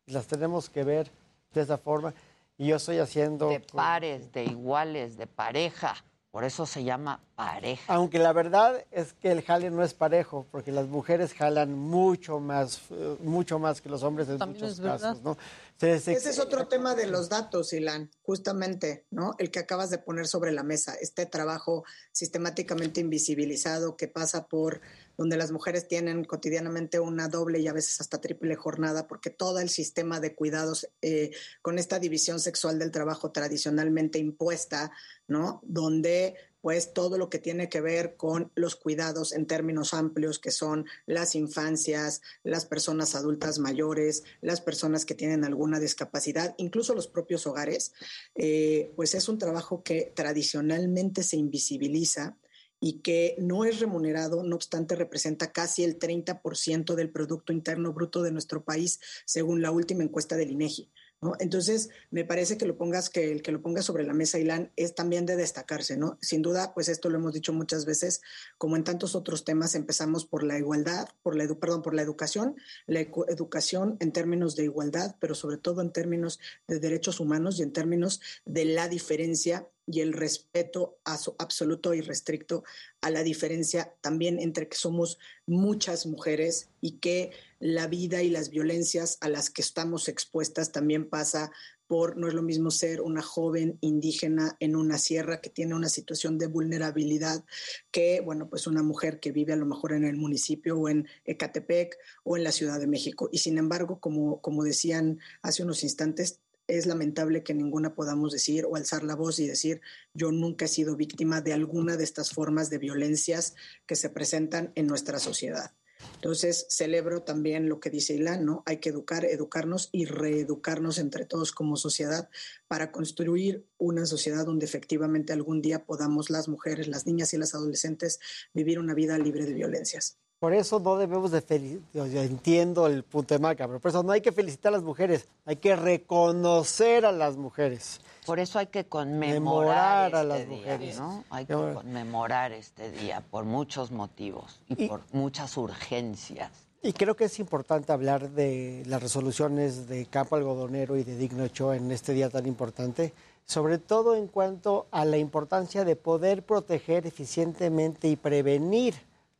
[0.06, 1.10] Las tenemos que ver
[1.52, 2.14] de esa forma.
[2.58, 3.48] Y yo estoy haciendo...
[3.48, 5.96] De pares, de iguales, de pareja.
[6.34, 7.94] Por eso se llama pareja.
[7.94, 12.40] Aunque la verdad es que el jale no es parejo, porque las mujeres jalan mucho
[12.40, 15.38] más, eh, mucho más que los hombres en También muchos casos, ¿no?
[15.76, 19.36] Se- se- Ese es otro tema de los datos, Ilan, justamente, ¿no?
[19.38, 24.80] El que acabas de poner sobre la mesa, este trabajo sistemáticamente invisibilizado que pasa por
[25.16, 29.60] donde las mujeres tienen cotidianamente una doble y a veces hasta triple jornada, porque todo
[29.60, 31.30] el sistema de cuidados eh,
[31.62, 34.92] con esta división sexual del trabajo tradicionalmente impuesta,
[35.26, 35.60] ¿no?
[35.64, 40.50] Donde pues todo lo que tiene que ver con los cuidados en términos amplios, que
[40.50, 47.06] son las infancias, las personas adultas mayores, las personas que tienen alguna discapacidad, incluso los
[47.06, 47.92] propios hogares,
[48.34, 52.38] eh, pues es un trabajo que tradicionalmente se invisibiliza
[52.84, 58.22] y que no es remunerado, no obstante representa casi el 30% del Producto Interno Bruto
[58.22, 60.92] de nuestro país, según la última encuesta del INEGI.
[61.38, 64.70] Entonces, me parece que lo pongas, que el que lo pongas sobre la mesa, Ilan,
[64.76, 66.18] es también de destacarse, ¿no?
[66.20, 68.20] Sin duda, pues esto lo hemos dicho muchas veces,
[68.58, 72.02] como en tantos otros temas, empezamos por la igualdad, por la edu- perdón, por la
[72.02, 77.58] educación, la educación en términos de igualdad, pero sobre todo en términos de derechos humanos
[77.58, 82.64] y en términos de la diferencia y el respeto aso- absoluto y restricto
[83.02, 87.32] a la diferencia también entre que somos muchas mujeres y que
[87.64, 91.50] la vida y las violencias a las que estamos expuestas también pasa
[91.86, 95.88] por, no es lo mismo ser una joven indígena en una sierra que tiene una
[95.88, 97.42] situación de vulnerabilidad
[97.90, 101.08] que, bueno, pues una mujer que vive a lo mejor en el municipio o en
[101.24, 103.30] Ecatepec o en la Ciudad de México.
[103.32, 108.66] Y sin embargo, como, como decían hace unos instantes, es lamentable que ninguna podamos decir
[108.66, 109.80] o alzar la voz y decir
[110.12, 113.54] yo nunca he sido víctima de alguna de estas formas de violencias
[113.86, 115.72] que se presentan en nuestra sociedad.
[116.14, 118.62] Entonces, celebro también lo que dice Ilan, ¿no?
[118.66, 122.30] Hay que educar, educarnos y reeducarnos entre todos como sociedad
[122.66, 127.54] para construir una sociedad donde efectivamente algún día podamos las mujeres, las niñas y las
[127.54, 128.20] adolescentes
[128.54, 130.18] vivir una vida libre de violencias.
[130.38, 134.02] Por eso no debemos de felicitar, yo entiendo el punto de marca, pero por eso
[134.02, 138.00] no hay que felicitar a las mujeres, hay que reconocer a las mujeres.
[138.26, 140.98] Por eso hay que conmemorar Memorar a este las día, mujeres.
[140.98, 141.24] ¿no?
[141.30, 141.74] Hay que Memorar.
[141.74, 146.50] conmemorar este día por muchos motivos y, por muchas urgencias.
[146.82, 151.44] Y creo que es importante hablar de las resoluciones de Campo Algodonero y de Digno
[151.44, 153.14] Ochoa en este día tan importante,
[153.46, 158.94] sobre todo en cuanto a la importancia de poder proteger eficientemente y prevenir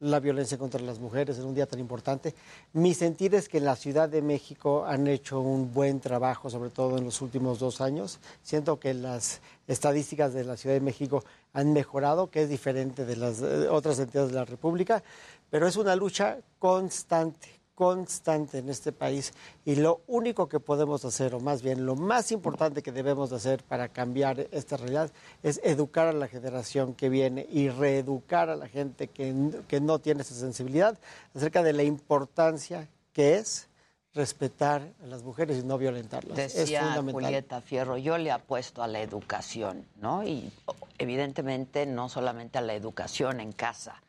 [0.05, 2.35] la violencia contra las mujeres en un día tan importante.
[2.75, 6.71] Mi sentir es que en la Ciudad de México han hecho un buen trabajo, sobre
[6.71, 8.19] todo en los últimos dos años.
[8.43, 11.25] Siento que las estadísticas de la Ciudad de México
[11.55, 15.03] han mejorado, que es diferente de las eh, otras entidades de la República,
[15.51, 19.33] pero es una lucha constante, constante en este país.
[19.65, 23.37] Y lo único que podemos hacer, o más bien lo más importante que debemos de
[23.37, 25.11] hacer para cambiar esta realidad,
[25.43, 29.35] es educar a la generación que viene y reeducar a la gente que,
[29.69, 30.99] que no tiene esa sensibilidad
[31.35, 33.69] acerca de la importancia que es
[34.15, 36.39] respetar a las mujeres y no violentarlas.
[36.39, 37.25] es Decía fundamental.
[37.25, 40.23] Julieta Fierro, yo le apuesto a la educación, ¿no?
[40.23, 40.53] Y
[40.99, 44.03] evidentemente no solamente a la educación en casa,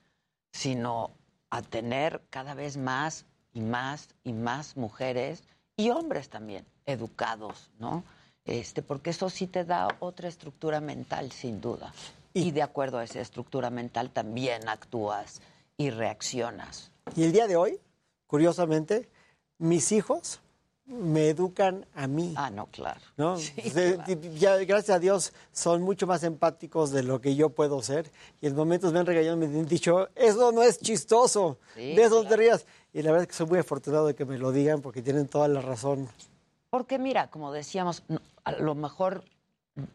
[0.51, 1.11] sino
[1.49, 5.41] a tener cada vez más y más y más mujeres
[5.75, 8.03] y hombres también educados, ¿no?
[8.45, 11.91] Este, porque eso sí te da otra estructura mental, sin duda.
[12.33, 15.41] Y de acuerdo a esa estructura mental también actúas
[15.77, 16.91] y reaccionas.
[17.15, 17.79] Y el día de hoy,
[18.27, 19.09] curiosamente,
[19.57, 20.41] mis hijos
[20.85, 22.33] me educan a mí.
[22.37, 22.99] Ah, no, claro.
[23.17, 23.37] ¿no?
[23.73, 27.81] De- de- ya, gracias a Dios son mucho más empáticos de lo que yo puedo
[27.81, 28.11] ser
[28.41, 32.03] y en momentos me han regañado, me han dicho, eso no es chistoso, Sí, de
[32.03, 32.65] eso no te rías.
[32.95, 35.27] Y la verdad es que soy muy afortunado de que me lo digan porque tienen
[35.27, 36.07] toda la razón.
[36.69, 38.03] Porque mira, como decíamos,
[38.45, 39.25] a lo mejor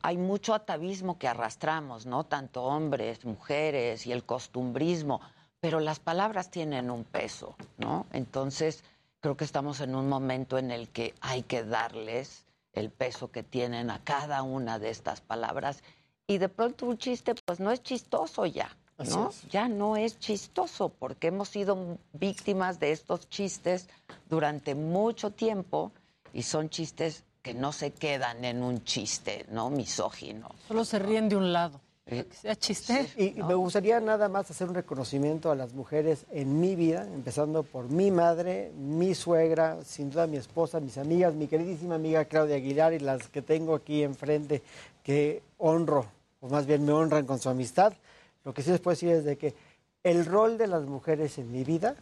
[0.03, 2.25] hay mucho atavismo que arrastramos, ¿no?
[2.25, 5.23] Tanto hombres, mujeres y el costumbrismo,
[5.61, 8.05] pero las palabras tienen un peso, ¿no?
[8.13, 8.85] Entonces,
[9.21, 13.43] creo que estamos en un momento en el que hay que darles el peso que
[13.43, 15.83] tienen a cada una de estas palabras
[16.27, 18.77] y de pronto un chiste pues no es chistoso ya,
[19.51, 23.89] Ya no es chistoso porque hemos sido víctimas de estos chistes
[24.29, 25.93] durante mucho tiempo
[26.33, 29.71] y son chistes que no se quedan en un chiste, ¿no?
[29.71, 30.51] Misógino.
[30.69, 31.81] Solo se ríen de un lado.
[32.07, 33.09] Eh, Que sea chiste.
[33.17, 37.05] Y y me gustaría nada más hacer un reconocimiento a las mujeres en mi vida,
[37.15, 42.25] empezando por mi madre, mi suegra, sin duda mi esposa, mis amigas, mi queridísima amiga
[42.25, 44.63] Claudia Aguilar y las que tengo aquí enfrente
[45.03, 46.07] que honro,
[46.41, 47.93] o más bien me honran con su amistad.
[48.51, 49.55] Lo que sí les puedo decir es de que
[50.03, 51.95] el rol de las mujeres en mi vida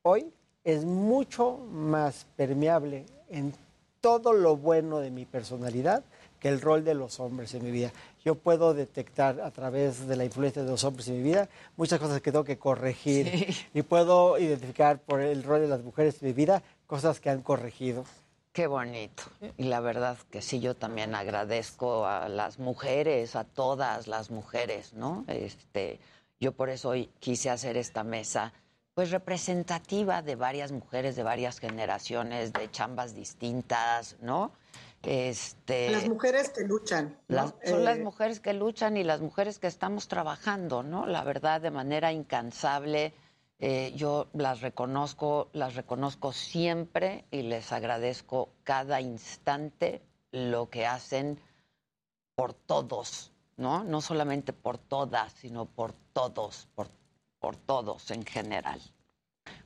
[0.00, 0.32] hoy
[0.64, 3.52] es mucho más permeable en
[4.00, 6.02] todo lo bueno de mi personalidad
[6.38, 7.92] que el rol de los hombres en mi vida.
[8.24, 12.00] Yo puedo detectar a través de la influencia de los hombres en mi vida muchas
[12.00, 16.28] cosas que tengo que corregir y puedo identificar por el rol de las mujeres en
[16.28, 18.06] mi vida cosas que han corregido.
[18.52, 19.22] Qué bonito.
[19.58, 24.92] Y la verdad que sí, yo también agradezco a las mujeres, a todas las mujeres,
[24.92, 25.24] ¿no?
[25.28, 26.00] Este,
[26.40, 28.52] yo por eso hoy quise hacer esta mesa,
[28.94, 34.50] pues representativa de varias mujeres de varias generaciones, de chambas distintas, ¿no?
[35.04, 37.16] Este, Las mujeres que luchan.
[37.28, 37.36] ¿no?
[37.36, 41.06] las- son las Eh, mujeres que luchan y las mujeres que estamos trabajando, ¿no?
[41.06, 43.14] La verdad, de manera incansable.
[43.62, 50.00] Eh, yo las reconozco, las reconozco siempre y les agradezco cada instante
[50.32, 51.38] lo que hacen
[52.34, 53.84] por todos, ¿no?
[53.84, 56.88] No solamente por todas, sino por todos, por,
[57.38, 58.80] por todos en general,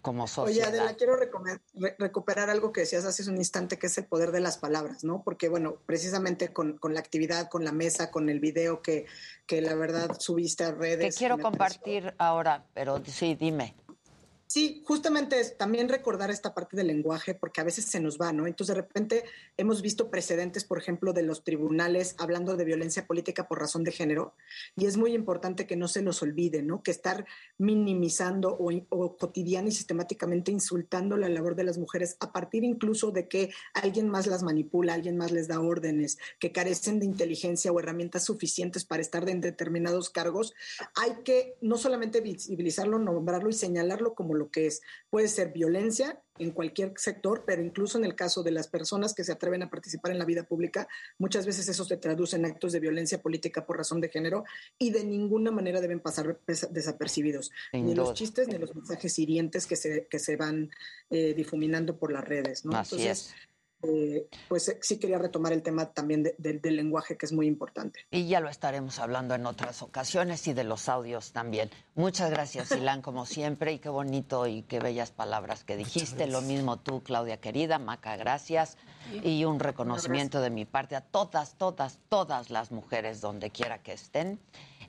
[0.02, 0.70] como Oye, sociedad.
[0.70, 4.40] Adela, quiero re- recuperar algo que decías hace un instante, que es el poder de
[4.40, 5.22] las palabras, ¿no?
[5.22, 9.06] Porque, bueno, precisamente con, con la actividad, con la mesa, con el video que,
[9.46, 11.14] que la verdad subiste a redes.
[11.14, 13.76] que quiero compartir ahora, pero sí, dime.
[14.54, 18.32] Sí, justamente es también recordar esta parte del lenguaje, porque a veces se nos va,
[18.32, 18.46] ¿no?
[18.46, 19.24] Entonces, de repente
[19.56, 23.90] hemos visto precedentes, por ejemplo, de los tribunales hablando de violencia política por razón de
[23.90, 24.36] género,
[24.76, 26.84] y es muy importante que no se nos olvide, ¿no?
[26.84, 27.26] Que estar
[27.58, 33.10] minimizando o, o cotidiana y sistemáticamente insultando la labor de las mujeres a partir incluso
[33.10, 37.72] de que alguien más las manipula, alguien más les da órdenes, que carecen de inteligencia
[37.72, 40.54] o herramientas suficientes para estar en determinados cargos,
[40.94, 44.82] hay que no solamente visibilizarlo, nombrarlo y señalarlo como lo que es.
[45.10, 49.24] Puede ser violencia en cualquier sector, pero incluso en el caso de las personas que
[49.24, 52.72] se atreven a participar en la vida pública, muchas veces eso se traduce en actos
[52.72, 54.44] de violencia política por razón de género
[54.78, 57.50] y de ninguna manera deben pasar desapercibidos.
[57.70, 60.70] Sin ni los chistes ni los mensajes hirientes que se, que se van
[61.10, 62.64] eh, difuminando por las redes.
[62.64, 62.76] ¿no?
[62.76, 63.34] Así Entonces, es.
[63.86, 67.32] Eh, pues eh, sí quería retomar el tema también de- de- del lenguaje, que es
[67.32, 68.00] muy importante.
[68.10, 71.70] Y ya lo estaremos hablando en otras ocasiones y de los audios también.
[71.94, 76.26] Muchas gracias, Ilan, como siempre, y qué bonito y qué bellas palabras que dijiste.
[76.26, 78.76] Lo mismo tú, Claudia querida, Maca, gracias.
[79.22, 83.92] Y un reconocimiento de mi parte a todas, todas, todas las mujeres donde quiera que
[83.92, 84.40] estén.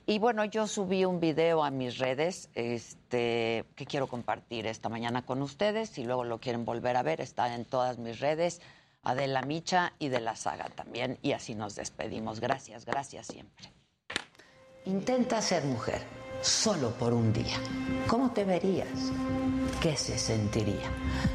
[0.08, 5.26] Y bueno, yo subí un video a mis redes este, que quiero compartir esta mañana
[5.26, 5.90] con ustedes.
[5.90, 8.60] Si luego lo quieren volver a ver, está en todas mis redes.
[9.06, 11.18] Adela Micha y de la saga también.
[11.22, 12.40] Y así nos despedimos.
[12.40, 13.72] Gracias, gracias siempre.
[14.84, 17.56] Intenta ser mujer solo por un día.
[18.06, 18.88] ¿Cómo te verías?
[19.80, 20.90] ¿Qué se sentiría?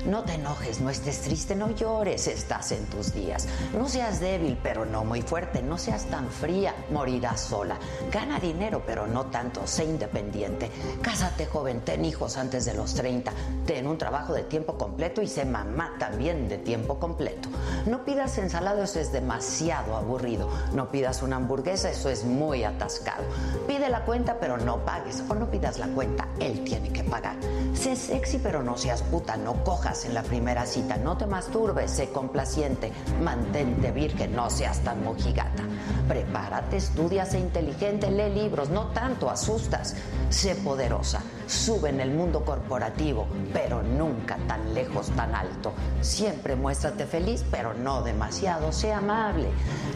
[0.05, 3.47] No te enojes, no estés triste, no llores, estás en tus días.
[3.77, 7.77] No seas débil, pero no muy fuerte, no seas tan fría, morirás sola.
[8.11, 10.71] Gana dinero, pero no tanto, sé independiente.
[11.01, 13.31] Cásate joven, ten hijos antes de los 30,
[13.65, 17.49] ten un trabajo de tiempo completo y sé mamá también de tiempo completo.
[17.85, 20.49] No pidas ensalada, eso es demasiado aburrido.
[20.73, 23.23] No pidas una hamburguesa, eso es muy atascado.
[23.67, 25.23] Pide la cuenta, pero no pagues.
[25.29, 27.35] O no pidas la cuenta, él tiene que pagar.
[27.73, 29.37] Sé sexy, pero no seas puta.
[29.37, 30.97] No cojas en la primera cita.
[30.97, 32.91] No te masturbes, sé complaciente.
[33.21, 35.63] Mantente virgen, no seas tan mojigata.
[36.07, 38.69] Prepárate, estudia, sé inteligente, lee libros.
[38.69, 39.95] No tanto asustas.
[40.29, 41.21] Sé poderosa.
[41.51, 45.73] Sube en el mundo corporativo, pero nunca tan lejos, tan alto.
[45.99, 48.71] Siempre muéstrate feliz, pero no demasiado.
[48.71, 49.49] Sé amable.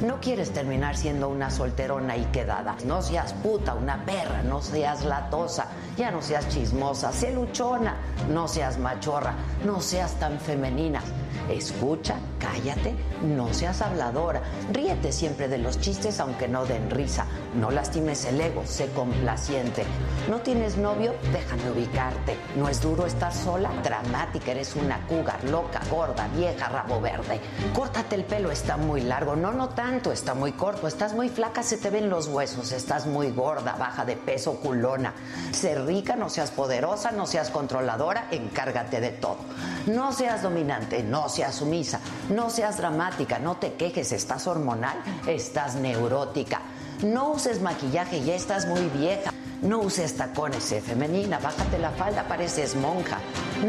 [0.05, 2.75] No quieres terminar siendo una solterona y quedada.
[2.85, 4.43] No seas puta, una perra.
[4.43, 5.67] No seas latosa.
[5.97, 7.13] Ya no seas chismosa.
[7.13, 7.95] Sé luchona.
[8.29, 9.33] No seas machorra.
[9.63, 11.01] No seas tan femenina.
[11.49, 14.41] Escucha, cállate, no seas habladora.
[14.71, 17.25] Ríete siempre de los chistes aunque no den risa.
[17.59, 19.83] No lastimes el ego, sé complaciente.
[20.29, 21.13] ¿No tienes novio?
[21.31, 22.35] Déjame ubicarte.
[22.55, 23.71] ¿No es duro estar sola?
[23.83, 27.39] Dramática, eres una cougar, loca, gorda, vieja, rabo verde.
[27.73, 29.35] Córtate el pelo, está muy largo.
[29.35, 30.87] No, no tanto, está muy corto.
[30.87, 32.71] Estás muy flaca, se te ven los huesos.
[32.71, 35.13] Estás muy gorda, baja de peso, culona.
[35.51, 39.37] Sé rica, no seas poderosa, no seas controladora, encárgate de todo.
[39.85, 41.99] No seas dominante, no seas sumisa,
[42.29, 44.97] no seas dramática, no te quejes, estás hormonal,
[45.27, 46.61] estás neurótica.
[47.03, 49.31] No uses maquillaje, ya estás muy vieja.
[49.61, 53.17] No uses tacones, sé femenina, bájate la falda, pareces monja.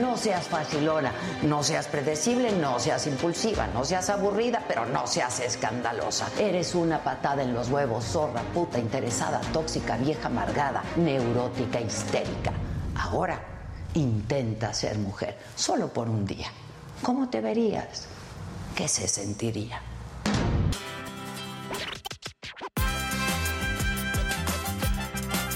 [0.00, 1.12] No seas facilona,
[1.42, 6.28] no seas predecible, no seas impulsiva, no seas aburrida, pero no seas escandalosa.
[6.38, 12.52] Eres una patada en los huevos, zorra, puta, interesada, tóxica, vieja, amargada, neurótica, histérica.
[12.96, 13.40] Ahora,
[13.94, 16.48] intenta ser mujer, solo por un día.
[17.02, 18.06] ¿Cómo te verías?
[18.74, 19.80] ¿Qué se sentiría?